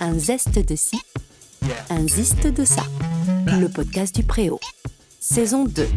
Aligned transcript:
Un 0.00 0.18
zeste 0.18 0.58
de 0.58 0.76
ci, 0.76 1.00
un 1.88 2.06
ziste 2.06 2.46
de 2.46 2.64
ça. 2.64 2.82
Le 3.46 3.66
podcast 3.68 4.14
du 4.14 4.22
Préau. 4.24 4.60
Saison 5.20 5.64
2. 5.64 5.88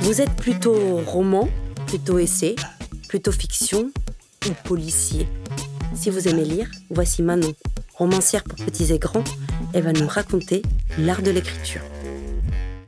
Vous 0.00 0.20
êtes 0.22 0.34
plutôt 0.36 1.02
roman, 1.04 1.48
plutôt 1.86 2.18
essai, 2.18 2.56
plutôt 3.08 3.32
fiction 3.32 3.90
ou 4.46 4.52
policier? 4.64 5.28
Si 5.94 6.08
vous 6.08 6.26
aimez 6.26 6.44
lire, 6.44 6.70
voici 6.90 7.22
Manon, 7.22 7.52
romancière 7.94 8.44
pour 8.44 8.56
petits 8.64 8.92
et 8.92 8.98
grands. 8.98 9.24
Elle 9.74 9.82
va 9.82 9.92
nous 9.92 10.06
raconter 10.06 10.62
l'art 10.98 11.20
de 11.20 11.30
l'écriture. 11.30 11.82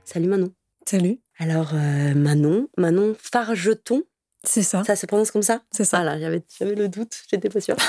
Salut 0.05 0.29
Manon. 0.29 0.53
Salut. 0.87 1.21
Alors 1.39 1.73
euh, 1.75 2.15
Manon, 2.15 2.69
Manon 2.79 3.15
Fargeton, 3.19 4.03
C'est 4.45 4.63
ça. 4.63 4.83
ça 4.85 4.97
se 4.97 5.05
prononce 5.05 5.31
comme 5.31 5.43
ça 5.43 5.63
C'est 5.71 5.85
ça. 5.85 5.99
Ah 5.99 6.05
là, 6.05 6.19
j'avais, 6.19 6.43
j'avais 6.59 6.75
le 6.75 6.89
doute, 6.89 7.23
j'étais 7.31 7.49
pas 7.49 7.61
sûre. 7.61 7.77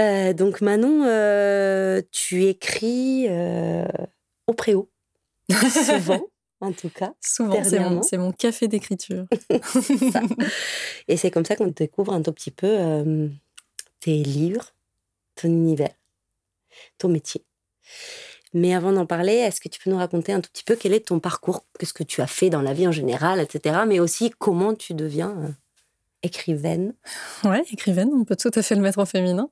Euh, 0.00 0.32
donc 0.32 0.60
Manon, 0.60 1.04
euh, 1.04 2.02
tu 2.10 2.46
écris 2.46 3.28
au 4.48 4.52
préau, 4.52 4.90
souvent 5.52 6.26
en 6.60 6.72
tout 6.72 6.88
cas. 6.88 7.14
Souvent, 7.20 7.62
c'est 7.62 7.78
mon, 7.78 8.02
c'est 8.02 8.18
mon 8.18 8.32
café 8.32 8.66
d'écriture. 8.66 9.26
Ça. 10.12 10.20
Et 11.06 11.16
c'est 11.16 11.30
comme 11.30 11.44
ça 11.44 11.54
qu'on 11.54 11.68
découvre 11.68 12.12
un 12.12 12.22
tout 12.22 12.32
petit 12.32 12.50
peu 12.50 12.76
tes 14.00 14.24
livres, 14.24 14.74
ton 15.36 15.46
univers, 15.46 15.94
ton 16.98 17.08
métier. 17.08 17.44
Mais 18.54 18.72
avant 18.72 18.92
d'en 18.92 19.04
parler, 19.04 19.32
est-ce 19.32 19.60
que 19.60 19.68
tu 19.68 19.80
peux 19.80 19.90
nous 19.90 19.96
raconter 19.96 20.32
un 20.32 20.40
tout 20.40 20.50
petit 20.50 20.62
peu 20.62 20.76
quel 20.76 20.92
est 20.92 21.08
ton 21.08 21.18
parcours, 21.18 21.66
qu'est-ce 21.78 21.92
que 21.92 22.04
tu 22.04 22.20
as 22.20 22.28
fait 22.28 22.50
dans 22.50 22.62
la 22.62 22.72
vie 22.72 22.86
en 22.86 22.92
général, 22.92 23.40
etc. 23.40 23.80
Mais 23.86 23.98
aussi 23.98 24.30
comment 24.38 24.74
tu 24.74 24.94
deviens 24.94 25.30
euh, 25.30 25.48
écrivaine? 26.22 26.94
Ouais, 27.42 27.64
écrivaine, 27.72 28.10
on 28.14 28.24
peut 28.24 28.36
tout 28.36 28.52
à 28.54 28.62
fait 28.62 28.76
le 28.76 28.80
mettre 28.80 29.00
en 29.00 29.06
féminin. 29.06 29.50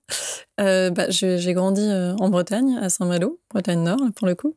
Euh, 0.60 0.90
bah, 0.90 1.06
j'ai 1.08 1.52
grandi 1.52 1.82
euh, 1.82 2.14
en 2.20 2.28
Bretagne, 2.28 2.78
à 2.80 2.88
Saint-Malo, 2.88 3.40
Bretagne 3.50 3.82
Nord, 3.82 4.00
pour 4.14 4.28
le 4.28 4.36
coup. 4.36 4.54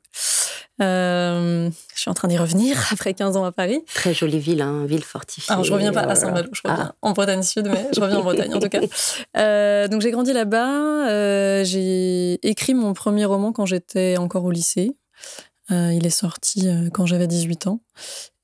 Euh, 0.82 1.70
je 1.94 2.00
suis 2.02 2.10
en 2.10 2.14
train 2.14 2.28
d'y 2.28 2.38
revenir 2.38 2.78
après 2.92 3.14
15 3.14 3.38
ans 3.38 3.46
à 3.46 3.52
Paris. 3.52 3.82
Très 3.94 4.14
jolie 4.14 4.40
ville, 4.40 4.62
hein, 4.62 4.86
ville 4.86 5.04
fortifiée. 5.04 5.52
Alors, 5.54 5.64
je 5.64 5.72
reviens 5.74 5.92
pas 5.94 6.02
à 6.02 6.04
voilà. 6.04 6.16
Saint-Malo, 6.20 6.50
je 6.52 6.62
reviens 6.66 6.88
Ah. 6.92 6.96
en 7.02 7.12
Bretagne 7.14 7.44
Sud, 7.44 7.68
mais 7.72 7.88
je 7.96 8.02
reviens 8.02 8.18
en 8.20 8.24
Bretagne 8.24 8.54
en 8.54 8.60
tout 8.60 8.70
cas. 8.70 8.82
Euh, 9.38 9.88
donc, 9.88 10.02
j'ai 10.02 10.12
grandi 10.12 10.34
là-bas. 10.34 11.08
euh, 11.10 11.64
j'ai 11.64 12.34
écrit 12.48 12.74
mon 12.74 12.94
premier 12.94 13.26
roman 13.26 13.52
quand 13.52 13.66
j'étais 13.66 14.16
encore 14.18 14.44
au 14.46 14.52
lycée. 14.52 14.96
Euh, 15.72 15.92
il 15.94 16.06
est 16.06 16.10
sorti 16.10 16.68
euh, 16.68 16.90
quand 16.94 17.06
j'avais 17.06 17.28
18 17.28 17.68
ans. 17.68 17.80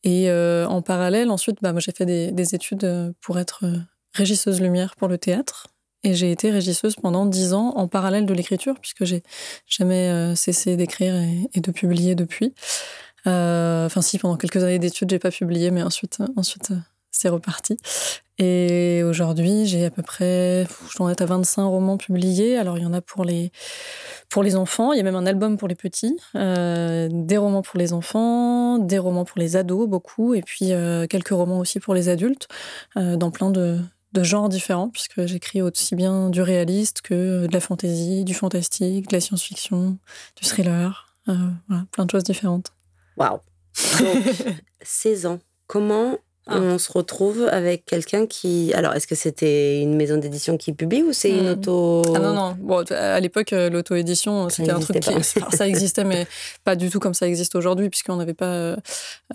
Et 0.03 0.29
euh, 0.29 0.65
en 0.67 0.81
parallèle, 0.81 1.29
ensuite, 1.29 1.57
bah, 1.61 1.73
j'ai 1.77 1.91
fait 1.91 2.05
des, 2.05 2.31
des 2.31 2.55
études 2.55 2.83
euh, 2.83 3.11
pour 3.21 3.39
être 3.39 3.65
euh, 3.65 3.77
régisseuse 4.13 4.59
lumière 4.61 4.95
pour 4.95 5.07
le 5.07 5.17
théâtre. 5.17 5.67
Et 6.03 6.15
j'ai 6.15 6.31
été 6.31 6.49
régisseuse 6.49 6.95
pendant 6.95 7.25
10 7.25 7.53
ans 7.53 7.73
en 7.75 7.87
parallèle 7.87 8.25
de 8.25 8.33
l'écriture, 8.33 8.75
puisque 8.79 9.05
j'ai 9.05 9.21
jamais 9.67 10.09
euh, 10.09 10.35
cessé 10.35 10.75
d'écrire 10.75 11.15
et, 11.15 11.59
de 11.59 11.71
publier 11.71 12.15
depuis. 12.15 12.53
Euh, 13.27 13.85
Enfin, 13.85 14.01
si, 14.01 14.17
pendant 14.17 14.37
quelques 14.37 14.63
années 14.63 14.79
d'études, 14.79 15.11
j'ai 15.11 15.19
pas 15.19 15.31
publié, 15.31 15.69
mais 15.69 15.83
ensuite, 15.83 16.19
euh, 16.21 16.27
ensuite 16.35 16.73
c'est 17.11 17.29
reparti. 17.29 17.77
Et 18.39 19.03
aujourd'hui, 19.03 19.67
j'ai 19.67 19.85
à 19.85 19.91
peu 19.91 20.01
près, 20.01 20.65
je 20.89 20.97
dois 20.97 21.11
être 21.11 21.21
à 21.21 21.25
25 21.25 21.65
romans 21.65 21.97
publiés. 21.97 22.57
Alors, 22.57 22.79
il 22.79 22.83
y 22.83 22.85
en 22.85 22.93
a 22.93 23.01
pour 23.01 23.23
les, 23.25 23.51
pour 24.29 24.41
les 24.41 24.55
enfants, 24.55 24.93
il 24.93 24.97
y 24.97 25.01
a 25.01 25.03
même 25.03 25.15
un 25.15 25.27
album 25.27 25.57
pour 25.57 25.67
les 25.67 25.75
petits, 25.75 26.17
des 26.33 27.37
romans 27.37 27.61
pour 27.61 27.77
les 27.77 27.93
enfants, 27.93 28.79
des 28.79 28.97
romans 28.97 29.25
pour 29.25 29.39
les 29.39 29.57
ados, 29.57 29.87
beaucoup, 29.87 30.33
et 30.33 30.41
puis 30.41 30.71
quelques 31.09 31.29
romans 31.29 31.59
aussi 31.59 31.79
pour 31.79 31.93
les 31.93 32.09
adultes, 32.09 32.47
dans 32.95 33.29
plein 33.29 33.51
de, 33.51 33.79
de 34.13 34.23
genres 34.23 34.49
différents, 34.49 34.89
puisque 34.89 35.25
j'écris 35.25 35.61
aussi 35.61 35.95
bien 35.95 36.29
du 36.29 36.41
réaliste 36.41 37.01
que 37.01 37.47
de 37.47 37.53
la 37.53 37.59
fantaisie, 37.59 38.23
du 38.23 38.33
fantastique, 38.33 39.07
de 39.07 39.15
la 39.15 39.21
science-fiction, 39.21 39.97
du 40.35 40.47
thriller, 40.47 41.15
euh, 41.29 41.33
voilà, 41.67 41.85
plein 41.91 42.05
de 42.05 42.11
choses 42.11 42.23
différentes. 42.23 42.73
Waouh. 43.17 43.39
Donc, 43.99 44.23
16 44.81 45.25
ans. 45.25 45.39
Comment 45.67 46.17
Ah. 46.47 46.57
on 46.59 46.77
se 46.79 46.91
retrouve 46.91 47.47
avec 47.51 47.85
quelqu'un 47.85 48.25
qui. 48.25 48.73
Alors, 48.73 48.93
est-ce 48.95 49.05
que 49.05 49.13
c'était 49.15 49.79
une 49.79 49.95
maison 49.95 50.17
d'édition 50.17 50.57
qui 50.57 50.73
publie 50.73 51.03
ou 51.03 51.13
c'est 51.13 51.29
une 51.29 51.47
Hmm. 51.49 51.51
auto. 51.53 52.01
Ah 52.15 52.19
non, 52.19 52.33
non. 52.33 52.57
Bon, 52.59 52.83
à 52.89 53.19
l'époque, 53.19 53.53
euh, 53.53 53.69
l'auto-édition, 53.69 54.49
c'était 54.49 54.71
un 54.71 54.79
truc 54.79 54.99
qui. 55.01 55.13
enfin, 55.13 55.21
ça 55.55 55.67
existait, 55.67 56.03
mais 56.03 56.25
pas 56.63 56.75
du 56.75 56.89
tout 56.89 56.99
comme 56.99 57.13
ça 57.13 57.27
existe 57.27 57.53
aujourd'hui, 57.55 57.89
puisqu'on 57.89 58.15
n'avait 58.15 58.33
pas. 58.33 58.45
euh, 58.53 58.75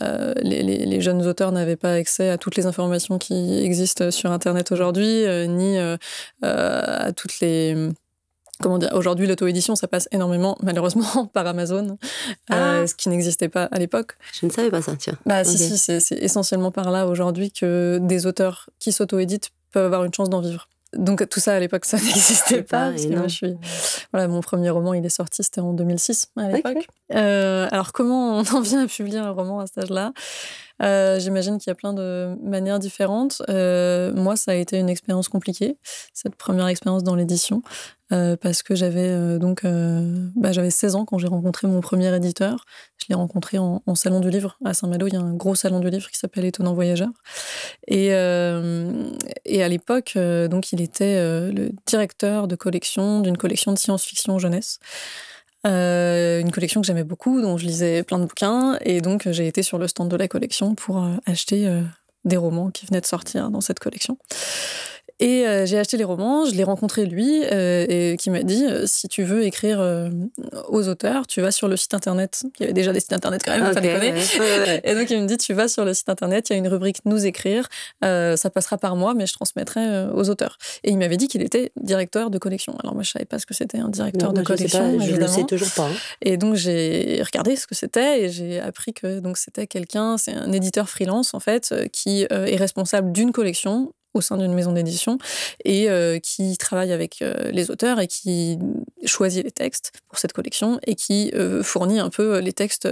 euh, 0.03 0.35
les, 0.43 0.63
les- 0.65 0.85
les 0.85 1.01
jeunes 1.01 1.25
auteurs 1.27 1.53
n'avaient 1.53 1.77
pas 1.77 1.93
accès 1.95 2.29
à 2.29 2.39
toutes 2.39 2.57
les 2.57 2.67
informations 2.67 3.19
qui 3.19 3.59
existent 3.65 4.11
sur 4.11 4.33
Internet 4.33 4.73
aujourd'hui, 4.73 5.25
euh, 5.25 5.47
ni 5.47 5.79
euh, 5.79 5.97
à 6.43 7.13
toutes 7.13 7.39
les. 7.41 7.75
Comment 8.63 8.79
dire 8.79 8.91
Aujourd'hui, 8.95 9.27
l'auto-édition, 9.27 9.77
ça 9.77 9.87
passe 9.89 10.09
énormément, 10.13 10.57
malheureusement, 10.63 11.27
par 11.33 11.47
Amazon, 11.47 11.99
euh, 12.53 12.83
Ah. 12.83 12.87
ce 12.87 12.95
qui 12.95 13.09
n'existait 13.09 13.49
pas 13.49 13.65
à 13.65 13.79
l'époque. 13.79 14.17
Je 14.41 14.47
ne 14.47 14.51
savais 14.51 14.71
pas 14.71 14.81
ça, 14.83 14.97
tiens. 14.97 15.17
Bah, 15.27 15.45
si, 15.45 15.59
si, 15.59 15.77
c'est- 15.79 16.13
essentiellement 16.23 16.71
par 16.71 16.91
là 16.91 17.07
aujourd'hui 17.07 17.51
que 17.51 17.99
des 18.03 18.27
auteurs 18.27 18.71
qui 18.79 18.93
s'auto-éditent 18.93 19.51
peuvent 19.73 19.85
avoir 19.87 20.05
une 20.05 20.15
chance 20.15 20.31
d'en 20.31 20.41
vivre. 20.41 20.69
Donc 20.95 21.29
tout 21.29 21.41
ça 21.41 21.53
à 21.55 21.61
l'époque, 21.61 21.85
ça 21.85 21.99
n'existait 21.99 22.63
pas, 22.63 22.87
pas. 22.87 22.91
parce 22.93 23.05
que 23.05 23.15
moi, 23.15 23.29
je 23.29 23.35
suis... 23.35 23.55
voilà, 24.13 24.29
mon 24.29 24.41
premier 24.41 24.71
roman, 24.71 24.95
il 24.95 25.05
est 25.05 25.09
sorti, 25.11 25.43
c'était 25.43 25.61
en 25.61 25.73
2006 25.75 26.29
à 26.37 26.49
l'époque. 26.49 26.87
Euh, 27.15 27.69
alors 27.71 27.93
comment 27.93 28.39
on 28.39 28.45
en 28.57 28.61
vient 28.63 28.83
à 28.85 28.87
publier 28.87 29.19
un 29.19 29.31
roman 29.33 29.61
à 29.61 29.67
cet 29.67 29.79
âge-là? 29.79 30.13
Euh, 30.83 31.19
J'imagine 31.19 31.59
qu'il 31.59 31.71
y 31.71 31.73
a 31.73 31.75
plein 31.75 31.93
de 31.95 32.37
manières 32.43 32.79
différentes. 32.79 33.43
Euh, 33.49 34.13
moi, 34.15 34.37
ça 34.37 34.53
a 34.53 34.55
été 34.55 34.79
une 34.79 34.89
expérience 34.91 35.29
compliquée, 35.29 35.77
cette 36.15 36.37
première 36.37 36.67
expérience 36.69 37.03
dans 37.03 37.15
l'édition, 37.15 37.63
euh, 38.13 38.37
parce 38.37 38.63
que 38.63 38.77
j'avais 38.77 39.09
euh, 39.09 39.39
donc 39.39 39.65
euh, 39.65 40.29
bah, 40.37 40.53
j'avais 40.53 40.71
16 40.71 40.95
ans 40.95 41.05
quand 41.05 41.19
j'ai 41.19 41.27
rencontré 41.27 41.67
mon 41.67 41.81
premier 41.81 42.15
éditeur. 42.15 42.65
Je 42.99 43.07
l'ai 43.09 43.17
rencontré 43.17 43.59
en, 43.59 43.83
salon 43.95 44.21
du 44.21 44.31
livre 44.31 44.59
à 44.65 44.75
Saint-Malo. 44.75 45.09
Il 45.09 45.15
y 45.15 45.17
a 45.17 45.21
un 45.21 45.35
gros 45.35 45.57
salon 45.57 45.81
du 45.81 45.91
livre 45.91 46.09
qui 46.09 46.19
s'appelle 46.19 46.45
Étonnant 46.45 46.75
Voyageur. 46.75 47.09
Et, 47.89 48.13
à 48.13 49.69
l'époque, 49.69 50.19
donc, 50.51 50.73
il 50.73 50.81
était 50.81 51.21
le 51.53 51.71
directeur 51.87 52.49
de 52.49 52.57
collection 52.57 53.21
d'une 53.21 53.37
collection 53.37 53.73
de 53.73 53.79
science-fiction 53.79 54.41
jeunesse. 54.41 54.81
Une 55.65 56.51
collection 56.51 56.81
que 56.81 56.87
j'aimais 56.87 57.05
beaucoup, 57.05 57.41
dont 57.41 57.59
je 57.59 57.67
lisais 57.67 58.03
plein 58.03 58.19
de 58.19 58.25
bouquins. 58.25 58.77
Et 58.81 59.01
donc, 59.01 59.31
j'ai 59.31 59.47
été 59.47 59.63
sur 59.63 59.79
le 59.79 59.87
stand 59.87 60.11
de 60.11 60.17
la 60.17 60.27
collection 60.27 60.75
pour 60.75 61.07
acheter 61.27 61.71
des 62.25 62.37
romans 62.37 62.71
qui 62.71 62.87
venaient 62.87 63.01
de 63.01 63.07
sortir 63.07 63.51
dans 63.51 63.61
cette 63.61 63.79
collection. 63.79 64.19
Et 65.19 65.47
euh, 65.47 65.65
j'ai 65.65 65.79
acheté 65.79 65.97
les 65.97 66.05
romans, 66.05 66.45
je 66.45 66.55
l'ai 66.55 66.63
rencontré 66.65 67.07
lui, 67.07 67.43
euh, 67.51 67.87
et 67.89 68.17
qui 68.19 68.29
m'a 68.29 68.43
dit 68.43 68.65
euh, 68.67 68.87
si 68.87 69.09
tu 69.09 69.23
veux 69.23 69.45
écrire 69.45 69.81
aux 70.69 70.89
auteurs, 70.89 71.27
tu 71.27 71.41
vas 71.41 71.51
sur 71.51 71.69
le 71.69 71.77
site 71.77 71.95
internet. 71.95 72.43
Il 72.59 72.63
y 72.63 72.65
avait 72.65 72.73
déjà 72.75 72.93
des 72.93 73.01
sites 73.01 73.13
internet 73.15 73.43
quand 73.45 73.53
même, 73.53 73.63
il 73.65 73.69
Ok, 73.69 73.75
fallait 73.75 74.13
ouais. 74.13 74.81
Et 74.85 74.95
donc 74.95 75.09
il 75.11 75.23
me 75.23 75.27
dit 75.27 75.39
tu 75.39 75.55
vas 75.55 75.69
sur 75.69 75.85
le 75.87 75.95
site 75.95 76.09
internet, 76.11 76.51
il 76.51 76.53
y 76.53 76.57
a 76.57 76.59
une 76.59 76.69
rubrique 76.69 76.99
nous 77.07 77.25
écrire, 77.25 77.69
ça 78.03 78.51
passera 78.53 78.77
par 78.79 78.95
moi, 78.97 79.15
mais 79.15 79.27
je 79.27 79.33
transmettrai 79.33 80.07
aux 80.13 80.29
auteurs. 80.29 80.59
Et 80.85 80.91
il 80.91 80.99
m'avait 80.99 81.17
dit 81.17 81.29
qu'il 81.29 81.43
était 81.43 81.73
directeur 81.81 82.31
de 82.31 82.39
collection. 82.39 82.77
Alors 82.83 82.95
moi 82.95 83.03
je 83.03 83.11
savais 83.11 83.25
pas 83.25 83.39
ce 83.39 83.47
que 83.47 83.55
c'était 83.55 83.79
un 83.79 83.89
directeur 83.89 84.33
Non, 84.33 84.35
de 84.35 84.39
sais 84.41 84.45
collection, 84.45 84.79
pas, 84.81 84.91
je 84.93 84.97
le 84.97 85.03
évidemment. 85.11 85.33
sais 85.33 85.45
toujours 85.45 85.71
pas. 85.77 85.87
hein. 85.87 85.97
Et 86.23 86.37
donc 86.37 86.57
j'ai 86.57 87.23
regardé 87.25 87.57
ce 87.57 87.67
que 87.67 87.75
c'était 87.75 88.23
et 88.25 88.29
j'ai 88.29 88.61
appris 88.61 88.93
que 88.93 89.21
donc 89.21 89.39
c'était 89.39 89.67
quelqu'un, 89.67 90.19
c'est 90.19 90.35
un 90.35 90.53
éditeur 90.53 90.89
freelance 90.91 91.33
en 91.33 91.41
fait, 91.41 91.75
qui 91.93 92.23
est 92.31 92.57
responsable 92.57 93.13
d'une 93.13 93.33
collection 93.33 93.93
au 94.17 94.21
sein 94.21 94.37
d'une 94.37 94.53
maison 94.53 94.73
d'édition 94.73 95.19
et 95.65 95.89
euh, 95.89 96.19
qui 96.19 96.57
travaille 96.57 96.93
avec 96.93 97.23
euh, 97.23 97.51
les 97.53 97.71
auteurs 97.71 98.01
et 98.01 98.07
qui 98.07 98.59
choisit 99.05 99.45
les 99.45 99.51
textes 99.51 99.93
pour 100.09 100.19
cette 100.19 100.33
collection 100.33 100.81
et 100.87 100.95
qui 100.95 101.31
euh, 101.35 101.63
fournit 101.63 102.01
un 102.01 102.11
peu 102.11 102.39
les 102.39 102.53
textes 102.53 102.89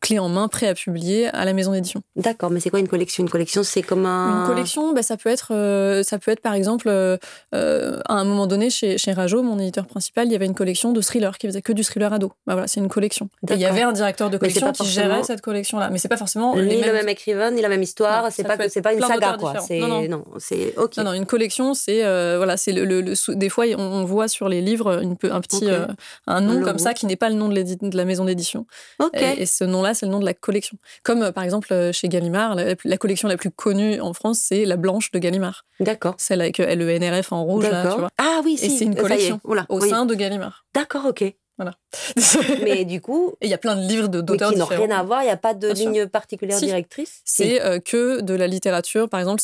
clés 0.00 0.18
en 0.18 0.28
main 0.28 0.48
prêts 0.48 0.68
à 0.68 0.74
publier 0.74 1.28
à 1.28 1.44
la 1.44 1.52
maison 1.52 1.72
d'édition. 1.72 2.02
D'accord, 2.16 2.50
mais 2.50 2.60
c'est 2.60 2.70
quoi 2.70 2.80
une 2.80 2.88
collection? 2.88 3.22
Une 3.22 3.30
collection, 3.30 3.62
c'est 3.62 3.82
comme 3.82 4.06
un. 4.06 4.40
Une 4.40 4.46
collection, 4.46 4.92
bah, 4.92 5.02
ça 5.02 5.16
peut 5.16 5.30
être, 5.30 6.02
ça 6.04 6.18
peut 6.18 6.30
être 6.30 6.40
par 6.40 6.54
exemple, 6.54 6.88
à 6.88 7.98
un 8.08 8.24
moment 8.24 8.46
donné 8.46 8.70
chez, 8.70 8.98
chez 8.98 9.12
Rajo, 9.12 9.42
mon 9.42 9.58
éditeur 9.58 9.86
principal, 9.86 10.26
il 10.26 10.32
y 10.32 10.34
avait 10.34 10.46
une 10.46 10.54
collection 10.54 10.92
de 10.92 11.00
thrillers 11.00 11.38
qui 11.38 11.46
faisait 11.46 11.62
que 11.62 11.72
du 11.72 11.84
thriller 11.84 12.12
ado. 12.12 12.32
Bah, 12.46 12.54
voilà, 12.54 12.66
c'est 12.66 12.80
une 12.80 12.88
collection. 12.88 13.28
Et 13.48 13.54
il 13.54 13.60
y 13.60 13.66
avait 13.66 13.82
un 13.82 13.92
directeur 13.92 14.30
de 14.30 14.38
collection 14.38 14.72
qui 14.72 14.78
forcément- 14.78 15.08
gérait 15.08 15.22
cette 15.24 15.40
collection-là, 15.40 15.90
mais 15.90 15.98
c'est 15.98 16.08
pas 16.08 16.16
forcément 16.16 16.56
Ni 16.56 16.62
les 16.62 16.82
le 16.82 16.92
même 16.92 17.08
écrivain, 17.08 17.50
ni 17.50 17.60
la 17.62 17.68
même 17.68 17.82
histoire. 17.82 18.30
C'est 18.32 18.44
pas, 18.44 18.56
pas 18.56 18.92
une 18.92 19.00
saga, 19.00 19.36
quoi. 19.38 19.54
Non, 19.70 19.88
non. 19.88 20.08
non, 20.08 20.24
c'est 20.38 20.61
ok. 20.76 20.96
Non, 20.98 21.04
non, 21.04 21.12
une 21.12 21.26
collection, 21.26 21.74
c'est 21.74 22.04
euh, 22.04 22.36
voilà, 22.36 22.56
c'est 22.56 22.72
le, 22.72 22.84
le- 22.84 23.00
le 23.00 23.34
des 23.34 23.48
fois 23.48 23.64
on, 23.76 23.80
on 23.80 24.04
voit 24.04 24.28
sur 24.28 24.48
les 24.48 24.60
livres 24.60 25.02
une, 25.02 25.16
un 25.30 25.40
petit 25.40 25.66
euh, 25.68 25.86
un 26.26 26.40
nom 26.40 26.62
comme 26.62 26.78
ça 26.78 26.94
qui 26.94 27.06
n'est 27.06 27.16
pas 27.16 27.28
le 27.28 27.34
nom 27.36 27.48
de, 27.48 27.96
la 27.96 28.04
maison 28.04 28.24
d'édition. 28.24 28.66
Ok. 28.98 29.10
Et, 29.20 29.42
et 29.42 29.46
ce 29.46 29.64
nom-là, 29.64 29.94
c'est 29.94 30.06
le 30.06 30.12
nom 30.12 30.20
de 30.20 30.24
la 30.24 30.34
collection. 30.34 30.76
Comme 31.02 31.22
euh, 31.22 31.32
par 31.32 31.44
exemple 31.44 31.90
chez 31.92 32.08
Gallimard, 32.08 32.54
la, 32.54 32.74
la 32.84 32.96
collection 32.98 33.28
la 33.28 33.36
plus 33.36 33.50
connue 33.50 34.00
en 34.00 34.12
France, 34.14 34.40
c'est 34.42 34.64
la 34.64 34.76
Blanche 34.76 35.10
de 35.12 35.18
Gallimard, 35.18 35.64
D'accord. 35.80 36.14
celle 36.18 36.40
avec 36.40 36.58
le 36.58 36.98
NRF 36.98 37.32
en 37.32 37.44
rouge 37.44 37.68
là, 37.68 37.90
tu 37.92 37.98
vois. 37.98 38.10
Ah 38.18 38.40
oui, 38.44 38.54
Et 38.60 38.68
si. 38.68 38.78
c'est 38.78 38.84
une 38.84 38.94
collection 38.94 39.40
Oula, 39.44 39.66
au 39.68 39.80
oui. 39.80 39.88
sein 39.90 40.06
de 40.06 40.14
Gallimard. 40.14 40.64
D'accord, 40.74 41.06
ok. 41.06 41.24
Voilà. 41.58 41.74
mais 42.64 42.84
du 42.84 43.00
coup. 43.00 43.34
Il 43.40 43.48
y 43.48 43.54
a 43.54 43.58
plein 43.58 43.76
de 43.76 43.82
livres 43.82 44.08
d'auteurs 44.08 44.52
qui 44.52 44.58
n'ont 44.58 44.64
rien 44.64 44.90
à 44.90 45.02
voir, 45.02 45.22
il 45.22 45.26
n'y 45.26 45.30
a 45.30 45.36
pas 45.36 45.54
de 45.54 45.68
ligne 45.68 46.06
particulière 46.06 46.58
directrice? 46.58 47.20
C'est 47.24 47.62
euh, 47.62 47.78
que 47.78 48.20
de 48.20 48.34
la 48.34 48.46
littérature, 48.46 49.08
par 49.08 49.20
exemple, 49.20 49.42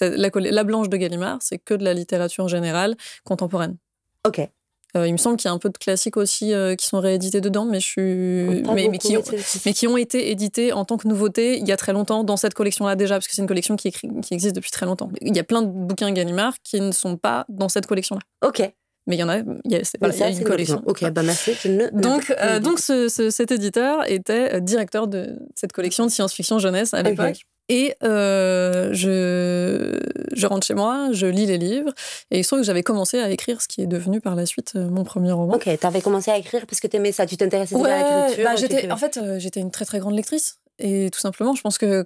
la, 0.00 0.30
la, 0.50 0.64
Blanche 0.64 0.88
de 0.88 0.96
Gallimard, 0.96 1.38
c'est 1.40 1.58
que 1.58 1.74
de 1.74 1.84
la 1.84 1.94
littérature 1.94 2.48
générale 2.48 2.96
contemporaine. 3.24 3.76
Ok. 4.26 4.48
Euh, 4.96 5.06
il 5.06 5.12
me 5.12 5.18
semble 5.18 5.36
qu'il 5.36 5.48
y 5.48 5.50
a 5.50 5.54
un 5.54 5.58
peu 5.58 5.68
de 5.68 5.76
classiques 5.76 6.16
aussi 6.16 6.54
euh, 6.54 6.74
qui 6.74 6.86
sont 6.86 7.00
réédités 7.00 7.42
dedans, 7.42 7.66
mais, 7.66 7.78
je 7.78 7.86
suis... 7.86 8.62
mais, 8.74 8.88
mais, 8.88 8.98
qui 8.98 9.16
ont, 9.18 9.22
mais, 9.66 9.72
qui 9.74 9.86
ont, 9.86 9.98
été 9.98 10.30
édités 10.30 10.72
en 10.72 10.86
tant 10.86 10.96
que 10.96 11.06
nouveauté 11.06 11.58
il 11.58 11.68
y 11.68 11.72
a 11.72 11.76
très 11.76 11.92
longtemps 11.92 12.24
dans 12.24 12.38
cette 12.38 12.54
collection-là 12.54 12.96
déjà, 12.96 13.16
parce 13.16 13.28
que 13.28 13.34
c'est 13.34 13.42
une 13.42 13.48
collection 13.48 13.76
qui, 13.76 13.92
qui, 13.92 14.34
existe 14.34 14.56
depuis 14.56 14.70
très 14.70 14.86
longtemps. 14.86 15.10
Il 15.20 15.36
y 15.36 15.40
a 15.40 15.44
plein 15.44 15.60
de 15.60 15.68
bouquins 15.68 16.10
Gallimard 16.10 16.54
qui 16.64 16.80
ne 16.80 16.92
sont 16.92 17.18
pas 17.18 17.44
dans 17.50 17.68
cette 17.68 17.86
collection-là. 17.86 18.22
Ok. 18.46 18.62
Mais 19.08 19.16
il 19.16 19.18
y 19.18 19.22
en 19.24 19.28
a, 19.28 19.38
il 19.38 19.72
y 19.72 19.74
a, 19.74 19.80
voilà, 19.98 20.14
y 20.14 20.22
a 20.22 20.28
une 20.28 20.44
collection. 20.44 20.82
Ok, 20.86 21.10
bah 21.10 21.22
merci. 21.22 21.52
donc, 21.92 22.32
euh, 22.40 22.60
donc 22.60 22.78
ce, 22.78 23.08
cet 23.08 23.50
éditeur 23.50 24.08
était 24.08 24.60
directeur 24.60 25.08
de 25.08 25.38
cette 25.56 25.72
collection 25.72 26.06
de 26.06 26.10
science-fiction 26.10 26.60
jeunesse 26.60 26.94
à 26.94 27.02
l'époque. 27.02 27.44
Et 27.70 27.94
euh, 28.02 28.90
je, 28.94 30.00
je 30.32 30.46
rentre 30.46 30.66
chez 30.66 30.74
moi, 30.74 31.08
je 31.12 31.26
lis 31.26 31.44
les 31.44 31.58
livres, 31.58 31.92
et 32.30 32.38
il 32.38 32.42
se 32.42 32.48
trouve 32.48 32.60
que 32.60 32.66
j'avais 32.66 32.82
commencé 32.82 33.18
à 33.18 33.28
écrire 33.30 33.60
ce 33.60 33.68
qui 33.68 33.82
est 33.82 33.86
devenu 33.86 34.22
par 34.22 34.34
la 34.34 34.46
suite 34.46 34.72
euh, 34.76 34.88
mon 34.88 35.04
premier 35.04 35.32
roman. 35.32 35.54
Ok, 35.54 35.68
tu 35.78 35.86
avais 35.86 36.00
commencé 36.00 36.30
à 36.30 36.38
écrire 36.38 36.64
parce 36.66 36.80
que 36.80 36.86
tu 36.86 36.96
aimais 36.96 37.12
ça, 37.12 37.26
tu 37.26 37.36
t'intéressais 37.36 37.74
ouais, 37.76 37.90
à 37.90 38.28
l'écriture 38.54 38.88
bah, 38.88 38.94
En 38.94 38.96
fait, 38.96 39.18
euh, 39.18 39.38
j'étais 39.38 39.60
une 39.60 39.70
très 39.70 39.84
très 39.84 39.98
grande 39.98 40.14
lectrice. 40.14 40.60
Et 40.78 41.10
tout 41.10 41.18
simplement, 41.18 41.54
je 41.54 41.60
pense 41.60 41.76
que, 41.76 42.04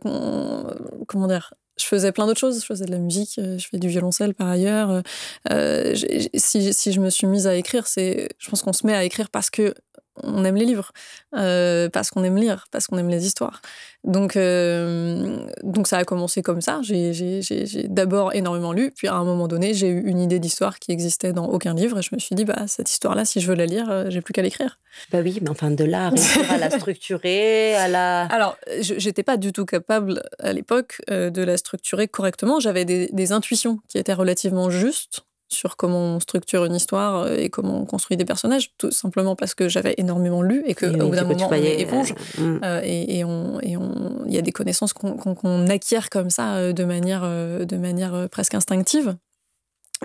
comment 1.07 1.29
dire, 1.29 1.53
je 1.79 1.87
faisais 1.87 2.13
plein 2.13 2.27
d'autres 2.27 2.41
choses. 2.41 2.61
Je 2.61 2.67
faisais 2.67 2.85
de 2.85 2.91
la 2.91 2.99
musique, 2.99 3.35
je 3.37 3.67
fais 3.71 3.79
du 3.79 3.89
violoncelle 3.89 4.35
par 4.35 4.49
ailleurs. 4.49 5.03
si, 5.49 6.73
si, 6.73 6.93
je 6.93 7.01
me 7.01 7.11
suis 7.11 7.27
mise 7.27 7.47
à 7.47 7.55
écrire, 7.55 7.87
c'est, 7.87 8.29
je 8.39 8.51
pense 8.51 8.63
qu'on 8.63 8.73
se 8.73 8.87
met 8.87 8.95
à 8.95 9.05
écrire 9.05 9.31
parce 9.31 9.51
que 9.51 9.75
on 10.23 10.45
aime 10.45 10.57
les 10.57 10.65
livres, 10.65 10.93
euh, 11.35 11.89
parce 11.89 12.11
qu'on 12.11 12.23
aime 12.25 12.37
lire, 12.37 12.67
parce 12.71 12.87
qu'on 12.87 12.99
aime 12.99 13.09
les 13.09 13.27
histoires. 13.27 13.63
Donc, 14.05 14.37
euh, 14.37 15.47
donc 15.63 15.87
ça 15.87 15.99
a 15.99 16.05
commencé 16.05 16.43
comme 16.43 16.61
ça. 16.61 16.81
J'ai 16.83 17.43
d'abord 17.89 18.35
énormément 18.35 18.73
lu, 18.73 18.93
puis 18.95 19.09
à 19.09 19.15
un 19.15 19.25
moment 19.25 19.49
donné, 19.49 19.75
j'ai 19.75 19.89
eu 19.89 20.03
une 20.07 20.21
idée 20.21 20.39
d'histoire 20.39 20.79
qui 20.79 20.93
existait 20.93 21.33
dans 21.33 21.47
aucun 21.47 21.75
livre, 21.75 21.99
et 21.99 22.03
je 22.03 22.11
me 22.15 22.19
suis 22.19 22.35
dit, 22.35 22.45
bah, 22.45 22.67
cette 22.67 22.91
histoire-là, 22.91 23.25
si 23.25 23.41
je 23.41 23.49
veux 23.49 23.55
la 23.55 23.67
lire, 23.67 23.91
euh, 23.91 24.07
j'ai 24.09 24.21
plus 24.21 24.33
qu'à 24.33 24.43
l'écrire. 24.43 24.79
Bah 25.11 25.21
oui, 25.23 25.39
mais 25.41 25.49
enfin, 25.49 25.71
de 25.71 25.85
là 25.85 26.11
à 26.51 26.59
la 26.59 26.71
structurer, 26.71 27.75
à 27.77 27.89
la... 27.89 28.23
Alors, 28.31 28.57
j'étais 28.81 29.23
pas 29.23 29.37
du 29.37 29.53
tout 29.53 29.65
capable 29.65 30.23
à 30.39 30.53
l'époque 30.53 31.01
de 31.09 31.43
la 31.43 31.57
structurer 31.57 32.09
correctement. 32.09 32.61
J'avais 32.61 32.85
des, 32.85 33.09
des 33.13 33.33
intuitions 33.33 33.79
qui 33.89 33.99
étaient 33.99 34.13
relativement 34.13 34.69
justes, 34.69 35.23
sur 35.53 35.77
comment 35.77 36.17
on 36.17 36.21
structure 36.21 36.65
une 36.65 36.75
histoire 36.75 37.23
euh, 37.23 37.37
et 37.37 37.51
comment 37.51 37.81
on 37.81 37.87
construit 37.87 38.17
des 38.17 38.25
personnages, 38.25 38.73
tout 38.79 38.91
simplement 38.91 39.37
parce 39.37 39.55
que 39.55 39.69
j'avais 39.69 39.95
énormément 39.99 40.43
lu 40.43 40.63
et 40.67 40.75
qu'au 40.75 40.89
bout 40.89 41.15
d'un 41.15 41.25
moment, 41.25 41.49
on 41.49 41.53
est 41.53 41.81
éponge. 41.81 42.15
Euh, 42.39 42.43
mm. 42.43 42.61
euh, 42.65 42.81
et, 42.85 43.19
et, 43.19 43.25
on, 43.25 43.61
et 43.61 43.77
on, 43.77 44.25
il 44.27 44.35
y 44.35 44.39
a 44.39 44.43
des 44.43 44.53
connaissances 44.53 44.93
qu'on 44.93 45.67
acquiert 45.69 46.11
comme 46.11 46.31
ça 46.31 46.73
de 46.73 46.85
manière, 46.85 47.23
de 47.23 47.77
manière 47.77 48.29
presque 48.31 48.55
instinctive. 48.55 49.17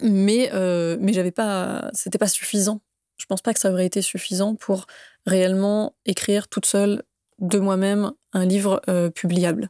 Mais, 0.01 0.51
mais 0.99 1.13
j'avais 1.13 1.31
pas, 1.31 1.89
c'était 1.93 2.17
pas 2.19 2.27
suffisant. 2.27 2.81
Je 3.17 3.25
pense 3.25 3.41
pas 3.41 3.53
que 3.53 3.59
ça 3.59 3.71
aurait 3.71 3.85
été 3.85 4.01
suffisant 4.01 4.55
pour 4.55 4.85
réellement 5.25 5.95
écrire 6.05 6.47
toute 6.47 6.65
seule 6.65 7.03
de 7.39 7.57
moi-même 7.57 8.11
un 8.33 8.45
livre 8.45 8.81
publiable. 9.15 9.69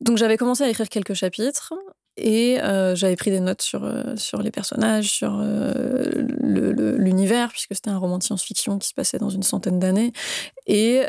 Donc 0.00 0.18
j'avais 0.18 0.36
commencé 0.36 0.62
à 0.62 0.68
écrire 0.68 0.88
quelques 0.88 1.14
chapitres 1.14 1.72
et 2.16 2.60
euh, 2.62 2.94
j'avais 2.94 3.16
pris 3.16 3.30
des 3.30 3.40
notes 3.40 3.62
sur, 3.62 3.84
euh, 3.84 4.16
sur 4.16 4.40
les 4.40 4.50
personnages, 4.50 5.10
sur 5.10 5.38
euh, 5.40 6.10
l'univers, 6.40 7.50
puisque 7.50 7.74
c'était 7.74 7.90
un 7.90 7.98
roman 7.98 8.18
de 8.18 8.22
science-fiction 8.22 8.78
qui 8.78 8.88
se 8.88 8.94
passait 8.94 9.18
dans 9.18 9.28
une 9.28 9.42
centaine 9.42 9.78
d'années. 9.78 10.12
Et, 10.66 11.02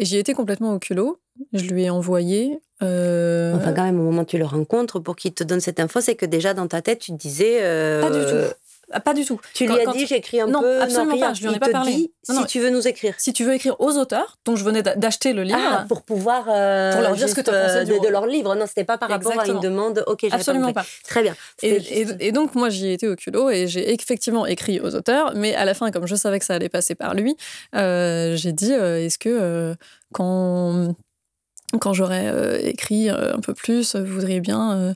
et 0.00 0.04
j'y 0.04 0.18
étais 0.18 0.34
complètement 0.34 0.74
au 0.74 0.78
culot. 0.78 1.18
Je 1.52 1.64
lui 1.66 1.84
ai 1.84 1.90
envoyé. 1.90 2.60
Enfin, 2.80 3.72
quand 3.72 3.84
même, 3.84 4.00
au 4.00 4.04
moment 4.04 4.22
où 4.22 4.26
tu 4.26 4.38
le 4.38 4.44
rencontres, 4.44 5.00
pour 5.00 5.16
qu'il 5.16 5.32
te 5.32 5.44
donne 5.44 5.60
cette 5.60 5.80
info, 5.80 6.00
c'est 6.00 6.14
que 6.14 6.26
déjà 6.26 6.54
dans 6.54 6.66
ta 6.68 6.82
tête, 6.82 7.00
tu 7.00 7.12
te 7.12 7.16
disais. 7.16 7.60
Pas 8.00 8.10
du 8.10 8.24
tout. 8.24 8.54
Ah, 8.90 9.00
pas 9.00 9.14
du 9.14 9.24
tout. 9.24 9.40
Tu 9.54 9.66
lui 9.66 9.78
as 9.78 9.92
dit, 9.92 10.06
j'écris 10.06 10.40
un 10.40 10.46
non, 10.46 10.60
peu. 10.60 10.80
Absolument 10.80 11.14
non, 11.14 11.20
pas. 11.20 11.34
Je 11.34 11.40
lui 11.42 11.48
en 11.48 11.52
ai 11.52 11.58
pas 11.58 11.68
parlé. 11.68 11.92
Dit, 11.92 12.10
si 12.24 12.46
tu 12.46 12.60
veux 12.60 12.70
nous 12.70 12.86
écrire. 12.88 13.14
Si 13.18 13.32
tu 13.32 13.44
veux 13.44 13.54
écrire 13.54 13.76
aux 13.80 13.96
auteurs, 13.98 14.38
dont 14.44 14.56
je 14.56 14.64
venais 14.64 14.82
d'acheter 14.82 15.32
le 15.32 15.42
livre. 15.42 15.58
Ah, 15.60 15.84
pour 15.88 16.02
pouvoir. 16.02 16.46
Euh, 16.48 16.92
pour 16.92 17.02
leur 17.02 17.14
dire 17.14 17.28
ce 17.28 17.34
que 17.34 17.40
tu 17.40 17.50
as 17.50 17.66
pensé 17.66 17.84
de, 17.84 17.98
de, 17.98 18.08
leur 18.08 18.26
livre. 18.26 18.54
Non, 18.54 18.66
c'était 18.66 18.84
pas 18.84 18.98
par 18.98 19.08
rapport 19.08 19.38
à 19.38 19.46
une 19.46 19.60
demande. 19.60 20.04
Ok, 20.06 20.26
Absolument 20.30 20.72
pas. 20.72 20.84
Très 21.04 21.22
bien. 21.22 21.34
Et, 21.62 22.06
et, 22.20 22.32
donc, 22.32 22.54
moi, 22.54 22.70
j'y 22.70 22.86
ai 22.86 22.92
été 22.94 23.08
au 23.08 23.16
culot 23.16 23.50
et 23.50 23.66
j'ai 23.66 23.92
effectivement 23.92 24.46
écrit 24.46 24.80
aux 24.80 24.94
auteurs. 24.94 25.32
Mais 25.34 25.54
à 25.54 25.64
la 25.64 25.74
fin, 25.74 25.90
comme 25.90 26.06
je 26.06 26.14
savais 26.14 26.38
que 26.38 26.44
ça 26.44 26.54
allait 26.54 26.68
passer 26.68 26.94
par 26.94 27.14
lui, 27.14 27.36
euh, 27.74 28.36
j'ai 28.36 28.52
dit 28.52 28.72
euh, 28.72 29.04
est-ce 29.04 29.18
que 29.18 29.28
euh, 29.28 29.74
quand 30.12 30.94
quand 31.80 31.92
j'aurais 31.92 32.28
euh, 32.28 32.58
écrit 32.62 33.10
euh, 33.10 33.34
un 33.34 33.40
peu 33.40 33.52
plus, 33.52 33.94
vous 33.94 34.14
voudriez 34.14 34.40
bien 34.40 34.94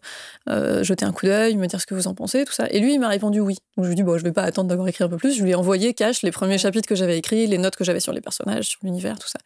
euh, 0.49 0.83
jeter 0.83 1.05
un 1.05 1.13
coup 1.13 1.27
d'œil, 1.27 1.57
me 1.57 1.67
dire 1.67 1.81
ce 1.81 1.87
que 1.87 1.95
vous 1.95 2.07
en 2.07 2.15
pensez, 2.15 2.45
tout 2.47 2.53
ça. 2.53 2.67
Et 2.71 2.81
lui, 2.81 2.95
il 2.95 2.99
m'a 2.99 3.09
répondu 3.09 3.41
oui. 3.41 3.59
Donc 3.77 3.85
je 3.85 3.89
lui 3.89 3.93
ai 3.93 3.97
dit, 3.97 4.03
bon, 4.03 4.17
je 4.17 4.25
vais 4.25 4.33
pas 4.33 4.43
attendre 4.43 4.71
d'avoir 4.71 4.89
écrit 4.89 5.05
un 5.05 5.09
peu 5.09 5.19
plus. 5.19 5.37
Je 5.37 5.43
lui 5.43 5.51
ai 5.51 5.55
envoyé 5.55 5.93
cash 5.93 6.23
les 6.23 6.31
premiers 6.31 6.57
chapitres 6.57 6.89
que 6.89 6.95
j'avais 6.95 7.19
écrits, 7.19 7.47
les 7.47 7.59
notes 7.59 7.77
que 7.77 7.85
j'avais 7.85 8.01
sur 8.01 8.13
les 8.13 8.23
personnages, 8.23 8.69
sur 8.69 8.81
l'univers, 8.85 9.19
tout 9.19 9.29
ça. 9.29 9.39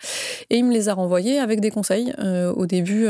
Et 0.50 0.58
il 0.58 0.64
me 0.64 0.72
les 0.72 0.88
a 0.88 0.94
renvoyés 0.94 1.38
avec 1.38 1.60
des 1.60 1.70
conseils. 1.70 2.14
au 2.54 2.66
début, 2.66 3.08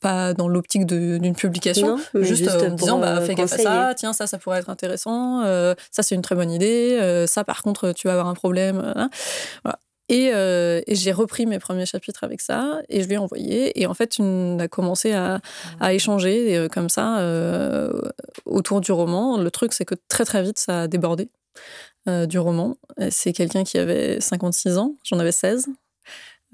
pas 0.00 0.32
dans 0.32 0.48
l'optique 0.48 0.86
d'une 0.86 1.34
publication, 1.34 1.98
juste, 2.14 2.48
en 2.48 2.70
disant, 2.70 2.98
bah, 2.98 3.20
fais 3.20 3.34
gaffe 3.34 3.52
à 3.52 3.58
ça, 3.58 3.94
tiens, 3.94 4.12
ça, 4.12 4.26
ça 4.26 4.38
pourrait 4.38 4.60
être 4.60 4.70
intéressant, 4.70 5.42
ça, 5.90 6.02
c'est 6.02 6.14
une 6.14 6.22
très 6.22 6.34
bonne 6.34 6.50
idée, 6.50 7.24
ça, 7.26 7.44
par 7.44 7.62
contre, 7.62 7.92
tu 7.92 8.06
vas 8.06 8.14
avoir 8.14 8.28
un 8.28 8.34
problème. 8.34 8.92
Hein. 8.96 9.10
Euh, 10.12 10.80
et, 10.86 10.94
j'ai 10.94 11.12
repris 11.12 11.46
mes 11.46 11.58
premiers 11.58 11.86
chapitres 11.86 12.22
avec 12.22 12.40
ça 12.40 12.80
et 12.88 13.02
je 13.02 13.08
lui 13.08 13.14
ai 13.14 13.18
envoyé. 13.18 13.80
Et 13.80 13.86
en 13.86 13.94
fait, 13.94 14.16
on 14.18 14.58
a 14.58 14.68
commencé 14.68 15.12
à, 15.12 15.40
à 15.80 15.92
échanger 15.92 16.56
euh, 16.56 16.68
comme 16.68 16.88
ça 16.88 17.18
euh, 17.18 18.00
autour 18.44 18.80
du 18.80 18.92
roman. 18.92 19.36
Le 19.38 19.50
truc, 19.50 19.72
c'est 19.72 19.84
que 19.84 19.96
très 20.08 20.24
très 20.24 20.42
vite, 20.42 20.58
ça 20.58 20.82
a 20.82 20.88
débordé 20.88 21.28
du 22.28 22.38
roman. 22.38 22.76
C'est 23.10 23.32
quelqu'un 23.32 23.64
qui 23.64 23.78
avait 23.78 24.20
56 24.20 24.78
ans, 24.78 24.94
j'en 25.02 25.18
avais 25.18 25.32
16. 25.32 25.66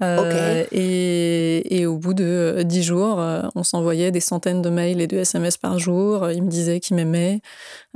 et, 0.01 1.79
et, 1.79 1.85
au 1.85 1.97
bout 1.97 2.15
de 2.15 2.63
10 2.65 2.81
jours, 2.81 3.23
on 3.53 3.61
s'envoyait 3.61 4.09
des 4.09 4.19
centaines 4.19 4.63
de 4.63 4.71
mails 4.71 4.99
et 4.99 5.05
de 5.05 5.17
SMS 5.17 5.57
par 5.57 5.77
jour. 5.77 6.31
Il 6.31 6.41
me 6.41 6.49
disait 6.49 6.79
qu'il 6.79 6.95
m'aimait. 6.95 7.41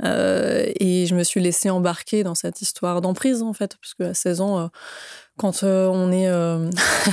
et 0.04 1.06
je 1.08 1.14
me 1.16 1.24
suis 1.24 1.40
laissée 1.40 1.68
embarquer 1.68 2.22
dans 2.22 2.36
cette 2.36 2.62
histoire 2.62 3.00
d'emprise, 3.00 3.42
en 3.42 3.54
fait, 3.54 3.76
parce 3.80 3.94
qu'à 3.94 4.14
16 4.14 4.40
ans, 4.40 4.70
quand 5.38 5.62
euh, 5.62 5.86
on 5.86 6.12
est 6.12 6.28
euh, 6.28 6.68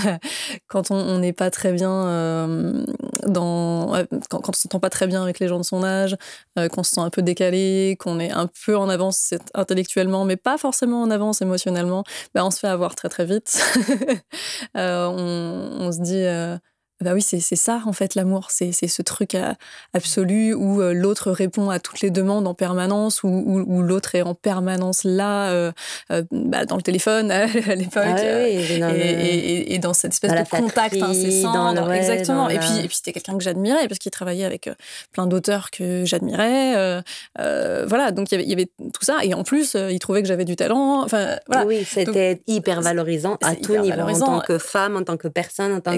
quand 0.67 0.91
on 0.91 1.19
n'est 1.19 1.33
pas 1.33 1.49
très 1.51 1.71
bien 1.71 1.91
euh, 1.91 2.85
dans 3.25 3.93
quand, 4.29 4.39
quand, 4.41 4.49
on 4.49 4.53
s'entend 4.53 4.79
pas 4.79 4.89
très 4.89 5.07
bien 5.07 5.23
avec 5.23 5.39
les 5.39 5.47
gens 5.47 5.57
de 5.57 5.63
son 5.63 5.83
âge 5.83 6.17
qu'on 6.71 6.83
se 6.83 6.95
sent 6.95 7.01
un 7.01 7.09
peu 7.09 7.21
décalé 7.21 7.95
qu'on 7.99 8.19
est 8.19 8.31
un 8.31 8.49
peu 8.65 8.75
en 8.75 8.89
avance 8.89 9.33
intellectuellement 9.53 10.25
mais 10.25 10.35
pas 10.35 10.57
forcément 10.57 11.01
en 11.01 11.11
avance 11.11 11.41
émotionnellement 11.41 12.03
ben 12.33 12.43
on 12.43 12.51
se 12.51 12.59
fait 12.59 12.67
avoir 12.67 12.95
très 12.95 13.09
très 13.09 13.25
vite. 13.25 13.61
On, 14.75 15.91
se 15.91 16.01
dit 16.01 16.59
bah 17.01 17.11
oui, 17.13 17.21
c'est 17.21 17.39
ça 17.39 17.81
en 17.85 17.93
fait 17.93 18.15
l'amour, 18.15 18.47
c'est 18.49 18.71
ce 18.71 19.01
truc 19.01 19.35
absolu 19.93 20.53
où 20.53 20.81
euh, 20.81 20.93
l'autre 20.93 21.31
répond 21.31 21.69
à 21.69 21.79
toutes 21.79 21.99
les 22.01 22.09
demandes 22.09 22.47
en 22.47 22.53
permanence, 22.53 23.23
où, 23.23 23.27
où, 23.27 23.81
l'autre 23.81 24.15
est 24.15 24.21
en 24.21 24.33
permanence 24.33 25.03
là, 25.03 25.49
euh, 25.49 25.71
euh, 26.11 26.23
bah, 26.31 26.65
dans 26.65 26.77
le 26.77 26.81
téléphone 26.81 27.31
à, 27.31 27.47
l'époque, 27.47 28.03
ah 28.05 28.47
et, 28.47 29.73
et, 29.73 29.79
dans 29.79 29.93
cette 29.93 30.13
espèce 30.13 30.31
de 30.31 30.49
contact 30.49 30.95
incessant. 30.95 31.73
Dans 31.73 31.91
exactement. 31.91 32.49
Et 32.49 32.59
puis, 32.59 32.79
et 32.83 32.87
puis 32.87 32.95
c'était 32.95 33.11
quelqu'un 33.11 33.37
que 33.37 33.43
j'admirais 33.43 33.87
parce 33.87 33.99
qu'il 33.99 34.11
travaillait 34.11 34.45
avec 34.45 34.69
plein 35.11 35.27
d'auteurs 35.27 35.71
que 35.71 36.05
j'admirais. 36.05 37.03
voilà, 37.37 38.11
donc 38.11 38.31
il 38.31 38.41
y, 38.41 38.53
avait, 38.53 38.67
tout 38.93 39.03
ça. 39.03 39.17
Et 39.23 39.33
en 39.33 39.43
plus, 39.43 39.75
il 39.75 39.99
trouvait 39.99 40.21
que 40.21 40.27
j'avais 40.27 40.45
du 40.45 40.55
talent. 40.55 41.03
Enfin, 41.03 41.37
voilà. 41.47 41.65
Oui, 41.65 41.85
c'était 41.85 42.41
hyper 42.47 42.81
valorisant 42.81 43.37
à 43.41 43.55
tout 43.55 43.77
niveau, 43.77 43.99
en 43.99 44.19
tant 44.19 44.39
que 44.39 44.57
femme, 44.57 44.95
en 44.95 45.03
tant 45.03 45.17
que 45.17 45.27
personne, 45.27 45.73
en 45.73 45.81
tant 45.81 45.97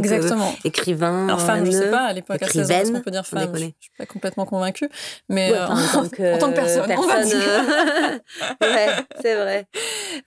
qu'écrivain 0.87 1.27
alors 1.27 1.41
femme, 1.41 1.65
je 1.65 1.71
sais 1.71 1.89
pas, 1.89 2.05
à 2.05 2.13
l'époque, 2.13 2.41
à 2.41 2.47
16 2.47 2.71
ans, 2.71 2.95
on 2.95 3.01
peut 3.01 3.11
dire 3.11 3.25
femme? 3.25 3.51
Je, 3.53 3.65
ne 3.65 3.71
suis 3.79 3.91
pas 3.97 4.05
complètement 4.05 4.45
convaincue. 4.45 4.89
Mais 5.29 5.53
euh, 5.53 5.67
en, 5.67 5.75
tant 5.75 6.09
que, 6.09 6.35
en, 6.35 6.37
tant 6.37 6.49
que, 6.49 6.55
personne, 6.55 6.91
on 6.97 7.07
va 7.07 7.23
dire. 7.23 7.37
ouais, 8.61 8.87
c'est 9.21 9.35
vrai. 9.35 9.67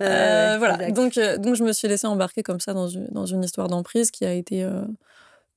Euh, 0.02 0.56
voilà, 0.58 0.90
donc, 0.90 1.16
euh, 1.18 1.38
donc 1.38 1.54
je 1.54 1.64
me 1.64 1.72
suis 1.72 1.88
laissée 1.88 2.06
embarquer 2.06 2.42
comme 2.42 2.60
ça 2.60 2.74
dans 2.74 2.88
une, 2.88 3.06
dans 3.10 3.26
une 3.26 3.42
histoire 3.42 3.68
d'emprise 3.68 4.10
qui 4.10 4.24
a 4.24 4.32
été 4.32 4.66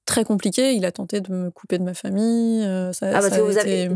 très 0.06 0.24
compliquée. 0.24 0.74
Il 0.74 0.86
a 0.86 0.92
tenté 0.92 1.22
de 1.22 1.32
me 1.32 1.52
couper 1.52 1.78
de 1.78 1.84
ma 1.84 1.94
famille. 1.94 2.64
ça, 2.94 3.08
ah, 3.10 3.20
parce 3.22 3.30
que 3.30 3.42
vous 3.42 3.58
avez... 3.58 3.90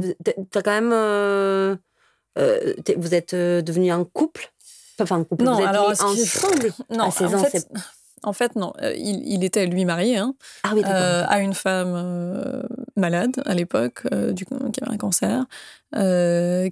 As 0.55 0.61
quand 0.61 0.81
même... 0.81 1.77
vous 2.97 3.15
êtes 3.15 3.35
devenu 3.35 3.91
un 3.91 4.03
couple? 4.03 4.51
Enfin, 4.99 5.19
un 5.19 5.23
couple, 5.23 5.43
non, 5.43 5.53
vous 5.53 5.61
êtes 5.61 5.67
alors, 5.67 5.89
ensemble? 5.89 6.73
Non, 6.89 7.05
à 7.05 7.11
16 7.11 7.35
ans, 7.35 7.43
en 8.23 8.33
fait, 8.33 8.55
non. 8.55 8.73
Euh, 8.81 8.93
il, 8.95 9.43
était, 9.43 9.65
lui, 9.65 9.85
marié 9.85 10.17
hein, 10.17 10.35
ah 10.63 10.73
euh, 10.73 11.23
à 11.27 11.39
une 11.39 11.53
femme 11.53 11.93
euh, 11.95 12.63
malade 12.95 13.41
à 13.45 13.53
l'époque, 13.53 14.03
qui 14.35 14.45
avait 14.81 14.93
un 14.93 14.97
cancer, 14.97 15.45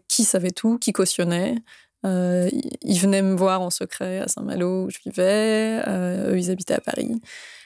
qui 0.08 0.24
savait 0.24 0.52
tout, 0.52 0.78
qui 0.78 0.92
cautionnait. 0.92 1.56
Ils 2.04 3.00
venaient 3.00 3.22
me 3.22 3.36
voir 3.36 3.62
en 3.62 3.70
secret 3.70 4.20
à 4.20 4.28
Saint-Malo 4.28 4.86
où 4.86 4.90
je 4.90 5.00
vivais. 5.06 5.82
Eux, 5.88 6.38
ils 6.38 6.52
habitaient 6.52 6.76
à 6.76 6.82
Paris. 6.82 7.22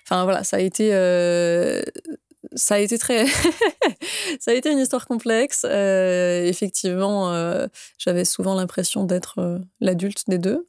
Enfin 0.06 0.24
voilà, 0.24 0.44
ça 0.44 0.58
a 0.58 0.60
été, 0.60 0.90
ça 2.54 2.76
a 2.76 2.80
été 2.80 2.98
très, 2.98 3.26
ça 4.40 4.52
a 4.52 4.54
été 4.54 4.72
une 4.72 4.80
histoire 4.80 5.08
complexe. 5.08 5.64
effectivement, 5.64 7.34
j'avais 7.98 8.26
souvent 8.26 8.56
l'impression 8.56 9.06
d'être 9.06 9.62
l'adulte 9.80 10.24
des 10.28 10.38
deux. 10.38 10.68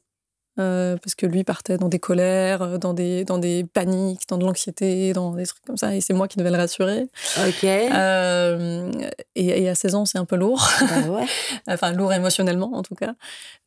Euh, 0.61 0.97
parce 0.97 1.15
que 1.15 1.25
lui 1.25 1.43
partait 1.43 1.77
dans 1.77 1.89
des 1.89 1.99
colères, 1.99 2.61
euh, 2.61 2.77
dans 2.77 2.93
des, 2.93 3.25
dans 3.25 3.37
des 3.37 3.63
paniques, 3.63 4.27
dans 4.29 4.37
de 4.37 4.45
l'anxiété, 4.45 5.11
dans 5.13 5.31
des 5.33 5.45
trucs 5.45 5.63
comme 5.65 5.77
ça, 5.77 5.95
et 5.95 6.01
c'est 6.01 6.13
moi 6.13 6.27
qui 6.27 6.37
devais 6.37 6.51
le 6.51 6.57
rassurer. 6.57 7.07
Ok. 7.47 7.63
Euh, 7.63 8.91
et, 9.35 9.67
à 9.69 9.75
16 9.75 9.95
ans, 9.95 10.05
c'est 10.05 10.17
un 10.17 10.25
peu 10.25 10.35
lourd. 10.35 10.67
Bah 10.81 11.09
ouais. 11.09 11.25
enfin, 11.67 11.91
lourd 11.93 12.13
émotionnellement, 12.13 12.73
en 12.73 12.83
tout 12.83 12.95
cas. 12.95 13.15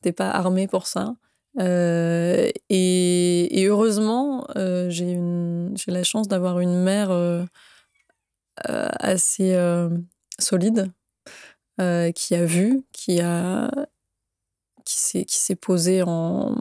T'es 0.03 0.13
pas 0.13 0.31
armé 0.31 0.69
pour 0.69 0.87
ça. 0.87 1.15
Et, 1.61 2.53
et, 2.71 3.67
heureusement, 3.67 4.47
j'ai 4.89 5.19
la 5.87 6.03
chance 6.05 6.29
d'avoir 6.29 6.61
une 6.61 6.83
mère 6.83 7.11
assez 8.67 9.57
solide, 10.39 10.91
qui 11.79 12.35
a 12.35 12.45
vu, 12.45 12.83
qui 12.93 13.21
a 13.21 13.71
qui 14.85 14.99
s'est 14.99 15.25
qui 15.25 15.37
s'est 15.37 15.57
posé 15.57 16.03
en, 16.03 16.55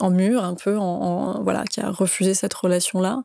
en 0.00 0.10
mur 0.10 0.44
un 0.44 0.54
peu, 0.54 0.76
en, 0.76 1.42
voilà, 1.42 1.64
qui 1.64 1.80
a 1.80 1.90
refusé 1.90 2.34
cette 2.34 2.54
relation-là, 2.54 3.22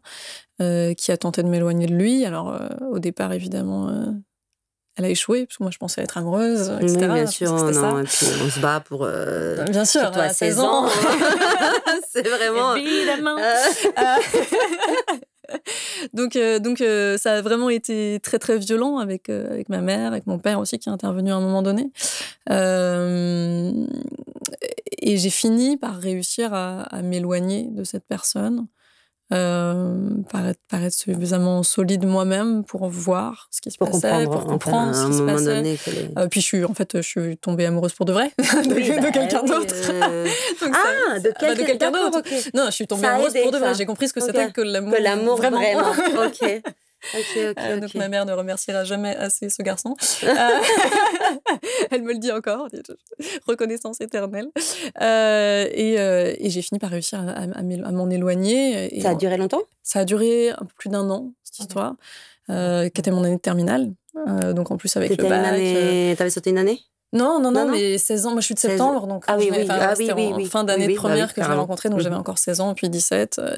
euh, 0.61 0.93
qui 0.93 1.11
a 1.11 1.17
tenté 1.17 1.43
de 1.43 1.47
m'éloigner 1.47 1.87
de 1.87 1.95
lui. 1.95 2.25
Alors 2.25 2.53
euh, 2.53 2.67
au 2.91 2.99
départ, 2.99 3.33
évidemment, 3.33 3.89
euh, 3.89 4.11
elle 4.95 5.05
a 5.05 5.09
échoué 5.09 5.45
parce 5.45 5.57
que 5.57 5.63
moi 5.63 5.71
je 5.71 5.77
pensais 5.77 6.01
être 6.01 6.17
amoureuse, 6.17 6.71
etc. 6.81 6.97
Oui, 7.01 7.07
bien 7.13 7.25
sûr, 7.27 7.51
non, 7.51 7.99
et 7.99 8.03
puis 8.03 8.27
on 8.43 8.49
se 8.49 8.59
bat 8.59 8.79
pour. 8.81 9.07
bien 9.69 9.85
sûr, 9.85 10.11
à 10.17 10.29
16 10.29 10.59
ans. 10.59 10.87
c'est 12.11 12.27
vraiment. 12.27 12.75
Évidemment. 12.75 13.37
donc, 16.13 16.35
euh, 16.35 16.59
donc 16.59 16.81
euh, 16.81 17.17
ça 17.17 17.33
a 17.33 17.41
vraiment 17.41 17.69
été 17.69 18.19
très 18.21 18.39
très 18.39 18.57
violent 18.57 18.97
avec, 18.97 19.29
euh, 19.29 19.49
avec 19.51 19.69
ma 19.69 19.81
mère, 19.81 20.07
avec 20.07 20.27
mon 20.27 20.39
père 20.39 20.59
aussi 20.59 20.79
qui 20.79 20.89
est 20.89 20.91
intervenu 20.91 21.31
à 21.31 21.35
un 21.35 21.41
moment 21.41 21.61
donné. 21.61 21.91
et 25.01 25.17
j'ai 25.17 25.29
fini 25.29 25.77
par 25.77 25.95
réussir 25.97 26.53
à, 26.53 26.81
à 26.83 27.01
m'éloigner 27.01 27.67
de 27.71 27.83
cette 27.83 28.05
personne 28.05 28.67
euh, 29.31 30.09
paraître, 30.31 30.59
paraître 30.69 30.95
suffisamment 30.95 31.61
solide 31.61 32.05
moi-même 32.05 32.63
pour 32.63 32.89
voir 32.89 33.47
ce 33.51 33.61
qui 33.61 33.69
se 33.69 33.77
pour 33.77 33.91
passait, 33.91 34.09
comprendre, 34.09 34.31
pour 34.31 34.45
comprendre 34.45 34.95
ce 34.95 35.05
qui 35.07 35.13
se 35.13 35.21
passait. 35.21 35.55
Donné, 35.55 35.77
euh, 36.17 36.27
puis 36.27 36.41
je 36.41 36.45
suis, 36.45 36.65
en 36.65 36.73
fait, 36.73 36.97
je 36.97 37.01
suis 37.01 37.37
tombée 37.37 37.67
amoureuse 37.67 37.93
pour 37.93 38.05
de 38.05 38.13
vrai 38.13 38.31
de, 38.37 38.73
oui, 38.73 38.89
de 38.89 39.11
quelqu'un 39.11 39.41
oui, 39.43 39.49
d'autre. 39.49 39.75
Euh... 39.91 40.27
ah, 40.61 41.19
de, 41.19 41.31
quel... 41.39 41.49
bah, 41.49 41.55
de 41.55 41.63
quelqu'un 41.63 41.91
d'autre. 41.91 42.19
Okay. 42.19 42.41
Non, 42.55 42.65
je 42.67 42.71
suis 42.71 42.87
tombée 42.87 43.07
amoureuse 43.07 43.33
pour 43.43 43.51
de 43.51 43.57
vrai. 43.57 43.75
J'ai 43.75 43.85
compris 43.85 44.07
ce 44.07 44.13
que 44.13 44.19
okay. 44.19 44.31
c'était 44.31 44.51
que 44.51 44.61
l'amour. 44.61 44.93
Que 44.93 45.01
l'amour 45.01 45.35
vraiment. 45.37 45.59
vraiment. 45.59 46.25
ok. 46.25 46.61
Okay, 47.13 47.49
okay, 47.49 47.61
euh, 47.61 47.79
donc 47.79 47.93
ma 47.95 48.07
mère 48.09 48.25
ne 48.25 48.33
remerciera 48.33 48.83
jamais 48.83 49.15
assez 49.15 49.49
ce 49.49 49.61
garçon. 49.63 49.95
Elle 51.91 52.03
me 52.03 52.13
le 52.13 52.19
dit 52.19 52.31
encore, 52.31 52.67
reconnaissance 53.47 54.01
éternelle. 54.01 54.49
Euh, 55.01 55.67
et, 55.71 55.99
euh, 55.99 56.33
et 56.37 56.49
j'ai 56.49 56.61
fini 56.61 56.79
par 56.79 56.89
réussir 56.89 57.19
à, 57.19 57.91
m'en 57.91 58.09
éloigner. 58.09 58.95
Et 58.95 59.01
ça 59.01 59.11
a 59.11 59.15
duré 59.15 59.37
longtemps? 59.37 59.61
Ça 59.83 59.99
a 59.99 60.05
duré 60.05 60.49
un 60.49 60.65
peu 60.65 60.73
plus 60.77 60.89
d'un 60.89 61.09
an, 61.09 61.31
cette 61.43 61.59
histoire, 61.59 61.95
euh, 62.49 62.89
qui 62.89 63.01
était 63.01 63.11
mon 63.11 63.23
année 63.23 63.35
de 63.35 63.41
terminale. 63.41 63.91
donc 64.53 64.71
en 64.71 64.77
plus 64.77 64.95
avec 64.97 65.17
le 65.17 65.29
bac. 65.29 65.45
Année... 65.45 66.15
T'avais 66.17 66.29
sauté 66.29 66.49
une 66.49 66.57
année? 66.57 66.79
Non, 67.11 67.39
non, 67.39 67.51
non, 67.51 67.65
non, 67.65 67.71
mais 67.71 67.97
16 67.97 68.27
ans, 68.27 68.31
moi 68.31 68.41
je 68.41 68.45
suis 68.45 68.55
de 68.55 68.59
septembre, 68.59 69.07
donc 69.07 69.23
ah, 69.27 69.35
oui, 69.37 69.49
oui, 69.51 69.65
ah, 69.67 69.93
oui, 69.97 70.11
oui, 70.15 70.27
en 70.27 70.35
oui, 70.35 70.45
fin 70.45 70.63
d'année 70.63 70.87
de 70.87 70.93
première 70.95 71.27
bah 71.27 71.33
que 71.33 71.43
je 71.43 71.49
l'ai 71.49 71.55
rencontré, 71.55 71.89
donc 71.89 72.01
j'avais 72.01 72.15
encore 72.15 72.37
16 72.37 72.61
ans, 72.61 72.73
puis 72.75 72.89
17. 72.89 73.39
Euh, 73.39 73.55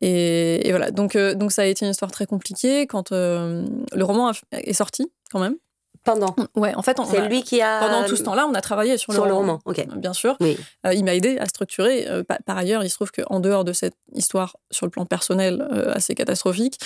et, 0.00 0.66
et, 0.66 0.70
voilà, 0.70 0.90
donc, 0.90 1.14
euh, 1.14 1.34
donc 1.34 1.52
ça 1.52 1.62
a 1.62 1.64
été 1.66 1.84
une 1.84 1.90
histoire 1.90 2.10
très 2.10 2.24
compliquée 2.24 2.86
quand 2.86 3.12
euh, 3.12 3.66
le 3.92 4.04
roman 4.04 4.32
est 4.52 4.72
sorti 4.72 5.12
quand 5.30 5.38
même. 5.38 5.56
Pendant 6.04 6.34
Ouais, 6.56 6.74
en 6.74 6.82
fait, 6.82 6.96
c'est 7.10 7.28
lui 7.28 7.42
qui 7.42 7.60
a. 7.60 7.80
Pendant 7.80 8.06
tout 8.06 8.16
ce 8.16 8.22
temps-là, 8.22 8.46
on 8.46 8.54
a 8.54 8.60
travaillé 8.62 8.96
sur, 8.96 9.12
sur 9.12 9.24
le, 9.24 9.30
le 9.30 9.34
roman. 9.34 9.60
roman. 9.64 9.82
ok. 9.84 9.98
Bien 9.98 10.14
sûr. 10.14 10.36
Oui. 10.40 10.56
il 10.90 11.04
m'a 11.04 11.14
aidé 11.14 11.36
à 11.38 11.46
structurer. 11.46 12.06
par 12.46 12.56
ailleurs, 12.56 12.84
il 12.84 12.88
se 12.88 12.94
trouve 12.94 13.10
qu'en 13.10 13.40
dehors 13.40 13.64
de 13.64 13.74
cette 13.74 13.96
histoire, 14.14 14.56
sur 14.70 14.86
le 14.86 14.90
plan 14.90 15.04
personnel 15.04 15.68
assez 15.92 16.14
catastrophique, 16.14 16.78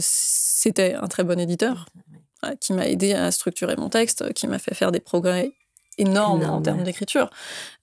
c'était 0.00 0.94
un 0.94 1.06
très 1.06 1.22
bon 1.22 1.38
éditeur 1.38 1.86
qui 2.60 2.72
m'a 2.72 2.88
aidé 2.88 3.14
à 3.14 3.30
structurer 3.30 3.76
mon 3.76 3.88
texte, 3.88 4.32
qui 4.32 4.46
m'a 4.46 4.58
fait 4.58 4.74
faire 4.74 4.92
des 4.92 5.00
progrès 5.00 5.52
énorme, 5.98 6.42
énorme 6.42 6.58
en 6.58 6.62
termes 6.62 6.82
d'écriture, 6.82 7.28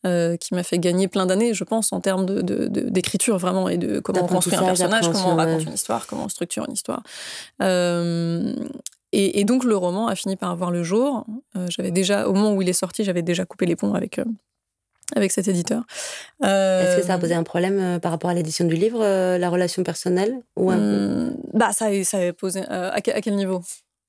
euh, 0.05 0.37
qui 0.37 0.53
m'a 0.53 0.63
fait 0.63 0.79
gagner 0.79 1.07
plein 1.07 1.25
d'années, 1.25 1.53
je 1.53 1.63
pense, 1.63 1.93
en 1.93 1.99
termes 1.99 2.25
d'écriture 2.25 3.35
de, 3.35 3.39
de, 3.39 3.41
vraiment 3.41 3.69
et 3.69 3.77
de 3.77 3.99
comment 3.99 4.23
on 4.23 4.27
construit 4.27 4.55
un 4.55 4.63
personnage, 4.63 5.07
comment 5.11 5.33
on 5.33 5.35
raconte 5.35 5.63
une 5.63 5.73
histoire, 5.73 6.07
comment 6.07 6.25
on 6.25 6.29
structure 6.29 6.65
une 6.65 6.73
histoire. 6.73 7.03
Euh, 7.61 8.55
et, 9.11 9.39
et, 9.39 9.43
donc 9.43 9.63
le 9.63 9.77
roman 9.77 10.07
a 10.07 10.15
fini 10.15 10.35
par 10.35 10.49
avoir 10.49 10.71
le 10.71 10.83
jour. 10.83 11.25
Euh, 11.55 11.67
j'avais 11.69 11.91
déjà, 11.91 12.27
au 12.27 12.33
moment 12.33 12.53
où 12.53 12.61
il 12.61 12.69
est 12.69 12.73
sorti, 12.73 13.03
j'avais 13.03 13.21
déjà 13.21 13.45
coupé 13.45 13.65
les 13.65 13.75
ponts 13.75 13.93
avec 13.93 14.19
avec 15.15 15.31
cet 15.31 15.47
éditeur. 15.47 15.83
Est-ce 16.41 16.97
que 16.97 17.05
ça 17.05 17.13
a 17.13 17.17
posé 17.19 17.35
un 17.35 17.43
problème 17.43 17.99
par 17.99 18.11
rapport 18.11 18.31
à 18.31 18.33
l'édition 18.33 18.65
du 18.65 18.73
livre, 18.73 19.05
la 19.37 19.49
relation 19.51 19.83
personnelle 19.83 20.41
ou 20.55 20.71
un... 20.71 20.77
Mmh, 20.77 21.37
bah 21.53 21.71
ça, 21.73 21.89
ça 22.03 22.17
a 22.17 22.33
posé 22.33 22.61
à, 22.67 22.91
à 22.91 23.01
quel 23.01 23.35
niveau? 23.35 23.61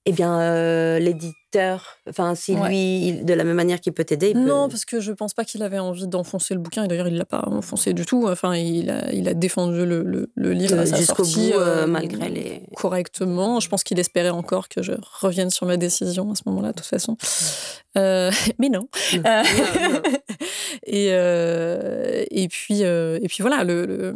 Eh 0.08 0.12
bien, 0.12 0.40
euh, 0.40 0.98
l'éditeur, 1.00 1.96
enfin, 2.08 2.34
si 2.36 2.54
Ouais. 2.54 2.68
lui, 2.68 3.08
il- 3.08 3.25
de 3.25 3.34
la 3.34 3.42
même 3.44 3.56
manière 3.56 3.80
qu'il 3.80 3.92
peut 3.92 4.04
t'aider, 4.04 4.30
il 4.30 4.44
Non, 4.44 4.66
peut... 4.66 4.72
parce 4.72 4.84
que 4.84 5.00
je 5.00 5.10
pense 5.12 5.34
pas 5.34 5.44
qu'il 5.44 5.62
avait 5.64 5.80
envie 5.80 6.06
d'enfoncer 6.06 6.54
le 6.54 6.60
bouquin, 6.60 6.84
et 6.84 6.88
d'ailleurs 6.88 7.08
il 7.08 7.16
l'a 7.16 7.25
pas 7.25 7.42
enfoncé 7.46 7.92
du 7.92 8.06
tout. 8.06 8.26
Enfin, 8.28 8.54
il 8.54 8.88
a, 8.90 9.12
il 9.12 9.26
a 9.28 9.34
défendu 9.34 9.84
le, 9.84 10.02
le, 10.04 10.30
le 10.34 10.52
livre 10.52 10.76
euh, 10.76 10.86
jusqu'au 10.96 11.25
bout, 11.25 11.52
euh, 11.54 11.82
euh, 11.82 11.86
malgré 11.86 12.28
les... 12.28 12.62
correctement. 12.76 13.58
Je 13.58 13.68
pense 13.68 13.82
qu'il 13.82 13.98
espérait 13.98 14.30
encore 14.30 14.68
que 14.68 14.80
je 14.82 14.92
revienne 15.20 15.50
sur 15.50 15.66
ma 15.66 15.76
décision 15.76 16.30
à 16.30 16.34
ce 16.36 16.42
moment-là, 16.46 16.68
de 16.68 16.76
toute 16.76 16.86
façon. 16.86 17.16
Euh, 17.98 18.30
mais 18.60 18.68
non. 18.68 18.88
Non. 19.14 19.22
Non, 19.25 19.90
non. 19.92 20.00
et, 20.86 21.06
et, 22.30 22.48
puis, 22.48 22.82
et 22.82 23.26
puis 23.28 23.38
voilà, 23.40 23.64
le, 23.64 23.86
le- 23.86 24.14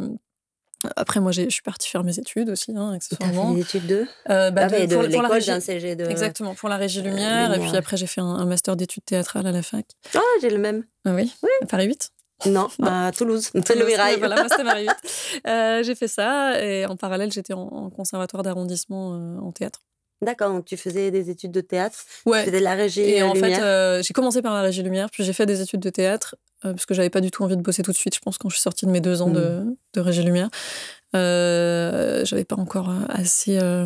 après 0.95 1.19
moi 1.19 1.31
je 1.31 1.49
suis 1.49 1.61
partie 1.61 1.89
faire 1.89 2.03
mes 2.03 2.17
études 2.19 2.49
aussi, 2.49 2.71
hein, 2.71 2.89
T'as 2.89 2.95
accessoirement. 2.95 3.49
fait 3.49 3.55
des 3.55 3.61
études 3.61 3.87
de... 3.87 4.05
Euh, 4.29 4.51
bah, 4.51 4.67
ah, 4.71 4.85
de- 4.85 4.95
pour, 4.95 5.07
pour 5.09 5.21
la 5.21 5.29
régie. 5.29 5.47
d'un 5.47 5.59
CG 5.59 5.95
de... 5.95 6.05
Exactement, 6.05 6.53
pour 6.55 6.69
la 6.69 6.77
régie 6.77 7.01
lumière. 7.01 7.51
et 7.51 7.53
Lumière. 7.55 7.69
puis 7.69 7.77
après 7.77 7.97
j'ai 7.97 8.07
fait 8.07 8.21
un, 8.21 8.25
un 8.25 8.45
master 8.45 8.75
d'études 8.75 9.05
théâtrales 9.05 9.47
à 9.47 9.51
la 9.51 9.61
fac. 9.61 9.85
Ah, 10.15 10.19
j'ai 10.41 10.49
le 10.49 10.57
même. 10.57 10.83
Ah 11.05 11.13
oui, 11.13 11.31
à 11.61 11.65
Paris 11.65 11.87
8. 11.87 12.09
Non, 12.47 12.69
à 12.81 13.11
Toulouse. 13.15 13.51
Le 13.53 13.61
Toulouse, 13.61 13.85
Mirail. 13.85 14.17
Voilà, 14.17 14.35
moi, 14.37 14.47
c'était 14.49 14.63
Paris 14.63 14.87
8. 14.87 14.89
Euh, 15.47 15.83
j'ai 15.83 15.95
fait 15.95 16.07
ça 16.07 16.59
et 16.63 16.85
en 16.85 16.95
parallèle 16.95 17.31
j'étais 17.31 17.53
en, 17.53 17.61
en 17.61 17.89
conservatoire 17.89 18.41
d'arrondissement 18.43 19.13
euh, 19.13 19.37
en 19.39 19.51
théâtre. 19.51 19.81
D'accord, 20.23 20.49
donc 20.51 20.65
tu 20.65 20.77
faisais 20.77 21.09
des 21.09 21.29
études 21.31 21.51
de 21.51 21.61
théâtre, 21.61 21.97
tu 22.23 22.29
Ouais. 22.29 22.43
faisais 22.45 22.59
de 22.59 22.63
la 22.63 22.75
régie 22.75 23.01
Et 23.01 23.21
euh, 23.23 23.27
en 23.27 23.33
lumière. 23.33 23.57
fait, 23.57 23.63
euh, 23.63 24.01
j'ai 24.03 24.13
commencé 24.13 24.41
par 24.43 24.53
la 24.53 24.61
régie 24.61 24.83
lumière, 24.83 25.09
puis 25.09 25.23
j'ai 25.23 25.33
fait 25.33 25.47
des 25.47 25.61
études 25.61 25.79
de 25.79 25.89
théâtre, 25.89 26.35
euh, 26.65 26.73
parce 26.73 26.85
que 26.85 26.93
j'avais 26.93 27.09
pas 27.09 27.21
du 27.21 27.31
tout 27.31 27.43
envie 27.43 27.57
de 27.57 27.61
bosser 27.61 27.83
tout 27.83 27.91
de 27.91 27.97
suite, 27.97 28.15
je 28.15 28.19
pense, 28.19 28.37
quand 28.37 28.49
je 28.49 28.55
suis 28.55 28.61
sortie 28.61 28.85
de 28.85 28.91
mes 28.91 29.01
deux 29.01 29.21
ans 29.21 29.29
de, 29.29 29.63
de 29.93 29.99
régie 30.01 30.23
lumière. 30.23 30.49
Euh, 31.15 32.23
j'avais 32.23 32.45
pas 32.45 32.55
encore 32.55 32.89
euh, 32.89 33.05
assez 33.09 33.57
euh, 33.59 33.85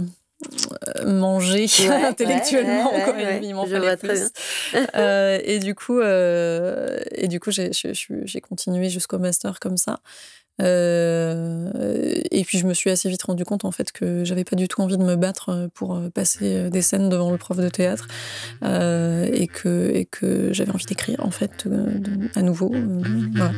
mangé 1.05 1.65
Ouais, 1.79 1.87
intellectuellement, 2.05 2.93
ouais, 2.93 2.97
ouais, 2.97 3.03
quoi, 3.03 3.21
il 3.41 3.55
m'en 3.55 3.65
fallait 3.65 3.97
plus. 3.97 4.29
Et 5.43 5.59
du 5.59 5.73
coup, 5.73 6.01
et 6.01 7.27
du 7.27 7.39
coup 7.39 7.51
j'ai, 7.51 7.71
j'ai 7.73 8.41
continué 8.41 8.89
jusqu'au 8.89 9.17
master 9.17 9.59
comme 9.59 9.77
ça. 9.77 9.99
Euh, 10.61 11.69
et 12.31 12.43
puis 12.45 12.57
je 12.59 12.65
me 12.65 12.73
suis 12.73 12.89
assez 12.89 13.09
vite 13.09 13.23
rendu 13.23 13.43
compte 13.43 13.65
en 13.65 13.71
fait 13.71 13.91
que 13.91 14.23
j'avais 14.23 14.45
pas 14.45 14.55
du 14.55 14.67
tout 14.69 14.81
envie 14.81 14.97
de 14.97 15.03
me 15.03 15.15
battre 15.17 15.49
euh, 15.49 15.67
pour 15.73 15.95
euh, 15.95 16.09
passer 16.09 16.69
des 16.69 16.81
scènes 16.81 17.09
devant 17.09 17.29
le 17.31 17.37
prof 17.37 17.57
de 17.57 17.67
théâtre 17.67 18.07
euh, 18.63 19.29
et 19.33 19.47
que 19.47 19.91
et 19.93 20.05
que 20.05 20.53
j'avais 20.53 20.71
envie 20.71 20.85
d'écrire 20.85 21.19
en 21.25 21.31
fait 21.31 21.67
de- 21.67 22.29
à 22.35 22.41
nouveau. 22.41 22.71
euh, 22.73 23.01
voilà. 23.35 23.51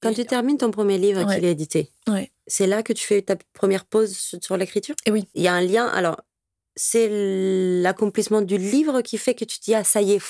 Quand 0.00 0.12
tu 0.12 0.24
termines 0.26 0.58
ton 0.58 0.70
premier 0.70 0.98
livre 0.98 1.24
Ouais. 1.24 1.34
qu'il 1.36 1.44
est 1.46 1.52
édité, 1.52 1.90
Ouais. 2.08 2.30
c'est 2.46 2.66
là 2.66 2.82
que 2.82 2.92
tu 2.92 3.06
fais 3.06 3.22
ta 3.22 3.36
première 3.54 3.86
pause 3.86 4.14
sur- 4.14 4.38
sur 4.42 4.56
l'écriture? 4.58 4.94
Et 5.06 5.10
oui. 5.10 5.26
Il 5.34 5.42
y 5.42 5.48
a 5.48 5.54
un 5.54 5.62
lien. 5.62 5.86
Alors, 5.86 6.20
c'est 6.76 7.08
l'accomplissement 7.82 8.40
du 8.42 8.58
livre 8.58 9.00
qui 9.02 9.18
fait 9.18 9.34
que 9.34 9.44
tu 9.44 9.58
te 9.58 9.64
dis, 9.64 9.74
ah, 9.74 9.84
ça 9.84 10.00
y 10.02 10.12
est, 10.12 10.20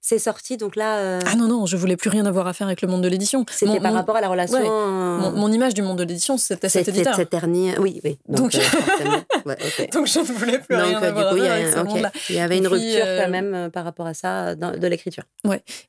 c'est 0.00 0.18
sorti. 0.18 0.56
Donc 0.56 0.76
là, 0.76 0.98
euh, 0.98 1.20
Ah 1.26 1.34
non 1.36 1.48
non, 1.48 1.66
je 1.66 1.76
voulais 1.76 1.96
plus 1.96 2.10
rien 2.10 2.24
avoir 2.26 2.46
à 2.46 2.52
faire 2.52 2.66
avec 2.66 2.82
le 2.82 2.88
monde 2.88 3.02
de 3.02 3.08
l'édition. 3.08 3.44
c'était 3.50 3.72
Mon- 3.72 3.80
par 3.80 3.90
mon- 3.92 3.98
rapport 3.98 4.16
à 4.16 4.20
la 4.20 4.28
relation. 4.28 4.56
ouais. 4.58 4.66
euh, 4.66 5.18
Mon, 5.18 5.30
mon 5.32 5.52
image 5.52 5.74
du 5.74 5.82
monde 5.82 5.98
de 5.98 6.04
l'édition, 6.04 6.36
c'était 6.38 6.68
cet 6.68 6.88
éditeur. 6.88 7.14
cette 7.16 7.30
ternie- 7.30 7.76
Oui, 7.78 8.00
oui. 8.04 8.18
Donc- 8.28 8.54
euh, 8.54 8.60
forcément. 8.60 9.22
Ouais, 9.44 9.56
ok. 9.60 9.90
Donc 9.92 10.06
je 10.06 10.18
ne 10.18 10.24
voulais 10.24 10.58
plus 10.58 10.76
Donc, 10.76 10.86
rien 10.86 11.02
euh, 11.02 11.08
avoir 11.08 11.30
coup, 11.34 11.40
à 11.40 11.44
faire 11.44 11.52
avec 11.52 11.66
ce 11.68 11.78
un- 11.78 12.10
il 12.30 12.36
y 12.36 12.40
avait 12.40 12.58
une 12.58 12.64
puis, 12.64 12.72
rupture 12.72 13.04
euh, 13.06 13.22
quand 13.24 13.30
même 13.30 13.54
euh, 13.54 13.68
par 13.70 13.84
rapport 13.84 14.06
à 14.06 14.14
ça 14.14 14.54
dans- 14.54 14.76
de 14.76 14.86
l'écriture. 14.86 15.24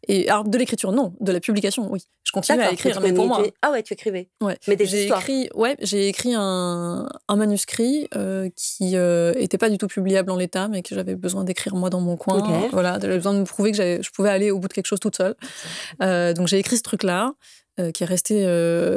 Et 0.08 0.30
alors 0.30 0.44
de 0.44 0.58
l'écriture, 0.58 0.92
non, 0.92 1.14
de 1.20 1.32
la 1.32 1.40
publication, 1.40 1.92
oui. 1.92 2.02
Je 2.24 2.32
continue 2.32 2.62
à 2.62 2.72
écrire, 2.72 2.98
tu 2.98 3.04
mais 3.04 3.14
pour 3.14 3.28
moi. 3.28 3.38
écrivais- 3.40 3.54
Ah 3.62 3.72
ouais, 3.72 3.84
tu 3.84 3.94
écrivais. 3.94 4.30
Ouais. 4.42 4.58
Mais 4.68 4.76
des 4.76 4.86
J'ai 4.86 5.08
écrit, 5.08 5.50
ouais, 5.56 5.76
j'ai 5.82 6.08
écrit 6.08 6.34
un, 6.36 7.08
un 7.28 7.36
manuscrit 7.36 8.08
euh, 8.16 8.50
qui 8.56 8.96
euh, 8.96 9.34
était 9.38 9.58
pas 9.58 9.70
du 9.70 9.78
tout 9.78 9.88
publiable 9.94 10.32
en 10.32 10.36
l'état, 10.36 10.68
mais 10.68 10.82
que 10.82 10.96
j'avais 10.96 11.16
besoin 11.16 11.44
d'écrire 11.44 11.76
moi 11.76 11.90
dans 11.90 12.02
mon 12.02 12.18
coin. 12.18 12.68
Voilà, 12.72 12.98
j'avais 13.02 13.16
besoin 13.16 13.34
de 13.34 13.40
me 13.40 13.46
prouver 13.46 13.72
que 13.72 13.78
je 13.78 14.12
pouvais 14.12 14.30
aller 14.30 14.52
au 14.52 14.60
bout 14.60 14.68
de 14.68 14.74
quelque 14.74 14.88
chose 14.88 15.00
toute 15.00 15.16
seule. 15.16 15.36
donc 16.34 16.48
j'ai 16.48 16.60
écrit 16.60 16.78
ce 16.78 16.84
truc-là, 16.84 17.34
qui 17.94 18.04
est 18.04 18.08
resté 18.08 18.46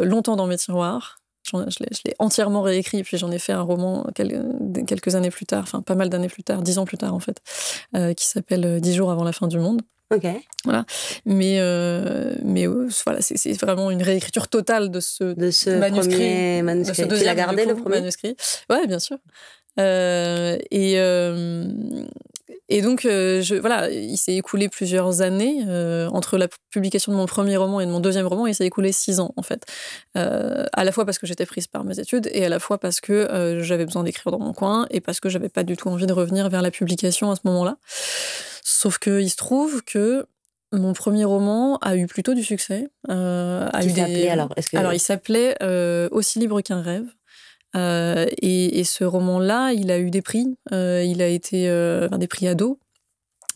longtemps 0.02 0.36
dans 0.36 0.46
mes 0.46 0.56
tiroirs. 0.56 1.18
Je 1.52 1.84
l'ai 2.04 2.14
entièrement 2.18 2.62
réécrit, 2.62 3.02
puis 3.04 3.18
j'en 3.18 3.30
ai 3.30 3.38
fait 3.38 3.52
un 3.52 3.62
roman 3.62 4.06
quelques 4.14 5.14
années 5.14 5.30
plus 5.30 5.46
tard, 5.46 5.62
enfin 5.62 5.82
pas 5.82 5.94
mal 5.94 6.08
d'années 6.08 6.28
plus 6.28 6.42
tard, 6.42 6.62
dix 6.62 6.78
ans 6.78 6.84
plus 6.84 6.98
tard 6.98 7.14
en 7.14 7.20
fait, 7.20 7.40
qui 8.16 8.26
s'appelle 8.26 8.80
Dix 8.80 8.94
jours 8.94 9.10
avant 9.10 9.24
la 9.24 9.32
fin 9.32 9.46
du 9.46 9.58
monde. 9.58 9.82
Ok. 10.14 10.26
Voilà. 10.64 10.84
Mais, 11.24 11.56
euh, 11.58 12.34
mais 12.44 12.68
euh, 12.68 12.88
voilà, 13.04 13.20
c'est 13.20 13.52
vraiment 13.60 13.90
une 13.90 14.02
réécriture 14.02 14.46
totale 14.48 14.90
de 14.90 15.00
ce, 15.00 15.24
de 15.24 15.50
ce 15.50 15.70
manuscrit. 15.70 16.62
manuscrit. 16.62 17.06
De 17.06 17.14
ce 17.14 17.20
tu 17.20 17.24
l'as 17.24 17.34
gardé, 17.34 17.64
le 17.64 17.74
premier? 17.74 18.00
manuscrit 18.00 18.36
Ouais, 18.70 18.86
bien 18.86 19.00
sûr. 19.00 19.18
Euh, 19.78 20.58
et, 20.70 20.94
et 22.68 22.82
donc, 22.82 23.02
je, 23.02 23.54
voilà, 23.54 23.90
il 23.90 24.16
s'est 24.16 24.34
écoulé 24.34 24.68
plusieurs 24.68 25.20
années. 25.20 25.62
entre 26.12 26.38
la 26.38 26.48
publication 26.70 27.12
de 27.12 27.16
mon 27.16 27.26
premier 27.26 27.56
roman 27.56 27.80
et 27.80 27.86
de 27.86 27.90
mon 27.90 28.00
deuxième 28.00 28.26
roman, 28.26 28.46
il 28.46 28.54
s'est 28.54 28.66
écoulé 28.66 28.92
six 28.92 29.20
ans, 29.20 29.32
en 29.36 29.42
fait. 29.42 29.64
à 30.14 30.84
la 30.84 30.92
fois 30.92 31.04
parce 31.04 31.18
que 31.18 31.26
j'étais 31.26 31.46
prise 31.46 31.66
par 31.66 31.84
mes 31.84 31.98
études 31.98 32.28
et 32.32 32.44
à 32.44 32.48
la 32.48 32.58
fois 32.58 32.78
parce 32.78 33.00
que 33.00 33.58
j'avais 33.60 33.84
besoin 33.84 34.04
d'écrire 34.04 34.32
dans 34.32 34.40
mon 34.40 34.52
coin 34.52 34.86
et 34.90 35.00
parce 35.00 35.20
que 35.20 35.28
j'avais 35.28 35.48
pas 35.48 35.62
du 35.62 35.76
tout 35.76 35.88
envie 35.88 36.06
de 36.06 36.12
revenir 36.12 36.48
vers 36.48 36.62
la 36.62 36.70
publication 36.70 37.30
à 37.30 37.36
ce 37.36 37.42
moment-là. 37.44 37.78
Sauf 38.62 38.98
qu'il 38.98 39.30
se 39.30 39.36
trouve 39.36 39.82
que 39.82 40.26
mon 40.72 40.92
premier 40.92 41.24
roman 41.24 41.78
a 41.78 41.96
eu 41.96 42.06
plutôt 42.06 42.34
du 42.34 42.42
succès. 42.42 42.88
Euh, 43.08 43.68
a 43.72 43.84
eu 43.84 44.26
alors? 44.28 44.52
Alors, 44.74 44.92
il 44.92 45.00
s'appelait 45.00 45.56
euh, 45.62 46.08
Aussi 46.10 46.38
libre 46.38 46.60
qu'un 46.60 46.82
rêve. 46.82 47.06
Euh, 47.76 48.26
et, 48.40 48.84
ce 48.84 49.04
roman-là, 49.04 49.72
il 49.72 49.90
a 49.90 49.98
eu 49.98 50.10
des 50.10 50.22
prix. 50.22 50.56
Euh, 50.72 51.02
il 51.04 51.20
a 51.22 51.28
été 51.28 51.68
des 52.12 52.28
prix 52.28 52.48
ados. 52.48 52.76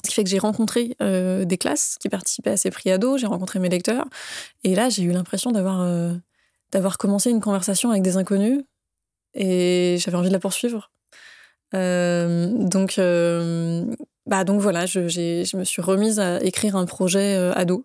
Ce 0.04 0.08
qui 0.08 0.14
fait 0.14 0.24
que 0.24 0.30
j'ai 0.30 0.38
rencontré 0.38 0.96
des 1.00 1.58
classes 1.58 1.96
qui 2.00 2.08
participaient 2.08 2.50
à 2.50 2.56
ces 2.56 2.70
prix 2.70 2.90
ados. 2.90 3.20
J'ai 3.20 3.26
rencontré 3.26 3.58
mes 3.58 3.68
lecteurs. 3.68 4.06
Et 4.64 4.74
là, 4.74 4.88
j'ai 4.88 5.02
eu 5.02 5.12
l'impression 5.12 5.52
d'avoir 5.52 6.98
commencé 6.98 7.30
une 7.30 7.40
conversation 7.40 7.90
avec 7.90 8.02
des 8.02 8.16
inconnus. 8.16 8.62
Et 9.34 9.96
j'avais 10.00 10.16
envie 10.16 10.28
de 10.28 10.32
la 10.32 10.40
poursuivre. 10.40 10.90
donc, 11.72 12.98
bah 14.30 14.44
donc 14.44 14.60
voilà, 14.60 14.86
je, 14.86 15.08
je, 15.08 15.56
me 15.56 15.64
suis 15.64 15.82
remise 15.82 16.20
à 16.20 16.40
écrire 16.42 16.76
un 16.76 16.86
projet 16.86 17.36
euh, 17.36 17.52
ado. 17.54 17.84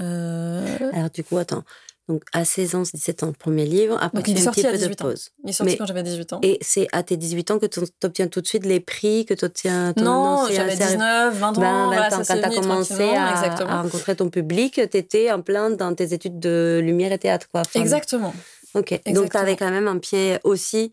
Euh, 0.00 0.90
Alors 0.92 1.10
du 1.10 1.22
coup, 1.22 1.36
attends. 1.36 1.62
Donc 2.08 2.24
à 2.32 2.44
16 2.44 2.74
ans, 2.74 2.82
17 2.82 3.22
ans, 3.22 3.26
le 3.28 3.32
premier 3.32 3.64
livre. 3.64 3.96
Après, 4.00 4.18
donc, 4.18 4.28
il 4.28 4.36
est 4.36 4.42
sorti 4.42 4.66
à 4.66 4.72
18 4.72 5.02
ans. 5.02 5.10
Il 5.44 5.50
est 5.50 5.52
sorti 5.52 5.76
quand 5.76 5.86
j'avais 5.86 6.02
18 6.02 6.32
ans. 6.32 6.40
Et 6.42 6.58
c'est 6.60 6.88
à 6.92 7.02
tes 7.02 7.16
18 7.16 7.52
ans 7.52 7.58
que 7.58 7.66
tu 7.66 7.80
obtiens 8.02 8.26
tout 8.26 8.40
de 8.40 8.46
suite 8.46 8.66
les 8.66 8.80
prix, 8.80 9.24
que 9.24 9.34
tu 9.34 9.44
obtiens 9.44 9.92
ton 9.92 10.04
Non, 10.04 10.46
j'avais 10.50 10.76
19, 10.76 11.34
20 11.34 11.48
ans. 11.48 11.60
Ben, 11.60 11.90
20 11.90 12.16
ans. 12.16 12.22
Quand 12.26 12.34
tu 12.34 12.44
as 12.44 12.50
commencé 12.50 13.02
à, 13.14 13.82
rencontrer 13.82 14.16
ton 14.16 14.30
public, 14.30 14.74
tu 14.74 14.96
étais 14.96 15.30
en 15.30 15.42
plein 15.42 15.70
dans 15.70 15.94
tes 15.94 16.12
études 16.12 16.40
de 16.40 16.80
lumière 16.82 17.12
et 17.12 17.18
théâtre. 17.18 17.46
Quoi. 17.50 17.62
exactement. 17.74 18.34
Ok. 18.74 19.00
Donc 19.06 19.30
tu 19.30 19.36
avais 19.36 19.56
quand 19.56 19.70
même 19.70 19.86
un 19.86 19.98
pied 19.98 20.38
aussi 20.44 20.92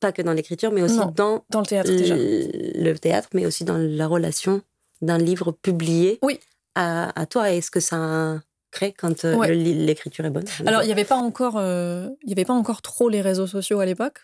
pas 0.00 0.12
que 0.12 0.22
dans 0.22 0.32
l'écriture, 0.32 0.72
mais 0.72 0.82
aussi 0.82 0.98
dans, 1.14 1.44
dans 1.50 1.60
le 1.60 1.66
théâtre 1.66 1.90
déjà. 1.90 2.16
Le 2.16 2.94
théâtre, 2.94 3.28
mais 3.34 3.46
aussi 3.46 3.64
dans 3.64 3.76
la 3.76 4.06
relation 4.06 4.62
d'un 5.02 5.18
livre 5.18 5.52
publié 5.52 6.18
oui. 6.22 6.40
à, 6.74 7.20
à 7.20 7.26
toi. 7.26 7.52
Est-ce 7.52 7.70
que 7.70 7.80
ça 7.80 8.40
crée 8.74 8.92
quand 8.92 9.24
euh, 9.24 9.46
l'écriture 9.46 10.24
est 10.24 10.30
bonne 10.30 10.44
Alors, 10.66 10.82
il 10.82 10.86
n'y 10.86 10.92
avait 10.92 11.04
pas 11.04 11.16
encore, 11.16 11.54
euh, 11.56 12.08
y 12.24 12.32
avait 12.32 12.44
pas 12.44 12.52
encore 12.52 12.82
trop 12.82 13.08
les 13.08 13.22
réseaux 13.22 13.46
sociaux 13.46 13.80
à 13.80 13.86
l'époque. 13.86 14.18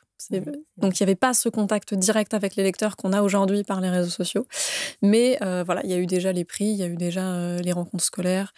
Donc, 0.76 1.00
il 1.00 1.02
n'y 1.02 1.04
avait 1.04 1.14
pas 1.14 1.32
ce 1.32 1.48
contact 1.48 1.94
direct 1.94 2.34
avec 2.34 2.56
les 2.56 2.62
lecteurs 2.62 2.96
qu'on 2.96 3.14
a 3.14 3.22
aujourd'hui 3.22 3.64
par 3.64 3.80
les 3.80 3.88
réseaux 3.88 4.10
sociaux. 4.10 4.46
Mais 5.00 5.38
euh, 5.40 5.62
voilà, 5.64 5.80
il 5.84 5.90
y 5.90 5.94
a 5.94 5.96
eu 5.96 6.06
déjà 6.06 6.32
les 6.32 6.44
prix, 6.44 6.66
il 6.66 6.76
y 6.76 6.82
a 6.82 6.86
eu 6.86 6.96
déjà 6.96 7.56
les 7.56 7.72
rencontres 7.72 8.04
scolaires, 8.04 8.52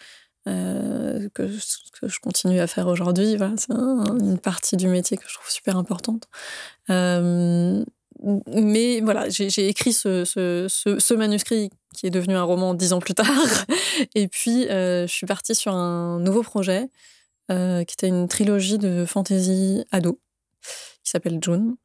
euh, 0.47 1.29
que, 1.33 1.43
que, 1.43 2.07
je 2.09 2.19
continue 2.19 2.59
à 2.59 2.67
faire 2.67 2.87
aujourd'hui. 2.87 3.37
Voilà, 3.37 3.53
c'est 3.55 3.71
une 3.71 4.39
partie 4.39 4.75
du 4.75 4.87
métier 4.87 5.15
que 5.15 5.23
je 5.27 5.35
trouve 5.35 5.49
super 5.49 5.77
importante. 5.77 6.27
Euh, 8.25 8.39
mais 8.47 9.01
voilà, 9.01 9.29
j'ai 9.29 9.67
écrit 9.67 9.93
ce, 9.93 10.25
ce, 10.25 10.67
ce, 10.67 11.13
manuscrit 11.13 11.69
qui 11.95 12.07
est 12.07 12.11
devenu 12.11 12.35
un 12.35 12.43
roman 12.43 12.73
dix 12.73 12.93
ans 12.93 12.99
plus 12.99 13.13
tard. 13.13 13.65
Et 14.15 14.27
puis, 14.27 14.67
euh, 14.69 15.07
je 15.07 15.13
suis 15.13 15.27
partie 15.27 15.55
sur 15.55 15.73
un 15.73 16.19
nouveau 16.19 16.43
projet 16.43 16.89
qui 17.49 17.93
était 17.93 18.07
une 18.07 18.27
trilogie 18.27 18.79
de 18.79 19.05
fantasy 19.05 19.85
ado 19.91 20.19
qui 21.03 21.11
s'appelle 21.11 21.37
June. 21.39 21.75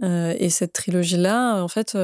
et 0.00 0.50
cette 0.50 0.72
trilogie-là, 0.72 1.64
en 1.64 1.66
fait, 1.66 1.96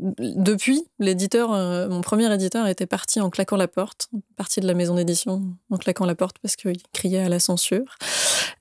depuis, 0.00 0.86
l'éditeur, 0.98 1.52
euh, 1.52 1.88
mon 1.88 2.00
premier 2.00 2.32
éditeur 2.32 2.66
était 2.66 2.86
parti 2.86 3.20
en 3.20 3.30
claquant 3.30 3.56
la 3.56 3.68
porte, 3.68 4.08
parti 4.36 4.60
de 4.60 4.66
la 4.66 4.74
maison 4.74 4.94
d'édition 4.94 5.42
en 5.70 5.76
claquant 5.76 6.06
la 6.06 6.14
porte 6.14 6.38
parce 6.40 6.56
qu'il 6.56 6.82
criait 6.92 7.22
à 7.22 7.28
la 7.28 7.38
censure. 7.38 7.96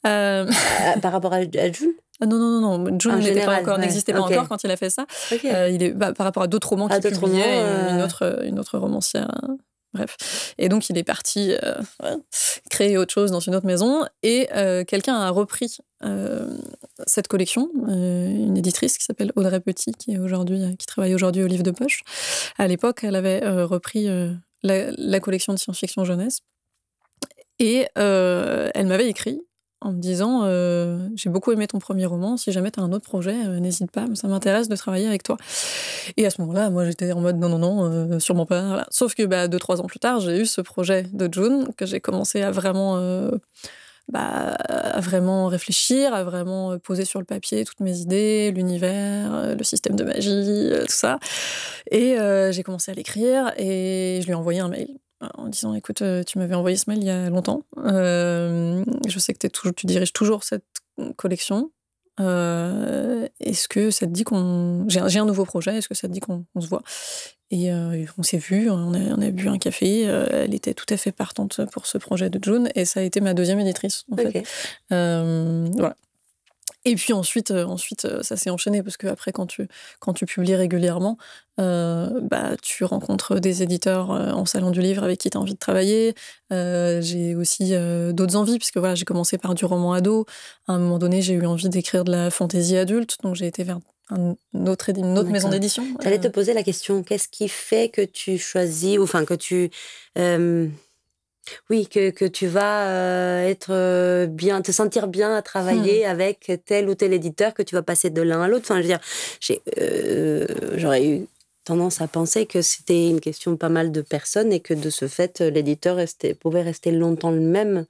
Euh, 0.06 0.45
euh, 0.45 1.00
par 1.02 1.12
rapport 1.12 1.34
à, 1.34 1.43
June? 1.43 1.93
Ah 2.21 2.25
non, 2.25 2.38
non, 2.38 2.60
non, 2.60 2.77
non. 2.77 2.99
June 2.99 3.15
n'existait 3.15 3.45
pas, 3.45 3.60
encore, 3.62 3.77
pas 3.77 4.21
encore 4.21 4.49
quand 4.49 4.63
il 4.63 4.71
a 4.71 4.77
fait 4.77 4.89
ça. 4.89 5.05
il 5.32 5.84
est, 5.84 5.91
bah, 5.91 6.13
par 6.13 6.25
rapport 6.25 6.43
à 6.43 6.47
d'autres 6.47 6.69
romans 6.69 6.88
qu'il 6.88 7.01
publiait, 7.01 7.62
une, 7.91 8.01
autre, 8.01 8.43
une 8.43 8.60
autre 8.60 8.77
romancière 8.77 9.29
Bref. 9.93 10.53
Et 10.60 10.69
donc, 10.69 10.89
il 10.89 10.97
est 10.97 11.03
parti 11.03 11.55
euh, 11.63 12.17
créer 12.69 12.97
autre 12.97 13.12
chose 13.12 13.32
dans 13.32 13.39
une 13.39 13.55
autre 13.55 13.65
maison. 13.65 14.05
Et 14.21 14.47
euh, 14.53 14.84
quelqu'un 14.84 15.15
a 15.15 15.32
repris 15.32 15.77
euh, 16.03 16.58
cette 17.08 17.27
collection, 17.27 17.71
une 17.88 18.55
éditrice 18.55 18.97
qui 18.99 19.05
s'appelle 19.05 19.32
Audrey 19.36 19.60
Petit, 19.60 19.93
qui, 19.93 20.13
est 20.13 20.19
aujourd'hui, 20.19 20.62
qui 20.77 20.86
travaille 20.86 21.15
aujourd'hui 21.15 21.43
au 21.43 21.47
livre 21.47 21.63
de 21.63 21.71
poche. 21.71 22.01
À 22.60 22.67
l'époque, 22.67 23.03
elle 23.03 23.15
avait 23.15 23.39
repris 23.63 24.08
la, 24.62 24.91
la, 24.91 25.19
collection 25.19 25.53
de 25.53 25.60
science-fiction 25.60 26.05
jeunesse. 26.05 26.41
Et 27.58 27.88
elle 27.95 28.88
m'avait 28.88 29.10
écrit 29.10 29.41
en 29.82 29.94
me 29.94 30.00
disant 30.00 30.42
euh, 30.44 31.08
J'ai 31.15 31.30
beaucoup 31.30 31.52
aimé 31.52 31.68
ton 31.68 31.80
premier 31.80 32.06
roman, 32.06 32.38
si 32.38 32.52
jamais 32.52 32.72
tu 32.72 32.80
as 32.80 32.84
un 32.84 32.92
autre 32.92 33.06
projet, 33.06 33.36
euh, 33.46 33.60
n'hésite 33.60 33.92
pas, 33.92 34.06
ça 34.13 34.28
m'intéresse 34.28 34.68
de 34.68 34.76
travailler 34.76 35.08
avec 35.08 35.24
toi. 35.24 35.38
Et 36.18 36.26
à 36.26 36.30
ce 36.30 36.42
moment-là, 36.42 36.70
moi 36.70 36.86
j'étais 36.86 37.12
en 37.12 37.22
mode 37.22 37.38
Non, 37.38 37.50
non, 37.50 37.60
non, 37.60 37.84
euh, 37.84 38.20
sûrement 38.20 38.46
pas. 38.46 38.86
Sauf 38.89 39.15
que 39.15 39.24
bah, 39.26 39.48
deux, 39.48 39.60
trois 39.60 39.82
ans 39.82 39.88
plus 39.88 40.00
tard, 40.00 40.20
j'ai 40.20 40.42
eu 40.42 40.46
ce 40.46 40.62
projet 40.62 41.04
de 41.13 41.32
June 41.32 41.70
que 41.78 41.86
j'ai 41.86 42.00
commencé 42.00 42.42
à 42.42 42.52
vraiment. 42.52 43.00
Bah, 44.12 44.56
à 44.56 45.00
vraiment 45.02 45.46
réfléchir, 45.46 46.15
à 46.15 46.24
vraiment 46.24 46.80
poser 46.80 47.06
sur 47.06 47.20
le 47.20 47.26
papier 47.26 47.63
toutes 47.63 47.80
mes 47.80 48.00
idées, 48.00 48.52
l'univers, 48.52 49.56
le 49.56 49.63
système 49.63 49.96
de 49.96 50.04
magie, 50.04 50.72
tout 50.82 50.92
ça. 50.92 51.20
Et 51.92 52.18
j'ai 52.50 52.63
commencé 52.63 52.89
à 52.89 52.96
l'écrire 52.96 53.54
et 53.56 54.18
je 54.22 54.26
lui 54.26 54.32
ai 54.32 54.36
envoyé 54.36 54.62
un 54.62 54.68
mail 54.68 54.98
en 55.21 55.47
disant 55.47 55.73
écoute, 55.73 56.01
euh, 56.01 56.23
tu 56.23 56.38
m'avais 56.38 56.55
envoyé 56.55 56.77
ce 56.77 56.89
mail 56.89 56.99
il 56.99 57.05
y 57.05 57.10
a 57.10 57.29
longtemps. 57.29 57.63
Euh, 57.77 58.84
je 59.08 59.19
sais 59.19 59.34
que 59.34 59.47
tu 59.47 59.86
diriges 59.86 60.13
toujours 60.13 60.43
cette 60.43 60.65
collection. 61.17 61.71
Euh, 62.19 63.27
est-ce 63.39 63.67
que 63.67 63.91
ça 63.91 64.05
te 64.05 64.12
dit 64.12 64.23
qu'on. 64.23 64.86
J'ai 64.88 65.19
un 65.19 65.25
nouveau 65.25 65.45
projet, 65.45 65.77
est-ce 65.77 65.88
que 65.88 65.95
ça 65.95 66.08
te 66.08 66.13
dit 66.13 66.19
qu'on 66.19 66.45
se 66.60 66.67
voit? 66.67 66.84
Et 67.51 67.71
on 67.71 68.23
s'est 68.23 68.38
vu, 68.38 68.69
on 68.69 68.93
a, 68.93 68.99
on 68.99 69.21
a, 69.21 69.32
bu 69.32 69.47
un 69.47 69.58
café. 69.58 70.01
elle 70.01 70.53
était 70.53 70.73
tout 70.73 70.86
à 70.89 70.97
fait 70.97 71.12
partante 71.12 71.65
pour 71.71 71.88
ce 71.88 71.97
projet 71.97 72.29
de 72.29 72.39
June 72.43 72.69
et 72.75 72.86
ça 72.86 72.99
a 72.99 73.03
été 73.03 73.21
ma 73.21 73.34
deuxième 73.34 73.60
éditrice. 73.60 74.05
En 74.12 74.17
fait. 74.17 74.43
voilà. 74.89 75.95
Et 76.86 76.96
puis 76.96 77.12
ensuite, 77.12 77.52
euh, 77.52 77.65
ensuite 77.65 78.06
euh, 78.06 78.24
ça 78.24 78.38
s'est 78.38 78.50
enchaîné 78.50 78.82
parce 78.82 78.96
que 78.96 79.08
après, 79.08 79.32
quand 79.32 79.46
tu, 79.46 79.68
quand 80.00 80.13
tu 80.13 80.26
publies 80.26 80.56
régulièrement, 80.56 81.18
euh, 81.60 82.10
bah, 82.22 82.56
tu 82.62 82.86
rencontres 82.86 83.39
des 83.39 83.63
éditeurs 83.63 84.10
en 84.12 84.46
salon 84.46 84.72
du 84.72 84.82
livre 84.82 85.04
avec 85.04 85.20
qui 85.20 85.30
tu 85.30 85.38
as 85.38 85.42
envie 85.42 85.54
de 85.54 85.60
travailler. 85.60 86.15
j'ai 86.52 87.36
aussi 87.36 87.74
d'autres 88.13 88.38
envies, 88.38 88.58
puisque 88.58 88.78
voilà, 88.78 88.96
j'ai 88.96 89.04
commencé 89.04 89.38
par 89.38 89.56
du 89.56 89.65
roman 89.65 89.92
ado. 89.92 90.26
À 90.68 90.74
un 90.74 90.80
moment 90.80 91.00
donné, 91.00 91.22
j'ai 91.22 91.34
eu 91.34 91.46
envie 91.46 91.68
d'écrire 91.68 92.06
de 92.06 92.12
la 92.12 92.32
fantaisie 92.32 92.78
adulte, 92.78 93.18
donc 93.24 93.36
j'ai 93.36 93.48
été 93.48 93.63
vers 93.63 93.80
un 94.10 94.36
autre, 94.65 94.89
une 94.89 95.18
autre 95.18 95.30
maison 95.30 95.50
d'édition. 95.50 95.84
J'allais 96.02 96.20
te 96.20 96.30
poser 96.30 96.54
la 96.54 96.63
question, 96.63 97.04
qu'est-ce 97.04 97.28
qui 97.28 97.50
fait 97.50 97.89
que 97.89 98.02
tu 98.02 98.38
choisis, 98.38 98.98
ou 98.98 99.04
enfin 99.04 99.26
que 99.26 99.34
tu... 99.34 99.70
Oui, 101.69 101.88
que, 101.88 102.09
que 102.09 102.25
tu 102.25 102.47
vas 102.47 102.88
euh, 102.88 103.47
être 103.47 103.71
euh, 103.71 104.25
bien, 104.27 104.62
te 104.62 104.71
sentir 104.71 105.07
bien 105.07 105.35
à 105.35 105.41
travailler 105.41 106.05
hmm. 106.05 106.12
avec 106.12 106.51
tel 106.65 106.89
ou 106.89 106.95
tel 106.95 107.13
éditeur, 107.13 107.53
que 107.53 107.63
tu 107.63 107.75
vas 107.75 107.81
passer 107.81 108.09
de 108.09 108.21
l'un 108.21 108.41
à 108.41 108.47
l'autre. 108.47 108.65
Enfin, 108.65 108.81
je 108.81 108.88
veux 108.88 108.88
dire, 108.88 108.99
euh, 109.79 110.45
j'aurais 110.75 111.05
eu 111.05 111.27
tendance 111.65 112.01
à 112.01 112.07
penser 112.07 112.45
que 112.45 112.62
c'était 112.62 113.09
une 113.09 113.19
question 113.19 113.55
pas 113.55 113.69
mal 113.69 113.91
de 113.91 114.01
personnes 114.01 114.51
et 114.51 114.59
que 114.59 114.73
de 114.73 114.89
ce 114.89 115.07
fait, 115.07 115.39
l'éditeur 115.39 115.97
pouvait 116.39 116.63
rester 116.63 116.91
longtemps 116.91 117.31
le 117.31 117.41
même 117.41 117.85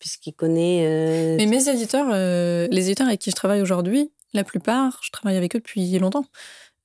puisqu'il 0.00 0.32
connaît. 0.32 1.36
Mais 1.36 1.46
mes 1.46 1.68
éditeurs, 1.68 2.08
les 2.10 2.86
éditeurs 2.86 3.06
avec 3.06 3.20
qui 3.20 3.30
je 3.30 3.36
travaille 3.36 3.60
aujourd'hui, 3.60 4.10
la 4.32 4.42
plupart, 4.42 4.98
je 5.02 5.10
travaille 5.12 5.36
avec 5.36 5.54
eux 5.54 5.60
depuis 5.60 5.98
longtemps. 5.98 6.24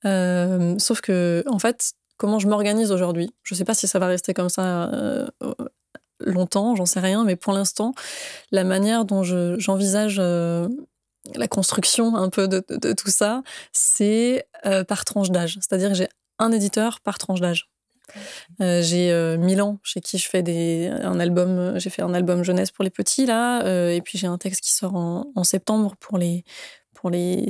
sauf 0.04 1.00
que, 1.00 1.42
en 1.48 1.58
fait, 1.58 1.94
comment 2.16 2.38
je 2.38 2.46
m'organise 2.46 2.92
aujourd'hui, 2.92 3.34
je 3.42 3.54
ne 3.54 3.58
sais 3.58 3.64
pas 3.64 3.74
si 3.74 3.88
ça 3.88 3.98
va 3.98 4.06
rester 4.06 4.32
comme 4.32 4.50
ça 4.50 4.90
longtemps, 6.20 6.76
j'en 6.76 6.86
sais 6.86 7.00
rien, 7.00 7.24
mais 7.24 7.36
pour 7.36 7.52
l'instant, 7.52 7.94
la 8.50 8.64
manière 8.64 9.04
dont 9.04 9.22
j'envisage 9.22 10.16
euh, 10.18 10.68
la 11.34 11.48
construction 11.48 12.16
un 12.16 12.28
peu 12.28 12.48
de, 12.48 12.64
de, 12.68 12.92
tout 12.92 13.10
ça, 13.10 13.42
c'est 13.72 14.46
par 14.88 15.04
tranche 15.04 15.30
d'âge. 15.30 15.58
C'est-à-dire 15.60 15.90
que 15.90 15.94
j'ai 15.94 16.08
un 16.38 16.52
éditeur 16.52 17.00
par 17.00 17.18
tranche 17.18 17.40
d'âge. 17.40 17.68
Euh, 18.60 18.82
j'ai 18.82 19.10
euh, 19.10 19.36
Milan 19.36 19.78
chez 19.82 20.00
qui 20.00 20.18
je 20.18 20.28
fais 20.28 20.42
des 20.42 20.86
un 20.86 21.18
album 21.18 21.78
j'ai 21.78 21.90
fait 21.90 22.02
un 22.02 22.14
album 22.14 22.44
jeunesse 22.44 22.70
pour 22.70 22.84
les 22.84 22.90
petits 22.90 23.26
là 23.26 23.64
euh, 23.64 23.90
et 23.90 24.00
puis 24.00 24.16
j'ai 24.16 24.28
un 24.28 24.38
texte 24.38 24.60
qui 24.60 24.72
sort 24.72 24.94
en, 24.94 25.26
en, 25.34 25.44
septembre 25.44 25.96
pour 25.98 26.16
les 26.16 26.44
pour 26.94 27.10
les 27.10 27.48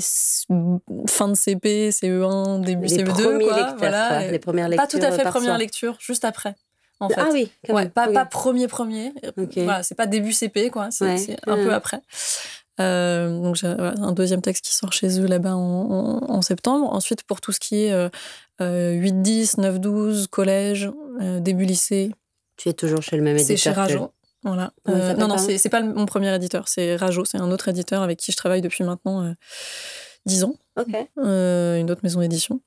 fin 1.07 1.29
de 1.29 1.35
CP 1.35 1.90
CE1 1.90 2.62
début 2.62 2.87
les 2.87 3.05
CE2 3.05 3.46
quoi, 3.46 3.74
voilà 3.76 4.31
les 4.31 4.38
premières 4.38 4.68
lectures 4.68 4.87
pas 4.87 4.98
tout 4.98 5.05
à 5.05 5.12
fait 5.12 5.24
première 5.29 5.59
lecture 5.59 5.98
juste 6.00 6.24
après 6.24 6.55
en 7.00 7.09
fait. 7.09 7.20
ah 7.20 7.28
oui 7.32 7.50
ouais, 7.68 7.88
pas, 7.88 8.09
pas 8.09 8.24
premier 8.24 8.68
premier 8.68 9.12
voilà 9.37 9.82
c'est 9.82 9.94
pas 9.94 10.06
début 10.06 10.32
CP 10.32 10.70
quoi 10.70 10.90
c'est 10.90 11.37
un 11.46 11.56
peu 11.56 11.72
après 11.72 12.00
donc 12.78 13.56
j'ai 13.56 13.66
un 13.68 14.12
deuxième 14.12 14.42
texte 14.42 14.64
qui 14.64 14.74
sort 14.74 14.92
chez 14.92 15.20
eux 15.20 15.26
là-bas 15.26 15.56
en, 15.56 16.20
en, 16.28 16.42
septembre. 16.42 16.92
Ensuite, 16.92 17.22
pour 17.22 17.40
tout 17.40 17.50
ce 17.50 17.59
qui 17.59 17.85
est 17.85 18.11
8-10, 18.61 19.56
9-12, 19.56 20.26
collège, 20.26 20.90
euh, 21.20 21.40
début 21.40 21.64
lycée. 21.64 22.12
Tu 22.56 22.68
es 22.68 22.72
toujours 22.72 23.02
chez 23.02 23.16
le 23.16 23.22
même 23.22 23.37
éditeur 23.37 23.56
C'est 23.56 23.62
chez 23.62 23.70
Rajo. 23.70 24.11
Voilà. 24.42 24.72
Euh, 24.88 25.14
non, 25.14 25.28
non, 25.28 25.38
c'est 25.38 25.68
pas 25.68 25.82
mon 25.82 26.06
premier 26.06 26.35
éditeur, 26.35 26.68
c'est 26.68 26.96
Rajo, 26.96 27.24
c'est 27.24 27.38
un 27.38 27.50
autre 27.50 27.68
éditeur 27.68 28.02
avec 28.02 28.18
qui 28.18 28.32
je 28.32 28.37
travaille 28.37 28.61
depuis 28.61 28.85
maintenant 28.85 29.35
10 30.26 30.44
euh, 30.44 30.46
ans. 30.46 30.54
Une 31.76 31.90
autre 31.90 32.02
maison 32.02 32.20
d'édition. 32.20 32.61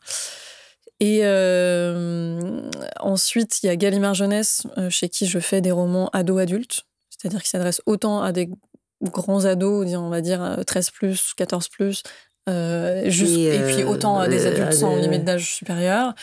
Et 0.99 1.23
ensuite, 2.99 3.63
il 3.63 3.67
y 3.67 3.69
a 3.69 3.75
Gallimard 3.75 4.15
Jeunesse, 4.15 4.63
chez 4.89 5.09
qui 5.09 5.25
je 5.27 5.39
fais 5.39 5.61
des 5.61 5.71
romans 5.71 6.09
ado-adultes, 6.13 6.85
c'est-à-dire 7.09 7.41
qui 7.41 7.49
s'adressent 7.49 7.81
autant 7.85 8.21
à 8.21 8.31
des 8.31 8.49
grands 9.01 9.45
ados, 9.45 9.87
on 9.95 10.09
va 10.09 10.21
dire 10.21 10.59
13 10.65 10.89
plus, 10.91 11.33
14 11.35 11.69
plus, 11.69 12.03
euh, 12.49 13.09
juste, 13.09 13.37
et, 13.37 13.59
puis 13.59 13.83
autant 13.83 14.21
euh, 14.21 14.27
des 14.27 14.47
adultes 14.47 14.73
sans 14.73 14.95
limite 14.95 15.23
d'âge 15.23 15.53
supérieur. 15.53 16.13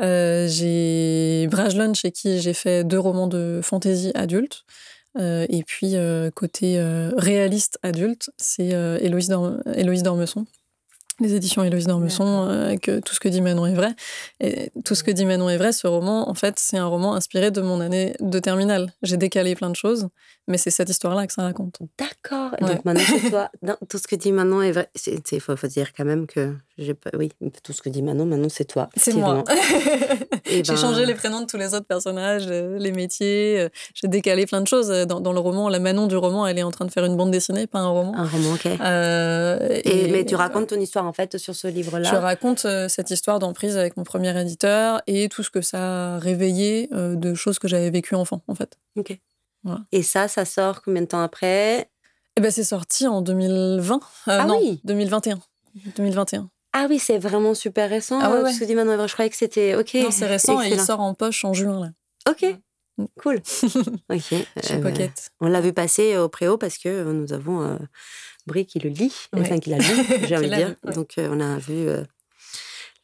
Euh, 0.00 0.46
j'ai 0.48 1.46
Brajlon 1.48 1.94
chez 1.94 2.10
qui 2.10 2.40
j'ai 2.40 2.52
fait 2.52 2.84
deux 2.84 2.98
romans 2.98 3.28
de 3.28 3.60
fantasy 3.62 4.12
adulte. 4.14 4.64
et 5.18 5.62
puis 5.66 5.94
côté 6.34 6.80
réaliste 7.16 7.78
adulte, 7.82 8.30
c'est 8.36 8.70
Héloïse, 9.00 9.28
Dormesson 10.02 10.46
les 11.20 11.34
éditions 11.34 11.62
Héloïse 11.62 11.86
Dormesson, 11.86 12.76
que 12.82 13.00
Tout 13.00 13.14
ce 13.14 13.20
que 13.20 13.28
dit 13.28 13.40
Manon 13.40 13.66
est 13.66 13.74
vrai. 13.74 13.94
Et 14.40 14.70
Tout 14.84 14.94
ce 14.94 15.04
que 15.04 15.10
dit 15.10 15.24
Manon 15.24 15.48
est 15.48 15.58
vrai, 15.58 15.72
ce 15.72 15.86
roman, 15.86 16.28
en 16.28 16.34
fait, 16.34 16.54
c'est 16.58 16.78
un 16.78 16.86
roman 16.86 17.14
inspiré 17.14 17.50
de 17.50 17.60
mon 17.60 17.80
année 17.80 18.14
de 18.20 18.38
terminale. 18.38 18.92
J'ai 19.02 19.16
décalé 19.16 19.54
plein 19.54 19.70
de 19.70 19.76
choses, 19.76 20.08
mais 20.48 20.58
c'est 20.58 20.70
cette 20.70 20.88
histoire-là 20.88 21.26
que 21.26 21.32
ça 21.32 21.42
raconte. 21.42 21.78
D'accord. 21.98 22.50
Donc 22.60 22.84
maintenant, 22.84 23.28
toi. 23.30 23.50
tout 23.88 23.98
ce 23.98 24.06
que 24.06 24.16
dit 24.16 24.32
Manon 24.32 24.62
est 24.62 24.72
vrai. 24.72 24.90
Il 25.06 25.40
faut, 25.40 25.54
dire 25.66 25.92
quand 25.92 26.04
même 26.04 26.26
que 26.26 26.54
pas. 26.94 27.10
Oui, 27.16 27.30
tout 27.62 27.72
ce 27.72 27.82
que 27.82 27.88
dit 27.88 28.02
Manon, 28.02 28.26
maintenant, 28.26 28.48
c'est 28.48 28.64
toi. 28.64 28.88
C'est 28.96 29.12
moi. 29.12 29.44
j'ai 30.46 30.62
ben 30.62 30.76
changé 30.76 31.06
les 31.06 31.14
prénoms 31.14 31.40
de 31.40 31.46
tous 31.46 31.56
les 31.56 31.74
autres 31.74 31.86
personnages, 31.86 32.46
euh, 32.48 32.78
les 32.78 32.92
métiers. 32.92 33.60
Euh, 33.60 33.68
j'ai 33.94 34.08
décalé 34.08 34.46
plein 34.46 34.60
de 34.60 34.66
choses. 34.66 34.88
Dans, 34.88 35.20
dans, 35.20 35.32
le 35.32 35.40
roman, 35.40 35.68
la 35.68 35.78
Manon 35.78 36.06
du 36.06 36.16
roman, 36.16 36.46
elle 36.46 36.58
est 36.58 36.62
en 36.62 36.70
train 36.70 36.84
de 36.84 36.90
faire 36.90 37.04
une 37.04 37.16
bande 37.16 37.30
dessinée, 37.30 37.66
pas 37.66 37.80
un 37.80 37.88
roman. 37.88 38.14
Un 38.16 38.26
roman, 38.26 38.52
ok. 38.54 38.66
Euh, 38.66 39.80
et, 39.84 40.08
mais 40.10 40.24
tu 40.24 40.34
racontes 40.34 40.68
ton 40.68 40.80
histoire, 40.80 41.06
en 41.06 41.12
fait, 41.12 41.38
sur 41.38 41.54
ce 41.54 41.68
livre-là 41.68 42.10
Je 42.10 42.16
raconte 42.16 42.66
cette 42.88 43.10
histoire 43.10 43.38
d'emprise 43.38 43.76
avec 43.76 43.96
mon 43.96 44.04
premier 44.04 44.38
éditeur 44.40 45.02
et 45.06 45.28
tout 45.28 45.42
ce 45.42 45.50
que 45.50 45.62
ça 45.62 46.16
a 46.16 46.18
réveillé 46.18 46.88
de 46.92 47.34
choses 47.34 47.58
que 47.58 47.68
j'avais 47.68 47.90
vécues 47.90 48.14
enfant, 48.14 48.42
en 48.48 48.54
fait. 48.54 48.78
Ok. 48.96 49.18
Et 49.92 50.02
ça, 50.02 50.28
ça 50.28 50.44
sort 50.44 50.82
combien 50.82 51.02
de 51.02 51.06
temps 51.06 51.22
après? 51.22 51.90
Eh 52.36 52.40
ben, 52.40 52.50
c'est 52.50 52.64
sorti 52.64 53.06
en 53.06 53.22
2020. 53.22 53.96
Euh, 53.96 53.98
ah 54.26 54.44
non, 54.46 54.58
oui 54.60 54.80
2021. 54.84 55.40
2021. 55.96 56.48
Ah 56.72 56.86
oui, 56.88 56.98
c'est 56.98 57.18
vraiment 57.18 57.54
super 57.54 57.90
récent. 57.90 58.18
Ah 58.20 58.30
ouais, 58.30 58.42
ouais. 58.42 58.52
je 58.52 59.12
croyais 59.12 59.30
que 59.30 59.36
c'était 59.36 59.74
OK. 59.74 59.94
Non, 59.94 60.10
c'est 60.10 60.26
récent 60.26 60.60
et 60.62 60.68
il 60.68 60.80
sort 60.80 61.00
en 61.00 61.14
poche 61.14 61.44
en 61.44 61.52
juin. 61.52 61.80
Là. 61.80 61.90
OK. 62.30 62.56
Mm. 62.98 63.04
Cool. 63.20 63.36
ok. 64.10 64.20
Chez 64.20 64.74
euh, 64.74 64.82
Pocket. 64.82 65.30
On 65.40 65.48
l'a 65.48 65.60
vu 65.60 65.72
passer 65.72 66.16
au 66.16 66.28
préau 66.28 66.58
parce 66.58 66.78
que 66.78 67.10
nous 67.12 67.32
avons 67.32 67.62
euh, 67.62 67.76
Brie 68.46 68.66
qui 68.66 68.78
le 68.78 68.90
lit, 68.90 69.14
enfin 69.36 69.58
qui 69.58 69.70
l'a 69.70 69.78
lu, 69.78 69.84
j'ai 70.26 70.36
envie 70.36 70.50
de 70.50 70.54
dire. 70.54 70.76
Donc 70.94 71.14
on 71.18 71.40
a 71.40 71.58
vu 71.58 71.88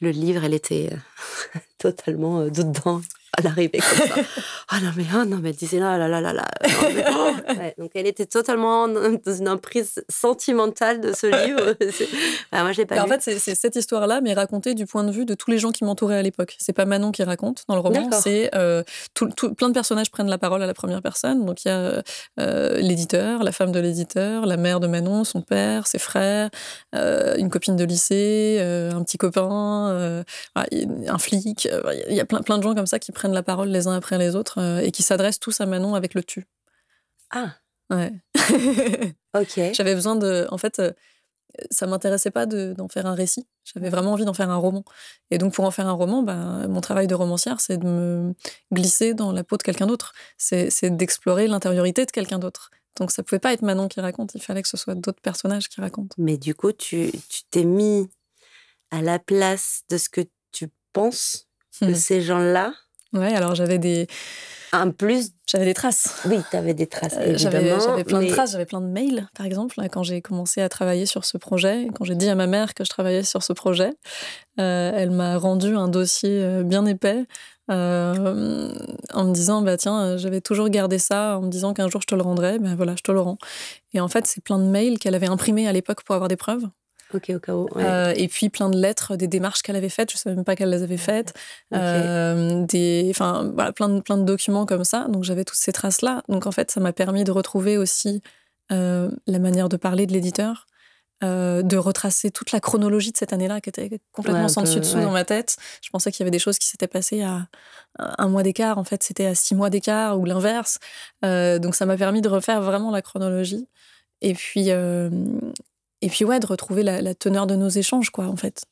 le 0.00 0.10
livre, 0.10 0.44
elle 0.44 0.54
était 0.54 0.90
totalement 1.78 2.44
dedans 2.44 3.00
à 3.36 3.42
l'arrivée 3.42 3.78
comme 3.78 4.08
ça. 4.08 4.14
Ah 4.68 4.80
non, 4.80 4.90
mais, 4.96 5.04
oh, 5.14 5.24
non, 5.24 5.38
mais 5.40 5.50
elle 5.50 5.54
disait 5.54 5.78
là, 5.78 5.96
là, 5.96 6.08
là, 6.08 6.20
là, 6.20 6.32
là. 6.32 6.44
Oh. 6.64 7.30
donc 7.78 7.92
elle 7.94 8.08
était 8.08 8.26
totalement 8.26 8.88
dans 8.88 9.32
une 9.32 9.48
emprise 9.48 10.04
sentimentale 10.08 11.00
de 11.00 11.12
ce 11.12 11.26
livre. 11.26 11.76
Ah, 12.52 12.62
moi, 12.62 12.72
je 12.72 12.78
l'ai 12.78 12.86
pas 12.86 13.02
En 13.02 13.06
fait, 13.06 13.22
c'est 13.22 13.54
cette 13.54 13.76
histoire-là, 13.76 14.20
mais 14.20 14.32
racontée 14.32 14.74
du 14.74 14.86
point 14.86 15.04
de 15.04 15.10
vue 15.10 15.24
de 15.24 15.34
tous 15.34 15.50
les 15.50 15.58
gens 15.58 15.72
qui 15.72 15.84
m'entouraient 15.84 16.18
à 16.18 16.22
l'époque. 16.22 16.56
C'est 16.58 16.72
pas 16.72 16.84
Manon 16.84 17.12
qui 17.12 17.22
raconte 17.22 17.64
dans 17.68 17.74
le 17.74 17.80
roman, 17.80 18.10
c'est 18.12 18.50
euh, 18.54 18.82
tout, 19.14 19.28
plein 19.54 19.68
de 19.68 19.74
personnages 19.74 20.10
prennent 20.10 20.28
la 20.28 20.38
parole 20.38 20.62
à 20.62 20.66
la 20.66 20.74
première 20.74 21.02
personne. 21.02 21.44
Donc 21.44 21.64
il 21.64 21.68
y 21.68 21.70
a 21.70 22.02
euh, 22.40 22.78
l'éditeur, 22.78 23.42
la 23.42 23.52
femme 23.52 23.72
de 23.72 23.80
l'éditeur, 23.80 24.46
la 24.46 24.56
mère 24.56 24.80
de 24.80 24.86
Manon, 24.86 25.24
son 25.24 25.42
père, 25.42 25.86
ses 25.86 25.98
frères, 25.98 26.50
euh, 26.94 27.36
une 27.36 27.50
copine 27.50 27.76
de 27.76 27.84
lycée, 27.84 28.60
un 28.60 29.02
petit 29.02 29.18
copain, 29.18 30.24
un 30.54 31.18
flic. 31.18 31.68
Il 32.08 32.14
y 32.14 32.20
a 32.20 32.24
plein, 32.24 32.40
plein 32.42 32.58
de 32.58 32.62
gens 32.62 32.74
comme 32.74 32.86
ça 32.86 32.98
qui 32.98 33.12
prennent 33.12 33.25
la 33.34 33.42
parole 33.42 33.68
les 33.68 33.86
uns 33.86 33.96
après 33.96 34.18
les 34.18 34.36
autres 34.36 34.60
euh, 34.60 34.78
et 34.78 34.90
qui 34.90 35.02
s'adressent 35.02 35.40
tous 35.40 35.60
à 35.60 35.66
Manon 35.66 35.94
avec 35.94 36.14
le 36.14 36.22
tu. 36.22 36.46
Ah. 37.30 37.54
Ouais. 37.90 38.12
ok. 39.34 39.60
J'avais 39.72 39.94
besoin 39.94 40.16
de. 40.16 40.46
En 40.50 40.58
fait, 40.58 40.78
euh, 40.80 40.92
ça 41.70 41.86
m'intéressait 41.86 42.30
pas 42.30 42.46
d'en 42.46 42.88
faire 42.88 43.06
un 43.06 43.14
récit. 43.14 43.46
J'avais 43.64 43.90
vraiment 43.90 44.12
envie 44.12 44.24
d'en 44.24 44.34
faire 44.34 44.50
un 44.50 44.56
roman. 44.56 44.84
Et 45.30 45.38
donc, 45.38 45.54
pour 45.54 45.64
en 45.64 45.70
faire 45.70 45.86
un 45.86 45.92
roman, 45.92 46.22
ben, 46.22 46.66
mon 46.68 46.80
travail 46.80 47.06
de 47.06 47.14
romancière, 47.14 47.60
c'est 47.60 47.78
de 47.78 47.86
me 47.86 48.34
glisser 48.72 49.14
dans 49.14 49.32
la 49.32 49.44
peau 49.44 49.56
de 49.56 49.62
quelqu'un 49.62 49.86
d'autre. 49.86 50.12
C'est 50.36 50.96
d'explorer 50.96 51.46
l'intériorité 51.46 52.04
de 52.04 52.10
quelqu'un 52.10 52.38
d'autre. 52.38 52.70
Donc, 52.98 53.10
ça 53.10 53.22
pouvait 53.22 53.38
pas 53.38 53.52
être 53.52 53.62
Manon 53.62 53.88
qui 53.88 54.00
raconte. 54.00 54.34
Il 54.34 54.42
fallait 54.42 54.62
que 54.62 54.68
ce 54.68 54.76
soit 54.76 54.94
d'autres 54.94 55.20
personnages 55.20 55.68
qui 55.68 55.80
racontent. 55.80 56.14
Mais 56.18 56.38
du 56.38 56.54
coup, 56.54 56.72
tu 56.72 57.12
t'es 57.50 57.64
mis 57.64 58.08
à 58.90 59.02
la 59.02 59.18
place 59.18 59.82
de 59.88 59.98
ce 59.98 60.08
que 60.08 60.22
tu 60.52 60.70
penses 60.92 61.48
que 61.80 61.94
ces 61.94 62.22
gens-là 62.22 62.72
Ouais, 63.12 63.34
alors 63.34 63.54
j'avais 63.54 63.78
des. 63.78 64.06
En 64.72 64.90
plus. 64.90 65.30
J'avais 65.46 65.64
des 65.64 65.74
traces. 65.74 66.22
Oui, 66.26 66.38
tu 66.50 66.56
avais 66.56 66.74
des 66.74 66.88
traces. 66.88 67.14
Euh, 67.18 67.38
j'avais 67.38 67.72
plein 68.04 68.20
de 68.20 68.26
traces, 68.26 68.52
j'avais 68.52 68.66
plein 68.66 68.80
de 68.80 68.86
mails, 68.86 69.28
par 69.36 69.46
exemple, 69.46 69.80
quand 69.92 70.02
j'ai 70.02 70.20
commencé 70.20 70.60
à 70.60 70.68
travailler 70.68 71.06
sur 71.06 71.24
ce 71.24 71.38
projet. 71.38 71.86
Quand 71.94 72.04
j'ai 72.04 72.16
dit 72.16 72.28
à 72.28 72.34
ma 72.34 72.48
mère 72.48 72.74
que 72.74 72.82
je 72.84 72.90
travaillais 72.90 73.22
sur 73.22 73.44
ce 73.44 73.52
projet, 73.52 73.92
euh, 74.58 74.92
elle 74.94 75.12
m'a 75.12 75.38
rendu 75.38 75.76
un 75.76 75.88
dossier 75.88 76.42
euh, 76.42 76.64
bien 76.64 76.84
épais. 76.84 77.26
en 77.68 77.74
me 77.74 79.32
disant 79.32 79.62
bah 79.62 79.76
tiens 79.76 80.16
j'avais 80.16 80.40
toujours 80.40 80.68
gardé 80.68 80.98
ça 81.00 81.38
en 81.38 81.42
me 81.42 81.50
disant 81.50 81.74
qu'un 81.74 81.88
jour 81.88 82.00
je 82.00 82.06
te 82.06 82.14
le 82.14 82.22
rendrais 82.22 82.60
ben 82.60 82.76
voilà 82.76 82.94
je 82.96 83.02
te 83.02 83.10
le 83.10 83.18
rends 83.18 83.38
et 83.92 83.98
en 83.98 84.06
fait 84.06 84.24
c'est 84.28 84.40
plein 84.40 84.60
de 84.60 84.66
mails 84.66 85.00
qu'elle 85.00 85.16
avait 85.16 85.26
imprimés 85.26 85.66
à 85.66 85.72
l'époque 85.72 86.04
pour 86.04 86.14
avoir 86.14 86.28
des 86.28 86.36
preuves 86.36 86.62
Ok, 87.14 87.30
au 87.34 87.38
cas 87.38 87.54
où. 87.54 87.68
Euh, 87.76 88.12
et 88.16 88.28
puis 88.28 88.48
plein 88.48 88.68
de 88.68 88.76
lettres, 88.76 89.16
des 89.16 89.28
démarches 89.28 89.62
qu'elle 89.62 89.76
avait 89.76 89.88
faites, 89.88 90.10
je 90.10 90.16
ne 90.16 90.18
savais 90.18 90.36
même 90.36 90.44
pas 90.44 90.56
qu'elle 90.56 90.70
les 90.70 90.82
avait 90.82 90.96
faites. 90.96 91.34
Euh, 91.72 92.64
des, 92.66 93.06
enfin, 93.10 93.50
voilà, 93.54 93.72
plein, 93.72 93.88
de, 93.88 94.00
plein 94.00 94.16
de 94.16 94.24
documents 94.24 94.66
comme 94.66 94.84
ça. 94.84 95.06
Donc 95.08 95.22
j'avais 95.22 95.44
toutes 95.44 95.58
ces 95.58 95.72
traces-là. 95.72 96.22
Donc 96.28 96.46
en 96.46 96.52
fait, 96.52 96.70
ça 96.70 96.80
m'a 96.80 96.92
permis 96.92 97.22
de 97.24 97.30
retrouver 97.30 97.78
aussi 97.78 98.22
euh, 98.72 99.10
la 99.26 99.38
manière 99.38 99.68
de 99.68 99.76
parler 99.76 100.06
de 100.06 100.12
l'éditeur. 100.12 100.66
de 101.22 101.76
retracer 101.76 102.30
toute 102.30 102.50
la 102.50 102.60
chronologie 102.60 103.12
de 103.12 103.16
cette 103.16 103.32
année-là 103.32 103.60
qui 103.60 103.68
était 103.68 104.00
complètement 104.12 104.48
sans 104.48 104.62
dessus-dessous 104.62 105.00
dans 105.00 105.12
ma 105.12 105.24
tête. 105.24 105.56
Je 105.82 105.90
pensais 105.90 106.10
qu'il 106.10 106.20
y 106.20 106.24
avait 106.24 106.32
des 106.32 106.40
choses 106.40 106.58
qui 106.58 106.66
s'étaient 106.66 106.88
passées 106.88 107.22
à 107.22 107.46
un 107.98 108.28
mois 108.28 108.42
d'écart. 108.42 108.78
En 108.78 108.84
fait, 108.84 109.04
c'était 109.04 109.26
à 109.26 109.34
six 109.36 109.54
mois 109.54 109.70
d'écart 109.70 110.18
ou 110.18 110.24
l'inverse. 110.24 110.80
donc, 111.22 111.76
ça 111.76 111.86
m'a 111.86 111.96
permis 111.96 112.20
de 112.20 112.28
refaire 112.28 112.60
vraiment 112.60 112.90
la 112.90 113.00
chronologie. 113.00 113.68
Et 114.22 114.34
puis, 114.34 114.70
et 116.02 116.08
puis 116.08 116.24
ouais, 116.24 116.40
de 116.40 116.46
retrouver 116.46 116.82
la, 116.82 117.14
teneur 117.14 117.46
de 117.46 117.56
nos 117.56 117.68
échanges, 117.68 118.10
quoi, 118.10 118.26
en 118.26 118.36
fait. 118.36 118.64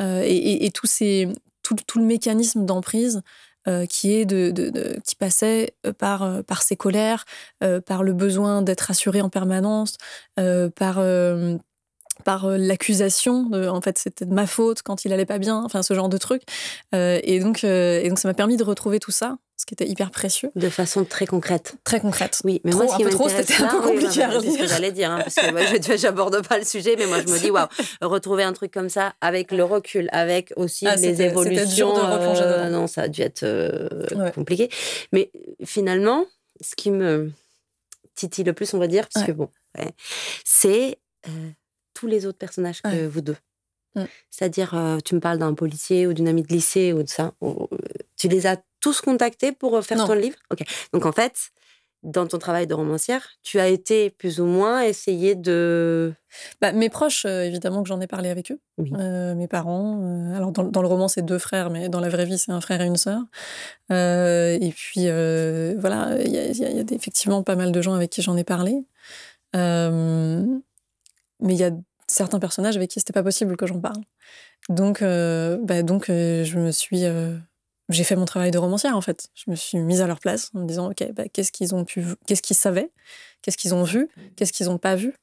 Euh, 0.00 0.22
et, 0.24 0.70
tout, 0.70 0.86
ces, 0.86 1.28
tout, 1.62 1.74
tout, 1.86 1.98
le 1.98 2.04
mécanisme 2.04 2.64
d'emprise 2.64 3.22
euh, 3.66 3.84
qui 3.86 4.14
est 4.14 4.24
de, 4.24 5.00
qui 5.04 5.16
passait 5.16 5.74
euh, 5.86 5.92
par, 5.92 6.44
par 6.44 6.62
ses 6.62 6.76
colères, 6.76 7.24
par 7.86 8.02
le 8.02 8.12
besoin 8.12 8.62
d'être 8.62 8.90
assuré 8.90 9.20
en 9.20 9.28
permanence, 9.28 9.96
par 10.36 11.02
par 12.24 12.48
l'accusation 12.48 13.48
en 13.52 13.80
fait 13.80 13.96
c'était 13.96 14.26
de 14.26 14.34
ma 14.34 14.48
faute 14.48 14.82
quand 14.82 15.04
il 15.04 15.12
allait 15.12 15.24
pas 15.24 15.38
bien 15.38 15.62
enfin 15.62 15.84
ce 15.84 15.94
genre 15.94 16.08
de 16.08 16.18
truc 16.18 16.42
et 16.92 17.38
donc 17.38 17.62
et 17.62 18.08
donc 18.08 18.18
ça 18.18 18.26
m'a 18.26 18.34
permis 18.34 18.56
de 18.56 18.64
retrouver 18.64 18.98
tout 18.98 19.12
ça 19.12 19.38
ce 19.58 19.66
qui 19.66 19.74
était 19.74 19.88
hyper 19.88 20.12
précieux. 20.12 20.52
De 20.54 20.70
façon 20.70 21.04
très 21.04 21.26
concrète. 21.26 21.74
Très 21.82 22.00
concrète. 22.00 22.40
Oui, 22.44 22.60
mais 22.62 22.72
moi, 22.72 22.86
ce 22.86 22.96
qui 22.96 23.04
trop, 23.10 23.28
c'était 23.28 23.60
un 23.60 23.66
peu 23.66 23.80
compliqué 23.80 24.22
à 24.22 24.40
C'est 24.40 24.52
ce 24.52 24.58
que 24.58 24.66
j'allais 24.66 24.92
dire, 24.92 25.10
hein, 25.10 25.18
parce 25.18 25.34
que 25.34 25.50
moi, 25.50 25.62
je 25.64 25.96
j'aborde 25.96 26.46
pas 26.46 26.58
le 26.58 26.64
sujet, 26.64 26.94
mais 26.96 27.06
moi, 27.06 27.20
je 27.20 27.32
me 27.32 27.38
dis, 27.38 27.50
waouh, 27.50 27.66
retrouver 28.00 28.44
un 28.44 28.52
truc 28.52 28.72
comme 28.72 28.88
ça 28.88 29.14
avec 29.20 29.50
le 29.50 29.64
recul, 29.64 30.08
avec 30.12 30.52
aussi 30.56 30.86
ah, 30.86 30.94
les 30.94 31.22
évolutions. 31.22 31.92
De 31.92 32.00
euh, 32.00 32.70
non, 32.70 32.86
ça 32.86 33.02
a 33.02 33.08
dû 33.08 33.20
être 33.20 33.42
euh, 33.42 34.30
compliqué. 34.30 34.70
Mais 35.12 35.32
finalement, 35.64 36.24
ce 36.60 36.76
qui 36.76 36.92
me 36.92 37.32
titille 38.14 38.44
le 38.44 38.52
plus, 38.52 38.72
on 38.74 38.78
va 38.78 38.86
dire, 38.86 39.08
parce 39.12 39.26
que 39.26 39.32
bon, 39.32 39.50
c'est 40.44 40.98
euh, 41.26 41.50
tous 41.94 42.06
les 42.06 42.26
autres 42.26 42.38
personnages 42.38 42.80
que 42.80 43.08
vous 43.08 43.22
deux. 43.22 43.36
Mm. 43.96 44.04
C'est-à-dire, 44.30 44.74
euh, 44.74 44.98
tu 45.04 45.16
me 45.16 45.20
parles 45.20 45.38
d'un 45.38 45.54
policier 45.54 46.06
ou 46.06 46.12
d'une 46.12 46.28
amie 46.28 46.42
de 46.42 46.52
lycée 46.52 46.92
ou 46.92 47.02
de 47.02 47.08
ça. 47.08 47.32
ou- 47.40 47.68
tu 48.16 48.28
les 48.28 48.46
as 48.46 48.56
tous 48.80 49.00
contactés 49.00 49.52
pour 49.52 49.76
euh, 49.76 49.82
faire 49.82 49.98
Non. 49.98 50.06
ton 50.06 50.14
livre? 50.14 50.36
Ok. 50.50 50.62
Donc 50.92 51.06
en 51.06 51.12
fait, 51.12 51.34
dans 52.04 52.28
ton 52.28 52.38
travail 52.38 52.68
de 52.68 52.74
romancière, 52.74 53.26
tu 53.42 53.58
as 53.58 53.66
été 53.66 54.10
plus 54.10 54.40
ou 54.40 54.46
moins 54.46 54.82
essayer 54.82 55.34
de. 55.34 56.14
Bah, 56.60 56.70
mes 56.72 56.88
proches, 56.90 57.24
euh, 57.26 57.42
évidemment 57.42 57.82
que 57.82 57.88
j'en 57.88 58.00
ai 58.00 58.06
parlé 58.06 58.28
avec 58.28 58.52
eux. 58.52 58.60
Oui. 58.78 58.92
Euh, 58.96 59.34
mes 59.34 59.48
parents. 59.48 60.00
euh, 60.02 60.36
alors, 60.36 60.52
dans, 60.52 60.62
dans 60.62 60.80
le 60.82 60.86
roman, 60.86 61.08
c'est 61.08 61.22
deux 61.22 61.38
frères, 61.40 61.70
mais 61.70 61.88
dans 61.88 61.98
la 61.98 62.08
vraie 62.08 62.24
vie, 62.24 62.38
c'est 62.38 62.52
un 62.52 62.60
frère 62.60 62.80
et 62.82 62.86
une 62.86 62.96
sœur. 62.96 63.20
Et 63.90 64.72
puis, 64.76 65.06
voilà, 65.80 66.16
il 66.24 66.30
y 66.32 66.38
a, 66.38 66.46
il 66.46 66.56
y 66.56 66.64
a- 66.64 66.70
il 66.70 66.76
y 66.76 66.80
a 66.80 66.84
des- 66.84 66.94
effectivement 66.94 67.42
pas 67.42 67.56
mal 67.56 67.72
de 67.72 67.82
gens 67.82 67.94
avec 67.94 68.10
qui 68.10 68.22
j'en 68.22 68.36
ai 68.36 68.44
parlé. 68.44 68.84
Mais 69.54 71.54
il 71.54 71.58
y 71.58 71.64
a 71.64 71.70
certains 72.06 72.38
personnages 72.38 72.76
avec 72.76 72.90
qui 72.90 73.00
c'était 73.00 73.12
pas 73.12 73.22
possible 73.22 73.56
que 73.56 73.66
j'en 73.66 73.80
parle. 73.80 74.00
Donc, 74.68 75.00
bah, 75.02 75.82
donc 75.82 76.06
je 76.08 76.58
me 76.58 76.70
suis. 76.70 77.02
J'ai 77.88 78.04
fait 78.04 78.16
mon 78.16 78.24
travail 78.24 78.50
de 78.50 78.58
romancière, 78.58 78.96
en 78.96 79.00
fait. 79.00 79.28
Je 79.34 79.50
me 79.50 79.56
suis 79.56 79.78
mise 79.78 80.00
à 80.00 80.06
leur 80.06 80.20
place 80.20 80.50
en 80.54 80.60
me 80.60 80.66
disant, 80.66 80.90
OK, 80.90 81.04
bah, 81.12 81.24
qu'est-ce 81.32 81.52
qu'ils 81.52 81.74
ont 81.74 81.84
pu. 81.84 82.04
Qu'est-ce 82.26 82.42
qu'ils 82.42 82.56
savaient? 82.56 82.90
Qu'est-ce 83.42 83.56
qu'ils 83.56 83.74
ont 83.74 83.84
vu? 83.84 84.08
Qu'est-ce 84.36 84.52
qu'ils 84.52 84.66
n'ont 84.66 84.78
pas 84.78 84.94
vu? 84.94 85.14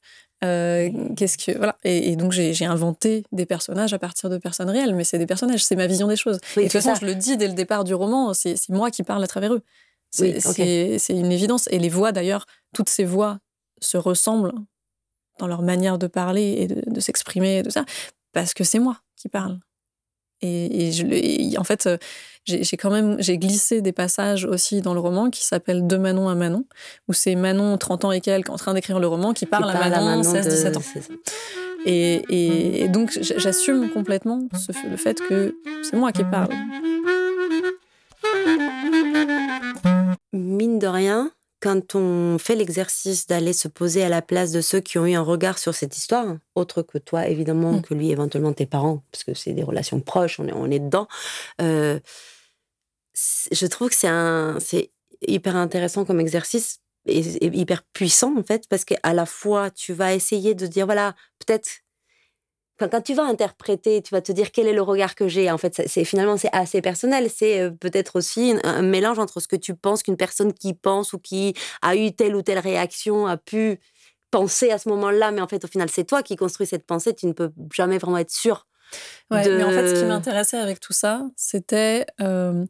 Euh, 0.44 0.90
qu'est-ce 1.16 1.38
que 1.38 1.56
voilà. 1.56 1.78
Et, 1.82 2.12
et 2.12 2.16
donc 2.16 2.32
j'ai 2.32 2.66
inventé 2.66 3.24
des 3.32 3.46
personnages 3.46 3.94
à 3.94 3.98
partir 3.98 4.28
de 4.28 4.36
personnes 4.36 4.68
réelles 4.68 4.94
mais 4.94 5.02
c'est 5.02 5.16
des 5.16 5.24
personnages 5.24 5.64
c'est 5.64 5.76
ma 5.76 5.86
vision 5.86 6.08
des 6.08 6.16
choses. 6.16 6.38
Oui, 6.56 6.64
et 6.64 6.66
de 6.66 6.70
toute 6.70 6.82
façon 6.82 6.94
ça. 6.94 7.00
je 7.00 7.06
le 7.06 7.14
dis 7.14 7.38
dès 7.38 7.48
le 7.48 7.54
départ 7.54 7.84
du 7.84 7.94
roman 7.94 8.34
c'est 8.34 8.54
moi 8.68 8.90
qui 8.90 9.02
parle 9.02 9.24
à 9.24 9.26
travers 9.26 9.54
eux. 9.54 9.62
Oui, 10.20 10.34
c'est 10.38 10.98
une 11.08 11.32
évidence. 11.32 11.68
Et 11.70 11.78
les 11.78 11.88
voix 11.88 12.12
d'ailleurs 12.12 12.44
toutes 12.74 12.90
ces 12.90 13.04
voix 13.04 13.38
se 13.80 13.96
ressemblent 13.96 14.52
dans 15.38 15.46
leur 15.46 15.62
manière 15.62 15.96
de 15.96 16.06
parler 16.06 16.56
et 16.58 16.66
de, 16.66 16.82
de 16.86 17.00
s'exprimer 17.00 17.60
et 17.60 17.62
tout 17.62 17.70
ça 17.70 17.86
parce 18.34 18.52
que 18.52 18.62
c'est 18.62 18.78
moi 18.78 19.00
qui 19.16 19.30
parle 19.30 19.58
et, 20.42 20.88
et 20.88 20.92
je, 20.92 21.04
le- 21.04 21.16
et 21.16 21.56
en 21.58 21.64
fait 21.64 21.86
euh, 21.86 21.96
j'ai 22.46 22.76
quand 22.76 22.90
même 22.90 23.16
j'ai 23.18 23.38
glissé 23.38 23.80
des 23.82 23.92
passages 23.92 24.44
aussi 24.44 24.80
dans 24.80 24.94
le 24.94 25.00
roman 25.00 25.30
qui 25.30 25.44
s'appellent 25.44 25.86
De 25.86 25.96
Manon 25.96 26.28
à 26.28 26.34
Manon 26.34 26.64
où 27.08 27.12
c'est 27.12 27.34
Manon 27.34 27.76
30 27.76 28.04
ans 28.04 28.12
et 28.12 28.20
quelques 28.20 28.50
en 28.50 28.56
train 28.56 28.74
d'écrire 28.74 29.00
le 29.00 29.06
roman 29.08 29.32
qui 29.32 29.40
qui 29.40 29.46
parle, 29.46 29.64
à 29.70 30.00
Manon, 30.04 30.22
16 30.22 30.44
de- 30.44 30.50
17 30.50 30.76
ans. 30.76 30.80
et, 32.30 32.88
donc 32.88 33.16
j'assume 33.20 33.90
complètement 33.90 34.48
ce 34.66 34.72
le 34.88 34.96
fait 34.96 35.18
que 35.20 35.56
c'est 35.82 35.96
moi 35.96 36.12
qui 36.12 36.24
parle. 36.24 36.50
Mine 40.32 40.78
de 40.78 40.86
rien, 40.86 41.30
quand 41.60 41.94
on 41.94 42.38
fait 42.38 42.54
l'exercice 42.54 43.26
d'aller 43.26 43.52
se 43.52 43.68
poser 43.68 44.04
à 44.04 44.08
la 44.08 44.22
place 44.22 44.52
de 44.52 44.60
ceux 44.60 44.80
qui 44.80 44.98
ont 44.98 45.06
eu 45.06 45.14
un 45.14 45.22
regard 45.22 45.58
sur 45.58 45.74
cette 45.74 45.96
histoire, 45.96 46.36
autre 46.54 46.82
que 46.82 46.98
toi, 46.98 47.26
évidemment, 47.28 47.72
Mm. 47.72 47.82
que 47.82 47.94
lui, 47.94 48.10
éventuellement 48.10 48.52
tes 48.52 48.66
parents, 48.66 49.02
parce 49.10 49.24
que 49.24 49.34
c'est 49.34 49.52
des 49.52 49.62
relations 49.62 50.00
proches, 50.00 50.38
on 50.38 50.46
est, 50.46 50.52
on 50.52 50.70
est 50.70 50.78
dedans, 50.80 51.08
euh, 51.62 51.98
je 53.52 53.66
trouve 53.66 53.88
que 53.88 53.94
c'est 53.94 54.08
un, 54.08 54.58
c'est 54.60 54.90
hyper 55.26 55.56
intéressant 55.56 56.04
comme 56.04 56.20
exercice 56.20 56.80
et, 57.06 57.20
et 57.20 57.46
hyper 57.56 57.82
puissant, 57.92 58.36
en 58.36 58.42
fait, 58.42 58.64
parce 58.68 58.84
qu'à 58.84 59.14
la 59.14 59.26
fois, 59.26 59.70
tu 59.70 59.92
vas 59.92 60.14
essayer 60.14 60.54
de 60.54 60.66
dire, 60.66 60.84
voilà, 60.86 61.14
peut-être 61.38 61.68
Quand 62.78 63.00
tu 63.02 63.14
vas 63.14 63.24
interpréter, 63.24 64.02
tu 64.02 64.14
vas 64.14 64.20
te 64.20 64.32
dire 64.32 64.50
quel 64.52 64.66
est 64.66 64.72
le 64.74 64.82
regard 64.82 65.14
que 65.14 65.28
j'ai. 65.28 65.50
En 65.50 65.58
fait, 65.58 65.82
c'est 65.86 66.04
finalement 66.04 66.36
c'est 66.36 66.52
assez 66.52 66.82
personnel. 66.82 67.30
C'est 67.34 67.60
euh, 67.60 67.70
peut-être 67.70 68.16
aussi 68.16 68.52
un, 68.64 68.68
un 68.68 68.82
mélange 68.82 69.18
entre 69.18 69.40
ce 69.40 69.48
que 69.48 69.56
tu 69.56 69.74
penses 69.74 70.02
qu'une 70.02 70.16
personne 70.18 70.52
qui 70.52 70.74
pense 70.74 71.12
ou 71.14 71.18
qui 71.18 71.54
a 71.82 71.96
eu 71.96 72.12
telle 72.12 72.36
ou 72.36 72.42
telle 72.42 72.58
réaction 72.58 73.26
a 73.26 73.36
pu 73.38 73.78
penser 74.30 74.70
à 74.70 74.78
ce 74.78 74.88
moment-là, 74.90 75.30
mais 75.30 75.40
en 75.40 75.48
fait, 75.48 75.64
au 75.64 75.68
final, 75.68 75.88
c'est 75.88 76.04
toi 76.04 76.22
qui 76.22 76.36
construis 76.36 76.66
cette 76.66 76.84
pensée. 76.84 77.14
Tu 77.14 77.26
ne 77.26 77.32
peux 77.32 77.50
jamais 77.72 77.96
vraiment 77.98 78.18
être 78.18 78.30
sûr. 78.32 78.66
Ouais, 79.30 79.42
de- 79.44 79.56
mais 79.56 79.64
en 79.64 79.72
fait 79.72 79.88
ce 79.88 79.94
qui 79.94 80.04
m'intéressait 80.04 80.58
avec 80.58 80.78
tout 80.78 80.92
ça 80.92 81.22
c'était 81.36 82.06
euh, 82.20 82.64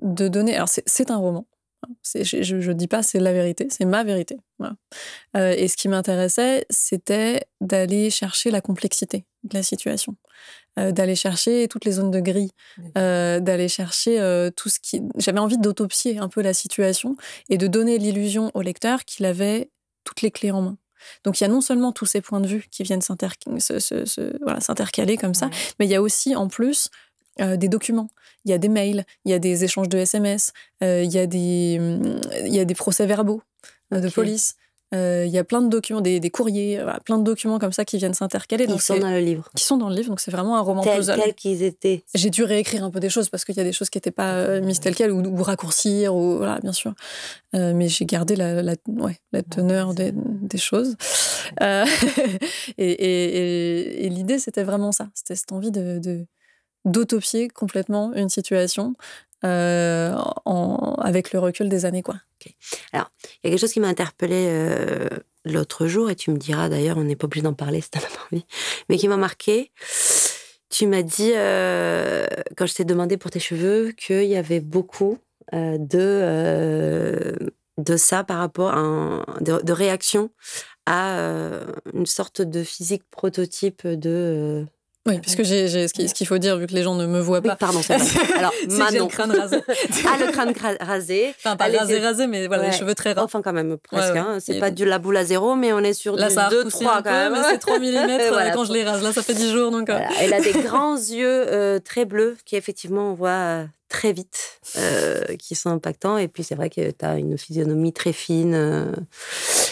de 0.00 0.28
donner 0.28 0.54
alors 0.56 0.68
c'est- 0.68 1.10
un 1.10 1.16
roman 1.16 1.46
je, 2.14 2.60
je 2.60 2.72
dis 2.72 2.86
pas 2.86 3.02
c'est 3.02 3.20
la 3.20 3.32
vérité 3.32 3.68
c'est 3.70 3.84
ma 3.84 4.04
vérité 4.04 4.38
voilà. 4.58 4.74
Euh, 5.36 5.54
et 5.56 5.68
ce 5.68 5.76
qui 5.76 5.88
m'intéressait 5.88 6.66
c'était 6.70 7.42
d'aller 7.60 8.10
chercher 8.10 8.50
la 8.50 8.60
complexité 8.60 9.24
de 9.44 9.54
la 9.54 9.62
situation. 9.62 10.16
Euh, 10.78 10.92
d'aller 10.92 11.16
chercher 11.16 11.66
toutes 11.68 11.84
les 11.84 11.92
zones 11.92 12.10
de 12.10 12.20
gris. 12.20 12.50
Euh, 12.96 13.40
d'aller 13.40 13.68
chercher 13.68 14.50
tout 14.56 14.68
ce 14.68 14.78
qui 14.80 15.02
j'avais 15.16 15.38
envie 15.38 15.58
d'autopsier 15.58 16.18
un 16.18 16.28
peu 16.28 16.42
la 16.42 16.54
situation 16.54 17.16
et 17.48 17.58
de 17.58 17.66
donner 17.66 17.98
l'illusion 17.98 18.50
au 18.54 18.62
lecteur 18.62 19.04
qu'il 19.04 19.26
avait 19.26 19.70
toutes 20.04 20.22
les 20.22 20.30
clés 20.30 20.50
en 20.50 20.62
main. 20.62 20.78
Donc 21.24 21.40
il 21.40 21.44
y 21.44 21.46
a 21.46 21.48
non 21.48 21.60
seulement 21.60 21.92
tous 21.92 22.06
ces 22.06 22.20
points 22.20 22.40
de 22.40 22.46
vue 22.46 22.66
qui 22.70 22.82
viennent 22.82 23.00
voilà, 24.42 24.60
s'intercaler 24.60 25.16
comme 25.16 25.34
ça, 25.34 25.48
mais 25.78 25.86
il 25.86 25.90
y 25.90 25.94
a 25.94 26.02
aussi 26.02 26.36
en 26.36 26.48
plus 26.48 26.90
euh, 27.40 27.56
des 27.56 27.68
documents. 27.68 28.08
Il 28.44 28.50
y 28.50 28.54
a 28.54 28.58
des 28.58 28.68
mails, 28.68 29.04
il 29.24 29.30
y 29.30 29.34
a 29.34 29.38
des 29.38 29.64
échanges 29.64 29.88
de 29.88 29.98
SMS, 29.98 30.52
euh, 30.82 31.02
il 31.04 31.10
y 31.12 31.18
a 31.18 31.26
des, 31.26 31.80
il 32.46 32.54
y 32.54 32.58
a 32.60 32.64
des 32.64 32.74
procès-verbaux 32.74 33.42
euh, 33.92 34.00
de 34.00 34.08
police. 34.08 34.54
Il 34.92 35.28
y 35.28 35.38
a 35.38 35.44
plein 35.44 35.62
de 35.62 35.68
documents, 35.68 36.00
des, 36.00 36.18
des 36.18 36.30
courriers, 36.30 36.78
voilà, 36.82 36.98
plein 36.98 37.16
de 37.18 37.22
documents 37.22 37.60
comme 37.60 37.70
ça 37.70 37.84
qui 37.84 37.96
viennent 37.96 38.12
s'intercaler. 38.14 38.66
Donc 38.66 38.82
sont 38.82 38.98
dans 38.98 39.10
le 39.12 39.20
livre. 39.20 39.48
qui 39.54 39.62
sont 39.62 39.76
dans 39.76 39.88
le 39.88 39.94
livre, 39.94 40.08
donc 40.08 40.18
c'est 40.18 40.32
vraiment 40.32 40.56
un 40.56 40.62
roman 40.62 40.82
Tels, 40.82 40.96
puzzle. 40.96 41.34
qu'ils 41.36 41.62
étaient. 41.62 42.02
J'ai 42.12 42.28
dû 42.28 42.42
réécrire 42.42 42.82
un 42.82 42.90
peu 42.90 42.98
des 42.98 43.08
choses 43.08 43.28
parce 43.28 43.44
qu'il 43.44 43.56
y 43.56 43.60
a 43.60 43.62
des 43.62 43.70
choses 43.72 43.88
qui 43.88 43.98
n'étaient 43.98 44.10
pas 44.10 44.58
mises 44.58 44.80
telles 44.80 44.96
quelles 44.96 45.12
ou, 45.12 45.20
ou 45.24 45.42
raccourcir, 45.44 46.12
ou, 46.12 46.38
voilà, 46.38 46.58
bien 46.58 46.72
sûr. 46.72 46.92
Mais 47.52 47.86
j'ai 47.86 48.04
gardé 48.04 48.34
la, 48.34 48.62
la, 48.62 48.74
ouais, 48.88 49.16
la 49.30 49.44
teneur 49.44 49.94
des, 49.94 50.10
des 50.12 50.58
choses. 50.58 50.96
Euh, 51.62 51.84
et 52.78 52.90
et, 52.90 53.24
et- 53.38 54.06
et 54.06 54.08
l'idée, 54.08 54.40
c'était 54.40 54.64
vraiment 54.64 54.90
ça. 54.90 55.08
C'était 55.14 55.36
cette 55.36 55.52
envie 55.52 55.70
de, 55.70 56.00
de- 56.00 56.26
d'autopier 56.84 57.48
complètement 57.48 58.12
une 58.14 58.28
situation 58.28 58.94
euh, 59.44 60.14
avec 60.98 61.32
le 61.32 61.38
recul 61.38 61.70
des 61.70 61.86
années. 61.86 62.02
Quoi. 62.02 62.16
Il 62.44 62.52
y 62.92 62.98
a 62.98 63.08
quelque 63.42 63.58
chose 63.58 63.72
qui 63.72 63.80
m'a 63.80 63.88
interpellée 63.88 64.46
euh, 64.48 65.08
l'autre 65.44 65.86
jour, 65.86 66.10
et 66.10 66.16
tu 66.16 66.30
me 66.30 66.36
diras 66.36 66.68
d'ailleurs, 66.68 66.98
on 66.98 67.04
n'est 67.04 67.16
pas 67.16 67.24
obligé 67.24 67.42
d'en 67.42 67.54
parler 67.54 67.80
si 67.82 67.90
t'en 67.90 68.00
as 68.00 68.02
pas 68.02 68.26
envie, 68.30 68.44
mais 68.88 68.98
qui 68.98 69.08
m'a 69.08 69.16
marqué. 69.16 69.70
Tu 70.68 70.86
m'as 70.86 71.02
dit, 71.02 71.32
euh, 71.34 72.26
quand 72.56 72.66
je 72.66 72.74
t'ai 72.74 72.84
demandé 72.84 73.16
pour 73.16 73.30
tes 73.30 73.40
cheveux, 73.40 73.92
qu'il 73.92 74.24
y 74.24 74.36
avait 74.36 74.60
beaucoup 74.60 75.18
de, 75.52 77.34
de 77.76 77.96
ça 77.96 78.22
par 78.22 78.38
rapport 78.38 78.70
à 78.70 79.24
de, 79.40 79.60
de 79.60 79.72
réaction 79.72 80.30
à 80.86 81.18
une 81.92 82.06
sorte 82.06 82.40
de 82.40 82.62
physique 82.62 83.02
prototype 83.10 83.86
de. 83.86 84.64
Euh, 85.10 85.14
Oui, 85.14 85.20
puisque 85.20 85.42
j'ai, 85.42 85.68
j'ai- 85.68 85.88
ce, 85.88 85.92
qui- 85.92 86.08
ce 86.08 86.14
qu'il 86.14 86.26
faut 86.26 86.38
dire, 86.38 86.56
vu 86.56 86.66
que 86.66 86.74
les 86.74 86.82
gens 86.82 86.94
ne 86.94 87.06
me 87.06 87.20
voient 87.20 87.40
Oui, 87.40 87.48
pas, 87.48 87.56
pardon, 87.56 87.80
c'est 87.82 87.96
vrai. 87.96 88.34
Alors, 88.38 88.52
j'ai 88.68 88.76
Manon. 88.76 89.04
le 89.04 89.10
crâne 89.10 89.32
rasé. 89.32 89.56
Ah, 90.06 90.16
le 90.24 90.30
crâne 90.32 90.52
rasé. 90.80 91.34
Enfin, 91.38 91.56
pas 91.56 91.64
rasé, 91.66 91.94
c'est- 91.94 92.00
rasé, 92.00 92.26
mais 92.26 92.46
voilà, 92.46 92.62
Ouais. 92.64 92.70
les 92.70 92.76
cheveux 92.76 92.94
très 92.94 93.12
ras. 93.12 93.22
Enfin, 93.24 93.42
quand 93.42 93.52
même, 93.52 93.76
presque. 93.78 94.12
Ouais, 94.14 94.18
hein. 94.18 94.38
C'est 94.40 94.56
Et- 94.56 94.60
pas 94.60 94.70
du 94.70 94.84
la 94.84 94.98
boule 94.98 95.16
à 95.16 95.24
zéro, 95.24 95.54
mais 95.56 95.72
on 95.72 95.80
est 95.80 95.92
sur 95.92 96.16
Là, 96.16 96.28
du 96.28 96.34
ça 96.34 96.46
a 96.46 96.50
2, 96.50 96.58
repoussé 96.58 96.84
3 96.84 96.92
un 96.98 97.02
quand 97.02 97.10
peu, 97.10 97.34
même. 97.34 97.44
c'est 97.50 97.58
3 97.58 97.78
mm 97.80 98.18
Voilà. 98.30 98.50
quand 98.50 98.64
je 98.64 98.72
les 98.72 98.84
rase. 98.84 99.02
Là, 99.02 99.12
ça 99.12 99.22
fait 99.22 99.34
10 99.34 99.50
jours, 99.52 99.70
donc... 99.70 99.88
euh, 99.90 99.94
Voilà. 99.94 100.08
Elle 100.20 100.32
a 100.34 100.40
des 100.40 100.52
grands 100.52 100.96
yeux 100.96 101.44
euh, 101.48 101.78
très 101.78 102.04
bleus 102.04 102.36
qui, 102.44 102.56
effectivement, 102.56 103.10
on 103.10 103.14
voit 103.14 103.28
euh, 103.30 103.64
très 103.90 104.12
vite, 104.14 104.60
euh, 104.78 105.22
qui 105.36 105.54
sont 105.54 105.68
impactants. 105.68 106.16
Et 106.16 106.28
puis, 106.28 106.42
c'est 106.44 106.54
vrai 106.54 106.70
que 106.70 106.90
tu 106.90 107.04
as 107.04 107.16
une 107.18 107.36
physionomie 107.36 107.92
très 107.92 108.12
fine. 108.14 108.54
euh. 108.54 108.92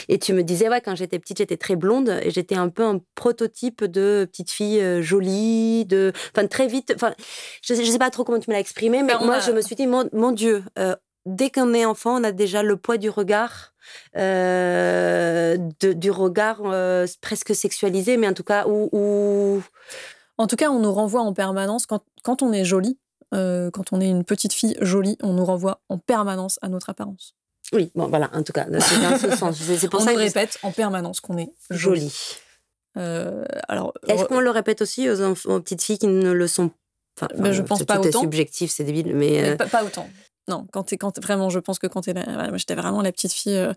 Et 0.08 0.18
tu 0.18 0.32
me 0.34 0.42
disais, 0.42 0.68
ouais, 0.68 0.80
quand 0.82 0.94
j'étais 0.96 1.18
petite, 1.18 1.38
j'étais 1.38 1.56
très 1.56 1.76
blonde 1.76 2.08
et 2.22 2.30
j'étais 2.30 2.56
un 2.56 2.68
peu 2.68 2.82
un 2.84 3.00
prototype 3.14 3.84
de 3.84 4.26
petite 4.30 4.50
fille 4.50 4.80
euh, 4.80 5.00
jolie, 5.02 5.84
de... 5.86 6.12
Enfin, 6.34 6.46
très 6.46 6.66
vite... 6.66 6.92
Enfin, 6.94 7.14
je, 7.62 7.74
sais- 7.74 7.84
je 7.84 7.90
sais 7.90 7.98
pas 7.98 8.10
trop 8.10 8.24
comment 8.24 8.40
tu 8.40 8.50
me 8.50 8.54
l'as 8.54 8.60
exprimé, 8.60 9.02
mais 9.02 9.14
Ben, 9.14 9.24
moi, 9.24 9.36
a- 9.36 9.40
je 9.40 9.52
me 9.52 9.60
suis 9.62 9.76
dit, 9.76 9.86
mon, 9.86 10.08
mon 10.12 10.32
Dieu, 10.32 10.64
dès 11.26 11.50
qu'on 11.50 11.72
est 11.74 11.84
enfant, 11.84 12.20
on 12.20 12.24
a 12.24 12.32
déjà 12.32 12.62
le 12.62 12.76
poids 12.76 12.96
du 12.98 13.08
regard, 13.10 13.74
de- 14.16 15.92
du 15.92 16.10
regard 16.10 16.62
presque 17.20 17.54
sexualisé, 17.54 18.16
mais 18.16 18.28
en 18.28 18.34
tout 18.34 18.44
cas, 18.44 18.66
où... 18.66 18.88
où- 18.92 19.62
En 20.38 20.46
tout 20.46 20.56
cas, 20.56 20.70
on 20.70 20.78
nous 20.80 20.92
renvoie 20.92 21.20
en 21.22 21.32
permanence, 21.34 21.84
quand, 21.86 22.02
quand 22.22 22.42
on 22.42 22.52
est 22.52 22.64
jolie, 22.64 22.98
euh, 23.34 23.70
quand 23.70 23.92
on 23.92 24.00
est 24.00 24.08
une 24.08 24.24
petite 24.24 24.52
fille 24.52 24.76
jolie, 24.80 25.16
on 25.22 25.32
nous 25.32 25.44
renvoie 25.44 25.80
en 25.88 25.98
permanence 25.98 26.58
à 26.62 26.68
notre 26.68 26.90
apparence. 26.90 27.34
Oui, 27.72 27.90
bon, 27.94 28.08
voilà, 28.08 28.30
en 28.32 28.42
tout 28.42 28.52
cas, 28.52 28.66
c'est 28.80 29.00
dans 29.00 29.18
ce 29.18 29.30
sens. 29.36 29.56
C'est 29.58 29.76
c'est 29.76 29.88
pour 29.88 30.00
on 30.00 30.04
ça 30.04 30.14
que 30.14 30.18
répète 30.18 30.58
en 30.62 30.72
permanence 30.72 31.20
qu'on 31.20 31.36
est 31.36 31.52
jolie. 31.70 32.00
joli. 32.00 32.12
Euh, 32.96 33.44
alors, 33.68 33.92
Est-ce 34.06 34.24
qu'on 34.24 34.40
le 34.40 34.50
répète 34.50 34.82
aussi 34.82 35.08
aux, 35.08 35.60
petites 35.60 35.82
filles 35.82 35.98
qui 35.98 36.06
ne 36.06 36.32
le 36.32 36.46
sont 36.46 36.70
pas? 37.20 37.28
Ben, 37.36 37.52
je 37.52 37.62
pense 37.62 37.84
pas 37.84 38.00
autant. 38.00 38.20
subjectif, 38.20 38.70
c'est 38.70 38.84
débile, 38.84 39.14
mais... 39.14 39.42
mais 39.42 39.50
euh, 39.50 39.56
pas, 39.56 39.66
pas 39.66 39.84
autant. 39.84 40.08
Non, 40.48 40.66
quand 40.72 40.84
t'es, 40.84 40.96
quand 40.96 41.22
vraiment, 41.22 41.50
je 41.50 41.58
pense 41.58 41.78
que 41.78 41.86
quand 41.86 42.00
t'es 42.00 42.14
là, 42.14 42.50
j'étais 42.56 42.74
vraiment 42.74 43.02
la 43.02 43.12
petite 43.12 43.32
fille, 43.32 43.54
euh, 43.56 43.72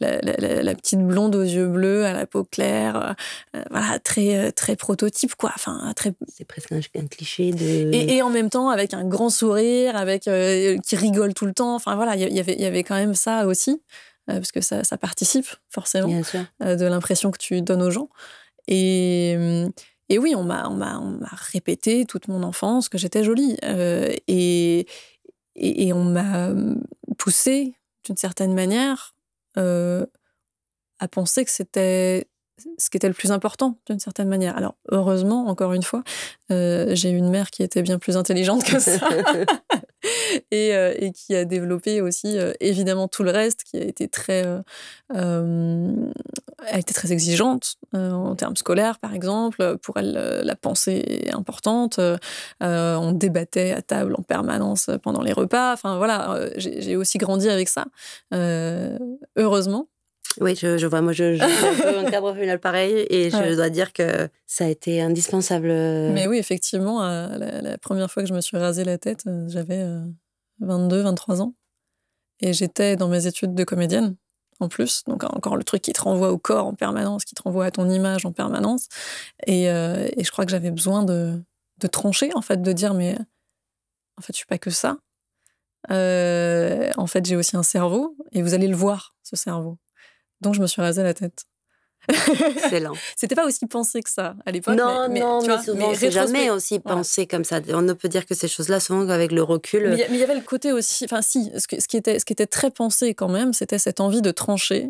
la, 0.00 0.18
la- 0.20 0.36
la- 0.38 0.62
la 0.62 0.74
petite 0.74 0.98
blonde 1.00 1.34
aux 1.36 1.42
yeux 1.42 1.68
bleus, 1.68 2.04
à 2.04 2.12
la 2.12 2.26
peau 2.26 2.44
claire, 2.44 2.96
euh, 2.96 3.12
euh, 3.58 3.62
voilà, 3.70 3.98
très, 3.98 4.52
très 4.52 4.76
prototype, 4.76 5.34
quoi. 5.36 5.52
Enfin, 5.54 5.92
très 5.96 6.12
c'est 6.28 6.44
presque 6.44 6.72
un, 6.72 6.80
un 6.98 7.06
cliché 7.06 7.52
de... 7.52 7.90
Et, 7.94 8.16
et 8.16 8.22
en 8.22 8.30
même 8.30 8.50
temps, 8.50 8.68
avec 8.70 8.92
un 8.92 9.04
grand 9.04 9.30
sourire, 9.30 9.96
avec 9.96 10.26
euh, 10.28 10.76
qui 10.86 10.96
rigole 10.96 11.32
tout 11.32 11.46
le 11.46 11.52
temps. 11.54 11.74
Enfin 11.76 11.94
voilà, 11.96 12.16
il 12.16 12.34
y, 12.34 12.40
avait- 12.40 12.54
il 12.54 12.60
y 12.60 12.66
avait 12.66 12.82
quand 12.82 12.96
même 12.96 13.14
ça 13.14 13.46
aussi, 13.46 13.80
parce 14.26 14.50
que 14.50 14.60
ça, 14.60 14.82
ça 14.82 14.98
participe 14.98 15.46
forcément 15.70 16.08
de 16.60 16.84
l'impression 16.84 17.30
que 17.30 17.38
tu 17.38 17.62
donnes 17.62 17.82
aux 17.82 17.90
gens. 17.92 18.08
et, 18.66 19.36
et 20.08 20.18
oui, 20.18 20.34
on 20.36 20.44
m'a, 20.44 20.68
on, 20.68 20.74
m'a, 20.74 20.98
on 20.98 21.18
m'a 21.18 21.30
répété 21.52 22.04
toute 22.04 22.28
mon 22.28 22.42
enfance 22.44 22.88
que 22.88 22.98
j'étais 22.98 23.24
jolie. 23.24 23.56
et, 24.28 24.86
et, 25.56 25.92
on 25.92 26.04
m'a 26.04 26.50
poussé, 27.18 27.74
d'une 28.04 28.16
certaine 28.16 28.54
manière, 28.54 29.14
à 29.56 31.08
penser 31.10 31.44
que 31.44 31.50
c'était 31.50 32.28
ce 32.78 32.90
qui 32.90 32.96
était 32.96 33.08
le 33.08 33.14
plus 33.14 33.32
important 33.32 33.78
d'une 33.86 33.98
certaine 33.98 34.28
manière. 34.28 34.56
Alors 34.56 34.76
heureusement, 34.90 35.46
encore 35.46 35.72
une 35.74 35.82
fois, 35.82 36.02
euh, 36.50 36.94
j'ai 36.94 37.10
une 37.10 37.28
mère 37.28 37.50
qui 37.50 37.62
était 37.62 37.82
bien 37.82 37.98
plus 37.98 38.16
intelligente 38.16 38.64
que 38.64 38.78
ça 38.78 38.98
euh, 40.54 40.94
et, 40.96 41.12
qui 41.12 41.34
a 41.34 41.44
développé 41.44 42.00
aussi 42.00 42.38
euh, 42.38 42.52
évidemment 42.60 43.08
tout 43.08 43.22
le 43.24 43.30
reste, 43.30 43.62
qui 43.64 43.76
a 43.76 43.84
été 43.84 44.08
très, 44.08 44.44
elle 45.10 46.08
était 46.78 46.94
très 46.94 47.12
exigeante 47.12 47.76
en 47.92 48.34
termes 48.36 48.56
scolaires 48.56 48.98
par 48.98 49.12
exemple. 49.14 49.76
Pour 49.82 49.98
elle, 49.98 50.12
la 50.42 50.56
pensée 50.56 51.04
est 51.26 51.34
importante. 51.34 52.00
on 52.60 53.12
débattait 53.12 53.72
à 53.72 53.82
table 53.82 54.14
en 54.16 54.22
permanence 54.22 54.90
pendant 55.02 55.22
les 55.22 55.32
repas. 55.32 55.74
Enfin 55.74 55.98
voilà, 55.98 56.40
j'ai 56.56 56.96
aussi 56.96 57.18
grandi 57.18 57.48
avec 57.50 57.68
ça, 57.68 57.84
heureusement. 59.36 59.88
Oui, 60.40 60.54
je, 60.54 60.86
vois. 60.86 61.00
Moi, 61.00 61.12
je, 61.12 61.36
joue 61.36 61.42
un 61.42 62.10
cadre 62.10 62.34
final 62.38 62.58
pareil 62.58 63.06
et 63.10 63.30
je 63.30 63.54
dois 63.54 63.70
dire 63.70 63.92
que 63.92 64.28
ça 64.46 64.64
a 64.64 64.68
été 64.68 65.00
indispensable. 65.00 65.68
Euh. 65.70 66.12
Mais 66.12 66.26
oui, 66.26 66.38
effectivement, 66.38 67.04
euh, 67.04 67.60
la, 67.62 67.78
première 67.78 68.10
fois 68.10 68.22
que 68.22 68.28
je 68.28 68.34
me 68.34 68.40
suis 68.40 68.56
rasé 68.56 68.84
la 68.84 68.98
tête, 68.98 69.24
euh, 69.26 69.46
j'avais 69.48 69.84
22, 70.60 71.02
23 71.02 71.42
ans. 71.42 71.54
Et 72.40 72.52
j'étais 72.52 72.96
dans 72.96 73.08
mes 73.08 73.26
études 73.26 73.54
de 73.54 73.64
comédienne, 73.64 74.16
en 74.60 74.68
plus. 74.68 75.04
Donc, 75.06 75.24
encore 75.24 75.56
le 75.56 75.64
truc 75.64 75.80
qui 75.80 75.92
te 75.92 76.02
renvoie 76.02 76.30
au 76.30 76.38
corps 76.38 76.66
en 76.66 76.74
permanence, 76.74 77.24
qui 77.24 77.34
te 77.34 77.42
renvoie 77.42 77.64
à 77.64 77.70
ton 77.70 77.88
image 77.88 78.26
en 78.26 78.32
permanence. 78.32 78.88
Et, 79.46 79.64
et 79.64 80.24
je 80.24 80.30
crois 80.30 80.44
que 80.44 80.50
j'avais 80.50 80.70
besoin 80.70 81.02
de, 81.02 81.42
de, 81.78 81.86
trancher, 81.86 82.30
en 82.34 82.42
fait, 82.42 82.60
de 82.60 82.72
dire, 82.72 82.92
mais 82.92 83.16
en 84.18 84.22
fait, 84.22 84.34
je 84.34 84.36
suis 84.36 84.46
pas 84.46 84.58
que 84.58 84.68
ça. 84.68 84.98
en 85.88 87.06
fait, 87.06 87.24
j'ai 87.24 87.36
aussi 87.36 87.56
un 87.56 87.62
cerveau 87.62 88.14
et 88.32 88.42
vous 88.42 88.52
allez 88.52 88.68
le 88.68 88.76
voir, 88.76 89.14
ce 89.22 89.34
cerveau. 89.34 89.78
Donc, 90.46 90.54
je 90.54 90.60
me 90.60 90.68
suis 90.68 90.80
rasé 90.80 91.02
la 91.02 91.12
tête. 91.12 91.44
Excellent. 92.08 92.92
C'était 93.16 93.34
pas 93.34 93.44
aussi 93.44 93.66
pensé 93.66 94.00
que 94.00 94.08
ça 94.08 94.36
à 94.46 94.52
l'époque. 94.52 94.76
Non, 94.76 95.08
mais, 95.10 95.18
non, 95.18 95.44
mais, 95.44 95.60
souvent, 95.60 95.92
c'est 95.92 96.12
jamais 96.12 96.50
aussi 96.50 96.78
pensé 96.78 97.26
comme 97.26 97.42
ça. 97.42 97.58
On 97.70 97.82
ne 97.82 97.94
peut 97.94 98.08
dire 98.08 98.26
que 98.26 98.34
ces 98.36 98.46
choses-là, 98.46 98.78
souvent, 98.78 99.08
avec 99.08 99.32
le 99.32 99.42
recul. 99.42 99.88
Mais 99.88 100.06
il 100.08 100.16
y 100.16 100.22
avait 100.22 100.36
le 100.36 100.42
côté 100.42 100.70
aussi. 100.70 101.04
Enfin, 101.04 101.20
si, 101.20 101.50
ce, 101.58 101.66
qui, 101.66 101.96
était, 101.96 102.20
ce 102.20 102.24
qui 102.24 102.32
était 102.32 102.46
très 102.46 102.70
pensé 102.70 103.12
quand 103.14 103.28
même, 103.28 103.52
c'était 103.52 103.80
cette 103.80 103.98
envie 103.98 104.22
de 104.22 104.30
trancher, 104.30 104.86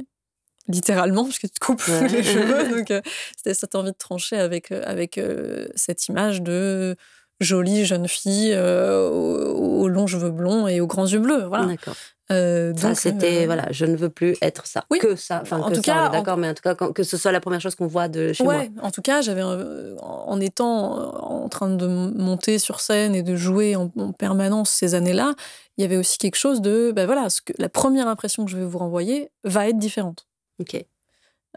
littéralement, 0.68 1.24
parce 1.24 1.38
que 1.38 1.46
tu 1.46 1.54
te 1.54 1.64
coupes 1.64 1.86
les 2.10 2.22
cheveux. 2.22 2.68
Donc, 2.76 2.90
euh, 2.90 3.00
c'était 3.34 3.54
cette 3.54 3.74
envie 3.76 3.92
de 3.92 3.96
trancher 3.98 4.36
avec, 4.36 4.70
euh, 4.70 4.82
avec 4.84 5.16
euh, 5.16 5.68
cette 5.74 6.08
image 6.08 6.42
de 6.42 6.96
jolie 7.40 7.84
jeune 7.84 8.08
fille 8.08 8.56
aux, 8.56 9.80
aux, 9.80 9.88
longs 9.88 10.06
cheveux 10.06 10.30
blonds 10.30 10.68
et 10.68 10.80
aux 10.80 10.86
grands 10.86 11.06
yeux 11.06 11.20
bleus. 11.20 11.44
Voilà. 11.44 11.66
D'accord. 11.66 11.94
Euh, 12.32 12.74
ça, 12.76 12.94
c'était, 12.94 13.42
euh, 13.42 13.46
voilà, 13.46 13.68
je 13.70 13.84
ne 13.84 13.96
veux 13.96 14.08
plus 14.08 14.36
être 14.42 14.66
ça. 14.66 14.84
Oui. 14.90 14.98
Que 14.98 15.14
ça. 15.14 15.40
Enfin, 15.42 15.60
en 15.60 15.70
tout 15.70 15.80
cas, 15.80 16.08
d'accord, 16.08 16.36
mais 16.36 16.48
en 16.48 16.54
tout 16.54 16.62
cas, 16.62 16.74
que 16.74 17.02
ce 17.04 17.16
soit 17.16 17.30
la 17.30 17.40
première 17.40 17.60
chose 17.60 17.76
qu'on 17.76 17.86
voit 17.86 18.08
de 18.08 18.32
chez 18.32 18.44
ouais, 18.44 18.68
moi. 18.70 18.84
En 18.84 18.90
tout 18.90 19.02
cas, 19.02 19.20
j'avais, 19.20 19.42
en 19.42 20.40
étant 20.40 21.14
en 21.44 21.48
train 21.48 21.68
de 21.68 21.86
monter 21.86 22.58
sur 22.58 22.80
scène 22.80 23.14
et 23.14 23.22
de 23.22 23.36
jouer 23.36 23.76
en, 23.76 23.88
permanence 24.12 24.70
ces 24.70 24.94
années-là, 24.94 25.34
il 25.76 25.82
y 25.82 25.84
avait 25.84 25.96
aussi 25.96 26.18
quelque 26.18 26.36
chose 26.36 26.60
de, 26.60 26.92
ben 26.94 27.06
voilà, 27.06 27.30
ce 27.30 27.40
que, 27.42 27.52
la 27.58 27.68
première 27.68 28.08
impression 28.08 28.44
que 28.44 28.50
je 28.50 28.56
vais 28.56 28.64
vous 28.64 28.78
renvoyer 28.78 29.30
va 29.44 29.68
être 29.68 29.78
différente. 29.78 30.26
Ok. 30.58 30.84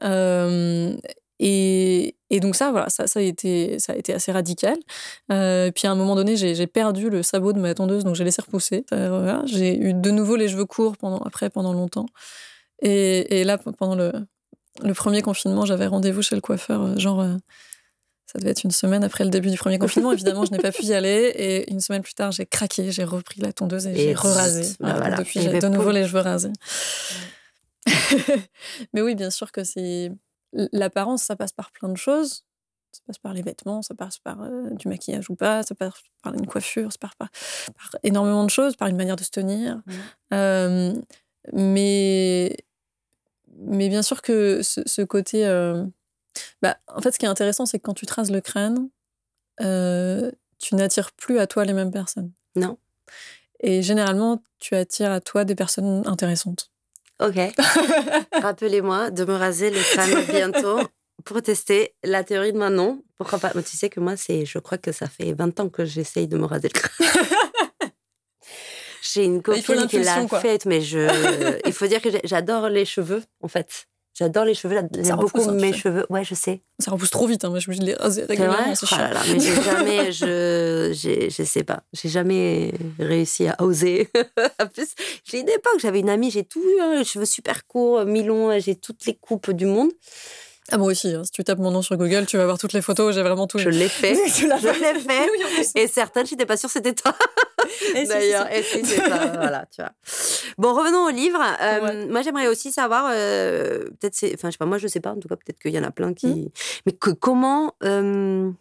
Euh, 0.04 0.96
et, 1.40 2.16
et, 2.30 2.40
donc 2.40 2.56
ça, 2.56 2.72
voilà, 2.72 2.90
ça, 2.90 3.08
ça, 3.08 3.20
a, 3.20 3.24
été, 3.24 3.80
ça 3.80 3.94
a 3.94 3.96
été 3.96 4.14
assez 4.14 4.32
radical. 4.32 4.78
Euh, 5.32 5.72
puis 5.72 5.88
à 5.88 5.92
un 5.92 5.96
moment 5.96 6.16
donné, 6.16 6.36
j'ai 6.36 6.68
perdu 6.68 7.10
le 7.10 7.24
sabot 7.24 7.54
de 7.54 7.60
ma 7.60 7.74
tondeuse, 7.74 8.04
donc 8.04 8.16
j'ai 8.16 8.24
laissé 8.24 8.42
repousser. 8.42 8.86
Voilà. 8.92 9.42
J'ai 9.46 9.78
eu 9.78 9.94
de 9.94 10.12
nouveau 10.12 10.36
les 10.36 10.50
cheveux 10.50 10.66
courts 10.66 10.98
pendant, 10.98 11.20
après 11.20 11.50
pendant 11.50 11.74
longtemps. 11.74 12.08
Et, 12.82 13.40
et 13.40 13.44
là, 13.44 13.58
pendant 13.58 13.96
le, 13.96 14.12
le 14.84 14.94
premier 14.94 15.22
confinement, 15.22 15.66
j'avais 15.66 15.88
rendez-vous 15.88 16.22
chez 16.22 16.36
le 16.36 16.42
coiffeur, 16.42 16.82
euh, 16.82 16.98
genre, 16.98 17.22
euh, 17.22 17.36
ça 18.26 18.40
devait 18.40 18.52
être 18.52 18.64
une 18.64 18.72
semaine 18.72 19.04
après 19.04 19.24
le 19.24 19.30
début 19.30 19.50
du 19.50 19.58
premier 19.58 19.80
confinement. 19.80 20.12
Évidemment, 20.12 20.46
je 20.46 20.52
n'ai 20.52 20.60
pas 20.60 20.72
pu 20.72 20.84
y 20.84 20.94
aller. 20.94 21.34
Et 21.36 21.72
une 21.72 21.80
semaine 21.80 22.04
plus 22.04 22.14
tard, 22.14 22.32
j'ai 22.32 22.46
craqué, 22.46 22.92
j'ai 22.92 23.04
repris 23.04 23.42
la 23.42 23.52
tondeuse 23.52 23.88
et, 23.88 23.96
j'ai 23.96 24.14
re-rasé. 24.14 24.76
Bah 24.80 24.94
voilà. 24.98 25.18
Depuis, 25.18 25.42
j'ai 25.42 25.60
de 25.60 25.68
nouveau 25.68 25.90
les 25.92 26.06
cheveux 26.06 26.20
rasés. 26.20 26.52
Mais 28.94 29.02
oui, 29.02 29.16
bien 29.16 29.32
sûr 29.32 29.52
que 29.52 29.64
c'est 29.64 30.12
l'apparence, 30.54 31.24
ça 31.24 31.36
passe 31.36 31.52
par 31.52 31.72
plein 31.72 31.90
de 31.90 31.98
choses. 31.98 32.46
Ça 32.92 33.02
passe 33.06 33.18
par 33.20 33.34
les 33.34 33.44
vêtements, 33.44 33.84
ça 33.84 33.94
passe 33.94 34.18
par 34.18 34.42
euh, 34.42 34.72
du 34.72 34.88
maquillage 34.88 35.30
ou 35.30 35.36
pas, 35.36 35.62
ça 35.62 35.76
passe 35.76 35.94
par 36.24 36.34
une 36.34 36.48
coiffure, 36.48 36.92
ça 36.92 36.98
passe 36.98 37.14
par, 37.16 37.30
énormément 38.02 38.44
de 38.44 38.50
choses, 38.50 38.76
par 38.76 38.88
une 38.88 38.96
manière 38.96 39.16
de 39.16 39.24
se 39.24 39.30
tenir. 39.30 39.78
Mmh. 39.78 39.94
Euh, 40.34 40.94
mais, 41.54 42.58
mais 43.58 43.90
bien 43.90 44.02
sûr 44.02 44.24
que 44.24 44.62
ce, 44.64 45.02
côté. 45.04 45.46
Euh, 45.46 45.86
bah, 46.64 46.78
en 46.88 47.02
fait, 47.02 47.12
ce 47.12 47.20
qui 47.20 47.26
est 47.26 47.30
intéressant, 47.30 47.68
c'est 47.68 47.78
que 47.78 47.84
quand 47.84 47.94
tu 47.94 48.08
traces 48.08 48.32
le 48.32 48.42
crâne, 48.42 48.90
tu 49.60 50.76
n'attires 50.76 51.12
plus 51.12 51.38
à 51.38 51.46
toi 51.46 51.66
les 51.66 51.74
mêmes 51.74 51.92
personnes. 51.92 52.32
Non. 52.56 52.78
Et 53.60 53.84
généralement, 53.84 54.42
tu 54.58 54.76
attires 54.76 55.12
à 55.12 55.22
toi 55.22 55.46
des 55.46 55.56
personnes 55.56 56.04
intéressantes. 56.08 56.72
Ok. 57.20 57.36
Rappelez-moi 58.42 59.12
de 59.12 59.26
me 59.26 59.34
raser 59.36 59.70
le 59.70 59.80
crâne 59.82 60.26
bientôt 60.30 60.80
pour 61.26 61.42
tester 61.42 61.96
la 62.04 62.24
théorie 62.24 62.54
de 62.54 62.58
Manon. 62.58 63.04
Pourquoi 63.18 63.40
pas? 63.40 63.52
Tu 63.52 63.76
sais 63.76 63.90
que 63.90 64.00
moi, 64.00 64.16
c'est, 64.16 64.46
je 64.46 64.58
crois 64.60 64.78
que 64.78 64.92
ça 64.92 65.08
fait 65.08 65.34
20 65.34 65.60
ans 65.60 65.70
que 65.70 65.84
j'essaye 65.84 66.28
de 66.28 66.38
me 66.38 66.46
raser 66.46 66.70
le 66.74 66.80
crâne. 66.80 67.08
J'ai 69.02 69.24
une 69.26 69.42
copine 69.42 69.88
qui 69.88 70.00
l'a 70.00 70.28
faite, 70.28 70.66
mais 70.66 70.82
je, 70.82 71.60
il 71.66 71.74
faut 71.74 71.88
dire 71.88 72.02
que 72.02 72.10
j'adore 72.26 72.70
les 72.70 72.86
cheveux, 72.86 73.24
en 73.42 73.48
fait. 73.48 73.88
J'adore 74.18 74.44
les 74.44 74.54
cheveux, 74.54 74.76
j'aime 74.76 75.18
beaucoup 75.18 75.42
hein, 75.42 75.54
mes 75.54 75.72
cheveux. 75.72 76.06
Ouais, 76.10 76.24
je 76.26 76.36
sais. 76.36 76.62
Ça 76.80 76.92
repousse 76.92 77.12
trop 77.12 77.26
vite, 77.26 77.46
hein. 77.46 77.50
moi 77.50 77.60
je 77.60 77.70
me 77.70 77.76
les 77.76 77.94
raser 77.94 78.26
régulièrement. 78.26 78.76
C'est 78.76 78.86
oh 78.92 78.96
mais 79.32 79.40
j'ai 79.40 79.62
jamais, 79.62 80.12
je, 80.12 81.30
je 81.30 81.44
sais 81.44 81.64
pas, 81.64 81.84
j'ai 81.94 82.10
jamais 82.10 82.74
réussi 83.00 83.48
à 83.48 83.56
oser. 83.62 84.10
en 84.62 84.68
plus, 84.68 84.90
j'ai 85.24 85.40
une 85.40 85.50
époque, 85.50 85.80
j'avais 85.80 86.00
une 86.00 86.10
amie, 86.10 86.32
j'ai 86.32 86.44
tout 86.44 86.62
eu, 86.62 86.82
hein, 86.82 86.96
les 86.98 87.06
cheveux 87.06 87.26
super 87.26 87.66
courts, 87.68 88.06
mi-longs, 88.06 88.60
j'ai 88.60 88.76
toutes 88.76 89.06
les 89.06 89.16
coupes 89.16 89.52
du 89.52 89.66
monde. 89.66 89.92
Ah, 90.72 90.78
moi 90.78 90.88
aussi. 90.88 91.14
Hein. 91.14 91.24
Si 91.24 91.32
tu 91.32 91.44
tapes 91.44 91.60
mon 91.60 91.72
nom 91.72 91.82
sur 91.82 91.98
Google, 91.98 92.26
tu 92.26 92.38
vas 92.38 92.46
voir 92.46 92.58
toutes 92.58 92.74
les 92.74 92.82
photos. 92.82 93.16
J'ai 93.16 93.22
vraiment 93.22 93.48
tout. 93.48 93.58
Je 93.58 93.70
l'ai 93.70 93.90
fait. 93.90 94.16
je 94.16 94.48
l'ai 94.48 95.00
fait. 95.00 95.82
et 95.82 95.88
certaines, 95.88 96.26
je 96.26 96.34
n'étais 96.34 96.46
pas 96.46 96.58
sûre 96.58 96.70
c'était 96.70 96.94
toi. 96.94 97.16
D'ailleurs, 97.94 98.52
et 98.52 98.64
si, 98.64 98.86
c'est 98.86 98.98
ça. 98.98 99.32
voilà, 99.36 99.66
tu 99.72 99.82
vois. 99.82 99.92
Bon, 100.58 100.74
revenons 100.74 101.06
au 101.06 101.10
livre. 101.10 101.42
Euh, 101.62 102.08
moi, 102.08 102.22
j'aimerais 102.22 102.48
aussi 102.48 102.72
savoir, 102.72 103.10
euh, 103.12 103.86
peut-être 104.00 104.16
c'est, 104.16 104.34
enfin, 104.34 104.50
je 104.50 104.54
sais 104.54 104.58
pas, 104.58 104.66
moi, 104.66 104.78
je 104.78 104.88
sais 104.88 105.00
pas. 105.00 105.12
En 105.12 105.18
tout 105.18 105.28
cas, 105.28 105.36
peut-être 105.36 105.60
qu'il 105.60 105.74
y 105.74 105.80
en 105.80 105.84
a 105.84 105.92
plein 105.92 106.14
qui. 106.14 106.28
Hmm. 106.28 106.50
Mais 106.86 106.92
que, 106.94 107.12
comment. 107.12 107.74
Euh, 107.84 108.52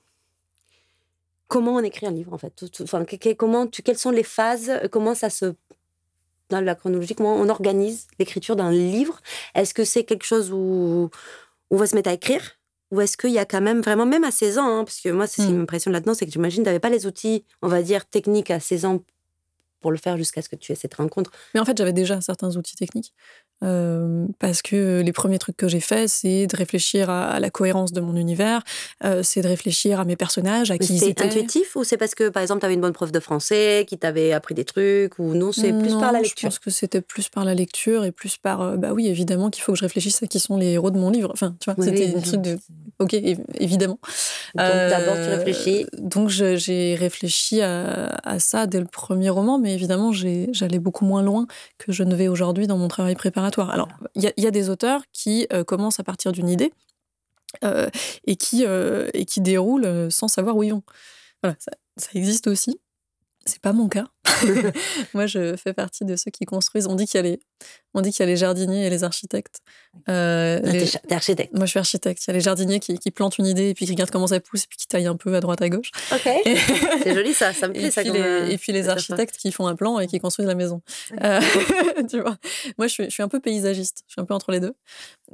comment 1.49 1.75
on 1.75 1.83
écrit 1.83 2.07
un 2.07 2.13
livre, 2.13 2.33
en 2.33 2.39
fait? 2.39 2.53
Enfin, 2.83 3.05
comment 3.37 3.67
tu, 3.67 3.83
Quelles 3.83 3.99
sont 3.99 4.11
les 4.11 4.23
phases? 4.23 4.73
Comment 4.91 5.15
ça 5.15 5.31
se 5.31 5.55
dans 6.51 6.61
la 6.61 6.75
chronologie, 6.75 7.15
comment 7.15 7.35
on 7.35 7.49
organise 7.49 8.07
l'écriture 8.19 8.57
d'un 8.57 8.71
livre? 8.71 9.21
Est-ce 9.55 9.75
que 9.75 9.85
c'est 9.85 10.05
quelque 10.05 10.25
chose 10.25 10.51
où 10.53 11.11
on 11.71 11.77
va 11.77 11.87
se 11.87 11.95
mettre 11.95 12.11
à 12.11 12.15
écrire 12.15 12.59
ou 12.91 13.01
est-ce 13.01 13.17
qu'il 13.17 13.31
y 13.31 13.39
a 13.39 13.45
quand 13.45 13.61
même 13.61 13.81
vraiment, 13.81 14.07
même 14.07 14.25
à 14.25 14.31
16 14.31 14.59
ans, 14.59 14.79
hein, 14.79 14.85
parce 14.85 15.01
que 15.01 15.11
moi, 15.11 15.27
c'est 15.27 15.43
ce 15.43 15.49
qui 15.49 15.53
hmm. 15.53 15.59
m'impressionne 15.59 15.93
là-dedans, 15.93 16.15
c'est 16.15 16.25
que 16.25 16.33
j'imagine 16.33 16.63
que 16.63 16.65
tu 16.65 16.69
n'avais 16.69 16.81
pas 16.81 16.89
les 16.89 17.07
outils, 17.07 17.45
on 17.61 17.69
va 17.69 17.83
dire, 17.83 18.07
techniques 18.07 18.51
à 18.51 18.61
16 18.61 18.85
ans 18.87 19.05
pour 19.81 19.91
le 19.91 19.99
faire 19.99 20.17
jusqu'à 20.17 20.43
ce 20.43 20.49
que 20.49 20.57
tu 20.57 20.73
aies 20.73 20.75
cette 20.75 20.95
rencontre. 20.95 21.31
Mais 21.55 21.61
en 21.61 21.65
fait, 21.65 21.77
j'avais 21.77 21.93
déjà 21.93 22.21
certains 22.21 22.57
outils 22.57 22.77
techniques. 22.77 23.13
Euh, 23.65 24.27
parce 24.39 24.63
que 24.63 25.01
les 25.01 25.13
premiers 25.13 25.39
trucs 25.39 25.57
que 25.57 25.67
j'ai 25.67 25.81
faits, 25.81 26.09
c'est 26.09 26.47
de 26.47 26.57
réfléchir 26.57 27.11
à, 27.11 27.41
la 27.41 27.51
cohérence 27.51 27.93
de 27.93 28.01
mon 28.01 28.15
univers, 28.15 28.63
euh, 29.05 29.23
c'est 29.25 29.43
de 29.43 29.49
réfléchir 29.49 29.99
à 29.99 30.05
mes 30.05 30.15
personnages, 30.15 30.71
à 30.71 30.79
qui 30.79 30.95
ils 30.95 31.05
étaient. 31.05 31.25
C'est 31.25 31.39
intuitif 31.39 31.75
ou 31.75 31.83
c'est 31.83 31.97
parce 31.97 32.15
que, 32.15 32.29
par 32.29 32.43
exemple, 32.43 32.61
tu 32.61 32.67
avais 32.67 32.75
une 32.75 32.81
bonne 32.81 32.93
prof 32.93 33.11
de 33.11 33.21
français 33.21 33.85
qui 33.89 33.99
t'avait 33.99 34.33
appris 34.33 34.55
des 34.55 34.65
trucs 34.65 35.19
ou 35.19 35.35
non, 35.35 35.51
c'est 35.51 35.73
plus 35.73 35.95
par 35.95 36.13
la 36.13 36.21
lecture 36.21 36.51
Je 36.51 36.57
pense 36.57 36.59
que 36.59 36.71
c'était 36.71 37.01
plus 37.01 37.29
par 37.29 37.45
la 37.45 37.55
lecture 37.55 38.05
et 38.05 38.13
plus 38.13 38.37
par. 38.37 38.61
Euh, 38.61 38.77
bah 38.77 38.93
oui, 38.93 39.09
évidemment 39.09 39.51
qu'il 39.51 39.63
faut 39.63 39.73
que 39.73 39.79
je 39.79 39.85
réfléchisse 39.85 40.23
à 40.23 40.27
qui 40.27 40.39
sont 40.39 40.57
les 40.57 40.73
héros 40.73 40.91
de 40.91 40.99
mon 40.99 41.11
livre. 41.11 41.31
Enfin, 41.33 41.57
tu 41.61 41.71
vois, 41.71 41.85
c'était 41.85 42.15
un 42.15 42.21
truc 42.21 42.43
de. 42.43 42.59
Ok, 43.01 43.15
évidemment. 43.15 43.99
Donc 44.55 44.67
d'abord, 44.67 45.15
tu 45.15 45.31
réfléchis. 45.31 45.87
Donc 45.99 46.29
j'ai 46.29 46.95
réfléchi 46.95 47.61
à, 47.61 48.09
à, 48.23 48.39
ça 48.39 48.67
dès 48.67 48.81
le 48.81 48.87
premier 48.87 49.31
roman, 49.31 49.59
mais 49.59 49.75
évidemment, 49.75 50.13
j'allais 50.13 50.79
beaucoup 50.79 51.05
moins 51.05 51.23
loin 51.23 51.47
que 51.79 51.93
je 51.93 52.05
ne 52.05 52.15
vais 52.15 52.29
aujourd'hui 52.29 52.67
dans 52.67 52.79
mon 52.79 52.89
travail 52.89 53.15
préparatoire 53.15 53.48
alors, 53.57 53.89
il 54.15 54.33
y, 54.37 54.47
a 54.47 54.51
des 54.51 54.71
auteurs 54.71 55.03
qui 55.13 55.47
euh, 55.53 55.65
commencent 55.65 56.01
à 56.01 56.05
partir 56.05 56.33
d'une 56.33 56.49
idée 56.49 56.73
euh, 57.65 57.89
et, 58.27 58.37
qui, 58.37 58.65
euh, 58.67 59.11
et 59.15 59.25
qui 59.25 59.41
déroulent 59.41 60.11
sans 60.11 60.29
savoir 60.29 60.57
où 60.57 60.63
ils 60.63 60.73
vont. 60.73 60.83
Voilà, 61.43 61.57
ça, 61.59 61.73
existe 62.15 62.47
aussi. 62.47 62.81
C'est 63.45 63.61
pas 63.61 63.73
mon 63.73 63.89
cas. 63.89 64.07
Moi, 65.15 65.27
je 65.27 65.57
fais 65.57 65.73
partie 65.73 66.05
de 66.05 66.17
ceux 66.17 66.31
qui 66.31 66.45
construisent. 66.45 66.87
On 66.87 66.95
dit 66.95 67.07
qu'il 67.07 67.17
y 67.17 67.21
a 67.21 67.23
les, 67.23 67.41
on 67.95 68.01
dit 68.01 68.11
qu'il 68.11 68.21
y 68.21 68.23
a 68.23 68.27
les 68.27 68.37
jardiniers 68.37 68.87
et 68.87 68.91
les 68.91 69.05
architectes. 69.05 69.61
Euh, 70.09 70.61
ah, 70.63 70.99
T'es 71.09 71.15
architecte. 71.15 71.55
Moi, 71.55 71.67
je 71.67 71.71
suis 71.71 71.79
architecte. 71.79 72.23
Il 72.27 72.31
y 72.31 72.33
a 72.33 72.35
les 72.35 72.41
jardiniers 72.41 72.81
qui, 72.81 72.99
qui, 72.99 73.11
plantent 73.11 73.39
une 73.39 73.47
idée 73.47 73.71
et 73.71 73.75
puis 73.75 73.87
qui 73.87 73.93
regardent 73.93 74.11
comment 74.11 74.27
ça 74.27 74.39
pousse 74.41 74.65
et 74.65 74.67
puis 74.69 74.79
qui 74.79 74.87
taillent 74.87 75.07
un 75.07 75.17
peu 75.17 75.35
à 75.35 75.41
droite 75.41 75.63
à 75.63 75.69
gauche. 75.69 75.91
Ok. 76.13 76.31
C'est 77.03 77.15
joli 77.15 77.35
ça. 77.35 77.53
Ça 77.53 77.69
me 77.69 77.73
plaît 77.73 77.85
et 77.85 77.91
ça. 77.91 78.03
Puis 78.03 78.13
les, 78.13 78.53
et 78.53 78.59
puis 78.59 78.73
les 78.73 78.89
architectes 78.89 79.37
qui 79.37 79.51
font 79.53 79.67
un 79.67 79.75
plan 79.75 79.99
et 79.99 80.07
qui 80.07 80.19
construisent 80.21 80.49
la 80.49 80.55
maison. 80.55 80.83
Euh, 81.23 81.41
tu 82.11 82.21
vois. 82.21 82.37
Moi, 82.77 82.87
je 82.87 82.93
suis, 82.93 83.05
je 83.05 83.11
suis 83.11 83.23
un 83.23 83.29
peu 83.29 83.41
paysagiste. 83.41 84.05
Je 84.07 84.13
suis 84.13 84.21
un 84.21 84.25
peu 84.25 84.35
entre 84.35 84.53
les 84.53 84.61
deux. 84.61 84.75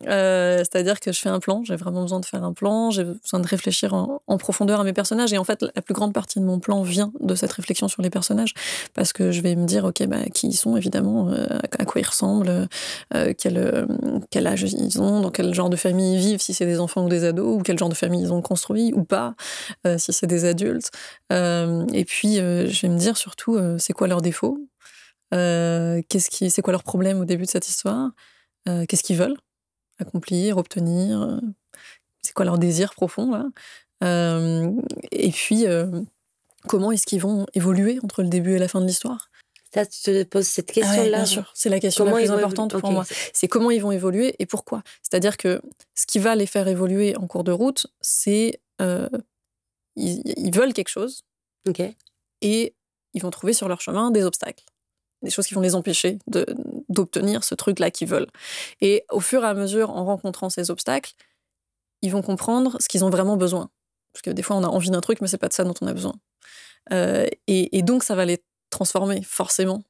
Euh, 0.06 0.58
c'est-à-dire 0.58 1.00
que 1.00 1.12
je 1.12 1.20
fais 1.20 1.28
un 1.28 1.40
plan. 1.40 1.62
J'ai 1.64 1.76
vraiment 1.76 2.02
besoin 2.02 2.20
de 2.20 2.26
faire 2.26 2.44
un 2.44 2.52
plan. 2.52 2.90
J'ai 2.90 3.04
besoin 3.04 3.40
de 3.40 3.46
réfléchir 3.46 3.94
en, 3.94 4.22
en, 4.26 4.38
profondeur 4.38 4.80
à 4.80 4.84
mes 4.84 4.92
personnages. 4.92 5.32
Et 5.32 5.38
en 5.38 5.44
fait, 5.44 5.62
la 5.62 5.82
plus 5.82 5.94
grande 5.94 6.12
partie 6.12 6.40
de 6.40 6.44
mon 6.44 6.60
plan 6.60 6.82
vient 6.82 7.12
de 7.20 7.34
cette 7.34 7.52
réflexion 7.52 7.88
sur 7.88 8.02
les 8.02 8.10
personnages 8.10 8.54
parce 8.92 9.12
que 9.12 9.32
je 9.32 9.40
vais 9.40 9.56
me 9.56 9.66
dire, 9.66 9.84
ok, 9.84 10.06
bah, 10.06 10.24
qui 10.32 10.48
ils 10.48 10.56
sont 10.56 10.76
évidemment, 10.76 11.30
euh, 11.30 11.46
à 11.78 11.84
quoi 11.84 12.00
ils 12.00 12.06
ressemblent, 12.06 12.68
euh, 13.14 13.32
quel, 13.36 13.56
euh, 13.56 13.86
quel 14.30 14.46
âge 14.46 14.62
ils 14.62 15.00
ont, 15.00 15.20
dans 15.20 15.30
quel 15.30 15.54
genre 15.54 15.70
de 15.70 15.76
famille 15.76 16.14
ils 16.14 16.20
vivent, 16.20 16.40
si 16.40 16.54
c'est 16.54 16.66
des 16.66 16.80
enfants 16.80 17.04
ou 17.04 17.08
des 17.08 17.24
ados, 17.24 17.58
ou 17.58 17.62
quel 17.62 17.78
genre 17.78 17.88
de 17.88 17.94
famille 17.94 18.22
ils 18.22 18.32
ont 18.32 18.42
construit 18.42 18.92
ou 18.92 19.04
pas, 19.04 19.34
si 19.98 20.12
c'est 20.12 20.26
des 20.26 20.44
adultes. 20.44 20.90
et 21.30 22.04
puis, 22.06 22.36
je 22.36 22.80
vais 22.82 22.88
me 22.88 22.98
dire 22.98 23.16
surtout, 23.16 23.58
c'est 23.78 23.92
quoi 23.92 24.06
leurs 24.06 24.22
défauts, 24.22 24.58
qu'est-ce 25.30 26.48
c'est 26.48 26.62
quoi 26.62 26.72
leur 26.72 26.84
problème 26.84 27.20
au 27.20 27.24
début 27.24 27.44
de 27.44 27.50
cette 27.50 27.68
histoire, 27.68 28.10
qu'est-ce 28.66 29.02
qu'ils 29.02 29.16
veulent 29.16 29.36
accomplir, 30.00 30.56
obtenir, 30.56 31.40
c'est 32.22 32.32
quoi 32.32 32.44
leur 32.44 32.58
désir 32.58 32.94
profond 32.94 33.30
là. 33.30 33.46
et 35.12 35.30
puis 35.30 35.66
comment 36.68 36.92
est-ce 36.92 37.06
qu'ils 37.06 37.20
vont 37.20 37.46
évoluer 37.54 37.98
entre 38.02 38.22
le 38.22 38.28
début 38.28 38.56
et 38.56 38.58
la 38.58 38.68
fin 38.68 38.80
de 38.80 38.86
l'histoire? 38.86 39.30
Ça, 39.74 39.84
tu 39.84 40.00
te 40.02 40.22
poses 40.22 40.46
cette 40.46 40.70
ah 40.70 40.74
question-là 40.74 41.18
Bien 41.18 41.26
sûr, 41.26 41.50
c'est 41.52 41.68
la 41.68 41.80
question 41.80 42.04
la 42.04 42.12
plus 42.12 42.30
importante 42.30 42.78
pour 42.78 42.92
moi. 42.92 43.04
C'est 43.32 43.48
comment 43.48 43.72
ils 43.72 43.82
vont 43.82 43.90
évoluer 43.90 44.36
et 44.38 44.46
pourquoi. 44.46 44.82
C'est-à-dire 45.02 45.36
que 45.36 45.60
ce 45.96 46.06
qui 46.06 46.20
va 46.20 46.36
les 46.36 46.46
faire 46.46 46.68
évoluer 46.68 47.16
en 47.16 47.26
cours 47.26 47.42
de 47.42 47.50
route, 47.50 47.88
c'est 48.00 48.60
euh, 48.80 49.08
ils, 49.96 50.54
veulent 50.54 50.72
quelque 50.72 50.90
chose 50.90 51.22
et 52.40 52.74
ils 53.14 53.22
vont 53.22 53.30
trouver 53.30 53.52
sur 53.52 53.68
leur 53.68 53.80
chemin 53.80 54.12
des 54.12 54.22
obstacles, 54.24 54.64
des 55.22 55.30
choses 55.30 55.46
qui 55.46 55.54
vont 55.54 55.60
les 55.60 55.74
empêcher 55.74 56.18
d'obtenir 56.88 57.42
ce 57.42 57.56
truc-là 57.56 57.90
qu'ils 57.90 58.08
veulent. 58.08 58.30
Et 58.80 59.04
au 59.10 59.20
fur 59.20 59.42
et 59.42 59.48
à 59.48 59.54
mesure, 59.54 59.90
en 59.90 60.04
rencontrant 60.04 60.50
ces 60.50 60.70
obstacles, 60.70 61.14
ils 62.02 62.12
vont 62.12 62.22
comprendre 62.22 62.76
ce 62.80 62.88
qu'ils 62.88 63.04
ont 63.04 63.10
vraiment 63.10 63.36
besoin. 63.36 63.70
Parce 64.14 64.22
que 64.22 64.30
des 64.30 64.42
fois, 64.42 64.56
on 64.56 64.62
a 64.62 64.68
envie 64.68 64.90
d'un 64.90 65.00
truc, 65.00 65.20
mais 65.20 65.26
c'est 65.26 65.38
pas 65.38 65.48
de 65.48 65.52
ça 65.52 65.64
dont 65.64 65.74
on 65.82 65.86
a 65.86 65.92
besoin. 65.92 66.14
Euh, 66.92 67.26
et, 67.48 67.82
donc, 67.82 68.04
ça 68.04 68.14
va 68.14 68.24
les 68.24 68.42
transformer, 68.70 69.22
forcément. 69.22 69.82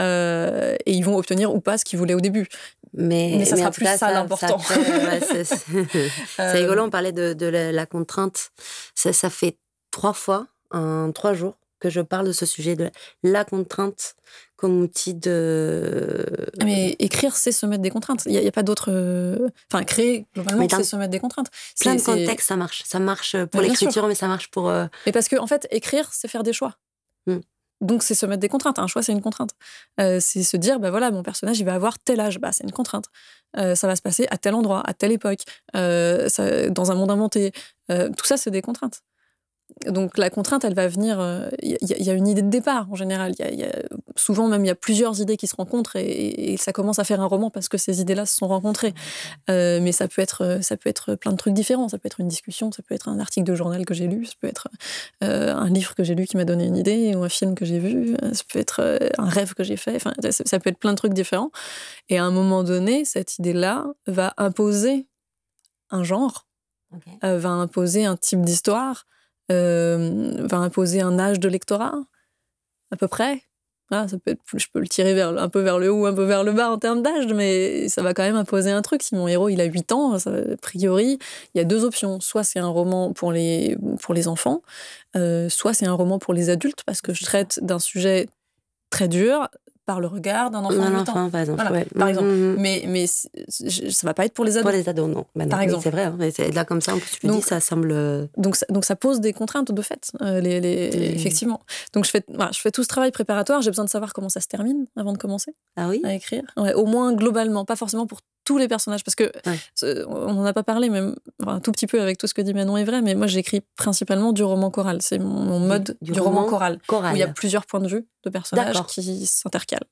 Euh, 0.00 0.76
et 0.84 0.92
ils 0.92 1.04
vont 1.04 1.16
obtenir 1.16 1.54
ou 1.54 1.60
pas 1.60 1.78
ce 1.78 1.84
qu'ils 1.84 1.98
voulaient 1.98 2.14
au 2.14 2.20
début. 2.20 2.48
Mais, 2.92 3.44
ça 3.44 3.56
sera 3.56 3.70
plus 3.70 3.86
ça, 3.86 4.12
l'important. 4.12 4.58
c'est 6.36 6.52
rigolo, 6.52 6.82
on 6.82 6.90
parlait 6.90 7.12
de, 7.12 7.46
la, 7.46 7.86
contrainte. 7.86 8.50
Ça, 8.96 9.12
ça 9.12 9.30
fait 9.30 9.58
trois 9.92 10.12
fois, 10.12 10.48
en 10.72 11.12
trois 11.12 11.34
jours, 11.34 11.56
que 11.78 11.88
je 11.88 12.00
parle 12.00 12.26
de 12.26 12.32
ce 12.32 12.46
sujet 12.46 12.74
de 12.74 12.90
la 13.22 13.44
contrainte 13.44 14.16
comme 14.62 14.80
outil 14.80 15.12
de. 15.12 16.24
Mais 16.62 16.94
écrire, 17.00 17.34
c'est 17.34 17.50
se 17.50 17.66
mettre 17.66 17.82
des 17.82 17.90
contraintes. 17.90 18.22
Il 18.26 18.40
n'y 18.40 18.46
a, 18.46 18.52
pas 18.52 18.62
d'autre. 18.62 18.90
Enfin, 19.68 19.82
créer, 19.82 20.24
globalement, 20.34 20.68
c'est 20.70 20.84
se 20.84 20.94
mettre 20.94 21.10
des 21.10 21.18
contraintes. 21.18 21.48
Plein 21.80 21.96
de 21.96 22.00
contextes, 22.00 22.46
ça 22.46 22.56
marche. 22.56 22.84
Ça 22.86 23.00
marche 23.00 23.36
pour 23.46 23.60
l'écriture, 23.60 24.06
mais 24.06 24.14
ça 24.14 24.28
marche 24.28 24.52
pour. 24.52 24.68
Euh, 24.68 24.86
mais 25.04 25.10
parce 25.10 25.26
que, 25.26 25.34
en 25.34 25.48
fait, 25.48 25.66
écrire, 25.72 26.08
c'est 26.12 26.28
faire 26.28 26.44
des 26.44 26.52
choix. 26.52 26.76
Hmm. 27.26 27.40
Donc, 27.80 28.04
c'est 28.04 28.14
se 28.14 28.24
mettre 28.24 28.38
des 28.38 28.48
contraintes. 28.48 28.78
Un 28.78 28.86
choix, 28.86 29.02
c'est 29.02 29.10
une 29.10 29.20
contrainte. 29.20 29.50
Euh, 29.98 30.18
c'est 30.20 30.44
se 30.44 30.56
dire, 30.56 30.78
bah 30.78 30.92
voilà, 30.92 31.10
mon 31.10 31.24
personnage, 31.24 31.58
il 31.58 31.64
va 31.64 31.74
avoir 31.74 31.98
tel 31.98 32.20
âge. 32.20 32.38
Bah, 32.38 32.52
c'est 32.52 32.62
une 32.62 32.70
contrainte. 32.70 33.06
Euh, 33.56 33.74
ça 33.74 33.88
va 33.88 33.96
se 33.96 34.02
passer 34.02 34.28
à 34.30 34.38
tel 34.38 34.54
endroit, 34.54 34.84
à 34.86 34.94
telle 34.94 35.10
époque, 35.10 35.40
ça, 35.74 36.70
dans 36.70 36.92
un 36.92 36.94
monde 36.94 37.10
inventé. 37.10 37.50
tout 37.88 38.26
ça, 38.26 38.36
c'est 38.36 38.52
des 38.52 38.62
contraintes 38.62 39.02
donc 39.86 40.18
la 40.18 40.30
contrainte, 40.30 40.64
elle 40.64 40.74
va 40.74 40.88
venir. 40.88 41.16
Il 41.62 41.74
euh, 41.74 41.76
y, 41.80 42.10
a 42.10 42.12
une 42.12 42.28
idée 42.28 42.42
de 42.42 42.50
départ 42.50 42.90
en 42.90 42.94
général. 42.94 43.32
Y 43.38 43.64
a, 43.64 43.72
souvent 44.16 44.48
même 44.48 44.64
il 44.64 44.68
y 44.68 44.70
a 44.70 44.74
plusieurs 44.74 45.20
idées 45.20 45.36
qui 45.36 45.46
se 45.46 45.56
rencontrent 45.56 45.96
et, 45.96 46.56
ça 46.58 46.72
commence 46.72 46.98
à 46.98 47.04
faire 47.04 47.20
un 47.20 47.26
roman 47.26 47.50
parce 47.50 47.68
que 47.68 47.78
ces 47.78 48.00
idées-là 48.00 48.26
se 48.26 48.36
sont 48.36 48.48
rencontrées. 48.48 48.94
Euh, 49.50 49.80
mais 49.80 49.92
ça 49.92 50.08
peut 50.08 50.22
être 50.22 50.58
ça 50.62 50.76
peut 50.76 50.88
être 50.88 51.14
plein 51.14 51.32
de 51.32 51.36
trucs 51.36 51.54
différents. 51.54 51.88
Ça 51.88 51.98
peut 51.98 52.06
être 52.06 52.20
une 52.20 52.28
discussion, 52.28 52.70
ça 52.70 52.82
peut 52.82 52.94
être 52.94 53.08
un 53.08 53.18
article 53.18 53.46
de 53.46 53.54
journal 53.54 53.84
que 53.84 53.94
j'ai 53.94 54.06
lu, 54.06 54.26
ça 54.26 54.34
peut 54.40 54.48
être 54.48 54.68
euh, 55.24 55.54
un 55.54 55.68
livre 55.68 55.94
que 55.94 56.04
j'ai 56.04 56.14
lu 56.14 56.26
qui 56.26 56.36
m'a 56.36 56.44
donné 56.44 56.66
une 56.66 56.76
idée 56.76 57.14
ou 57.14 57.22
un 57.22 57.28
film 57.28 57.54
que 57.54 57.64
j'ai 57.64 57.78
vu. 57.78 58.16
Ça 58.32 58.44
peut 58.52 58.58
être 58.58 59.00
un 59.18 59.28
rêve 59.28 59.54
que 59.54 59.64
j'ai 59.64 59.76
fait. 59.76 59.96
Enfin, 59.96 60.12
ça 60.30 60.58
peut 60.60 60.70
être 60.70 60.78
plein 60.78 60.92
de 60.92 60.98
trucs 60.98 61.14
différents. 61.14 61.50
Et 62.08 62.18
à 62.18 62.24
un 62.24 62.30
moment 62.30 62.62
donné, 62.62 63.04
cette 63.04 63.38
idée-là 63.38 63.86
va 64.06 64.34
imposer 64.36 65.06
un 65.90 66.04
genre, 66.04 66.46
va 67.22 67.48
imposer 67.50 68.04
un 68.04 68.16
type 68.16 68.42
d'histoire 68.42 69.06
euh, 69.06 69.20
va 69.52 70.58
imposer 70.58 71.00
un 71.00 71.18
âge 71.18 71.40
de 71.40 71.48
lectorat, 71.48 71.94
à 72.90 72.96
peu 72.96 73.08
près. 73.08 73.42
Ah, 73.94 74.08
ça 74.08 74.16
peut 74.18 74.30
être, 74.30 74.40
je 74.56 74.66
peux 74.72 74.80
le 74.80 74.88
tirer 74.88 75.12
vers, 75.12 75.36
un 75.38 75.50
peu 75.50 75.60
vers 75.60 75.78
le 75.78 75.92
haut, 75.92 76.06
un 76.06 76.14
peu 76.14 76.24
vers 76.24 76.44
le 76.44 76.52
bas 76.52 76.70
en 76.70 76.78
termes 76.78 77.02
d'âge, 77.02 77.26
mais 77.34 77.90
ça 77.90 78.02
va 78.02 78.14
quand 78.14 78.22
même 78.22 78.36
imposer 78.36 78.70
un 78.70 78.80
truc. 78.80 79.02
Si 79.02 79.14
mon 79.14 79.28
héros 79.28 79.50
il 79.50 79.60
a 79.60 79.64
8 79.64 79.92
ans, 79.92 80.14
a 80.14 80.56
priori, 80.62 81.18
il 81.54 81.58
y 81.58 81.60
a 81.60 81.64
deux 81.64 81.84
options. 81.84 82.18
Soit 82.18 82.42
c'est 82.42 82.58
un 82.58 82.68
roman 82.68 83.12
pour 83.12 83.32
les, 83.32 83.76
pour 84.00 84.14
les 84.14 84.28
enfants, 84.28 84.62
euh, 85.14 85.50
soit 85.50 85.74
c'est 85.74 85.84
un 85.84 85.92
roman 85.92 86.18
pour 86.18 86.32
les 86.32 86.48
adultes, 86.48 86.84
parce 86.86 87.02
que 87.02 87.12
je 87.12 87.22
traite 87.24 87.60
d'un 87.62 87.78
sujet 87.78 88.28
très 88.88 89.08
dur, 89.08 89.48
par 89.84 90.00
le 90.00 90.06
regard 90.06 90.50
d'un 90.50 90.60
enfant 90.60 90.90
de 90.90 90.96
8 90.96 91.08
ans. 91.08 91.30
par 91.30 91.40
exemple. 91.40 91.62
Par 91.98 92.08
exemple. 92.08 92.28
Mmh, 92.28 92.52
mmh. 92.52 92.56
Mais, 92.58 92.84
mais 92.86 93.06
ça 93.06 94.06
va 94.06 94.14
pas 94.14 94.24
être 94.24 94.34
pour 94.34 94.44
les 94.44 94.56
ados. 94.56 94.62
Pour 94.62 94.72
les 94.72 94.88
ados, 94.88 95.08
non. 95.08 95.26
Bah 95.34 95.46
par 95.46 95.60
exemple. 95.60 95.82
C'est 95.82 95.90
vrai. 95.90 96.04
Hein. 96.04 96.18
Là, 96.54 96.64
comme 96.64 96.80
ça, 96.80 96.94
en 96.94 96.98
plus, 96.98 97.18
tu 97.20 97.26
donc, 97.26 97.36
dis, 97.36 97.42
ça 97.42 97.60
semble. 97.60 97.90
Euh, 97.92 98.26
donc 98.36 98.56
ça, 98.56 98.66
donc, 98.68 98.84
ça 98.84 98.96
pose 98.96 99.20
des 99.20 99.32
contraintes, 99.32 99.72
de 99.72 99.82
fait, 99.82 100.10
euh, 100.20 100.40
les, 100.40 100.60
les... 100.60 100.88
effectivement. 101.14 101.60
Donc, 101.92 102.04
je 102.04 102.10
fais, 102.10 102.24
je 102.28 102.60
fais 102.60 102.70
tout 102.70 102.82
ce 102.82 102.88
travail 102.88 103.10
préparatoire. 103.10 103.62
J'ai 103.62 103.70
besoin 103.70 103.84
de 103.84 103.90
savoir 103.90 104.12
comment 104.12 104.28
ça 104.28 104.40
se 104.40 104.48
termine 104.48 104.86
avant 104.96 105.12
de 105.12 105.18
commencer 105.18 105.54
ah 105.76 105.88
oui? 105.88 106.00
à 106.04 106.14
écrire. 106.14 106.42
Ouais, 106.56 106.74
au 106.74 106.86
moins, 106.86 107.12
globalement. 107.12 107.64
Pas 107.64 107.76
forcément 107.76 108.06
pour 108.06 108.20
tous 108.44 108.58
les 108.58 108.68
personnages. 108.68 109.04
Parce 109.04 109.14
que 109.14 109.30
on 110.06 110.34
n'en 110.34 110.44
a 110.44 110.52
pas 110.52 110.62
parlé, 110.62 110.88
mais 110.90 111.00
un 111.46 111.60
tout 111.60 111.72
petit 111.72 111.86
peu 111.86 112.00
avec 112.00 112.18
tout 112.18 112.26
ce 112.26 112.34
que 112.34 112.42
dit 112.42 112.54
Manon 112.54 112.76
est 112.76 112.84
vrai, 112.84 113.02
mais 113.02 113.14
moi 113.14 113.26
j'écris 113.26 113.62
principalement 113.76 114.32
du 114.32 114.42
roman 114.42 114.70
choral. 114.70 115.02
C'est 115.02 115.18
mon, 115.18 115.60
mode 115.60 115.96
du, 116.00 116.12
roman, 116.12 116.46
choral, 116.46 116.78
choral, 116.86 117.12
Où 117.12 117.16
il 117.16 117.20
y 117.20 117.22
a 117.22 117.28
plusieurs 117.28 117.66
points 117.66 117.80
de 117.80 117.88
vue 117.88 118.06
de 118.24 118.30
personnages 118.30 118.82
qui 118.86 119.26
s'intercalent, 119.26 119.86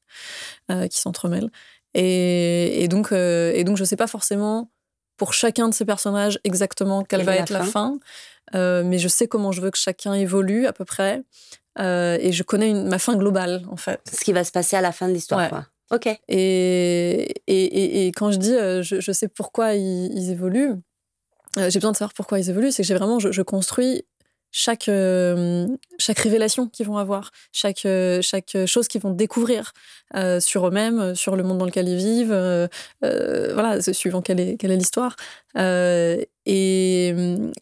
euh, 0.71 0.89
qui 0.89 0.99
s'entremêlent. 0.99 1.51
Et, 1.95 2.85
et, 2.85 2.89
donc, 2.89 3.13
euh, 3.13 3.53
et 3.55 3.65
donc 3.65 3.77
je 3.77 3.83
ne 3.83 3.87
sais 3.87 3.97
pas 3.97 4.07
forcément 4.07 4.71
pour 5.17 5.35
chacun 5.35 5.69
de 5.69 5.75
ces 5.75 5.85
personnages 5.85 6.39
exactement 6.45 7.03
quelle, 7.03 7.25
va 7.25 7.37
être 7.37 7.51
la 7.51 7.65
fin, 7.65 7.99
euh, 8.55 8.83
mais 8.85 8.99
je 8.99 9.09
sais 9.09 9.27
comment 9.27 9.53
je 9.53 9.61
veux 9.61 9.71
que 9.71 9.79
chacun 9.79 10.15
évolue 10.15 10.67
à 10.67 10.73
peu 10.73 10.85
près. 10.85 11.23
et 11.79 12.33
je 12.33 12.43
connais 12.43 12.71
une, 12.71 12.89
ma 12.89 12.99
fin 12.99 13.17
globale, 13.17 13.65
en 13.71 13.77
fait. 13.77 14.01
Ce 14.11 14.25
qui 14.25 14.33
va 14.33 14.45
se 14.45 14.53
passer 14.53 14.77
à 14.77 14.81
la 14.81 14.93
fin 14.93 15.09
de 15.09 15.13
l'histoire, 15.13 15.67
Ok. 15.91 16.07
Et, 16.29 17.35
et, 17.49 18.07
et, 18.07 18.13
quand 18.13 18.31
je 18.31 18.39
dis 18.39 18.55
euh, 18.55 18.83
je, 18.83 19.13
sais 19.13 19.27
pourquoi 19.27 19.75
ils, 19.75 20.31
évoluent, 20.31 20.75
euh, 21.59 21.69
j'ai 21.69 21.81
besoin 21.81 21.91
de 21.91 21.97
savoir 21.97 22.15
pourquoi 22.15 22.39
ils 22.39 22.49
évoluent, 22.49 22.71
c'est 22.71 22.83
que 22.83 22.87
j'ai 22.87 22.95
vraiment, 22.95 23.19
je, 23.19 23.43
construis 23.43 24.05
chaque, 24.53 24.89
euh, 24.89 25.67
chaque 25.99 26.19
révélation 26.21 26.69
qu'ils 26.69 26.87
vont 26.87 26.97
avoir, 26.97 27.33
chaque, 27.51 27.87
chaque 28.23 28.57
chose 28.67 28.87
qu'ils 28.87 29.01
vont 29.01 29.11
découvrir 29.11 29.73
sur 30.39 30.69
eux-mêmes, 30.69 31.17
sur 31.17 31.35
le 31.35 31.43
monde 31.43 31.59
dans 31.59 31.67
lequel 31.67 31.89
ils 31.89 31.97
vivent, 31.97 32.69
voilà, 33.03 33.83
suivant 33.83 34.23
quelle 34.23 34.39
est, 34.39 34.57
quelle 34.59 34.71
est 34.71 34.77
l'histoire. 34.77 35.17
et, 35.57 37.15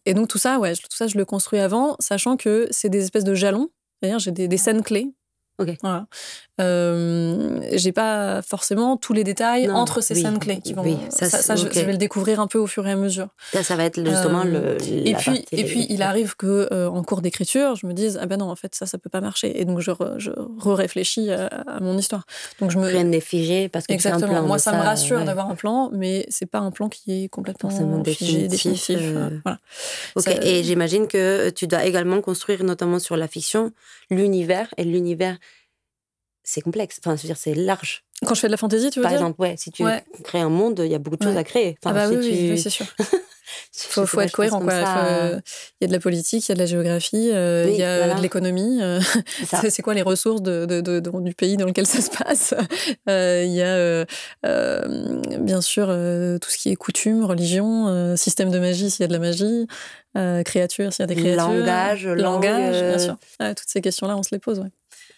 et 0.04 0.14
donc 0.14 0.28
tout 0.28 0.38
ça, 0.38 0.58
ouais, 0.58 0.74
tout 0.74 0.96
ça, 0.96 1.06
je 1.06 1.16
le 1.16 1.24
construis 1.24 1.60
avant, 1.60 1.96
sachant 1.98 2.36
que 2.36 2.68
c'est 2.70 2.90
des 2.90 3.04
espèces 3.04 3.24
de 3.24 3.34
jalons. 3.34 3.70
D'ailleurs, 4.02 4.20
j'ai 4.20 4.32
des, 4.32 4.48
des 4.48 4.58
scènes 4.58 4.82
clés 4.82 5.12
Ok. 5.58 5.76
Voilà. 5.82 6.06
Euh, 6.60 7.60
j'ai 7.72 7.92
pas 7.92 8.42
forcément 8.42 8.96
tous 8.96 9.12
les 9.12 9.22
détails 9.22 9.70
entre 9.70 10.00
ces 10.00 10.14
scènes 10.14 10.38
clés 10.38 10.60
qui 10.60 10.72
vont. 10.72 10.82
Oui, 10.82 10.96
ça, 11.08 11.28
ça, 11.28 11.54
je, 11.54 11.66
vais 11.66 11.92
le 11.92 11.96
découvrir 11.96 12.40
un 12.40 12.46
peu 12.48 12.58
au 12.58 12.66
fur 12.66 12.86
et 12.86 12.92
à 12.92 12.96
mesure. 12.96 13.28
Ça, 13.52 13.62
ça 13.62 13.76
va 13.76 13.84
être 13.84 14.04
justement 14.04 14.44
le. 14.44 14.58
Euh, 14.58 14.78
et 14.88 15.14
puis, 15.14 15.44
et 15.52 15.64
puis, 15.64 15.86
il 15.88 16.02
arrive 16.02 16.36
que 16.36 16.68
euh, 16.72 16.88
en 16.88 17.02
cours 17.04 17.22
d'écriture, 17.22 17.76
je 17.76 17.86
me 17.86 17.92
dise 17.92 18.18
ah 18.20 18.26
ben 18.26 18.38
non, 18.38 18.50
en 18.50 18.56
fait, 18.56 18.74
ça, 18.74 18.86
ça 18.86 18.98
peut 18.98 19.10
pas 19.10 19.20
marcher, 19.20 19.60
et 19.60 19.64
donc 19.64 19.80
je, 19.80 19.90
je 20.18 20.30
réfléchis 20.64 21.30
à, 21.30 21.80
mon 21.80 21.96
histoire. 21.96 22.24
Donc 22.60 22.70
je 22.70 22.78
me. 22.78 22.88
Rien 22.88 23.04
n'est 23.04 23.20
figé 23.20 23.68
parce 23.68 23.86
que 23.86 23.92
Exactement. 23.92 24.26
Un 24.26 24.38
plan 24.38 24.46
Moi, 24.46 24.58
ça, 24.58 24.72
me 24.72 24.82
rassure 24.82 25.24
d'avoir 25.24 25.50
un 25.50 25.54
plan, 25.54 25.90
mais 25.92 26.26
c'est 26.28 26.46
pas 26.46 26.58
un 26.58 26.70
plan 26.70 26.88
qui 26.88 27.24
est 27.24 27.28
complètement 27.28 27.70
figé, 28.04 28.48
définitif. 28.48 28.98
voilà. 29.44 29.58
Ok. 30.16 30.28
Et 30.42 30.64
j'imagine 30.64 31.06
que 31.06 31.50
tu 31.50 31.66
dois 31.66 31.84
également 31.84 32.20
construire, 32.20 32.64
notamment 32.64 32.98
sur 32.98 33.16
la 33.16 33.28
fiction, 33.28 33.72
l'univers 34.10 34.72
et 34.76 34.84
l'univers 34.84 35.36
c'est 36.48 36.62
complexe. 36.62 36.98
Enfin, 37.04 37.14
je 37.16 37.22
veux 37.22 37.26
dire, 37.26 37.36
c'est 37.36 37.54
large. 37.54 38.04
Quand 38.26 38.34
je 38.34 38.40
fais 38.40 38.46
de 38.48 38.52
la 38.52 38.56
fantaisie, 38.56 38.90
tu 38.90 38.98
veux 38.98 39.02
Par 39.02 39.12
dire? 39.12 39.20
exemple, 39.20 39.40
ouais, 39.40 39.54
si 39.58 39.70
tu 39.70 39.84
crées 40.24 40.40
un 40.40 40.48
monde, 40.48 40.80
il 40.84 40.90
y 40.90 40.94
a 40.94 40.98
beaucoup 40.98 41.16
de 41.16 41.22
choses 41.22 41.36
à 41.36 41.44
créer. 41.44 41.76
ah 41.84 41.92
bah 41.92 42.08
oui, 42.08 42.58
c'est 42.58 42.70
sûr. 42.70 42.86
Il 43.74 43.80
faut, 43.90 44.06
faut 44.06 44.20
être 44.20 44.32
cohérent. 44.32 44.60
Quoi. 44.60 44.74
Il 44.74 44.80
y 45.80 45.84
a 45.84 45.88
de 45.88 45.92
la 45.92 46.00
politique, 46.00 46.46
il 46.46 46.50
y 46.50 46.52
a 46.52 46.54
de 46.54 46.60
la 46.60 46.66
géographie, 46.66 47.28
il 47.28 47.76
y 47.76 47.82
a 47.82 48.14
de 48.14 48.20
l'économie. 48.22 48.80
c'est 49.70 49.82
quoi 49.82 49.94
les 49.94 50.02
ressources 50.02 50.42
de, 50.42 50.64
de, 50.66 51.00
du 51.20 51.34
pays 51.34 51.56
dans 51.56 51.66
lequel 51.66 51.86
ça 51.86 52.00
se 52.00 52.10
passe? 52.10 52.54
Il 53.06 53.52
y 53.54 53.62
a 53.62 54.04
bien 55.38 55.60
sûr 55.60 55.86
tout 55.86 56.50
ce 56.50 56.58
qui 56.58 56.70
est 56.70 56.76
coutume, 56.76 57.24
religion, 57.24 58.16
système 58.16 58.50
de 58.50 58.58
magie 58.58 58.90
s'il 58.90 59.02
y 59.02 59.04
a 59.04 59.08
de 59.08 59.12
la 59.12 59.18
magie, 59.18 59.66
créature 60.44 60.92
s'il 60.92 61.02
y 61.02 61.04
a 61.04 61.06
des 61.06 61.14
créatures. 61.14 61.46
Langage, 61.48 62.06
langage, 62.06 62.80
bien 62.82 62.98
sûr. 62.98 63.16
toutes 63.38 63.68
ces 63.68 63.80
questions-là, 63.80 64.16
on 64.16 64.22
se 64.22 64.30
les 64.32 64.38
pose. 64.40 64.58
Ouais. 64.60 64.70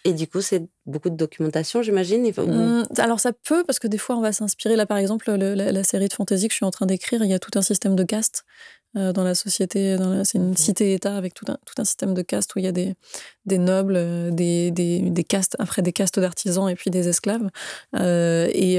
Et 0.03 0.13
du 0.13 0.27
coup, 0.27 0.41
c'est 0.41 0.67
beaucoup 0.85 1.09
de 1.09 1.15
documentation, 1.15 1.83
j'imagine 1.83 2.23
mmh, 2.23 2.83
Alors, 2.97 3.19
ça 3.19 3.33
peut, 3.33 3.63
parce 3.63 3.77
que 3.77 3.87
des 3.87 3.99
fois, 3.99 4.17
on 4.17 4.21
va 4.21 4.31
s'inspirer. 4.31 4.75
Là, 4.75 4.85
par 4.85 4.97
exemple, 4.97 5.31
la, 5.31 5.83
série 5.83 6.07
de 6.07 6.13
fantasy 6.13 6.47
que 6.47 6.53
je 6.53 6.57
suis 6.57 6.65
en 6.65 6.71
train 6.71 6.87
d'écrire, 6.87 7.23
il 7.23 7.29
y 7.29 7.33
a 7.33 7.39
tout 7.39 7.51
un 7.57 7.61
système 7.61 7.95
de 7.95 8.03
caste 8.03 8.43
euh, 8.97 9.13
dans 9.13 9.23
la 9.23 9.35
société. 9.35 9.97
c'est 10.23 10.39
une 10.39 10.57
cité-État 10.57 11.15
avec 11.15 11.35
tout 11.35 11.45
un, 11.47 11.57
tout 11.65 11.75
un 11.77 11.83
système 11.85 12.15
de 12.15 12.21
caste 12.23 12.55
où 12.55 12.59
il 12.59 12.65
y 12.65 12.67
a 12.67 12.71
des, 12.71 12.95
des 13.45 13.59
nobles, 13.59 13.95
euh, 13.95 14.31
des, 14.31 14.71
des, 14.71 15.01
des, 15.01 15.23
castes, 15.23 15.55
après 15.59 15.83
des 15.83 15.93
castes 15.93 16.19
d'artisans 16.19 16.67
et 16.67 16.75
puis 16.75 16.89
des 16.89 17.07
esclaves. 17.07 17.49
Euh, 17.95 18.49
et, 18.53 18.77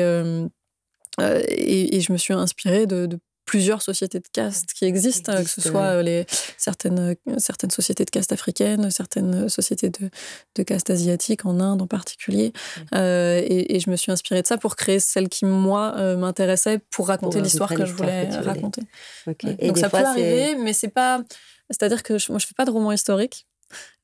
et, 1.19 1.97
et, 1.97 2.01
je 2.01 2.13
me 2.13 2.19
suis 2.19 2.35
inspirée 2.35 2.87
de, 2.87 3.07
de 3.07 3.19
plusieurs 3.45 3.83
sociétés 3.83 4.21
de 4.21 4.29
caste 4.33 4.73
qui 4.73 4.85
existent, 4.85 5.33
que 5.43 5.49
ce 5.49 5.61
soit 5.61 5.97
euh, 5.97 6.03
les, 6.03 6.27
certaines, 6.59 6.99
euh, 7.29 7.39
certaines 7.39 7.71
sociétés 7.71 8.05
de 8.05 8.11
caste 8.11 8.33
africaines, 8.33 8.91
certaines 8.91 9.49
sociétés 9.49 9.91
de, 9.91 10.11
de 10.55 10.63
caste 10.63 10.91
asiatique, 10.91 11.45
en 11.45 11.61
Inde 11.61 11.83
en 11.83 11.87
particulier. 11.87 12.53
Euh, 12.95 13.43
et, 13.45 13.81
je 13.81 13.91
me 13.91 13.97
suis 13.97 14.13
inspirée 14.13 14.43
de 14.43 14.47
ça 14.47 14.59
pour 14.59 14.77
créer 14.77 15.01
celle 15.01 15.29
qui, 15.29 15.45
moi, 15.45 15.93
m'intéressait 16.17 16.79
pour 16.91 17.09
raconter 17.09 17.41
l'histoire 17.41 17.75
que 17.75 17.85
je 17.85 17.93
voulais 17.93 18.29
raconter. 18.31 18.83
Donc 19.27 19.79
ça 19.79 19.89
peut 19.89 19.99
arriver, 19.99 20.57
mais 20.57 20.73
c'est 20.73 20.89
pas... 20.89 21.23
C'est-à-dire 21.71 22.03
que 22.03 22.15
moi, 22.31 22.39
je 22.39 22.47
fais 22.47 22.55
pas 22.55 22.65
de 22.65 22.71
roman 22.71 22.93
historique. 22.93 23.47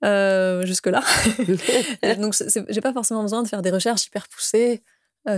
jusque-là. 0.03 1.03
Donc, 2.18 2.34
j'ai 2.68 2.80
pas 2.80 2.93
forcément 2.93 3.22
besoin 3.22 3.43
de 3.43 3.49
faire 3.49 3.62
des 3.62 3.70
recherches 3.70 4.07
hyper 4.07 4.26
poussées, 4.28 4.82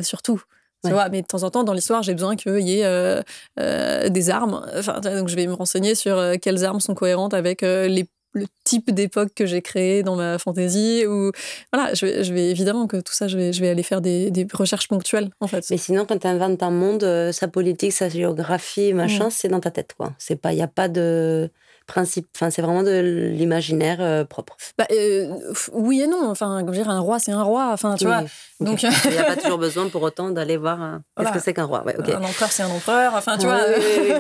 surtout. 0.03 0.43
Tu 0.85 0.93
vois, 0.93 1.09
mais 1.11 1.23
de 1.23 1.27
temps 1.27 1.43
en 1.43 1.51
temps, 1.51 1.65
dans 1.65 1.75
l'histoire, 1.75 2.03
j'ai 2.03 2.15
besoin 2.15 2.37
qu'il 2.37 2.61
y 2.61 2.81
ait 2.81 2.85
euh, 2.85 3.21
euh, 3.59 4.09
des 4.09 4.31
armes. 4.31 4.67
Enfin, 4.77 5.01
donc, 5.01 5.29
je 5.29 5.37
vais 5.37 5.47
me 5.47 5.53
renseigner 5.53 5.95
sur 5.95 6.17
euh, 6.17 6.37
quelles 6.41 6.65
armes 6.65 6.81
sont 6.81 6.95
cohérentes 6.95 7.35
avec 7.35 7.61
les, 7.61 8.09
le 8.33 8.47
type 8.65 8.91
d'époque 8.91 9.31
que 9.35 9.45
j'ai 9.45 9.61
créé 9.61 10.03
dans 10.03 10.17
ma 10.17 10.39
fantaisie. 10.39 11.05
Ou 11.07 11.33
voilà, 11.73 11.93
je 11.93 12.07
vais, 12.07 12.25
je 12.25 12.33
vais, 12.33 12.51
évidemment 12.51 12.87
que 12.87 12.97
tout 12.97 13.13
ça, 13.13 13.29
je 13.29 13.37
vais, 13.37 13.53
je 13.53 13.61
vais 13.61 13.69
aller 13.69 13.83
faire 13.83 14.01
des, 14.01 14.31
des 14.31 14.47
recherches 14.53 14.89
ponctuelles, 14.89 15.31
en 15.41 15.47
fait. 15.47 15.65
Mais 15.71 15.77
sinon, 15.77 16.07
quand 16.07 16.19
tu 16.19 16.27
inventes 16.27 16.63
un 16.63 16.71
monde, 16.71 17.33
sa 17.33 17.49
politique, 17.49 17.93
sa 17.93 18.09
géographie, 18.09 18.95
machin, 18.95 19.27
mmh. 19.27 19.33
c'est 19.33 19.49
dans 19.49 19.61
ta 19.61 19.71
tête, 19.71 19.95
quoi. 19.97 20.15
Il 20.31 20.57
y 20.57 20.63
a 20.63 20.69
pas 20.69 20.89
de 20.89 21.51
principe. 21.91 22.29
Enfin, 22.37 22.51
c'est 22.51 22.63
vraiment 22.63 22.83
de 22.83 23.01
l'imaginaire 23.35 23.99
euh, 24.01 24.25
propre. 24.25 24.57
Bah, 24.79 24.87
euh, 24.93 25.27
oui 25.73 26.03
et 26.03 26.07
non. 26.07 26.31
Enfin, 26.31 26.63
dire, 26.63 26.89
un 26.89 27.01
roi, 27.01 27.19
c'est 27.19 27.33
un 27.33 27.43
roi. 27.43 27.71
Enfin, 27.73 27.97
tu 27.97 28.07
vois. 28.07 28.23
Donc, 28.61 28.83
il 28.83 28.91
n'y 29.11 29.19
a 29.19 29.25
pas 29.25 29.37
toujours 29.43 29.59
besoin 29.59 29.89
pour 29.89 30.03
autant 30.03 30.31
d'aller 30.31 30.57
voir. 30.57 30.81
Un... 30.81 31.03
Qu'est-ce 31.19 31.33
que 31.33 31.41
c'est 31.41 31.53
qu'un 31.53 31.65
roi? 31.65 31.85
Ouais, 31.85 31.97
Un 31.99 32.23
empereur, 32.23 32.53
c'est 32.53 32.63
un 32.63 32.71
empereur. 32.71 33.15
Enfin, 33.15 33.37
tu 33.37 33.47
vois. 33.47 33.61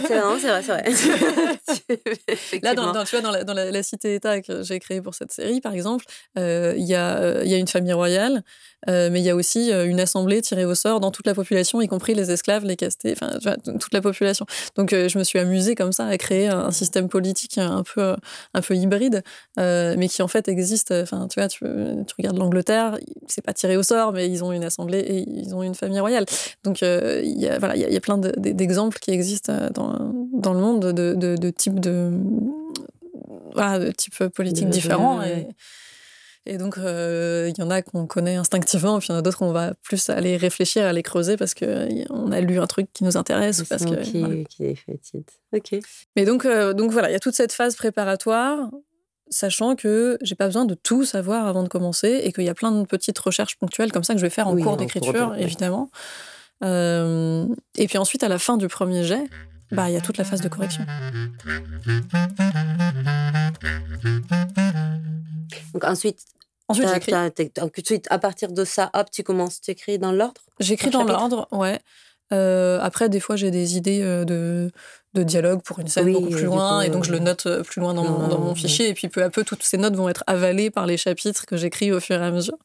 c'est 0.07 0.21
vrai, 0.21 0.63
c'est 0.63 0.73
vrai. 0.73 0.85
Là, 2.63 2.75
dans, 2.75 3.05
tu 3.05 3.17
vois, 3.17 3.21
dans 3.21 3.31
la, 3.31 3.45
dans 3.45 3.55
la, 3.55 3.83
cité-État 3.83 4.43
que 4.43 4.63
j'ai 4.63 4.81
créée 4.81 5.01
pour 5.01 5.15
cette 5.15 5.33
série, 5.33 5.61
par 5.61 5.73
exemple, 5.73 6.05
euh, 6.39 6.75
il 6.77 6.85
y, 6.85 6.95
a, 6.95 7.45
y 7.45 7.55
a 7.55 7.57
une 7.57 7.69
famille 7.69 7.93
royale, 7.93 8.43
mais 8.89 9.21
il 9.21 9.23
y 9.23 9.31
a 9.31 9.37
aussi 9.37 9.71
une 9.71 10.01
assemblée 10.01 10.41
tirée 10.43 10.65
au 10.65 10.75
sort 10.75 11.01
dans 11.01 11.11
toute 11.11 11.27
la 11.27 11.35
population, 11.35 11.81
y 11.81 11.87
compris 11.87 12.15
les 12.15 12.31
esclaves, 12.31 12.65
les 12.65 12.77
castés, 12.77 13.13
enfin, 13.13 13.31
toute 13.65 13.93
la 13.93 14.01
population. 14.01 14.47
Donc, 14.77 14.91
je 14.91 15.19
me 15.19 15.25
suis 15.25 15.39
amusée 15.39 15.75
comme 15.75 15.93
ça 15.93 16.07
à 16.07 16.17
créer 16.17 16.49
un 16.49 16.73
système 16.73 17.09
politique 17.09 17.60
un 17.61 17.83
peu, 17.83 18.17
un 18.55 18.61
peu 18.61 18.75
hybride, 18.75 19.23
euh, 19.59 19.95
mais 19.99 20.09
qui 20.09 20.23
en 20.23 20.29
fait 20.29 20.49
existe. 20.49 20.91
Enfin, 20.91 21.29
tu 21.29 21.41
vois, 21.41 21.49
tu, 21.49 21.61
tu 21.61 22.15
regardes 22.19 22.39
l'Angleterre, 22.39 22.99
c'est 23.27 23.43
pas 23.43 23.53
tiré 23.53 23.77
au 23.77 23.83
sort, 23.83 24.13
mais 24.13 24.29
ils 24.29 24.45
ont 24.45 24.53
une 24.53 24.65
assemblée 24.65 25.01
et 25.01 25.29
ils 25.29 25.55
ont 25.55 25.63
une 25.63 25.75
famille 25.75 26.01
royale. 26.01 26.27
Donc, 26.65 26.83
euh, 26.83 27.21
il 27.25 27.39
y 27.41 27.49
a, 27.49 27.77
y, 27.77 27.97
a 27.97 28.01
plein 28.01 28.19
d'exemples 28.19 28.99
qui 28.99 29.11
existent 29.11 29.69
dans, 29.75 30.13
dans 30.33 30.53
le 30.53 30.61
monde 30.61 30.93
de, 30.93 31.15
de, 31.15 31.37
de 31.37 31.51
types 31.51 31.81
de, 31.81 32.13
voilà, 33.55 33.79
de 33.79 33.91
types 33.91 34.25
politiques 34.29 34.69
différents. 34.69 35.23
Et, 35.23 35.49
et 36.47 36.57
donc, 36.57 36.79
euh, 36.79 37.51
il 37.55 37.61
y 37.61 37.63
en 37.63 37.71
a 37.71 37.83
qu'on 37.83 38.07
connaît 38.07 38.37
instinctivement, 38.37 38.99
puis 38.99 39.09
il 39.09 39.13
y 39.13 39.15
en 39.15 39.19
a 39.19 39.23
d'autres 39.23 39.39
qu'on 39.39 39.53
va 39.53 39.75
plus 39.83 40.09
aller 40.09 40.37
réfléchir, 40.37 40.85
aller 40.87 41.03
creuser 41.03 41.37
parce 41.37 41.55
qu'on 41.55 42.33
a 42.33 42.41
lu 42.41 42.59
un 42.59 42.67
truc 42.67 42.89
qui 42.93 43.05
nous 43.05 43.17
intéresse. 43.17 43.61
Ou 43.61 43.67
parce 43.67 43.85
que, 43.85 44.03
qui, 44.03 44.45
qui 44.49 44.65
est 44.65 44.75
fait 44.75 44.99
Ok. 45.55 45.79
Mais 46.17 46.25
donc, 46.25 46.47
euh, 46.47 46.73
donc 46.73 46.93
voilà, 46.93 47.11
il 47.11 47.13
y 47.13 47.17
a 47.17 47.21
toute 47.21 47.35
cette 47.35 47.53
phase 47.53 47.77
préparatoire, 47.77 48.71
sachant 49.29 49.77
que 49.77 50.17
j'ai 50.23 50.35
pas 50.35 50.47
besoin 50.47 50.65
de 50.65 50.75
tout 50.75 51.05
savoir 51.05 51.47
avant 51.47 51.63
de 51.63 51.69
commencer 51.69 52.21
et 52.25 52.33
qu'il 52.33 52.45
y 52.45 52.49
a 52.49 52.55
plein 52.55 52.73
de 52.73 52.87
petites 52.87 53.19
recherches 53.19 53.57
ponctuelles 53.59 53.93
comme 53.93 54.05
ça 54.05 54.15
que 54.15 54.19
je 54.19 54.25
vais 54.25 54.31
faire 54.31 54.49
en 54.49 54.57
cours 54.57 54.77
d'écriture, 54.79 55.35
évidemment. 55.37 55.91
Euh, 56.65 57.47
et 57.77 57.87
puis 57.87 57.99
ensuite, 57.99 58.23
à 58.23 58.29
la 58.29 58.39
fin 58.39 58.57
du 58.57 58.69
premier 58.69 59.05
jet, 59.05 59.25
bah, 59.73 59.91
il 59.91 59.93
y 59.93 59.97
a 59.97 60.01
toute 60.01 60.17
la 60.17 60.25
phase 60.25 60.41
de 60.41 60.49
correction. 60.49 60.85
Donc 65.75 65.85
ensuite, 65.85 66.21
Ensuite, 66.71 66.89
j'écris. 66.95 68.03
À 68.11 68.19
partir 68.19 68.53
de 68.53 68.65
ça, 68.65 68.91
hop, 68.95 69.11
tu 69.11 69.25
commences, 69.25 69.61
tu 69.61 69.73
écris 69.73 69.99
dans 69.99 70.13
l'ordre 70.13 70.41
J'écris 70.61 70.91
dans 70.91 71.03
l'ordre, 71.03 71.49
ouais. 71.51 71.81
Euh, 72.33 72.79
après, 72.81 73.09
des 73.09 73.19
fois, 73.19 73.35
j'ai 73.35 73.51
des 73.51 73.77
idées 73.77 74.03
euh, 74.03 74.25
de, 74.25 74.71
de 75.13 75.25
dialogue 75.25 75.61
pour 75.63 75.81
une 75.81 75.89
scène 75.89 76.13
beaucoup 76.13 76.31
plus 76.31 76.45
loin, 76.45 76.83
et 76.83 76.89
donc 76.89 77.03
je 77.05 77.11
le 77.11 77.19
note 77.19 77.47
euh, 77.47 77.63
plus 77.65 77.81
loin 77.81 77.95
dans, 77.95 78.05
mon, 78.05 78.29
dans 78.29 78.39
mon 78.39 78.55
fichier, 78.55 78.89
et 78.89 78.95
puis 78.95 79.09
peu 79.09 79.25
à 79.25 79.31
peu, 79.31 79.43
toutes 79.43 79.65
ces 79.65 79.77
notes 79.77 79.97
vont 79.97 80.09
être 80.09 80.23
avalées 80.29 80.71
par 80.71 80.87
les 80.87 80.97
chapitres 80.97 81.47
que 81.47 81.57
j'écris 81.57 81.91
au 81.91 81.99
fur 81.99 82.23
et 82.23 82.25
à 82.25 82.31
mesure. 82.31 82.57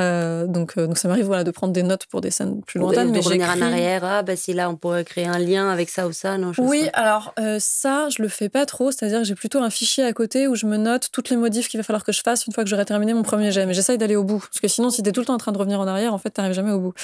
Euh, 0.00 0.46
donc, 0.46 0.72
euh, 0.76 0.88
donc 0.88 0.98
ça 0.98 1.06
m'arrive 1.06 1.26
voilà, 1.26 1.44
de 1.44 1.52
prendre 1.52 1.72
des 1.72 1.84
notes 1.84 2.06
pour 2.06 2.20
des 2.20 2.32
scènes 2.32 2.62
plus 2.62 2.80
lointaines. 2.80 3.10
mais 3.10 3.20
revenir 3.20 3.48
en 3.48 3.60
arrière, 3.60 4.04
ah 4.04 4.22
bah 4.22 4.34
si 4.34 4.54
là 4.54 4.68
on 4.70 4.74
pourrait 4.74 5.04
créer 5.04 5.26
un 5.26 5.38
lien 5.38 5.70
avec 5.70 5.88
ça 5.88 6.08
ou 6.08 6.12
ça, 6.12 6.36
non 6.36 6.50
Oui, 6.58 6.88
alors 6.94 7.32
ça, 7.60 8.08
je 8.08 8.22
le 8.22 8.28
fais 8.28 8.48
pas 8.48 8.66
trop, 8.66 8.90
c'est-à-dire 8.90 9.20
que 9.20 9.24
j'ai 9.24 9.36
plutôt 9.36 9.60
un 9.60 9.70
fichier 9.70 10.02
à 10.02 10.12
côté 10.12 10.48
où 10.48 10.56
je 10.56 10.66
me 10.66 10.78
note 10.78 11.10
toutes 11.12 11.30
les 11.30 11.36
modifs 11.36 11.68
qu'il 11.68 11.78
va 11.78 11.84
falloir 11.84 12.02
que 12.02 12.12
je 12.12 12.22
fasse 12.24 12.46
une 12.46 12.52
fois 12.52 12.64
que 12.64 12.70
j'aurai 12.70 12.86
terminé 12.86 13.14
mon 13.14 13.22
premier 13.22 13.52
jet, 13.52 13.66
mais 13.66 13.74
j'essaye 13.74 13.98
d'aller 13.98 14.16
au 14.16 14.24
bout, 14.24 14.40
parce 14.40 14.60
que 14.60 14.66
sinon 14.66 14.90
si 14.90 15.04
tu 15.04 15.08
es 15.08 15.12
tout 15.12 15.20
le 15.20 15.26
temps 15.26 15.34
en 15.34 15.38
train 15.38 15.52
de 15.52 15.58
revenir 15.58 15.78
en 15.78 15.86
arrière, 15.86 16.12
en 16.12 16.18
fait 16.18 16.30
t'arrives 16.30 16.54
jamais 16.54 16.72
au 16.72 16.80
bout. 16.80 16.94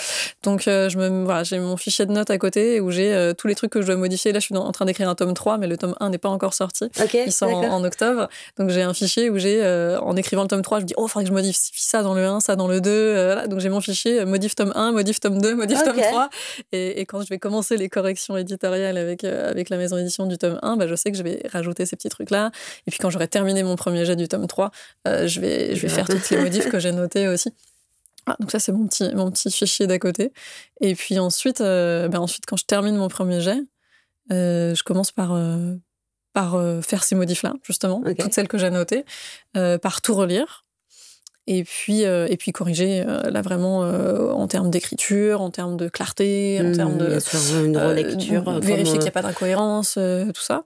Donc 0.43 0.63
je 0.65 0.99
me, 0.99 1.25
voilà, 1.25 1.45
j'ai 1.45 1.61
mon 1.61 1.77
fichier 1.77 2.07
de 2.07 2.13
notes 2.13 2.31
à 2.31 2.39
côté 2.39 2.81
où 2.81 2.91
j'ai 2.91 3.33
tous 3.39 3.47
les 3.47 3.55
trucs 3.55 3.71
que 3.71 3.81
je 3.81 3.87
dois 3.87 3.97
modifier. 3.97 4.33
Là 4.33 4.41
je 4.41 4.47
suis 4.47 4.55
en 4.65 4.73
train 4.73 4.85
d'écrire 4.85 5.09
un 5.09 5.15
tome 5.15 5.35
3 5.35 5.59
mais 5.59 5.67
le 5.67 5.77
tome 5.77 5.95
1 6.01 6.11
n'est 6.11 6.19
pas 6.19 6.29
encore 6.29 6.55
sorti. 6.55 6.87
il 7.15 7.33
sort 7.33 7.51
en, 7.51 7.85
octobre. 7.85 8.29
Donc 8.59 8.71
j'ai 8.71 8.83
un 8.83 8.95
fichier 8.95 9.31
où 9.31 9.39
j'ai, 9.39 9.63
euh, 9.63 10.01
en 10.01 10.17
écrivant 10.17 10.43
le 10.43 10.49
tome 10.49 10.63
3, 10.63 10.81
je 10.81 10.85
dis, 10.85 10.95
oh, 10.97 11.07
il 11.07 11.11
faudrait 11.11 11.25
que 11.25 11.29
je 11.29 11.35
modifie 11.35 11.73
ça 11.77 12.03
dans 12.03 12.15
le 12.15 12.25
1, 12.25 12.41
ça 12.41 12.57
dans 12.57 12.69
le 12.69 12.81
2. 12.81 12.91
Euh, 12.91 13.47
donc 13.47 13.61
j'ai 13.61 13.69
mon 13.69 13.81
fichier, 13.81 14.21
euh, 14.21 14.27
modif 14.27 14.55
tome 14.55 14.73
1, 14.75 14.93
modif 14.93 15.21
tome 15.21 15.41
2, 15.41 15.55
modif 15.55 15.83
tome 15.83 15.97
3. 15.97 16.31
Et, 16.73 17.05
quand 17.07 17.23
je 17.23 17.29
vais 17.29 17.39
commencer 17.39 17.77
les 17.77 17.89
corrections 17.89 18.37
éditoriales 18.37 18.97
avec, 18.97 19.25
avec 19.25 19.69
la 19.69 19.77
maison 19.77 19.97
édition 19.97 20.27
du 20.27 20.39
tome 20.39 20.59
1, 20.63 20.77
bah, 20.77 20.87
je 20.87 20.95
sais 20.95 21.11
que 21.11 21.19
je 21.19 21.23
vais 21.23 21.43
rajouter 21.53 21.87
ces 21.87 21.97
petits 21.97 22.09
trucs-là. 22.09 22.51
Et 22.87 22.91
puis 22.91 22.99
quand 22.99 23.11
j'aurai 23.11 23.29
terminé 23.29 23.63
mon 23.63 23.77
premier 23.77 24.05
jet 24.05 24.17
du 24.17 24.29
tome 24.29 24.47
3, 24.47 24.71
je 25.07 25.41
vais, 25.41 25.77
je 25.77 25.83
vais 25.83 25.89
faire 25.89 26.07
toutes 26.07 26.29
les 26.31 26.39
modifs 26.39 26.71
que 26.71 26.79
j'ai 26.79 26.93
notés 26.93 27.29
aussi. 27.29 27.53
Ah, 28.27 28.37
donc 28.41 28.51
ça, 28.51 28.59
c'est 28.59 28.73
mon 28.73 28.87
petit, 28.87 29.15
mon 29.15 29.31
petit 29.31 29.51
fichier 29.51 29.87
d'à 29.87 29.99
côté. 29.99 30.33
Et 30.81 30.95
puis 30.95 31.19
ensuite, 31.19 31.61
ben 31.61 32.17
ensuite, 32.17 32.47
quand 32.47 32.57
je 32.57 32.65
termine 32.65 32.97
mon 32.97 33.09
premier 33.09 33.41
jet, 33.41 33.59
je 34.31 34.83
commence 34.83 35.13
par, 35.13 35.33
euh, 35.33 35.75
par 36.33 36.55
euh, 36.55 36.81
faire 36.81 37.05
ces 37.05 37.15
modifs-là, 37.15 37.55
justement, 37.63 38.03
toutes 38.19 38.33
celles 38.33 38.49
que 38.49 38.59
j'ai 38.59 38.71
notées, 38.71 39.05
par 39.53 40.03
tout 40.03 40.15
relire. 40.15 40.65
Et 41.47 41.63
puis, 41.63 42.01
et 42.01 42.37
puis 42.39 42.53
corriger, 42.53 43.05
là 43.05 43.43
vraiment, 43.43 43.81
en 43.81 44.47
termes 44.49 44.71
d'écriture, 44.71 45.43
en 45.43 45.51
termes 45.51 45.77
de 45.77 45.89
clarté, 45.89 46.59
en 46.61 46.71
mmh, 46.71 46.73
termes 46.73 46.97
de. 46.97 47.19
une 47.67 47.77
relecture. 47.77 48.61
vérifier 48.61 48.95
qu'il 48.95 49.03
n'y 49.03 49.09
a 49.09 49.13
pas 49.13 49.23
d'incohérence, 49.23 49.95
tout 49.95 50.43
ça. 50.43 50.65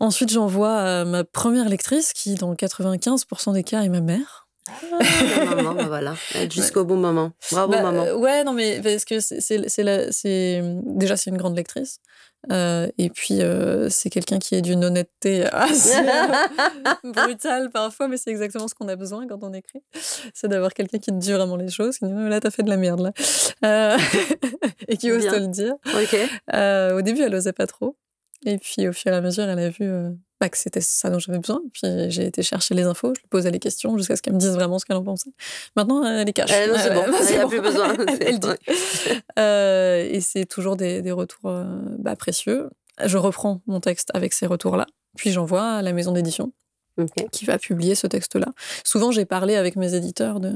Ensuite, 0.00 0.32
j'envoie 0.32 1.04
ma 1.04 1.22
première 1.22 1.68
lectrice, 1.68 2.12
qui, 2.12 2.34
dans 2.34 2.52
95% 2.54 3.52
des 3.52 3.62
cas, 3.62 3.82
est 3.82 3.88
ma 3.88 4.00
mère. 4.00 4.44
Ah, 4.68 5.54
maman, 5.54 5.74
bah 5.78 5.84
voilà, 5.86 6.14
jusqu'au 6.50 6.84
bon 6.84 6.96
moment. 6.96 7.32
Bravo, 7.52 7.72
bah, 7.72 7.82
maman. 7.82 8.12
Ouais, 8.14 8.44
non, 8.44 8.52
mais 8.52 8.80
parce 8.82 9.04
que 9.04 9.20
c'est, 9.20 9.58
déjà, 9.58 11.16
c'est 11.16 11.30
une 11.30 11.36
grande 11.36 11.56
lectrice. 11.56 12.00
Euh, 12.52 12.88
et 12.98 13.10
puis, 13.10 13.42
euh, 13.42 13.88
c'est 13.88 14.10
quelqu'un 14.10 14.38
qui 14.38 14.54
est 14.54 14.62
d'une 14.62 14.84
honnêteté 14.84 15.44
assez 15.46 15.96
brutale 17.04 17.70
parfois, 17.70 18.08
mais 18.08 18.16
c'est 18.16 18.30
exactement 18.30 18.68
ce 18.68 18.74
qu'on 18.74 18.88
a 18.88 18.96
besoin 18.96 19.26
quand 19.26 19.42
on 19.42 19.52
écrit. 19.52 19.82
C'est 20.34 20.48
d'avoir 20.48 20.72
quelqu'un 20.72 20.98
qui 20.98 21.10
te 21.10 21.16
dit 21.16 21.32
vraiment 21.32 21.56
les 21.56 21.70
choses, 21.70 21.98
qui 21.98 22.06
dit 22.06 22.12
là, 22.12 22.40
t'as 22.40 22.50
fait 22.50 22.62
de 22.62 22.70
la 22.70 22.76
merde, 22.76 23.00
là. 23.00 23.12
Euh, 23.64 23.98
et 24.88 24.96
qui 24.96 25.10
ose 25.10 25.26
te 25.26 25.36
le 25.36 25.48
dire. 25.48 25.74
au 26.96 27.02
début, 27.02 27.22
elle 27.22 27.34
osait 27.34 27.52
pas 27.52 27.66
trop. 27.66 27.96
Et 28.44 28.58
puis, 28.58 28.88
au 28.88 28.92
fur 28.92 29.12
et 29.12 29.16
à 29.16 29.20
mesure, 29.20 29.44
elle 29.44 29.58
a 29.58 29.70
vu 29.70 29.88
bah, 30.40 30.48
que 30.48 30.58
c'était 30.58 30.80
ça 30.80 31.10
dont 31.10 31.18
j'avais 31.18 31.38
besoin. 31.38 31.62
Puis 31.72 31.82
j'ai 32.10 32.26
été 32.26 32.42
chercher 32.42 32.74
les 32.74 32.82
infos, 32.82 33.14
je 33.14 33.20
lui 33.20 33.28
posais 33.28 33.50
les 33.50 33.58
questions 33.58 33.96
jusqu'à 33.96 34.16
ce 34.16 34.22
qu'elle 34.22 34.34
me 34.34 34.38
dise 34.38 34.50
vraiment 34.50 34.78
ce 34.78 34.84
qu'elle 34.84 34.96
en 34.96 35.04
pensait. 35.04 35.30
Maintenant, 35.76 36.04
elle 36.04 36.26
les 36.26 36.32
cache. 36.32 36.50
c'est 36.50 36.94
bon, 36.94 37.04
il 37.06 37.34
n'y 37.34 37.40
a 37.40 37.46
plus 37.46 37.60
besoin. 37.60 37.94
elle 38.20 38.38
dit. 38.38 38.48
Euh, 39.38 40.06
et 40.10 40.20
c'est 40.20 40.44
toujours 40.44 40.76
des, 40.76 41.02
des 41.02 41.12
retours 41.12 41.50
euh, 41.50 41.64
bah, 41.98 42.16
précieux. 42.16 42.68
je 43.04 43.16
reprends 43.16 43.62
mon 43.66 43.80
texte 43.80 44.10
avec 44.12 44.32
ces 44.32 44.46
retours-là, 44.46 44.86
puis 45.16 45.30
j'envoie 45.30 45.64
à 45.64 45.82
la 45.82 45.92
maison 45.92 46.12
d'édition 46.12 46.52
Qui 47.32 47.44
va 47.44 47.58
publier 47.58 47.94
ce 47.94 48.06
texte-là. 48.06 48.46
Souvent, 48.84 49.10
j'ai 49.10 49.24
parlé 49.24 49.56
avec 49.56 49.76
mes 49.76 49.94
éditeurs 49.94 50.38
de, 50.40 50.52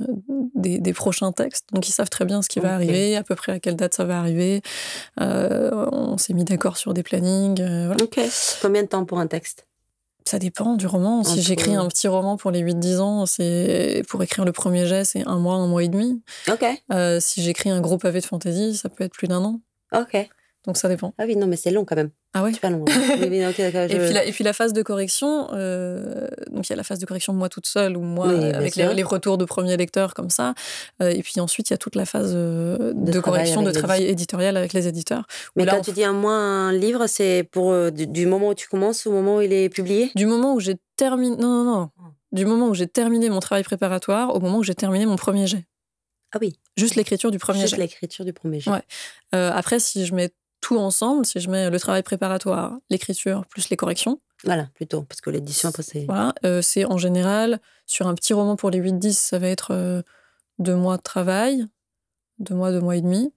des, 0.54 0.78
des 0.78 0.92
prochains 0.92 1.32
textes, 1.32 1.66
donc 1.72 1.88
ils 1.88 1.92
savent 1.92 2.10
très 2.10 2.24
bien 2.24 2.42
ce 2.42 2.48
qui 2.48 2.60
va 2.60 2.74
arriver, 2.74 3.16
à 3.16 3.22
peu 3.24 3.34
près 3.34 3.52
à 3.52 3.58
quelle 3.60 3.76
date 3.76 3.94
ça 3.94 4.04
va 4.04 4.18
arriver. 4.18 4.62
Euh, 5.20 5.86
on 5.92 6.16
s'est 6.18 6.34
mis 6.34 6.44
d'accord 6.44 6.76
sur 6.76 6.94
des 6.94 7.02
plannings. 7.02 7.60
euh, 7.60 7.86
voilà. 7.86 8.04
Combien 8.62 8.82
de 8.82 8.88
temps 8.88 9.04
pour 9.04 9.18
un 9.18 9.26
texte? 9.26 9.66
Ça 10.24 10.38
dépend 10.38 10.74
du 10.74 10.86
roman. 10.86 11.24
Si 11.24 11.40
j'écris 11.40 11.74
un 11.74 11.88
petit 11.88 12.06
roman 12.06 12.36
pour 12.36 12.50
les 12.50 12.60
8-10 12.60 12.98
ans, 13.00 13.24
c'est 13.26 14.02
pour 14.08 14.22
écrire 14.22 14.44
le 14.44 14.52
premier 14.52 14.86
jet, 14.86 15.04
c'est 15.04 15.26
un 15.26 15.38
mois, 15.38 15.54
un 15.54 15.66
mois 15.66 15.82
et 15.82 15.88
demi. 15.88 16.20
Euh, 16.92 17.18
si 17.18 17.42
j'écris 17.42 17.70
un 17.70 17.80
gros 17.80 17.96
pavé 17.96 18.20
de 18.20 18.26
fantasy, 18.26 18.76
ça 18.76 18.90
peut 18.90 19.04
être 19.04 19.14
plus 19.14 19.26
d'un 19.26 19.42
an. 19.42 19.60
Ok. 19.96 20.28
Donc 20.66 20.76
ça 20.76 20.88
dépend. 20.88 21.14
Ah 21.18 21.24
oui, 21.26 21.36
non, 21.36 21.46
mais 21.46 21.56
c'est 21.56 21.70
long 21.70 21.84
quand 21.84 21.96
même. 21.96 22.10
Ah 22.34 22.42
ouais 22.42 22.52
C'est 22.52 22.60
pas 22.60 22.68
long. 22.68 22.84
hein. 22.86 22.92
oui, 23.20 23.28
oui. 23.30 23.38
Et 23.38 23.52
puis, 23.98 24.12
la, 24.12 24.24
et 24.26 24.32
puis 24.32 24.44
la 24.44 24.52
phase 24.52 24.72
de 24.74 24.82
correction, 24.82 25.48
euh, 25.52 26.28
donc 26.50 26.66
il 26.68 26.70
y 26.70 26.72
a 26.72 26.76
la 26.76 26.82
phase 26.82 26.98
de 26.98 27.06
correction 27.06 27.32
moi 27.32 27.48
toute 27.48 27.66
seule 27.66 27.96
ou 27.96 28.00
moi 28.02 28.26
Oui, 28.28 28.44
avec 28.52 28.76
les, 28.76 28.92
les 28.92 29.02
retours 29.02 29.38
de 29.38 29.44
premiers 29.46 29.76
lecteurs 29.76 30.12
comme 30.14 30.28
ça. 30.28 30.54
Euh, 31.00 31.08
et 31.10 31.22
puis 31.22 31.40
ensuite 31.40 31.70
il 31.70 31.72
y 31.72 31.74
a 31.74 31.78
toute 31.78 31.94
la 31.94 32.04
phase 32.04 32.32
euh, 32.34 32.92
de, 32.94 33.18
correction, 33.20 33.62
de 33.62 33.70
travail 33.70 34.04
éditorial 34.04 34.56
avec 34.58 34.72
les 34.74 34.88
éditeurs. 34.88 35.26
Mais 35.56 35.64
là, 35.64 35.72
quand 35.72 35.78
on 35.78 35.82
tu 35.82 35.92
dis 35.92 36.04
un 36.04 36.12
mois, 36.12 36.34
un 36.34 36.72
livre, 36.72 37.06
c'est 37.06 37.48
pour 37.50 37.70
euh, 37.70 37.90
du, 37.90 38.06
du 38.06 38.26
moment 38.26 38.48
où 38.48 38.54
tu 38.54 38.68
commences 38.68 39.06
au 39.06 39.12
moment 39.12 39.36
où 39.36 39.40
il 39.40 39.52
est 39.52 39.68
publié? 39.70 40.10
Du 40.16 40.26
moment 40.26 40.52
où 40.54 40.60
j'ai 40.60 40.74
terminé, 40.96 41.36
non 41.36 41.48
non 41.48 41.64
non, 41.64 41.90
Ah. 41.98 42.02
du 42.32 42.44
moment 42.44 42.68
où 42.68 42.74
j'ai 42.74 42.88
terminé 42.88 43.30
mon 43.30 43.40
travail 43.40 43.62
préparatoire 43.62 44.34
au 44.34 44.40
moment 44.40 44.58
où 44.58 44.62
j'ai 44.64 44.74
terminé 44.74 45.06
mon 45.06 45.16
premier 45.16 45.46
jet, 45.46 45.64
Ah 46.34 46.38
oui, 46.42 46.58
juste 46.76 46.96
l'écriture 46.96 47.30
du 47.30 47.38
premier 47.38 47.60
juste 47.62 47.76
jet. 47.76 47.80
l'écriture 47.80 48.24
du 48.26 48.32
premier 48.34 48.60
jet. 48.60 48.70
Ouais. 48.70 48.82
Après 49.32 49.78
si 49.78 50.04
je 50.04 50.14
mets 50.14 50.30
tout 50.68 50.76
ensemble, 50.76 51.24
si 51.24 51.40
je 51.40 51.48
mets 51.48 51.70
le 51.70 51.80
travail 51.80 52.02
préparatoire, 52.02 52.76
l'écriture 52.90 53.46
plus 53.46 53.70
les 53.70 53.76
corrections, 53.78 54.20
Voilà, 54.44 54.68
plutôt, 54.74 55.00
parce 55.00 55.22
que 55.22 55.30
l'édition, 55.30 55.70
après, 55.70 55.82
c'est... 55.82 56.04
Voilà, 56.04 56.34
euh, 56.44 56.60
c'est 56.60 56.84
en 56.84 56.98
général, 56.98 57.58
sur 57.86 58.06
un 58.06 58.14
petit 58.14 58.34
roman 58.34 58.54
pour 58.54 58.68
les 58.68 58.78
8-10, 58.78 59.12
ça 59.12 59.38
va 59.38 59.48
être 59.48 59.70
euh, 59.70 60.02
deux 60.58 60.76
mois 60.76 60.98
de 60.98 61.02
travail, 61.02 61.66
deux 62.38 62.54
mois, 62.54 62.70
deux 62.70 62.80
mois 62.80 62.96
et 62.96 63.00
demi. 63.00 63.32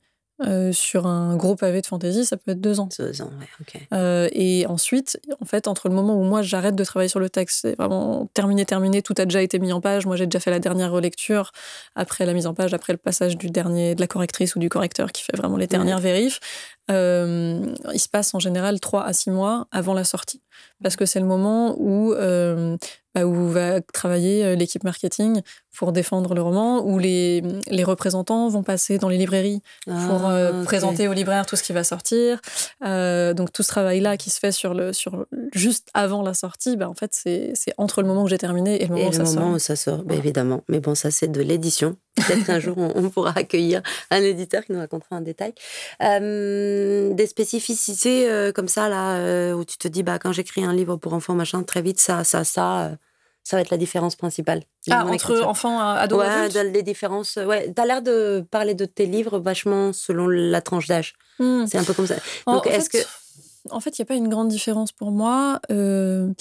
Euh, 0.48 0.72
sur 0.72 1.06
un 1.06 1.36
gros 1.36 1.56
pavé 1.56 1.82
de 1.82 1.86
fantasy, 1.86 2.26
ça 2.26 2.38
peut 2.38 2.52
être 2.52 2.62
deux 2.62 2.80
ans. 2.80 2.90
Deux 2.98 3.22
ans, 3.22 3.30
ouais, 3.40 3.48
ok. 3.60 3.82
Euh, 3.94 4.28
et 4.32 4.66
ensuite, 4.66 5.20
en 5.40 5.46
fait, 5.46 5.68
entre 5.68 5.88
le 5.88 5.94
moment 5.94 6.16
où 6.16 6.24
moi 6.24 6.42
j'arrête 6.42 6.76
de 6.76 6.84
travailler 6.84 7.10
sur 7.10 7.20
le 7.20 7.30
texte, 7.30 7.60
c'est 7.62 7.76
vraiment 7.78 8.28
terminé, 8.34 8.66
terminé, 8.66 9.02
tout 9.02 9.14
a 9.18 9.26
déjà 9.26 9.42
été 9.42 9.60
mis 9.60 9.72
en 9.72 9.82
page. 9.82 10.06
Moi, 10.06 10.16
j'ai 10.16 10.26
déjà 10.26 10.40
fait 10.40 10.52
la 10.52 10.60
dernière 10.60 10.92
relecture 10.92 11.52
après 11.96 12.26
la 12.26 12.34
mise 12.34 12.48
en 12.48 12.54
page, 12.54 12.74
après 12.74 12.94
le 12.94 12.98
passage 12.98 13.38
du 13.38 13.50
dernier, 13.50 13.94
de 13.94 14.02
la 14.02 14.08
correctrice 14.08 14.56
ou 14.56 14.60
du 14.60 14.70
correcteur 14.70 15.12
qui 15.12 15.24
fait 15.24 15.38
vraiment 15.38 15.58
les 15.58 15.68
dernières 15.68 16.00
vérifs. 16.00 16.40
Euh, 16.90 17.74
il 17.94 18.00
se 18.00 18.10
passe 18.10 18.34
en 18.34 18.40
général 18.40 18.80
trois 18.80 19.06
à 19.06 19.14
six 19.14 19.30
mois 19.30 19.68
avant 19.72 19.94
la 19.94 20.04
sortie, 20.04 20.42
parce 20.84 20.96
que 20.96 21.06
c'est 21.06 21.20
le 21.20 21.26
moment 21.26 21.76
où 21.78 22.14
euh, 22.14 22.76
bah, 23.14 23.26
où 23.26 23.48
va 23.48 23.80
travailler 23.82 24.56
l'équipe 24.56 24.84
marketing 24.84 25.42
pour 25.78 25.92
défendre 25.94 26.34
le 26.36 26.42
roman, 26.42 26.86
où 26.86 27.00
les, 27.00 27.42
les 27.68 27.84
représentants 27.84 28.50
vont 28.50 28.62
passer 28.64 28.98
dans 28.98 29.08
les 29.10 29.18
librairies 29.18 29.62
pour 29.86 30.28
euh, 30.30 30.52
Ah, 30.54 30.60
ok. 30.60 30.66
présenter 30.66 31.08
aux 31.08 31.14
libraires 31.14 31.46
tout 31.46 31.56
ce 31.56 31.64
qui 31.64 31.72
va 31.74 31.84
sortir. 31.84 32.42
Euh, 32.86 33.34
donc 33.34 33.52
tout 33.54 33.64
ce 33.64 33.70
travail-là 33.70 34.18
qui 34.18 34.30
se 34.30 34.40
fait 34.40 34.52
sur 34.52 34.74
le, 34.74 34.92
sur, 34.94 35.26
juste 35.54 35.88
avant 35.94 36.22
la 36.24 36.34
sortie, 36.34 36.76
bah, 36.78 36.90
en 36.90 36.94
fait, 36.94 37.12
c'est 37.14 37.54
entre 37.78 38.02
le 38.02 38.08
moment 38.08 38.24
où 38.24 38.28
j'ai 38.28 38.38
terminé 38.38 38.82
et 38.84 38.88
le 38.88 38.94
moment 38.96 39.04
Et 39.04 39.08
où 39.08 39.12
le 39.12 39.18
ça 39.18 39.24
moment 39.24 39.48
sort. 39.48 39.56
où 39.56 39.60
ça 39.60 39.76
sort, 39.76 40.04
bah, 40.04 40.16
évidemment. 40.16 40.64
Mais 40.68 40.80
bon, 40.82 40.94
ça, 40.94 41.10
c'est 41.10 41.30
de 41.32 41.42
l'édition. 41.42 41.96
Peut-être 42.16 42.46
qu'un 42.46 42.60
jour, 42.60 42.78
on, 42.78 42.92
on 42.96 43.10
pourra 43.10 43.32
accueillir 43.38 43.82
un 44.10 44.22
éditeur 44.22 44.66
qui 44.66 44.74
nous 44.74 44.80
racontera 44.80 45.16
en 45.16 45.22
détail. 45.22 45.54
Euh, 46.04 47.14
des 47.14 47.28
spécificités 47.28 48.30
euh, 48.30 48.52
comme 48.52 48.68
ça, 48.68 48.90
là, 48.90 49.16
euh, 49.18 49.54
où 49.54 49.64
tu 49.66 49.78
te 49.78 49.88
dis, 49.88 50.04
bah, 50.04 50.20
quand 50.20 50.32
j'écris 50.32 50.64
un 50.64 50.74
livre 50.74 50.98
pour 50.98 51.14
enfants, 51.14 51.34
machin, 51.36 51.64
très 51.64 51.82
vite, 51.82 52.00
ça, 52.00 52.24
ça, 52.24 52.44
ça, 52.44 52.82
euh, 52.82 52.90
ça 53.44 53.58
va 53.58 53.62
être 53.62 53.70
la 53.72 53.78
différence 53.78 54.16
principale. 54.16 54.62
Ah, 54.90 55.06
entre 55.06 55.42
enfants, 55.44 55.80
ados, 55.80 56.20
Ouais, 56.20 56.26
adultes 56.28 56.74
les 56.74 56.84
différences. 56.84 57.38
Ouais, 57.38 57.72
t'as 57.74 57.86
l'air 57.86 58.02
de 58.02 58.46
parler 58.52 58.76
de 58.76 58.86
tes 58.86 59.06
livres 59.06 59.40
vachement 59.40 59.94
selon 59.94 60.28
la 60.28 60.62
tranche 60.62 60.88
d'âge. 60.88 61.14
Hmm. 61.40 61.66
C'est 61.66 61.78
un 61.78 61.84
peu 61.84 61.94
comme 61.94 62.08
ça. 62.08 62.16
En- 62.46 62.56
Donc, 62.56 62.68
est-ce 62.68 62.90
fait, 62.90 63.08
En 63.70 63.80
fait, 63.80 63.98
il 63.98 64.02
n'y 64.02 64.04
a 64.04 64.08
pas 64.08 64.16
une 64.16 64.30
grande 64.30 64.48
différence 64.48 64.92
pour 64.92 65.12
moi. 65.12 65.60
Euh, 65.72 66.32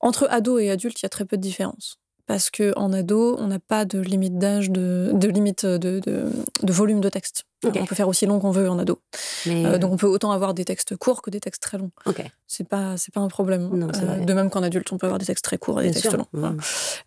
entre 0.00 0.26
ados 0.30 0.62
et 0.62 0.70
adultes, 0.70 1.00
il 1.00 1.04
y 1.04 1.06
a 1.06 1.10
très 1.10 1.24
peu 1.24 1.36
de 1.36 1.42
différence. 1.42 1.96
Parce 2.26 2.50
qu'en 2.50 2.92
ado, 2.94 3.36
on 3.38 3.48
n'a 3.48 3.58
pas 3.58 3.84
de 3.84 3.98
limite 4.00 4.38
d'âge, 4.38 4.70
de, 4.70 5.10
de 5.14 5.28
limite 5.28 5.66
de, 5.66 5.98
de, 6.00 6.30
de 6.62 6.72
volume 6.72 7.00
de 7.02 7.08
texte. 7.10 7.44
On 7.66 7.84
peut 7.86 7.94
faire 7.94 8.08
aussi 8.08 8.24
long 8.26 8.40
qu'on 8.40 8.50
veut 8.50 8.68
en 8.70 8.78
ado. 8.78 8.98
Mais, 9.46 9.64
Euh, 9.66 9.78
donc 9.78 9.92
on 9.92 9.96
peut 9.96 10.06
autant 10.06 10.32
avoir 10.32 10.54
des 10.54 10.64
textes 10.64 10.96
courts 10.96 11.20
que 11.22 11.30
des 11.30 11.40
textes 11.40 11.62
très 11.62 11.76
longs. 11.78 11.90
ok, 12.06 12.22
C'est 12.46 12.68
pas, 12.68 12.96
c'est 12.96 13.12
pas 13.12 13.20
un 13.20 13.28
problème. 13.28 13.68
Non, 13.72 13.88
vrai. 13.88 14.20
de 14.24 14.32
même 14.34 14.48
qu'en 14.50 14.62
adulte, 14.62 14.90
on 14.92 14.98
peut 14.98 15.06
avoir 15.06 15.18
des 15.18 15.26
textes 15.26 15.44
très 15.44 15.58
courts 15.58 15.80
et 15.82 15.88
des 15.88 15.92
textes 15.92 16.12
longs. 16.34 16.56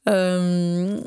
Euh, 0.10 1.00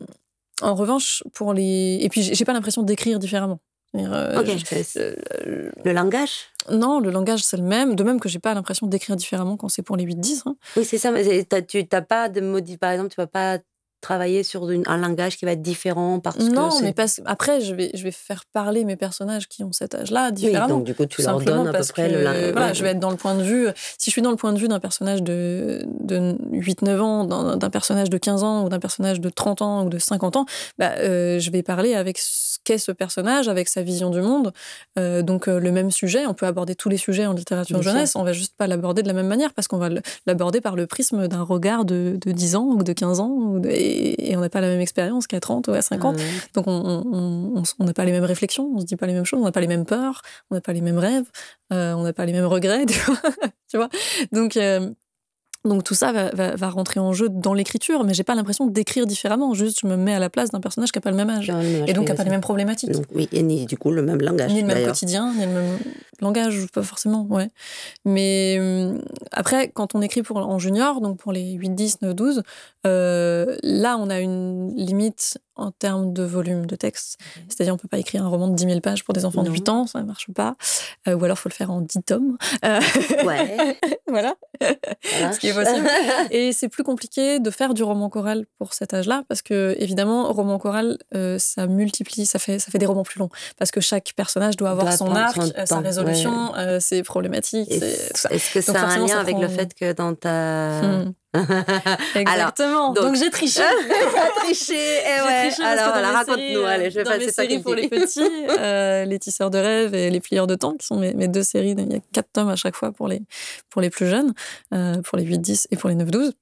en 0.63 0.75
revanche, 0.75 1.23
pour 1.33 1.53
les. 1.55 1.99
Et 2.03 2.09
puis, 2.09 2.23
j'ai 2.23 2.45
pas 2.45 2.53
l'impression 2.53 2.83
d'écrire 2.83 3.19
différemment. 3.19 3.61
Euh, 3.97 4.37
je- 4.45 4.99
euh, 5.01 5.71
le 5.85 5.93
langage? 5.93 6.31
Non, 6.71 7.01
le 7.01 7.11
langage, 7.11 7.43
c'est 7.43 7.57
le 7.57 7.65
même. 7.65 7.97
De 7.97 8.05
même 8.05 8.21
que 8.21 8.29
j'ai 8.29 8.39
pas 8.39 8.55
l'impression 8.55 8.87
d'écrire 8.87 9.17
différemment 9.17 9.57
quand 9.57 9.69
c'est 9.69 9.83
pour 9.83 9.97
les 9.97 10.05
8-10. 10.05 10.43
hein. 10.47 10.55
Oui, 10.77 10.85
c'est 10.85 10.99
ça. 10.99 11.11
Mais 11.11 11.45
tu 11.67 11.85
n'as 11.91 12.03
pas 12.03 12.29
de 12.29 12.41
modif. 12.41 12.79
Par 12.79 12.91
exemple, 12.93 13.09
tu 13.11 13.17
vas 13.17 13.27
pas 13.27 13.59
travailler 14.01 14.43
sur 14.43 14.71
une- 14.71 14.83
un 14.87 14.97
langage 14.97 15.37
qui 15.37 15.45
va 15.45 15.53
être 15.53 15.63
différent 15.63 16.21
parce 16.21 16.39
Non, 16.39 16.69
que. 16.71 16.83
mais 16.85 16.93
parce... 16.93 17.21
après, 17.27 17.61
je 17.61 17.75
vais, 17.75 17.91
je 17.95 18.03
vais 18.03 18.11
faire 18.11 18.45
parler 18.53 18.85
mes 18.85 18.97
personnages 18.97 19.49
qui 19.49 19.63
ont 19.65 19.73
cet 19.73 19.95
âge-là 19.95 20.27
Oui, 20.29 20.33
différemment. 20.35 20.69
donc 20.77 20.85
du 20.85 20.95
coup, 20.95 21.07
tu 21.07 21.17
tout 21.17 21.23
leur 21.29 21.41
donnes 21.41 21.69
à 21.69 21.73
peu 21.73 21.85
près 21.89 22.09
que, 22.09 22.15
le 22.15 22.23
langage. 22.25 22.53
Voilà, 22.53 22.73
je 22.73 22.83
vais 22.83 22.91
être 22.91 22.99
dans 23.01 23.11
le 23.11 23.17
point 23.17 23.35
de 23.35 23.43
vue. 23.43 23.69
Si 23.99 24.07
je 24.07 24.11
suis 24.13 24.23
dans 24.23 24.31
le 24.31 24.37
point 24.37 24.53
de 24.53 24.59
vue 24.59 24.69
d'un 24.69 24.81
personnage 24.81 25.23
de, 25.23 25.85
de 26.01 26.37
8-9 26.53 26.99
ans, 27.01 27.25
d'un 27.57 27.71
personnage 27.71 28.11
de 28.11 28.19
15 28.19 28.43
ans, 28.45 28.65
ou 28.65 28.69
d'un 28.69 28.79
personnage 28.81 29.21
de 29.21 29.29
30 29.31 29.63
ans, 29.63 29.85
ou 29.85 29.89
de 29.89 29.99
50 29.99 30.37
ans, 30.37 30.47
bah, 30.79 30.93
euh, 30.99 31.39
je 31.39 31.51
vais 31.51 31.63
parler 31.63 31.95
avec 31.95 32.19
ce 32.19 32.59
qu'est 32.65 32.79
ce 32.79 32.93
personnage, 32.93 33.49
avec 33.49 33.69
sa 33.69 33.83
vision 33.83 34.11
du 34.11 34.21
monde. 34.21 34.53
Euh, 34.99 35.23
donc, 35.23 35.49
euh, 35.49 35.59
le 35.61 35.73
même 35.73 35.91
sujet, 35.91 36.27
on 36.27 36.35
peut 36.35 36.47
aborder 36.47 36.75
tous 36.75 36.89
les 36.89 36.97
sujets 36.97 37.27
en 37.27 37.33
littérature 37.33 37.77
Bien 37.79 37.83
sûr. 37.83 37.93
jeunesse, 37.93 38.17
on 38.17 38.23
va 38.23 38.33
juste 38.33 38.55
pas 38.57 38.67
l'aborder 38.67 39.03
de 39.03 39.09
la 39.09 39.15
même 39.15 39.27
manière 39.29 39.53
parce 39.53 39.69
qu'on 39.69 39.79
va 39.79 39.89
l'aborder 40.27 40.61
par 40.61 40.77
le 40.77 40.87
prisme 40.87 41.27
d'un 41.29 41.43
regard 41.43 41.85
de, 41.85 42.19
de 42.25 42.33
10 42.33 42.57
ans 42.57 42.65
ou 42.67 42.83
de 42.83 42.93
15 42.93 43.21
ans, 43.21 43.29
ou 43.31 43.59
de- 43.61 43.69
et, 43.71 43.90
et 43.91 44.37
on 44.37 44.41
n'a 44.41 44.49
pas 44.49 44.61
la 44.61 44.69
même 44.69 44.81
expérience 44.81 45.27
qu'à 45.27 45.41
30 45.41 45.69
ou 45.69 45.73
à 45.73 45.83
50. 45.83 46.19
Euh, 46.19 46.23
Donc 46.55 46.67
on 46.67 47.85
n'a 47.85 47.93
pas 47.93 48.05
les 48.05 48.13
mêmes 48.13 48.25
réflexions, 48.25 48.71
on 48.75 48.81
se 48.81 48.87
dit 48.87 48.97
pas 48.97 49.07
les 49.07 49.13
mêmes 49.13 49.25
choses, 49.25 49.41
on 49.41 49.45
n'a 49.45 49.53
pas 49.53 49.61
les 49.61 49.67
mêmes 49.67 49.85
peurs, 49.85 50.23
on 50.51 50.55
n'a 50.55 50.61
pas 50.61 50.73
les 50.73 50.81
mêmes 50.81 50.99
rêves, 50.99 51.27
euh, 51.73 51.93
on 51.95 52.03
n'a 52.03 52.13
pas 52.13 52.25
les 52.25 52.33
mêmes 52.33 52.47
regrets, 52.47 52.87
tu 52.87 52.99
vois. 53.01 53.21
tu 53.69 53.77
vois 53.77 53.89
donc, 54.33 54.57
euh, 54.57 54.91
donc 55.65 55.85
tout 55.85 55.95
ça 55.95 56.11
va, 56.13 56.31
va- 56.31 56.57
va 56.57 56.69
rentrer 56.71 57.01
en 57.01 57.13
jeu 57.13 57.29
dans 57.29 57.53
l'écriture, 57.53 58.03
mais 58.05 58.15
j'ai 58.15 58.25
pas 58.25 58.35
l'impression 58.35 58.67
d'écrire 58.67 59.07
différemment, 59.07 59.53
juste 59.55 59.81
je 59.83 59.87
me 59.87 59.97
mets 59.97 60.15
à 60.15 60.19
la 60.19 60.31
place 60.31 60.51
d'un 60.51 60.61
personnage 60.61 60.91
qui 60.93 60.99
n'a 60.99 61.03
pas 61.03 61.11
le 61.11 61.17
même 61.17 61.31
âge. 61.31 61.51
Et 61.87 61.93
donc 61.93 62.07
qui 62.07 62.11
n'a 62.11 62.17
pas 62.17 62.25
les 62.25 62.31
mêmes 62.31 62.41
problématiques. 62.41 62.91
Donc, 62.93 63.05
oui, 63.15 63.29
et 63.33 63.43
ni 63.43 63.67
du 63.67 63.77
coup 63.77 63.91
le 63.91 64.03
même 64.03 64.21
langage. 64.23 64.53
Ni 64.53 64.63
le 64.63 64.67
même 64.67 64.87
quotidien, 64.87 65.33
ni 65.35 65.45
le 65.45 65.53
même 65.53 65.79
langage, 66.21 66.67
pas 66.73 66.83
forcément, 66.83 67.27
ouais. 67.31 67.49
Mais 68.05 68.59
hum, 68.61 69.01
après, 69.33 69.69
quand 69.71 69.95
on 69.95 70.03
écrit 70.03 70.23
pour, 70.23 70.39
en 70.39 70.59
junior, 70.59 71.01
donc 71.01 71.19
pour 71.19 71.33
les 71.33 71.53
8, 71.53 71.71
10, 71.75 72.03
9, 72.03 72.15
12, 72.15 72.43
euh, 72.87 73.57
là, 73.63 73.97
on 73.99 74.09
a 74.11 74.21
une 74.21 74.75
limite 74.77 75.39
en 75.61 75.71
termes 75.71 76.13
de 76.13 76.23
volume 76.23 76.67
de 76.67 76.77
texte. 76.77 77.19
C'est-à-dire, 77.49 77.75
on 77.75 77.77
peut 77.77 77.89
pas 77.89 77.99
écrire 77.99 78.25
un 78.25 78.29
roman 78.29 78.49
de 78.49 78.55
10 78.55 78.65
000 78.65 78.81
pages 78.81 79.05
pour 79.05 79.15
des 79.15 79.25
enfants 79.25 79.43
de 79.43 79.49
Non. 79.49 79.55
8 79.55 79.69
ans, 79.69 79.87
ça 79.87 80.01
ne 80.01 80.05
marche 80.07 80.27
pas. 80.35 80.57
Euh, 81.09 81.15
ou 81.15 81.25
alors, 81.25 81.37
il 81.37 81.41
faut 81.41 81.49
le 81.49 81.55
faire 81.55 81.71
en 81.71 81.81
10 81.81 82.03
tomes. 82.05 82.37
Euh, 82.65 82.81
Ouais. 83.25 83.79
voilà. 84.09 84.35
voilà. 84.61 85.33
Ce 85.33 85.39
qui 85.39 85.49
est 85.49 85.55
possible. 85.55 85.87
Et 86.31 86.53
c'est 86.53 86.69
plus 86.69 86.83
compliqué 86.85 87.39
de 87.41 87.51
faire 87.51 87.75
du 87.75 87.83
roman 87.83 88.09
choral 88.09 88.47
pour 88.59 88.75
cet 88.75 88.95
âge-là, 88.95 89.23
parce 89.29 89.43
que 89.43 89.77
évidemment, 89.79 90.33
roman 90.33 90.59
choral, 90.59 90.99
euh, 91.15 91.39
ça 91.39 91.67
multiplie, 91.67 92.27
ça 92.27 92.39
fait, 92.39 92.59
ça 92.59 92.71
fait 92.71 92.79
des 92.79 92.87
romans 92.87 93.03
plus 93.05 93.19
longs, 93.21 93.31
parce 93.59 93.71
que 93.71 93.81
chaque 93.81 94.13
personnage 94.17 94.57
doit 94.57 94.71
avoir 94.71 94.87
Doit 94.87 94.97
son 94.97 95.15
arc, 95.15 95.39
sa 95.67 95.79
résolution, 95.81 96.53
ses 96.81 97.03
problématiques, 97.03 97.73
ça. 98.15 98.31
Est-ce 98.31 98.55
que 98.55 98.61
ça 98.61 98.73
Donc 98.73 98.83
a 98.83 98.87
un 98.87 98.99
lien 98.99 99.07
ça 99.09 99.21
avec 99.21 99.35
prend- 99.35 99.43
le 99.43 99.49
fait 99.49 99.75
que 99.75 99.93
dans 99.93 100.15
ta. 100.15 100.81
Hmm. 100.83 101.13
Exactement. 102.15 102.93
donc- 102.93 103.05
donc 103.05 103.15
j'ai 103.17 103.31
triché. 103.31 103.63
Eh 103.63 104.55
J'ai 104.55 105.23
ouais. 105.23 105.49
triché 105.49 105.63
parce 105.63 105.81
Alors, 105.81 105.95
mes 105.97 106.03
raconte-nous, 106.03 106.61
euh, 106.61 106.67
allez, 106.67 106.91
je 106.91 106.97
vais 106.97 107.05
dans 107.05 107.11
passer 107.11 107.27
mes 107.27 107.33
séries 107.33 107.59
pour 107.61 107.75
les 107.75 107.89
petits, 107.89 108.21
euh, 108.59 109.05
les 109.05 109.19
tisseurs 109.19 109.51
de 109.51 109.59
rêves 109.59 109.95
et 109.95 110.11
les 110.11 110.21
plieurs 110.21 110.47
de 110.47 110.55
temps, 110.55 110.75
qui 110.77 110.87
sont 110.87 110.97
mes, 110.97 111.15
mes 111.15 111.29
deux 111.29 111.43
séries. 111.43 111.75
Il 111.79 111.93
y 111.93 111.97
a 111.97 112.01
quatre 112.13 112.31
tomes 112.33 112.49
à 112.49 112.57
chaque 112.57 112.77
fois 112.77 112.93
pour 112.93 113.09
les, 113.09 113.23
pour 113.69 113.81
les 113.81 113.91
plus 113.91 114.07
jeunes, 114.09 114.35
euh, 114.75 115.01
pour 115.03 115.19
les 115.19 115.25
8-10 115.25 115.67
et 115.71 115.77
pour 115.77 115.89
les 115.89 115.97
9-12. 115.97 116.33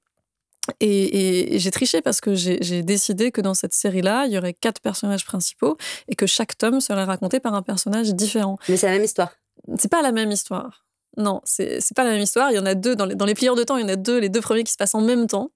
Et, 0.79 0.87
et- 0.87 1.55
et 1.55 1.59
j'ai 1.59 1.71
triché 1.71 2.01
parce 2.01 2.21
que 2.21 2.35
j'ai 2.35 2.83
décidé 2.83 3.31
que 3.31 3.41
dans 3.41 3.53
cette 3.55 3.73
série-là, 3.73 4.25
il 4.27 4.33
y 4.33 4.37
aurait 4.37 4.53
quatre 4.53 4.81
personnages 4.81 5.25
principaux 5.25 5.77
et 6.07 6.15
que 6.15 6.27
chaque 6.27 6.57
tome 6.57 6.79
serait 6.79 7.05
raconté 7.05 7.39
par 7.39 7.53
un 7.55 7.61
personnage 7.63 8.13
différent. 8.13 8.57
Mais 8.67 8.77
c'est 8.77 8.85
la 8.87 8.93
même 8.93 9.03
histoire. 9.03 9.31
C'est 9.77 9.89
pas 9.89 10.01
la 10.01 10.11
même 10.11 10.31
histoire. 10.31 10.85
Non, 11.17 11.41
c'est 11.43 11.79
pas 11.95 12.03
la 12.03 12.11
même 12.11 12.21
histoire. 12.21 12.51
Il 12.51 12.55
y 12.55 12.59
en 12.59 12.65
a 12.65 12.75
deux 12.75 12.95
dans 12.95 13.05
les, 13.05 13.15
dans 13.15 13.25
les 13.25 13.33
plieurs 13.33 13.55
de 13.55 13.63
temps. 13.63 13.77
Il 13.77 13.81
y 13.81 13.83
en 13.83 13.89
a 13.89 13.95
deux, 13.95 14.19
les 14.19 14.29
deux 14.29 14.41
premiers 14.41 14.63
qui 14.63 14.71
se 14.71 14.77
passent 14.77 14.95
en 14.95 15.01
même 15.01 15.27
temps, 15.27 15.51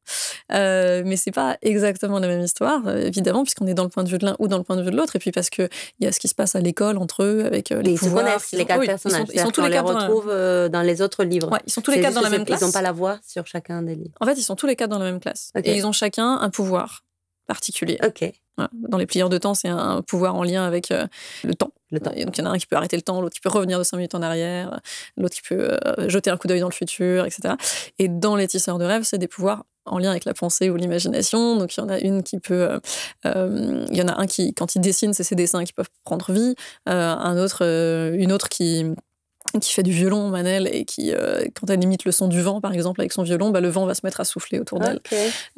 euh, 0.52 1.04
mais 1.06 1.16
c'est 1.16 1.32
pas 1.32 1.58
exactement 1.62 2.20
la 2.20 2.28
même 2.28 2.42
histoire, 2.42 2.82
euh, 2.88 2.98
évidemment, 3.06 3.44
puisqu'on 3.44 3.68
est 3.68 3.74
dans 3.74 3.84
le 3.84 3.90
point 3.90 4.04
de 4.04 4.10
vue 4.10 4.18
de 4.18 4.26
l'un 4.26 4.36
ou 4.40 4.48
dans 4.48 4.58
le 4.58 4.64
point 4.64 4.76
de 4.76 4.82
vue 4.82 4.92
de 4.92 4.98
l'autre. 4.98 5.16
Et 5.16 5.20
puis 5.20 5.32
parce 5.32 5.50
que 5.50 5.70
il 6.00 6.06
y 6.06 6.08
a 6.08 6.12
ce 6.12 6.20
qui 6.20 6.28
se 6.28 6.36
passe 6.36 6.56
à 6.56 6.60
l'école 6.60 6.98
entre 6.98 7.24
eux 7.24 7.46
avec 7.46 7.72
euh, 7.72 7.82
les 7.82 7.92
ils 7.94 8.00
pouvoirs. 8.00 8.24
se 8.26 8.28
connaissent, 8.30 8.52
les 8.54 8.66
quatre 8.66 8.80
Oui, 8.80 8.86
personnages. 8.88 9.22
Ils 9.22 9.28
sont, 9.28 9.34
ils 9.34 9.40
sont 9.42 9.52
tous 9.52 9.62
les 9.62 9.70
quatre 9.70 9.86
dans 9.86 9.94
la- 9.98 10.08
retrouve 10.08 10.28
dans 10.72 10.82
les 10.82 11.02
autres 11.02 11.24
livres. 11.24 11.52
Ouais, 11.52 11.60
ils 11.66 11.72
sont 11.72 11.82
tous 11.82 11.92
les 11.92 12.02
quatre 12.02 12.14
dans 12.16 12.22
la 12.22 12.30
même 12.30 12.46
classe. 12.46 12.62
Ils 12.62 12.66
n'ont 12.66 12.72
pas 12.72 12.82
la 12.82 12.92
voix 12.92 13.20
sur 13.26 13.46
chacun 13.48 13.82
des 13.84 13.96
livres. 13.96 14.16
En 14.20 14.26
fait, 14.26 14.34
ils 14.34 14.44
sont 14.44 14.56
tous 14.56 14.68
les 14.68 14.76
quatre 14.76 14.90
dans 14.90 15.00
la 15.00 15.06
même 15.06 15.20
classe. 15.20 15.52
Et 15.64 15.76
ils 15.76 15.86
ont 15.86 15.92
chacun 15.92 16.38
un 16.42 16.50
pouvoir 16.50 17.04
particulier. 17.48 18.00
Ok, 18.06 18.24
Voilà. 18.58 18.70
Dans 18.74 18.98
les 18.98 19.06
plieurs 19.06 19.30
de 19.30 19.38
temps, 19.38 19.54
c'est 19.54 19.68
un 19.68 20.02
pouvoir 20.02 20.36
en 20.36 20.44
lien 20.44 20.66
avec 20.66 20.92
euh, 20.92 21.06
le 21.44 21.54
temps. 21.56 21.72
Donc, 22.00 22.38
il 22.38 22.42
y 22.42 22.42
en 22.42 22.46
a 22.46 22.54
un 22.54 22.58
qui 22.58 22.66
peut 22.66 22.76
arrêter 22.76 22.96
le 22.96 23.02
temps, 23.02 23.22
l'autre 23.22 23.36
qui 23.36 23.42
peut 23.42 23.50
revenir 23.50 23.80
de 23.80 23.84
5 23.84 23.98
minutes 23.98 24.16
en 24.16 24.22
arrière, 24.22 24.80
l'autre 25.18 25.36
qui 25.36 25.42
peut 25.42 25.78
euh, 25.86 26.10
jeter 26.10 26.30
un 26.30 26.38
coup 26.38 26.48
d'œil 26.48 26.60
dans 26.60 26.70
le 26.70 26.74
futur, 26.74 27.26
etc. 27.26 27.56
Et 28.00 28.08
dans 28.08 28.36
les 28.36 28.48
tisseurs 28.48 28.78
de 28.78 28.86
rêves, 28.86 29.04
c'est 29.04 29.18
des 29.18 29.28
pouvoirs 29.28 29.66
en 29.86 29.98
lien 29.98 30.12
avec 30.12 30.26
la 30.26 30.34
pensée 30.34 30.70
ou 30.70 30.76
l'imagination. 30.76 31.58
Donc, 31.58 31.76
il 31.76 31.82
y 31.82 31.84
en 31.84 31.90
a 31.90 32.00
une 32.00 32.24
qui 32.24 32.40
peut. 32.40 32.54
euh, 32.54 32.80
euh, 33.26 33.86
il 33.90 33.98
y 33.98 34.02
en 34.02 34.08
a 34.08 34.20
un 34.20 34.28
qui, 34.28 34.54
quand 34.54 34.76
il 34.76 34.82
dessine, 34.82 35.14
c'est 35.14 35.24
ses 35.24 35.36
dessins 35.36 35.64
qui 35.64 35.74
peuvent 35.74 35.90
prendre 36.04 36.32
vie. 36.32 36.56
Un 36.86 37.38
autre, 37.38 37.64
une 38.16 38.32
autre 38.32 38.50
qui 38.50 38.86
qui 39.60 39.72
fait 39.72 39.84
du 39.84 39.92
violon, 39.92 40.30
Manel, 40.30 40.68
et 40.72 40.86
qui, 40.86 41.14
euh, 41.14 41.46
quand 41.54 41.70
elle 41.70 41.84
imite 41.84 42.06
le 42.06 42.12
son 42.12 42.28
du 42.28 42.42
vent, 42.42 42.62
par 42.62 42.74
exemple, 42.74 43.02
avec 43.02 43.12
son 43.12 43.24
violon, 43.24 43.52
bah, 43.52 43.62
le 43.62 43.70
vent 43.70 43.86
va 43.86 43.94
se 43.94 44.02
mettre 44.04 44.20
à 44.20 44.26
souffler 44.26 44.60
autour 44.60 44.80
d'elle. 44.80 45.00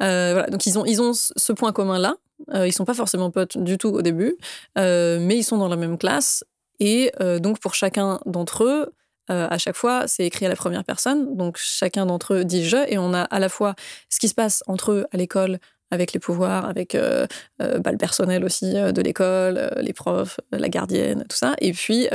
Euh, 0.02 0.32
voilà, 0.32 0.48
donc 0.48 0.66
ils 0.66 0.78
ont, 0.78 0.84
ils 0.84 1.00
ont 1.00 1.12
ce 1.14 1.52
point 1.52 1.72
commun-là. 1.72 2.16
Euh, 2.54 2.66
ils 2.66 2.72
sont 2.72 2.84
pas 2.84 2.94
forcément 2.94 3.30
potes 3.30 3.56
du 3.56 3.78
tout 3.78 3.88
au 3.88 4.02
début, 4.02 4.36
euh, 4.76 5.18
mais 5.20 5.38
ils 5.38 5.42
sont 5.44 5.56
dans 5.56 5.68
la 5.68 5.76
même 5.76 5.96
classe. 5.98 6.44
Et 6.78 7.10
donc 7.40 7.58
pour 7.58 7.74
chacun 7.74 8.20
d'entre 8.26 8.64
eux, 8.64 8.92
à 9.28 9.56
chaque 9.56 9.76
fois, 9.76 10.06
c'est 10.06 10.26
écrit 10.26 10.44
à 10.44 10.50
la 10.50 10.56
première 10.56 10.84
personne. 10.84 11.34
Donc 11.34 11.56
chacun 11.56 12.04
d'entre 12.04 12.34
eux 12.34 12.44
dit 12.44 12.66
je, 12.66 12.76
et 12.88 12.98
on 12.98 13.14
a 13.14 13.22
à 13.22 13.38
la 13.38 13.48
fois 13.48 13.74
ce 14.10 14.18
qui 14.18 14.28
se 14.28 14.34
passe 14.34 14.62
entre 14.66 14.92
eux 14.92 15.06
à 15.10 15.16
l'école 15.16 15.58
avec 15.96 16.12
les 16.12 16.20
pouvoirs, 16.20 16.64
avec 16.66 16.94
euh, 16.94 17.26
euh, 17.60 17.78
bah, 17.80 17.90
le 17.90 17.98
personnel 17.98 18.44
aussi 18.44 18.76
euh, 18.76 18.92
de 18.92 19.02
l'école, 19.02 19.70
les 19.80 19.92
profs, 19.92 20.38
la 20.52 20.68
gardienne, 20.68 21.24
tout 21.28 21.36
ça. 21.36 21.54
Et 21.60 21.72
puis 21.72 22.06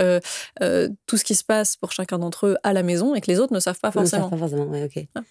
tout 1.08 1.18
ce 1.18 1.24
qui 1.24 1.36
se 1.36 1.44
passe 1.44 1.76
pour 1.76 1.92
chacun 1.92 2.18
d'entre 2.20 2.48
eux 2.48 2.58
à 2.64 2.72
la 2.74 2.84
maison 2.84 3.14
et 3.16 3.22
que 3.22 3.28
les 3.30 3.40
autres 3.40 3.54
ne 3.54 3.60
savent 3.60 3.80
pas 3.80 3.92
Ils 3.94 4.00
ne 4.02 4.06
savent 4.06 4.22
forcément. 4.22 4.30
Pas 4.30 4.38
forcément, 4.38 4.66
ouais, 4.72 4.84
ok. 4.96 5.24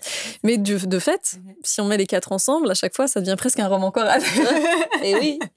Mais 0.43 0.59
du- 0.59 0.87
de 0.87 0.99
fait, 0.99 1.37
si 1.65 1.81
on 1.81 1.87
met 1.87 1.97
les 1.97 2.07
quatre 2.07 2.33
ensemble, 2.33 2.71
à 2.71 2.75
chaque 2.75 2.95
fois, 2.95 3.09
ça 3.09 3.21
devient 3.21 3.37
presque 3.39 3.59
un 3.61 3.69
roman 3.69 3.91
choral. 3.91 4.21
Et 5.03 5.15
oui. 5.15 5.39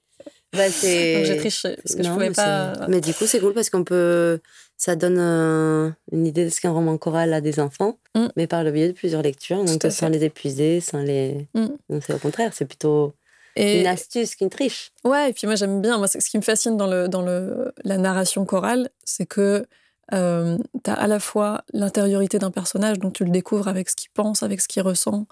Bah, 0.56 0.70
c'est... 0.70 1.16
Donc 1.16 1.26
j'ai 1.26 1.38
triché 1.38 1.76
parce 1.84 1.96
que 1.96 2.04
je 2.04 2.08
Non, 2.08 2.14
pouvais 2.14 2.30
mais 2.30 2.36
pas. 2.36 2.74
Mais 2.88 3.02
du 3.02 3.12
coup, 3.16 3.26
c'est 3.26 3.40
cool 3.40 3.56
parce 3.56 3.72
qu'on 3.72 3.84
peut. 3.84 4.40
Ça 4.86 4.98
donne 4.98 5.18
euh, 5.18 5.90
une 6.12 6.26
idée 6.28 6.44
de 6.44 6.50
ce 6.50 6.60
qu'est 6.60 6.68
un 6.68 6.74
roman 6.74 6.98
choral 6.98 7.34
à 7.34 7.40
des 7.40 7.62
enfants, 7.62 7.98
Mm. 8.16 8.28
mais 8.36 8.48
par 8.48 8.66
le 8.66 8.72
biais 8.72 8.90
de 8.90 8.94
plusieurs 8.94 9.22
lectures, 9.22 9.64
donc 9.64 9.82
sans 9.90 10.10
les 10.10 10.26
épuiser, 10.26 10.82
sans 10.82 11.00
les. 11.00 11.48
Mm. 11.54 11.68
Donc 11.90 12.04
c'est 12.06 12.14
au 12.14 12.18
contraire, 12.18 12.52
c'est 12.54 12.66
plutôt 12.66 13.14
Et 13.56 13.80
une 13.80 13.88
astuce 13.88 14.36
qu'une 14.36 14.50
triche. 14.50 14.92
ouais, 15.06 15.30
et 15.30 15.34
puis 15.34 15.48
moi 15.48 15.56
j'aime 15.56 15.82
bien. 15.82 15.98
Moi, 15.98 16.08
ce 16.10 16.18
qui 16.18 16.38
me 16.38 16.44
fascine 16.44 16.76
dans 16.76 16.88
le 16.88 17.08
dans 17.08 17.22
le 17.22 17.72
la 17.86 17.98
narration 17.98 18.44
chorale, 18.46 18.90
c'est 19.06 19.26
que 19.26 19.66
euh, 20.14 20.58
tu 20.84 20.90
as 20.92 20.96
à 20.96 21.08
la 21.08 21.20
fois 21.22 21.64
l'intériorité 21.72 22.38
d'un 22.38 22.52
personnage, 22.52 23.00
donc 23.00 23.14
tu 23.14 23.24
le 23.24 23.32
découvres 23.32 23.70
avec 23.70 23.90
ce 23.90 23.96
qu'il 23.96 24.10
pense, 24.14 24.44
avec 24.44 24.60
ce 24.60 24.68
qu'il 24.68 24.82
ressent, 24.84 25.28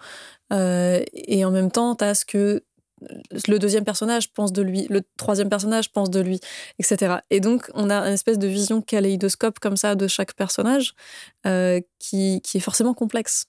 euh, 0.54 1.04
et 1.14 1.44
en 1.44 1.52
même 1.52 1.72
temps, 1.72 1.94
tu 1.96 2.06
as 2.06 2.16
ce 2.16 2.24
que 2.26 2.64
le 3.48 3.58
deuxième 3.58 3.84
personnage 3.84 4.32
pense 4.34 4.52
de 4.54 4.62
lui, 4.62 4.88
le 4.90 5.02
troisième 5.18 5.50
personnage 5.50 5.92
pense 5.92 6.10
de 6.10 6.20
lui, 6.20 6.40
etc. 6.80 7.16
Et 7.30 7.40
donc, 7.40 7.70
on 7.74 7.90
a 7.90 7.96
une 8.08 8.14
espèce 8.14 8.38
de 8.38 8.48
vision 8.48 8.82
kaléidoscope 8.82 9.60
comme 9.60 9.78
ça 9.78 9.96
de 9.96 10.08
chaque 10.08 10.34
personnage 10.34 10.94
euh, 11.46 11.80
qui, 12.00 12.42
qui 12.42 12.58
est 12.58 12.62
forcément 12.62 12.94
complexe. 12.94 13.48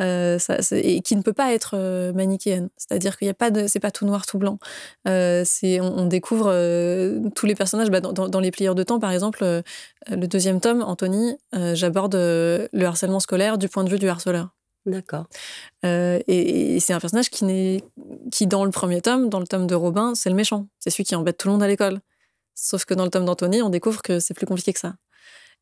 Euh, 0.00 0.38
et 0.72 1.02
qui 1.02 1.14
ne 1.14 1.22
peut 1.22 1.34
pas 1.34 1.52
être 1.52 1.74
euh, 1.76 2.14
manichéenne. 2.14 2.70
C'est-à-dire 2.78 3.16
qu'il 3.18 3.26
n'y 3.26 3.30
a 3.30 3.34
pas 3.34 3.50
de, 3.50 3.66
c'est 3.66 3.78
pas 3.78 3.90
tout 3.90 4.06
noir, 4.06 4.24
tout 4.24 4.38
blanc. 4.38 4.58
On, 5.04 6.06
découvre 6.06 6.50
tous 7.36 7.46
les 7.46 7.54
personnages. 7.54 7.90
Bah, 7.90 8.00
dans, 8.00 8.12
dans- 8.12 8.40
les 8.40 8.50
plieurs 8.50 8.74
de 8.74 8.82
temps, 8.82 8.98
par 8.98 9.12
exemple, 9.12 9.44
le 10.08 10.26
deuxième 10.26 10.60
tome, 10.60 10.82
Anthony, 10.82 11.36
j'aborde 11.74 12.14
le 12.14 12.84
harcèlement 12.84 13.20
scolaire 13.20 13.58
du 13.58 13.68
point 13.68 13.84
de 13.84 13.90
vue 13.90 13.98
du 13.98 14.08
harceleur. 14.08 14.48
D'accord. 14.86 15.26
Euh, 15.84 16.18
et, 16.26 16.76
et 16.76 16.80
c'est 16.80 16.92
un 16.92 17.00
personnage 17.00 17.30
qui, 17.30 17.44
n'est, 17.44 17.84
qui, 18.32 18.46
dans 18.46 18.64
le 18.64 18.70
premier 18.70 19.00
tome, 19.00 19.28
dans 19.28 19.40
le 19.40 19.46
tome 19.46 19.66
de 19.66 19.74
Robin, 19.74 20.14
c'est 20.14 20.30
le 20.30 20.36
méchant. 20.36 20.66
C'est 20.80 20.90
celui 20.90 21.04
qui 21.04 21.14
embête 21.14 21.38
tout 21.38 21.48
le 21.48 21.52
monde 21.52 21.62
à 21.62 21.68
l'école. 21.68 22.00
Sauf 22.54 22.84
que 22.84 22.94
dans 22.94 23.04
le 23.04 23.10
tome 23.10 23.24
d'Anthony, 23.24 23.62
on 23.62 23.70
découvre 23.70 24.02
que 24.02 24.18
c'est 24.20 24.34
plus 24.34 24.46
compliqué 24.46 24.72
que 24.72 24.80
ça. 24.80 24.94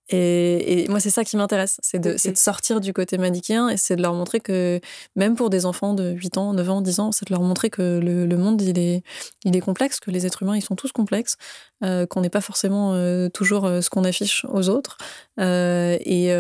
Et, 0.08 0.82
et 0.82 0.88
moi, 0.88 0.98
c'est 0.98 1.10
ça 1.10 1.22
qui 1.22 1.36
m'intéresse. 1.36 1.78
C'est 1.82 2.00
de, 2.00 2.12
Ok. 2.12 2.18
c'est 2.18 2.32
de 2.32 2.38
sortir 2.38 2.80
du 2.80 2.92
côté 2.92 3.16
manichéen 3.16 3.68
et 3.68 3.76
c'est 3.76 3.94
de 3.94 4.02
leur 4.02 4.14
montrer 4.14 4.40
que, 4.40 4.80
même 5.14 5.36
pour 5.36 5.50
des 5.50 5.66
enfants 5.66 5.94
de 5.94 6.10
8 6.10 6.36
ans, 6.36 6.52
9 6.52 6.68
ans, 6.70 6.80
10 6.80 7.00
ans, 7.00 7.12
c'est 7.12 7.28
de 7.28 7.32
leur 7.32 7.42
montrer 7.42 7.70
que 7.70 8.00
le, 8.02 8.26
le 8.26 8.36
monde, 8.36 8.60
il 8.60 8.78
est, 8.78 9.02
il 9.44 9.54
est 9.54 9.60
complexe, 9.60 10.00
que 10.00 10.10
les 10.10 10.26
êtres 10.26 10.42
humains, 10.42 10.56
ils 10.56 10.62
sont 10.62 10.74
tous 10.74 10.90
complexes, 10.90 11.36
euh, 11.84 12.06
qu'on 12.06 12.22
n'est 12.22 12.30
pas 12.30 12.40
forcément 12.40 12.94
euh, 12.94 13.28
toujours 13.28 13.66
ce 13.66 13.88
qu'on 13.88 14.04
affiche 14.04 14.44
aux 14.48 14.68
autres. 14.68 14.98
Et, 15.38 16.32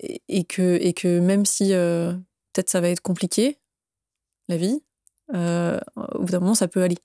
et, 0.00 0.22
et 0.28 0.44
que, 0.44 0.78
et 0.80 0.92
que 0.92 1.20
même 1.20 1.44
si 1.46 1.72
euh, 1.72 2.12
peut-être 2.52 2.70
ça 2.70 2.80
va 2.80 2.88
être 2.88 3.00
compliqué, 3.02 3.58
la 4.48 4.56
vie, 4.56 4.82
euh, 5.34 5.78
au 5.96 6.20
bout 6.20 6.32
d'un 6.32 6.40
moment, 6.40 6.54
ça 6.54 6.68
peut 6.68 6.82
aller. 6.82 6.98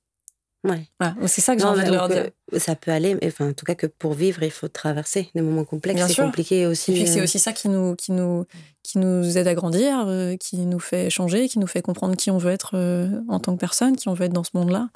Ouais. 0.64 0.88
Voilà. 1.00 1.16
C'est 1.28 1.42
ça 1.42 1.56
que 1.56 1.62
j'ai 1.62 1.68
envie 1.68 1.84
de 1.84 1.92
leur 1.92 2.08
dire. 2.08 2.30
euh, 2.54 2.60
ça 2.60 2.76
peut 2.76 2.92
aller, 2.92 3.16
mais 3.16 3.26
enfin, 3.28 3.50
en 3.50 3.54
tout 3.54 3.66
cas 3.66 3.74
que 3.74 3.88
pour 3.88 4.14
vivre, 4.14 4.44
il 4.44 4.52
faut 4.52 4.68
traverser 4.68 5.32
des 5.34 5.42
moments 5.42 5.66
complexes. 5.66 5.96
Bien 5.96 6.08
C'est 6.08 6.14
sûr. 6.14 6.26
compliqué 6.26 6.68
aussi. 6.68 6.92
Et 6.92 6.96
puis 6.96 7.08
c'est 7.08 7.22
aussi 7.22 7.40
ça 7.40 7.52
qui 7.52 7.68
nous, 7.68 7.96
qui 7.96 8.12
nous, 8.12 8.46
qui 8.84 9.00
nous 9.00 9.40
aide 9.40 9.48
à 9.48 9.56
grandir, 9.56 10.06
euh, 10.08 10.36
qui 10.38 10.58
nous 10.58 10.80
fait 10.80 11.10
changer, 11.10 11.50
qui 11.50 11.58
nous 11.58 11.66
fait 11.66 11.82
comprendre 11.82 12.16
qui 12.16 12.30
on 12.30 12.38
veut 12.38 12.52
être 12.52 12.76
euh, 12.78 13.10
en 13.28 13.40
tant 13.40 13.56
que 13.56 13.60
personne, 13.60 13.96
qui 13.96 14.08
on 14.08 14.14
veut 14.14 14.26
être 14.26 14.34
dans 14.34 14.44
ce 14.44 14.52
monde-là. 14.54 14.90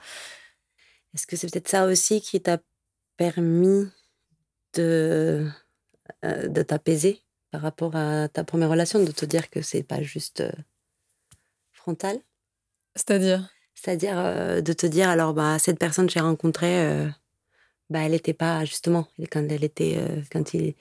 Est-ce 1.16 1.26
que 1.26 1.36
c'est 1.36 1.50
peut-être 1.52 1.70
ça 1.70 1.86
aussi 1.88 2.22
qui 2.22 2.40
t'a 2.42 2.60
permis 3.18 3.88
de, 4.76 5.48
euh, 6.24 6.48
de 6.48 6.62
t'apaiser? 6.62 7.22
Par 7.56 7.62
rapport 7.62 7.96
à 7.96 8.28
ta 8.28 8.44
première 8.44 8.70
relation, 8.70 9.02
de 9.02 9.12
te 9.14 9.24
dire 9.26 9.50
que 9.50 9.62
c'est 9.62 9.82
pas 9.82 10.02
juste 10.02 10.42
euh, 10.42 10.52
frontal 11.72 12.18
C'est-à-dire? 12.96 13.50
C'est-à-dire 13.76 14.16
euh, 14.18 14.60
de 14.60 14.74
te 14.74 14.86
dire, 14.86 15.08
alors, 15.08 15.34
bah, 15.34 15.58
cette 15.58 15.80
personne 15.80 16.08
que 16.08 16.12
j'ai 16.12 16.20
rencontrée, 16.20 16.86
euh, 16.86 17.08
bah, 17.90 18.00
elle 18.04 18.12
n'était 18.12 18.34
pas, 18.34 18.66
justement, 18.66 19.08
quand 19.32 19.48
elle 19.50 19.64
était, 19.64 19.96
euh, 19.98 20.22
quand 20.30 20.54
il. 20.54 20.76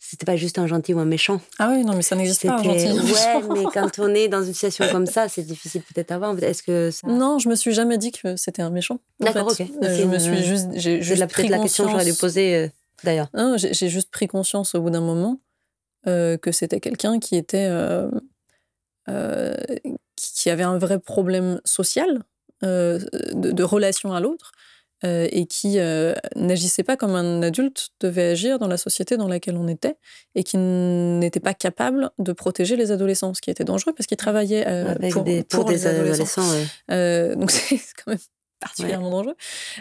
C'était 0.00 0.26
pas 0.26 0.34
juste 0.36 0.58
un 0.58 0.66
gentil 0.66 0.94
ou 0.94 0.98
un 0.98 1.04
méchant. 1.04 1.40
Ah 1.60 1.70
oui, 1.72 1.84
non, 1.84 1.94
mais 1.94 2.02
ça 2.02 2.16
n'existe 2.16 2.44
pas, 2.44 2.54
un 2.58 2.62
gentil. 2.62 2.88
Ouais, 2.90 3.42
mais 3.54 3.64
quand 3.72 3.98
on 4.00 4.12
est 4.12 4.26
dans 4.28 4.42
une 4.42 4.52
situation 4.52 4.88
comme 4.90 5.06
ça, 5.06 5.28
c'est 5.28 5.42
difficile 5.44 5.82
peut-être 5.82 6.10
à 6.10 6.18
voir. 6.18 6.36
Est-ce 6.42 6.62
que 6.64 6.90
ça. 6.90 7.06
Non, 7.08 7.38
je 7.38 7.48
me 7.48 7.54
suis 7.54 7.72
jamais 7.72 7.98
dit 7.98 8.10
que 8.10 8.34
c'était 8.34 8.62
un 8.62 8.70
méchant. 8.70 8.98
D'accord, 9.20 9.46
ok. 9.46 9.60
Euh, 9.60 9.96
je 9.96 10.04
me 10.04 10.18
suis 10.18 10.42
juste, 10.42 10.66
j'ai 10.74 11.00
juste 11.02 11.20
la- 11.20 11.28
pris 11.28 11.46
la 11.46 11.60
question 11.60 11.84
que 11.84 11.92
j'aurais 11.92 12.04
dû 12.04 12.14
poser 12.14 12.56
euh, 12.56 12.68
d'ailleurs. 13.04 13.30
J'ai 13.56 13.88
juste 13.88 14.10
pris 14.10 14.26
conscience 14.26 14.74
au 14.74 14.80
bout 14.82 14.90
d'un 14.90 15.00
moment 15.00 15.38
euh, 16.06 16.36
que 16.36 16.52
c'était 16.52 16.80
quelqu'un 16.80 17.18
qui 17.18 17.36
était 17.36 17.68
euh, 17.68 18.10
euh, 19.08 19.54
qui 20.16 20.50
avait 20.50 20.62
un 20.62 20.78
vrai 20.78 20.98
problème 20.98 21.60
social 21.64 22.22
de, 22.62 22.98
de 23.32 23.62
relation 23.62 24.12
à 24.12 24.20
l'autre 24.20 24.52
et 25.02 25.46
qui 25.46 25.76
n'agissait 26.34 26.82
pas 26.82 26.96
comme 26.96 27.14
un 27.14 27.42
adulte 27.42 27.90
devait 28.00 28.30
agir 28.30 28.58
dans 28.58 28.66
la 28.66 28.78
société 28.78 29.18
dans 29.18 29.28
laquelle 29.28 29.56
on 29.56 29.68
était 29.68 29.96
et 30.34 30.42
qui 30.42 30.56
n'était 30.56 31.38
pas 31.38 31.52
capable 31.54 32.10
de 32.18 32.32
protéger 32.32 32.76
les 32.76 32.90
adolescents, 32.90 33.34
ce 33.34 33.42
qui 33.42 33.50
était 33.50 33.62
dangereux 33.62 33.92
parce 33.92 34.06
qu'il 34.06 34.16
travaillait 34.16 34.64
pour, 35.12 35.22
des, 35.22 35.44
pour 35.44 35.60
pour 35.60 35.64
des 35.66 35.74
les 35.74 35.86
adolescents. 35.86 36.42
adolescents. 36.42 36.68
ouais. 36.88 37.36
Donc 37.36 37.50
c'est 37.52 37.78
quand 38.02 38.12
même 38.12 38.18
particulièrement 38.60 39.10
dangereux. 39.10 39.36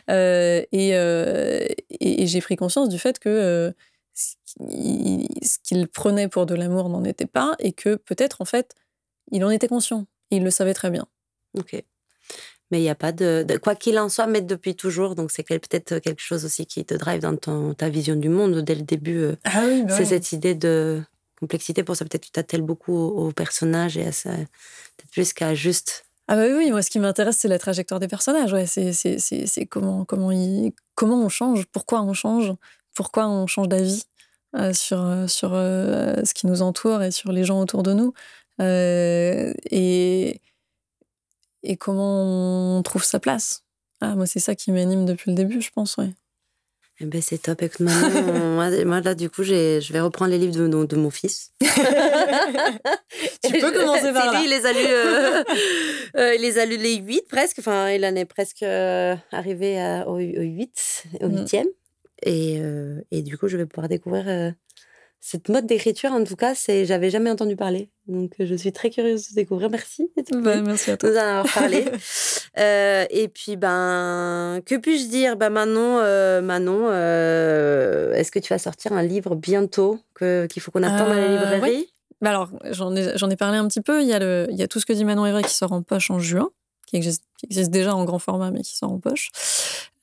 Euh, 0.10 0.64
et 0.72 0.92
euh, 0.96 1.66
et, 1.90 2.24
et 2.24 2.28
j'ai 2.28 2.42
pris 2.42 2.56
conscience 2.56 2.90
du 2.90 3.00
fait 3.00 3.20
que 3.20 3.74
ce 4.16 5.58
qu'il 5.64 5.88
prenait 5.88 6.28
pour 6.28 6.46
de 6.46 6.56
l'amour 6.56 6.90
n'en 6.90 7.04
était 7.04 7.26
pas 7.26 7.56
et 7.60 7.74
que 7.74 7.96
peut-être 7.96 8.42
en 8.42 8.46
fait 8.46 8.74
il 9.32 9.44
en 9.44 9.50
était 9.50 9.68
conscient. 9.68 10.06
Et 10.32 10.38
il 10.38 10.44
le 10.44 10.50
savait 10.52 10.74
très 10.74 10.90
bien. 10.90 11.06
Ok. 11.58 11.74
Mais 12.72 12.80
il 12.80 12.82
n'y 12.82 12.90
a 12.90 12.96
pas 12.96 13.12
de, 13.12 13.44
de- 13.48 13.58
Quoi 13.58 13.76
qu'il 13.76 13.98
en 14.00 14.10
soit, 14.10 14.26
mais 14.28 14.42
depuis 14.42 14.76
toujours, 14.76 15.14
donc 15.16 15.30
c'est 15.32 15.44
peut-être 15.44 16.00
quelque 16.00 16.22
chose 16.22 16.46
aussi 16.46 16.66
qui 16.66 16.84
te 16.84 16.96
drive 16.96 17.22
dans 17.22 17.36
ton, 17.38 17.74
ta 17.76 17.90
vision 17.90 18.16
du 18.16 18.30
monde 18.30 18.60
dès 18.62 18.74
le 18.76 18.82
début. 18.82 19.18
euh, 19.20 19.36
Ah 19.44 19.64
oui, 19.68 19.84
c'est 19.90 20.06
cette 20.06 20.32
idée 20.32 20.56
de 20.56 21.04
complexité. 21.40 21.84
Pour 21.84 21.96
ça, 21.96 22.06
peut-être 22.06 22.24
tu 22.26 22.32
t'attelles 22.32 22.64
beaucoup 22.64 22.94
au, 22.96 23.28
au 23.28 23.32
personnage 23.32 23.98
et 23.98 24.08
à 24.08 24.12
ça. 24.12 24.32
Peut-être 24.32 25.12
plus 25.12 25.34
qu'à 25.34 25.54
juste. 25.54 26.06
Ah 26.28 26.36
bah 26.36 26.48
oui, 26.58 26.72
moi 26.72 26.82
ce 26.82 26.90
qui 26.90 26.98
m'intéresse 26.98 27.38
c'est 27.38 27.48
la 27.48 27.60
trajectoire 27.60 28.00
des 28.00 28.08
personnages. 28.08 28.52
Ouais, 28.52 28.66
c'est 28.66 28.94
c'est 28.94 29.20
c'est 29.20 29.46
c'est 29.46 29.68
comment 29.68 30.06
comment 30.06 30.32
ils 30.32 30.72
comment 30.96 31.24
on 31.24 31.30
change, 31.30 31.68
pourquoi 31.68 32.02
on 32.02 32.14
change, 32.14 32.52
pourquoi 32.96 33.28
on 33.28 33.48
change 33.48 33.68
d'avis 33.68 34.04
euh, 34.56 34.74
sur 34.74 35.02
euh, 35.02 35.28
sur 35.28 35.52
euh, 35.54 36.16
ce 36.24 36.34
qui 36.34 36.48
nous 36.48 36.62
entoure 36.62 37.04
et 37.04 37.12
sur 37.12 37.32
les 37.32 37.44
gens 37.44 37.60
autour 37.62 37.84
de 37.84 37.94
nous 37.94 38.14
et 38.60 40.42
et 41.64 41.78
comment 41.78 42.78
on 42.78 42.84
trouve 42.84 43.04
sa 43.04 43.20
place. 43.20 43.64
Ah 44.02 44.16
moi 44.16 44.26
c'est 44.26 44.40
ça 44.40 44.56
qui 44.56 44.72
m'anime 44.72 45.06
depuis 45.06 45.32
le 45.32 45.36
début, 45.36 45.62
je 45.62 45.72
pense. 45.72 45.98
Ouais. 45.98 46.14
Eh 47.02 47.06
ben, 47.06 47.22
c'est 47.22 47.40
top. 47.40 47.62
Écoute, 47.62 47.82
maintenant, 47.82 48.32
moi, 48.86 49.02
là, 49.02 49.16
du 49.16 49.30
coup, 49.30 49.44
je 49.44 49.92
vais 49.92 50.00
reprendre 50.00 50.32
les 50.32 50.38
livres 50.38 50.56
de, 50.56 50.86
de 50.86 50.96
mon 50.96 51.10
fils. 51.10 51.52
tu 51.62 51.68
peux 53.60 53.72
commencer 53.72 54.14
par 54.14 54.32
là. 54.32 54.42
il 54.42 54.50
les 54.50 54.66
a 54.66 54.72
lus, 54.72 54.80
euh, 54.80 55.44
euh, 56.18 56.36
il 56.36 56.42
les 56.42 56.58
a 56.58 56.66
lus 56.66 56.78
les 56.78 56.96
8 56.96 57.28
presque. 57.28 57.60
Enfin, 57.60 57.90
il 57.90 58.06
en 58.06 58.16
est 58.16 58.26
presque 58.26 58.64
euh, 58.64 59.14
arrivé 59.34 60.04
au, 60.08 60.18
8, 60.20 61.04
au 61.20 61.28
8e. 61.28 61.66
Et, 62.26 62.60
et, 63.12 63.22
du 63.22 63.38
coup, 63.38 63.48
je 63.48 63.56
vais 63.56 63.66
pouvoir 63.66 63.88
découvrir 63.88 64.54
cette 65.28 65.50
mode 65.50 65.66
d'écriture, 65.66 66.12
en 66.12 66.24
tout 66.24 66.36
cas, 66.36 66.54
c'est 66.54 66.86
j'avais 66.86 67.10
jamais 67.10 67.32
entendu 67.32 67.56
parler. 67.56 67.90
Donc, 68.06 68.34
je 68.38 68.54
suis 68.54 68.72
très 68.72 68.92
curieuse 68.92 69.30
de 69.30 69.34
découvrir. 69.34 69.72
Merci. 69.72 70.12
Bah, 70.32 70.62
merci 70.62 70.92
à 70.92 70.98
toi. 70.98 71.10
Nous 71.10 71.16
en 71.16 71.20
avoir 71.20 71.52
parlé. 71.52 71.84
euh, 72.60 73.06
et 73.10 73.28
puis, 73.28 73.56
ben, 73.56 74.62
que 74.68 74.76
puis-je 74.76 75.08
dire? 75.08 75.36
Ben, 75.36 75.50
Manon, 75.50 75.98
euh, 75.98 76.44
Manon 76.44 76.90
euh, 76.90 78.14
est-ce 78.14 78.32
que 78.32 78.38
tu 78.38 78.54
vas 78.54 78.60
sortir 78.60 78.94
un 78.94 79.02
livre 79.02 79.36
bientôt 79.36 80.00
qu'il 80.20 80.62
faut 80.62 80.70
qu'on 80.70 80.84
attende 80.84 81.12
à 81.12 81.16
la 81.16 81.22
euh, 81.22 81.40
librairie? 81.40 81.88
Bah 82.22 82.30
alors, 82.30 82.52
j'en 82.70 82.96
ai, 82.96 83.16
ai, 83.16 83.36
parlé 83.36 83.58
un 83.58 83.68
petit 83.68 83.82
peu. 83.82 84.04
Il 84.04 84.08
y, 84.08 84.14
a 84.14 84.20
le, 84.20 84.46
il 84.52 84.58
y 84.58 84.62
a 84.62 84.68
tout 84.68 84.80
ce 84.80 84.86
que 84.86 84.94
dit 84.94 85.06
Manon 85.06 85.26
Evry 85.26 85.42
qui 85.42 85.56
sort 85.56 85.72
en 85.72 85.82
poche 85.82 86.12
en 86.12 86.20
juin 86.20 86.52
qui 86.86 86.98
existe, 86.98 87.24
déjà 87.70 87.96
en 87.96 88.06
grand 88.06 88.20
format, 88.20 88.52
mais 88.52 88.62
qui 88.62 88.76
sort 88.76 88.92
en 88.92 89.00
poche. 89.00 89.30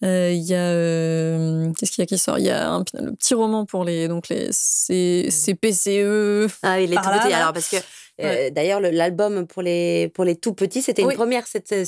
Euh, 0.04 0.32
il 0.32 0.42
y 0.42 0.54
a. 0.54 0.70
Euh, 0.70 1.72
qu'est-ce 1.78 1.92
qu'il 1.92 2.02
y 2.02 2.04
a 2.04 2.06
qui 2.06 2.18
sort? 2.18 2.38
Il 2.38 2.46
y 2.46 2.50
a 2.50 2.70
un, 2.70 2.84
le 2.94 3.14
petit 3.14 3.34
roman 3.34 3.64
pour 3.64 3.84
les, 3.84 4.08
donc 4.08 4.28
les 4.28 4.50
CPCE. 4.50 6.48
Ah, 6.62 6.80
il 6.80 6.92
est 6.92 6.96
tout 6.96 7.02
petit. 7.02 7.32
Alors, 7.32 7.52
parce 7.52 7.68
que. 7.68 7.76
Euh, 8.20 8.50
d'ailleurs, 8.50 8.80
l'album 8.80 9.46
pour 9.46 9.62
les, 9.62 10.10
pour 10.14 10.24
les 10.24 10.36
tout 10.36 10.52
petits, 10.52 10.82
c'était 10.82 11.02
une 11.02 11.14
première. 11.14 11.44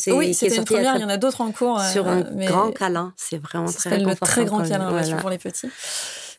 oui, 0.08 0.34
c'était 0.34 0.56
une 0.56 0.64
première. 0.64 0.96
Il 0.96 1.02
y 1.02 1.04
en 1.04 1.08
a 1.08 1.18
d'autres 1.18 1.42
en 1.42 1.52
cours. 1.52 1.80
Sur 1.80 2.08
un 2.08 2.22
grand 2.22 2.72
câlin. 2.72 3.12
C'est 3.16 3.38
vraiment 3.38 3.68
ça 3.68 3.90
très 3.90 3.98
le 3.98 4.14
très 4.14 4.44
grand 4.44 4.62
câlin 4.62 5.16
pour 5.18 5.30
les 5.30 5.38
petits. 5.38 5.68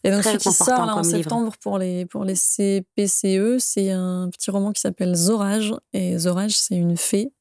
Et 0.05 0.11
donc, 0.11 0.23
ce 0.23 0.37
qui 0.37 0.51
sort 0.51 0.85
là, 0.85 0.95
en 0.95 1.03
septembre 1.03 1.53
pour 1.59 1.79
les, 1.79 2.05
pour 2.05 2.25
les 2.25 2.35
CPCE, 2.35 3.57
c'est 3.57 3.89
un 3.89 4.29
petit 4.29 4.51
roman 4.51 4.71
qui 4.71 4.81
s'appelle 4.81 5.15
Zorage. 5.15 5.73
Et 5.93 6.19
Zorage, 6.19 6.55
c'est 6.55 6.75
une 6.75 6.95
fée 6.95 7.31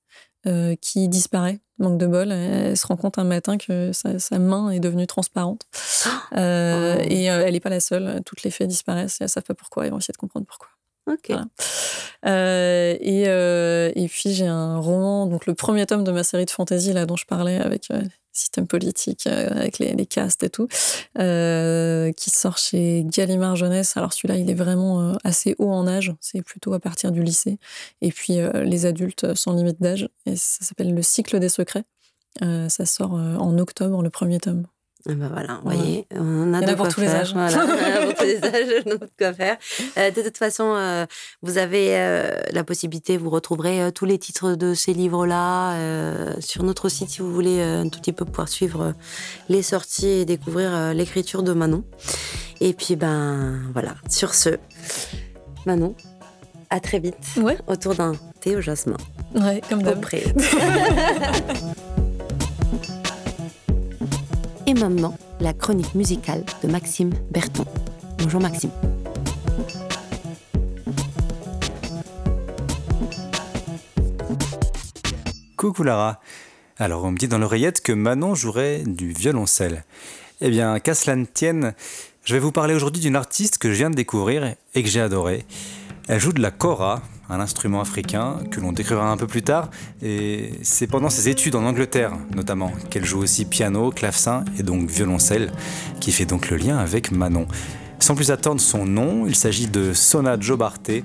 euh, 0.46 0.74
qui 0.80 1.08
disparaît, 1.08 1.60
manque 1.78 1.98
de 1.98 2.06
bol. 2.06 2.30
Elle, 2.30 2.76
se 2.76 2.86
rend 2.86 2.96
compte 2.96 3.18
un 3.18 3.24
matin 3.24 3.56
que 3.58 3.92
sa, 3.92 4.38
main 4.38 4.70
est 4.70 4.80
devenue 4.80 5.06
transparente. 5.06 5.66
Euh, 6.36 6.96
oh. 6.98 7.06
Et 7.08 7.30
euh, 7.30 7.44
elle 7.46 7.52
n'est 7.52 7.60
pas 7.60 7.70
la 7.70 7.78
seule. 7.78 8.20
Toutes 8.26 8.42
les 8.42 8.50
fées 8.50 8.66
disparaissent 8.66 9.20
et 9.20 9.24
elles 9.24 9.26
ne 9.26 9.30
savent 9.30 9.44
pas 9.44 9.54
pourquoi. 9.54 9.84
Elles 9.84 9.92
vont 9.92 9.98
essayer 9.98 10.12
de 10.12 10.18
comprendre 10.18 10.46
pourquoi. 10.46 10.68
Ok. 11.06 11.30
et, 12.24 13.22
et 13.22 14.08
puis 14.08 14.32
j'ai 14.32 14.46
un 14.46 14.78
roman, 14.78 15.26
donc 15.26 15.46
le 15.46 15.54
premier 15.54 15.86
tome 15.86 16.02
de 16.02 16.10
ma 16.10 16.24
série 16.24 16.44
de 16.44 16.50
fantasy 16.50 16.92
là 16.92 17.06
dont 17.06 17.14
je 17.14 17.26
parlais 17.26 17.58
avec 17.60 17.88
système 18.34 18.66
politique 18.66 19.26
euh, 19.26 19.48
avec 19.50 19.78
les, 19.78 19.94
les, 19.94 20.06
castes 20.06 20.42
et 20.42 20.50
tout, 20.50 20.68
euh, 21.18 22.12
qui 22.12 22.30
sort 22.30 22.58
chez 22.58 23.04
Gallimard 23.06 23.56
Jeunesse. 23.56 23.96
Alors 23.96 24.12
celui-là, 24.12 24.36
il 24.36 24.50
est 24.50 24.54
vraiment 24.54 25.00
euh, 25.00 25.14
assez 25.24 25.54
haut 25.58 25.70
en 25.70 25.86
âge, 25.86 26.12
c'est 26.20 26.42
plutôt 26.42 26.74
à 26.74 26.80
partir 26.80 27.12
du 27.12 27.22
lycée. 27.22 27.58
Et 28.02 28.10
puis 28.10 28.38
les 28.64 28.86
adultes 28.86 29.34
sans 29.34 29.54
limite 29.54 29.80
d'âge. 29.80 30.08
Et 30.26 30.36
ça 30.36 30.64
s'appelle 30.64 30.94
Le 30.94 31.02
cycle 31.02 31.38
des 31.38 31.48
secrets. 31.48 31.84
ça 32.40 32.86
sort 32.86 33.12
en 33.12 33.58
octobre, 33.58 34.02
le 34.02 34.10
premier 34.10 34.40
tome. 34.40 34.66
Ah 35.06 35.12
bah 35.14 35.28
voilà, 35.30 35.60
vous 35.62 35.70
voyez, 35.70 36.06
on 36.12 36.54
a, 36.54 36.62
de 36.62 36.74
pour 36.74 36.88
tous 36.88 37.02
les 37.02 37.08
âges. 37.08 37.34
Voilà, 37.34 37.58
pour 38.06 38.14
tous 38.14 38.24
les 38.24 38.42
âges, 38.42 38.82
on 38.86 38.92
a 38.92 38.94
de 38.94 39.10
quoi 39.18 39.34
faire. 39.34 39.58
Euh, 39.98 40.10
de 40.10 40.22
toute 40.22 40.38
façon, 40.38 40.74
euh, 40.76 41.04
vous 41.42 41.58
avez 41.58 41.98
euh, 41.98 42.40
la 42.52 42.64
possibilité, 42.64 43.18
vous 43.18 43.28
retrouverez 43.28 43.92
tous 43.92 44.06
les 44.06 44.18
titres 44.18 44.54
de 44.54 44.72
ces 44.72 44.94
livres-là 44.94 45.76
sur 46.40 46.62
notre 46.62 46.88
site 46.88 47.10
si 47.10 47.20
vous 47.20 47.32
voulez 47.32 47.62
un 47.62 47.88
tout 47.88 48.00
petit 48.00 48.12
peu 48.12 48.24
pouvoir 48.24 48.48
suivre 48.48 48.94
les 49.50 49.62
sorties 49.62 50.06
et 50.06 50.24
découvrir 50.24 50.94
l'écriture 50.94 51.42
de 51.42 51.52
Manon. 51.52 51.84
Et 52.60 52.72
puis, 52.72 52.96
ben 52.96 53.60
voilà, 53.74 53.96
sur 54.08 54.32
ce, 54.32 54.50
Manon, 55.66 55.94
à 56.70 56.80
très 56.80 56.98
vite 56.98 57.16
ouais. 57.36 57.58
autour 57.66 57.94
d'un 57.94 58.14
thé 58.40 58.56
au 58.56 58.62
jasmin. 58.62 58.96
Ouais, 59.34 59.60
comme 59.68 59.82
d'hab. 59.82 60.02
Et 64.66 64.72
maintenant, 64.72 65.14
la 65.40 65.52
chronique 65.52 65.94
musicale 65.94 66.42
de 66.62 66.68
Maxime 66.68 67.10
Berton. 67.30 67.66
Bonjour 68.18 68.40
Maxime. 68.40 68.70
Coucou 75.58 75.82
Lara. 75.82 76.20
Alors 76.78 77.04
on 77.04 77.10
me 77.10 77.18
dit 77.18 77.28
dans 77.28 77.36
l'oreillette 77.36 77.82
que 77.82 77.92
Manon 77.92 78.34
jouerait 78.34 78.82
du 78.86 79.12
violoncelle. 79.12 79.84
Eh 80.40 80.48
bien, 80.48 80.80
qu'à 80.80 80.94
cela 80.94 81.16
ne 81.16 81.26
tienne, 81.26 81.74
je 82.24 82.32
vais 82.32 82.40
vous 82.40 82.52
parler 82.52 82.74
aujourd'hui 82.74 83.02
d'une 83.02 83.16
artiste 83.16 83.58
que 83.58 83.70
je 83.70 83.76
viens 83.76 83.90
de 83.90 83.96
découvrir 83.96 84.54
et 84.74 84.82
que 84.82 84.88
j'ai 84.88 85.00
adorée. 85.00 85.44
Elle 86.08 86.20
joue 86.20 86.32
de 86.32 86.40
la 86.40 86.50
kora, 86.50 87.02
un 87.28 87.40
instrument 87.40 87.80
africain 87.80 88.38
que 88.50 88.60
l'on 88.60 88.72
décrira 88.72 89.10
un 89.10 89.16
peu 89.16 89.26
plus 89.26 89.42
tard, 89.42 89.70
et 90.02 90.52
c'est 90.62 90.86
pendant 90.86 91.10
ses 91.10 91.28
études 91.28 91.54
en 91.54 91.64
Angleterre 91.64 92.12
notamment 92.34 92.72
qu'elle 92.90 93.04
joue 93.04 93.20
aussi 93.20 93.44
piano, 93.44 93.90
clavecin 93.90 94.44
et 94.58 94.62
donc 94.62 94.90
violoncelle, 94.90 95.52
qui 96.00 96.12
fait 96.12 96.26
donc 96.26 96.50
le 96.50 96.56
lien 96.56 96.78
avec 96.78 97.10
Manon. 97.10 97.46
Sans 97.98 98.14
plus 98.14 98.30
attendre 98.30 98.60
son 98.60 98.84
nom, 98.84 99.26
il 99.26 99.34
s'agit 99.34 99.66
de 99.66 99.92
Sona 99.94 100.38
Jobarté. 100.38 101.04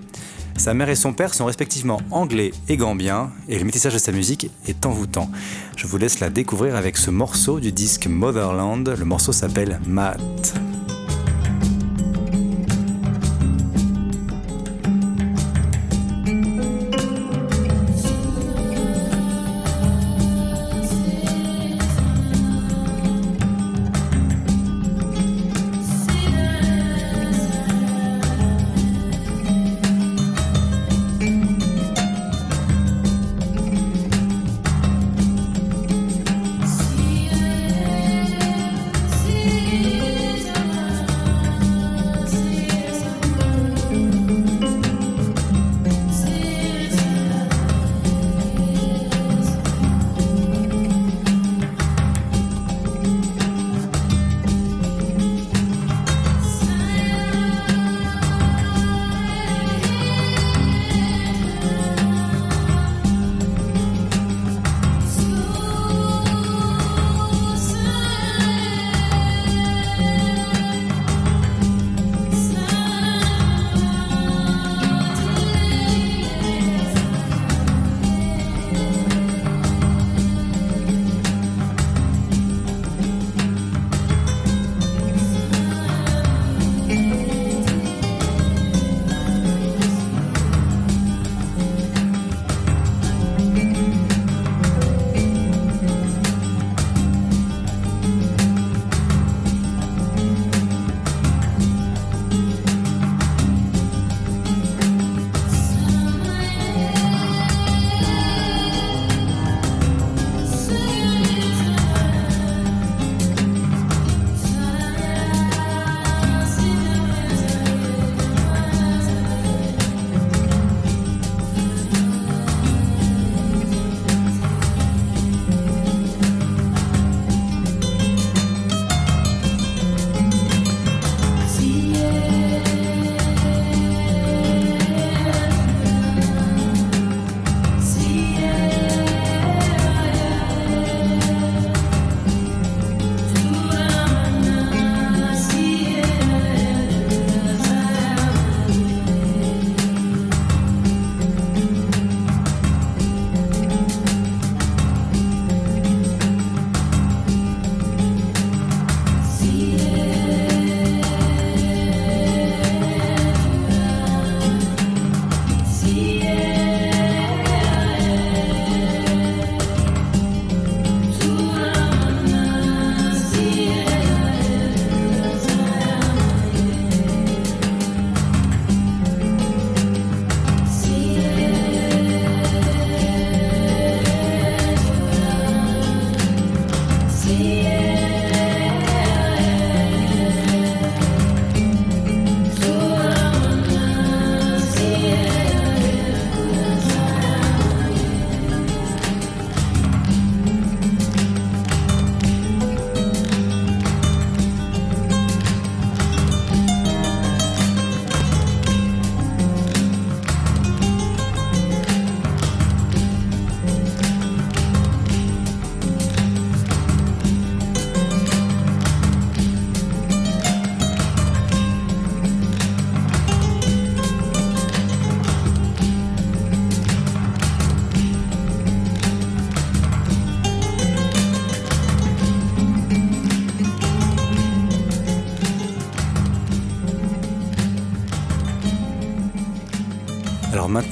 Sa 0.57 0.74
mère 0.74 0.89
et 0.89 0.95
son 0.95 1.13
père 1.13 1.34
sont 1.34 1.45
respectivement 1.45 2.01
anglais 2.11 2.51
et 2.67 2.76
gambien, 2.76 3.32
et 3.47 3.57
le 3.57 3.63
métissage 3.63 3.93
de 3.93 3.99
sa 3.99 4.11
musique 4.11 4.51
est 4.67 4.86
envoûtant. 4.86 5.32
Je 5.78 5.88
vous 5.88 5.97
laisse 5.97 6.20
la 6.20 6.30
découvrir 6.30 6.76
avec 6.76 6.97
ce 6.97 7.11
morceau 7.11 7.61
du 7.61 7.72
disque 7.72 8.07
Motherland, 8.07 8.89
le 8.89 9.05
morceau 9.05 9.32
s'appelle 9.32 9.80
Matt. 9.88 10.53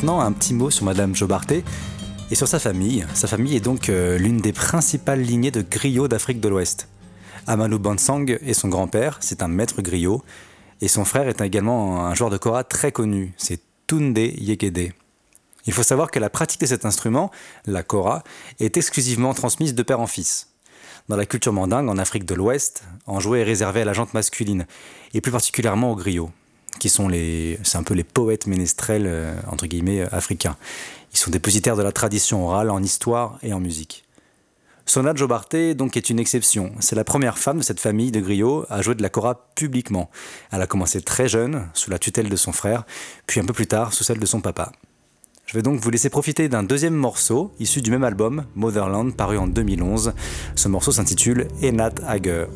Un 0.08 0.32
petit 0.32 0.54
mot 0.54 0.70
sur 0.70 0.86
Madame 0.86 1.16
Jobarté 1.16 1.64
et 2.32 2.36
sur 2.36 2.48
sa 2.48 2.60
famille. 2.60 3.06
Sa 3.14 3.28
famille 3.28 3.56
est 3.58 3.62
donc 3.62 3.90
euh, 3.90 4.18
l'une 4.18 4.38
des 4.38 4.54
principales 4.54 5.22
lignées 5.22 5.52
de 5.52 5.62
griots 5.62 6.08
d'Afrique 6.08 6.40
de 6.40 6.48
l'Ouest. 6.48 6.88
Amadou 7.46 7.78
Bansang 7.78 8.26
est 8.26 8.54
son 8.54 8.70
grand-père, 8.70 9.18
c'est 9.20 9.42
un 9.44 9.50
maître 9.50 9.82
griot, 9.82 10.24
et 10.80 10.88
son 10.88 11.04
frère 11.04 11.28
est 11.28 11.42
également 11.42 12.06
un 12.06 12.16
joueur 12.16 12.30
de 12.30 12.38
kora 12.38 12.64
très 12.64 12.92
connu, 12.92 13.34
c'est 13.38 13.60
Tunde 13.86 14.18
Yekede. 14.18 14.94
Il 15.66 15.74
faut 15.74 15.84
savoir 15.84 16.10
que 16.10 16.20
la 16.20 16.30
pratique 16.30 16.62
de 16.62 16.68
cet 16.68 16.86
instrument, 16.86 17.30
la 17.66 17.84
kora, 17.84 18.24
est 18.60 18.78
exclusivement 18.78 19.34
transmise 19.34 19.76
de 19.76 19.84
père 19.84 20.00
en 20.00 20.08
fils. 20.08 20.54
Dans 21.10 21.18
la 21.18 21.26
culture 21.26 21.54
mandingue, 21.54 21.90
en 21.90 21.98
Afrique 21.98 22.26
de 22.26 22.34
l'Ouest, 22.34 22.84
en 23.08 23.20
jouet 23.20 23.42
est 23.42 23.44
réservé 23.44 23.82
à 23.82 23.86
la 23.86 23.94
jante 23.94 24.14
masculine, 24.14 24.68
et 25.14 25.20
plus 25.20 25.32
particulièrement 25.32 25.92
aux 25.92 25.96
griots, 25.96 26.32
qui 26.80 26.90
sont 26.90 27.08
les, 27.08 27.60
c'est 27.64 27.78
un 27.78 27.84
peu 27.84 27.94
les 27.94 28.04
poètes 28.04 28.48
ménestrels, 28.48 29.06
euh, 29.08 29.34
entre 29.52 29.68
guillemets, 29.68 30.02
africains. 30.12 30.58
Ils 31.14 31.18
sont 31.18 31.32
dépositaires 31.32 31.76
de 31.76 31.84
la 31.84 31.92
tradition 31.92 32.46
orale 32.48 32.70
en 32.70 32.82
histoire 32.82 33.40
et 33.42 33.54
en 33.54 33.60
musique. 33.60 34.04
Sona 34.88 35.14
Jobarté 35.14 35.76
donc 35.76 35.98
est 35.98 36.10
une 36.10 36.18
exception. 36.18 36.72
C'est 36.80 36.96
la 36.96 37.04
première 37.04 37.38
femme 37.38 37.58
de 37.58 37.64
cette 37.64 37.80
famille 37.80 38.12
de 38.12 38.22
griots 38.22 38.66
à 38.70 38.82
jouer 38.82 38.96
de 38.96 39.02
la 39.02 39.10
kora 39.10 39.50
publiquement. 39.54 40.10
Elle 40.52 40.62
a 40.62 40.68
commencé 40.68 41.02
très 41.02 41.28
jeune, 41.28 41.68
sous 41.74 41.92
la 41.92 42.00
tutelle 42.00 42.30
de 42.30 42.36
son 42.38 42.54
frère, 42.54 42.86
puis 43.26 43.42
un 43.42 43.46
peu 43.46 43.54
plus 43.54 43.68
tard 43.68 43.92
sous 43.94 44.06
celle 44.06 44.20
de 44.20 44.26
son 44.26 44.40
papa. 44.40 44.72
Je 45.46 45.54
vais 45.54 45.62
donc 45.62 45.80
vous 45.80 45.90
laisser 45.90 46.10
profiter 46.10 46.48
d'un 46.50 46.64
deuxième 46.64 46.94
morceau, 46.94 47.54
issu 47.60 47.82
du 47.82 47.92
même 47.92 48.04
album, 48.04 48.46
Motherland, 48.56 49.14
paru 49.16 49.38
en 49.38 49.48
2011. 49.48 50.14
Ce 50.56 50.68
morceau 50.68 50.92
s'intitule 50.92 51.48
Enat 51.64 51.96
Hager. 52.06 52.48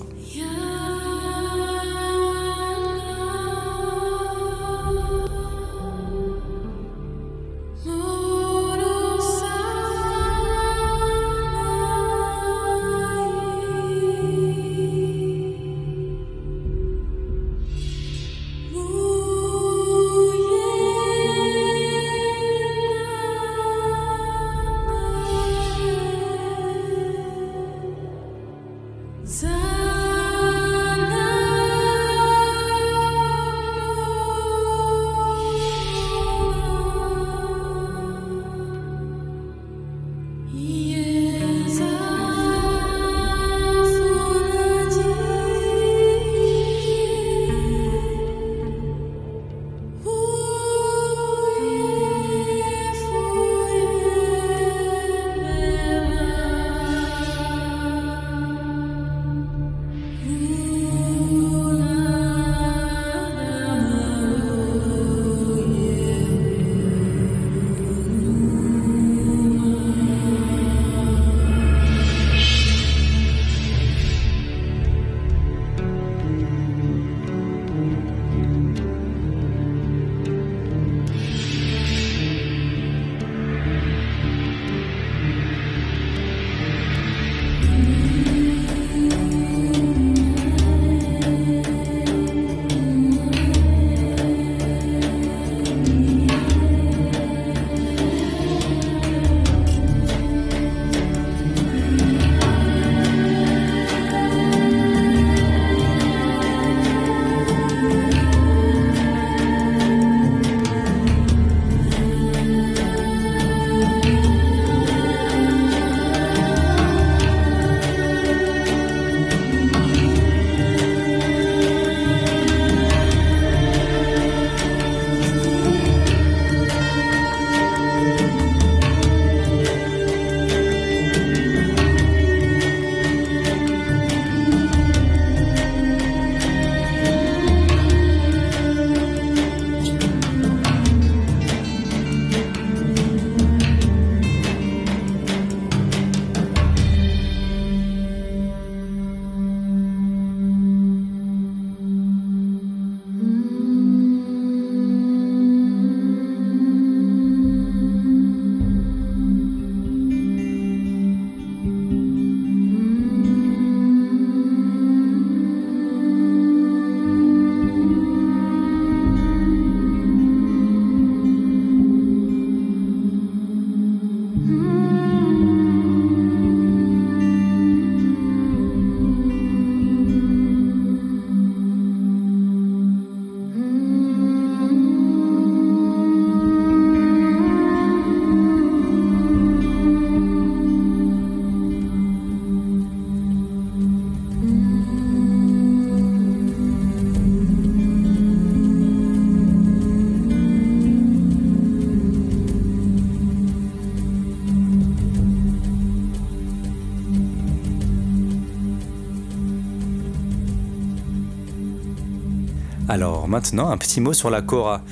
Alors 213.01 213.27
maintenant, 213.27 213.71
un 213.71 213.79
petit 213.79 213.99
mot 213.99 214.13
sur 214.13 214.29
la 214.29 214.43
kora, 214.43 214.83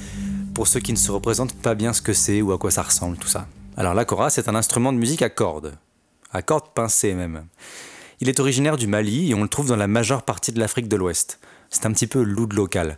pour 0.56 0.66
ceux 0.66 0.80
qui 0.80 0.94
ne 0.94 0.98
se 0.98 1.12
représentent 1.12 1.54
pas 1.54 1.76
bien 1.76 1.94
ce 1.94 2.02
que 2.02 2.12
c'est 2.12 2.42
ou 2.42 2.52
à 2.52 2.58
quoi 2.58 2.72
ça 2.72 2.82
ressemble, 2.82 3.18
tout 3.18 3.28
ça. 3.28 3.46
Alors 3.78 3.94
la 3.94 4.04
kora, 4.04 4.32
c'est 4.32 4.50
un 4.50 4.56
instrument 4.56 4.92
de 4.92 4.98
musique 4.98 5.22
à 5.22 5.30
cordes, 5.30 5.76
à 6.34 6.42
cordes 6.42 6.74
pincées 6.74 7.14
même. 7.14 7.46
Il 8.20 8.28
est 8.28 8.40
originaire 8.40 8.78
du 8.78 8.88
Mali 8.88 9.30
et 9.30 9.36
on 9.36 9.44
le 9.44 9.48
trouve 9.48 9.68
dans 9.68 9.76
la 9.76 9.86
majeure 9.86 10.24
partie 10.24 10.52
de 10.52 10.60
l'Afrique 10.60 10.88
de 10.88 10.96
l'Ouest. 10.96 11.40
C'est 11.70 11.86
un 11.86 11.92
petit 11.92 12.08
peu 12.08 12.24
l'oud 12.24 12.54
local. 12.54 12.98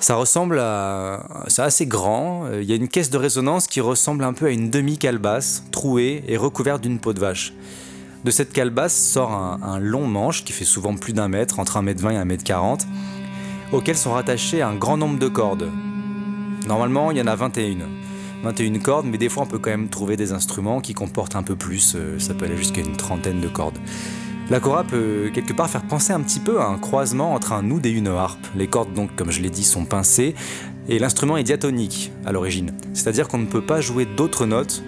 Ça 0.00 0.16
ressemble 0.16 0.58
à... 0.58 1.44
C'est 1.46 1.62
assez 1.62 1.86
grand, 1.86 2.50
il 2.54 2.64
y 2.64 2.72
a 2.72 2.76
une 2.76 2.88
caisse 2.88 3.10
de 3.10 3.18
résonance 3.18 3.68
qui 3.68 3.80
ressemble 3.80 4.24
un 4.24 4.32
peu 4.32 4.46
à 4.46 4.50
une 4.50 4.68
demi-calebasse, 4.68 5.62
trouée 5.70 6.24
et 6.26 6.36
recouverte 6.36 6.82
d'une 6.82 6.98
peau 6.98 7.12
de 7.12 7.20
vache. 7.20 7.52
De 8.24 8.32
cette 8.32 8.52
calebasse 8.52 8.98
sort 8.98 9.30
un, 9.30 9.60
un 9.62 9.78
long 9.78 10.08
manche 10.08 10.42
qui 10.42 10.52
fait 10.52 10.64
souvent 10.64 10.96
plus 10.96 11.12
d'un 11.12 11.28
mètre, 11.28 11.60
entre 11.60 11.80
1m20 11.80 12.10
et 12.10 12.36
1m40, 12.36 12.80
auxquelles 13.74 13.96
sont 13.96 14.12
rattachées 14.12 14.62
un 14.62 14.74
grand 14.74 14.96
nombre 14.96 15.18
de 15.18 15.28
cordes. 15.28 15.70
Normalement, 16.66 17.10
il 17.10 17.18
y 17.18 17.20
en 17.20 17.26
a 17.26 17.34
21. 17.34 17.78
21 18.44 18.78
cordes, 18.78 19.06
mais 19.06 19.18
des 19.18 19.28
fois 19.28 19.44
on 19.44 19.46
peut 19.46 19.58
quand 19.58 19.70
même 19.70 19.88
trouver 19.88 20.16
des 20.16 20.32
instruments 20.32 20.80
qui 20.80 20.92
comportent 20.94 21.34
un 21.34 21.42
peu 21.42 21.56
plus, 21.56 21.94
euh, 21.96 22.18
ça 22.18 22.34
peut 22.34 22.44
aller 22.44 22.56
jusqu'à 22.56 22.82
une 22.82 22.96
trentaine 22.96 23.40
de 23.40 23.48
cordes. 23.48 23.78
La 24.50 24.60
cora 24.60 24.84
peut 24.84 25.30
quelque 25.32 25.54
part 25.54 25.70
faire 25.70 25.82
penser 25.82 26.12
un 26.12 26.20
petit 26.20 26.40
peu 26.40 26.60
à 26.60 26.66
un 26.66 26.76
croisement 26.76 27.32
entre 27.32 27.52
un 27.52 27.70
oud 27.70 27.84
et 27.86 27.90
une 27.90 28.08
harpe. 28.08 28.46
Les 28.54 28.66
cordes 28.66 28.92
donc, 28.92 29.16
comme 29.16 29.30
je 29.30 29.40
l'ai 29.40 29.48
dit, 29.48 29.64
sont 29.64 29.86
pincées 29.86 30.34
et 30.88 30.98
l'instrument 30.98 31.38
est 31.38 31.44
diatonique 31.44 32.12
à 32.26 32.32
l'origine. 32.32 32.72
C'est-à-dire 32.92 33.26
qu'on 33.28 33.38
ne 33.38 33.46
peut 33.46 33.64
pas 33.64 33.80
jouer 33.80 34.04
d'autres 34.04 34.44
notes 34.44 34.82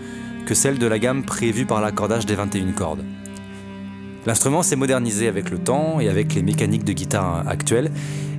que 0.44 0.54
celles 0.54 0.78
de 0.78 0.86
la 0.86 0.98
gamme 0.98 1.24
prévue 1.24 1.64
par 1.64 1.80
l'accordage 1.80 2.26
des 2.26 2.34
21 2.34 2.72
cordes. 2.72 3.04
L'instrument 4.26 4.62
s'est 4.62 4.76
modernisé 4.76 5.28
avec 5.28 5.50
le 5.50 5.58
temps 5.58 6.00
et 6.00 6.08
avec 6.08 6.34
les 6.34 6.42
mécaniques 6.42 6.84
de 6.84 6.92
guitare 6.92 7.46
actuelles 7.46 7.92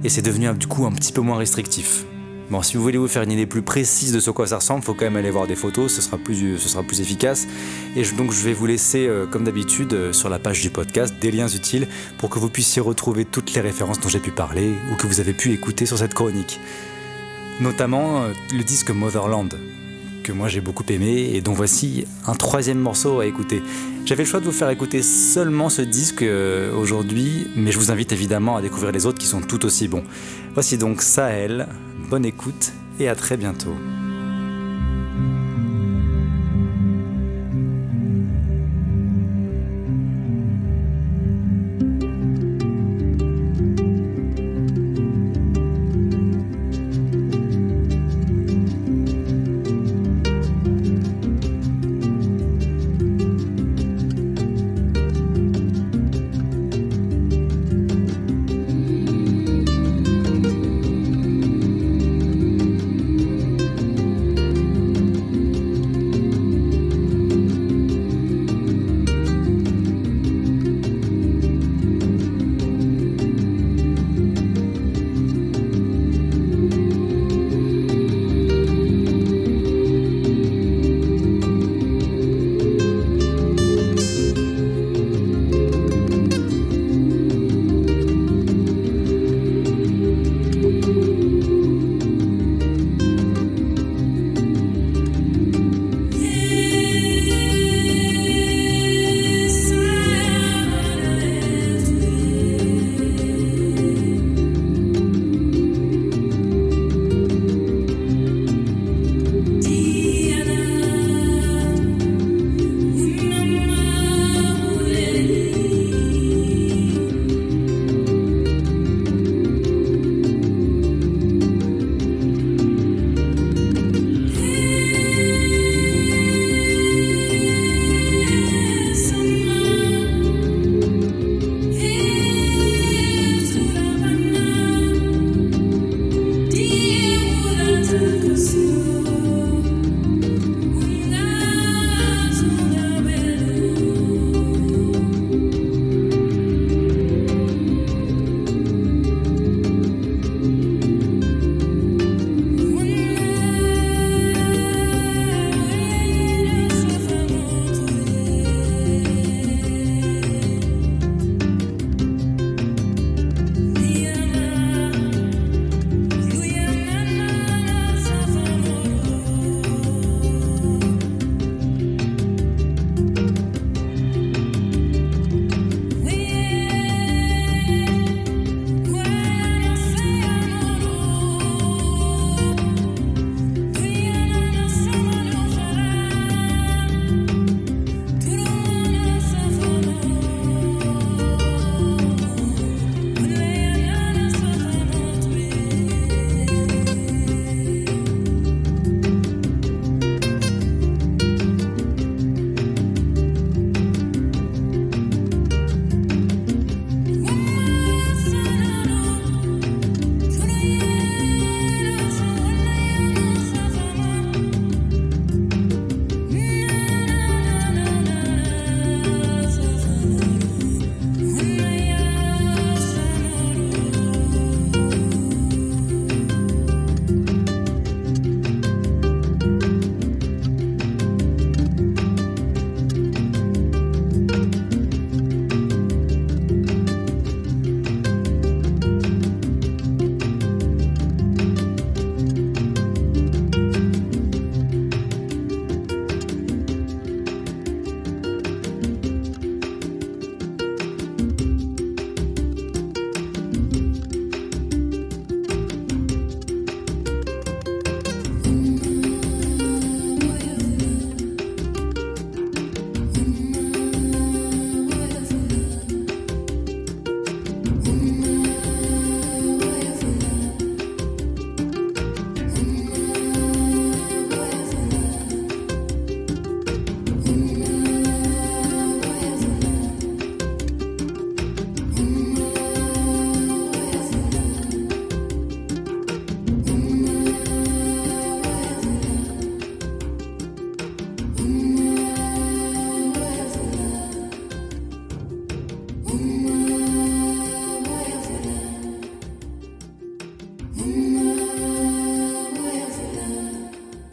et 0.03 0.09
c'est 0.09 0.21
devenu 0.21 0.53
du 0.53 0.67
coup 0.67 0.85
un 0.85 0.91
petit 0.91 1.13
peu 1.13 1.21
moins 1.21 1.37
restrictif. 1.37 2.05
Bon, 2.49 2.61
si 2.61 2.77
vous 2.77 2.83
voulez 2.83 2.97
vous 2.97 3.09
faire 3.09 3.23
une 3.23 3.31
idée 3.31 3.45
plus 3.45 3.61
précise 3.61 4.13
de 4.13 4.21
ce 4.21 4.31
quoi 4.31 4.47
ça 4.47 4.57
ressemble, 4.57 4.81
faut 4.81 4.93
quand 4.93 5.03
même 5.03 5.17
aller 5.17 5.31
voir 5.31 5.47
des 5.47 5.55
photos, 5.55 5.93
ce 5.93 6.01
sera 6.01 6.17
plus, 6.17 7.01
efficace. 7.01 7.45
Et 7.97 8.03
donc 8.17 8.31
je 8.31 8.41
vais 8.41 8.53
vous 8.53 8.65
laisser, 8.65 9.05
euh, 9.05 9.25
comme 9.25 9.43
d'habitude, 9.43 9.93
euh, 9.93 10.13
sur 10.13 10.29
la 10.29 10.39
page 10.39 10.61
du 10.61 10.69
podcast, 10.69 11.13
des 11.19 11.29
liens 11.29 11.49
utiles 11.49 11.87
pour 12.17 12.29
que 12.29 12.39
vous 12.39 12.49
puissiez 12.49 12.81
retrouver 12.81 13.25
toutes 13.25 13.53
les 13.53 13.59
références 13.59 13.99
dont 13.99 14.07
j'ai 14.07 14.19
pu 14.19 14.31
parler 14.31 14.71
ou 14.91 14.95
que 14.95 15.07
vous 15.07 15.19
avez 15.19 15.33
pu 15.33 15.51
écouter 15.51 15.85
sur 15.85 15.97
cette 15.97 16.13
chronique. 16.13 16.61
Notamment 17.59 18.23
euh, 18.23 18.33
le 18.53 18.63
disque 18.63 18.91
Motherland, 18.91 19.53
que 20.23 20.31
moi 20.31 20.47
j'ai 20.47 20.61
beaucoup 20.61 20.85
aimé 20.87 21.31
et 21.33 21.41
dont 21.41 21.53
voici 21.53 22.05
un 22.25 22.35
troisième 22.35 22.79
morceau 22.79 23.19
à 23.19 23.25
écouter. 23.25 23.61
J'avais 24.07 24.23
le 24.23 24.29
choix 24.29 24.39
de 24.39 24.45
vous 24.45 24.53
faire 24.53 24.69
écouter 24.69 25.01
seulement 25.01 25.67
ce 25.67 25.81
disque 25.81 26.23
aujourd'hui, 26.73 27.47
mais 27.57 27.73
je 27.73 27.77
vous 27.77 27.91
invite 27.91 28.13
évidemment 28.13 28.55
à 28.55 28.61
découvrir 28.61 28.93
les 28.93 29.05
autres 29.05 29.17
qui 29.17 29.27
sont 29.27 29.41
tout 29.41 29.65
aussi 29.65 29.89
bons. 29.89 30.05
Voici 30.53 30.77
donc 30.77 31.01
Sahel 31.01 31.67
bonne 32.09 32.23
écoute 32.23 32.71
et 33.01 33.09
à 33.09 33.15
très 33.15 33.35
bientôt. 33.35 33.75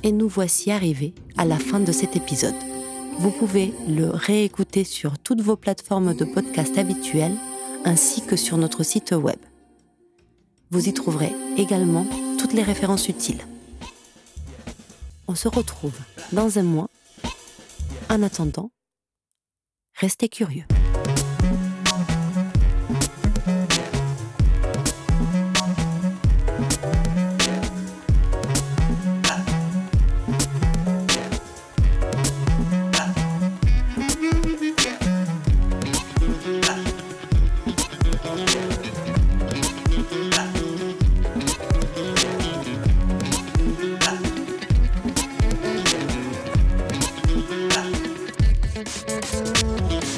Et 0.04 0.12
nous 0.12 0.28
voici 0.28 0.70
arrivés 0.70 1.14
à 1.38 1.46
la 1.46 1.58
fin 1.58 1.80
de 1.80 1.90
cet 1.90 2.14
épisode. 2.14 2.54
Vous 3.20 3.30
pouvez 3.30 3.72
le 3.88 4.10
réécouter 4.10 4.84
sur 4.84 5.18
toutes 5.18 5.40
vos 5.40 5.56
plateformes 5.56 6.14
de 6.14 6.26
podcast 6.26 6.76
habituelles 6.76 7.36
ainsi 7.86 8.20
que 8.20 8.36
sur 8.36 8.58
notre 8.58 8.82
site 8.82 9.12
web. 9.12 9.38
Vous 10.70 10.90
y 10.90 10.92
trouverez 10.92 11.32
également 11.56 12.06
toutes 12.38 12.52
les 12.52 12.62
références 12.62 13.08
utiles. 13.08 13.40
On 15.26 15.34
se 15.34 15.48
retrouve 15.48 15.98
dans 16.32 16.58
un 16.58 16.64
mois. 16.64 16.90
En 18.10 18.22
attendant, 18.22 18.70
restez 19.94 20.28
curieux. 20.28 20.64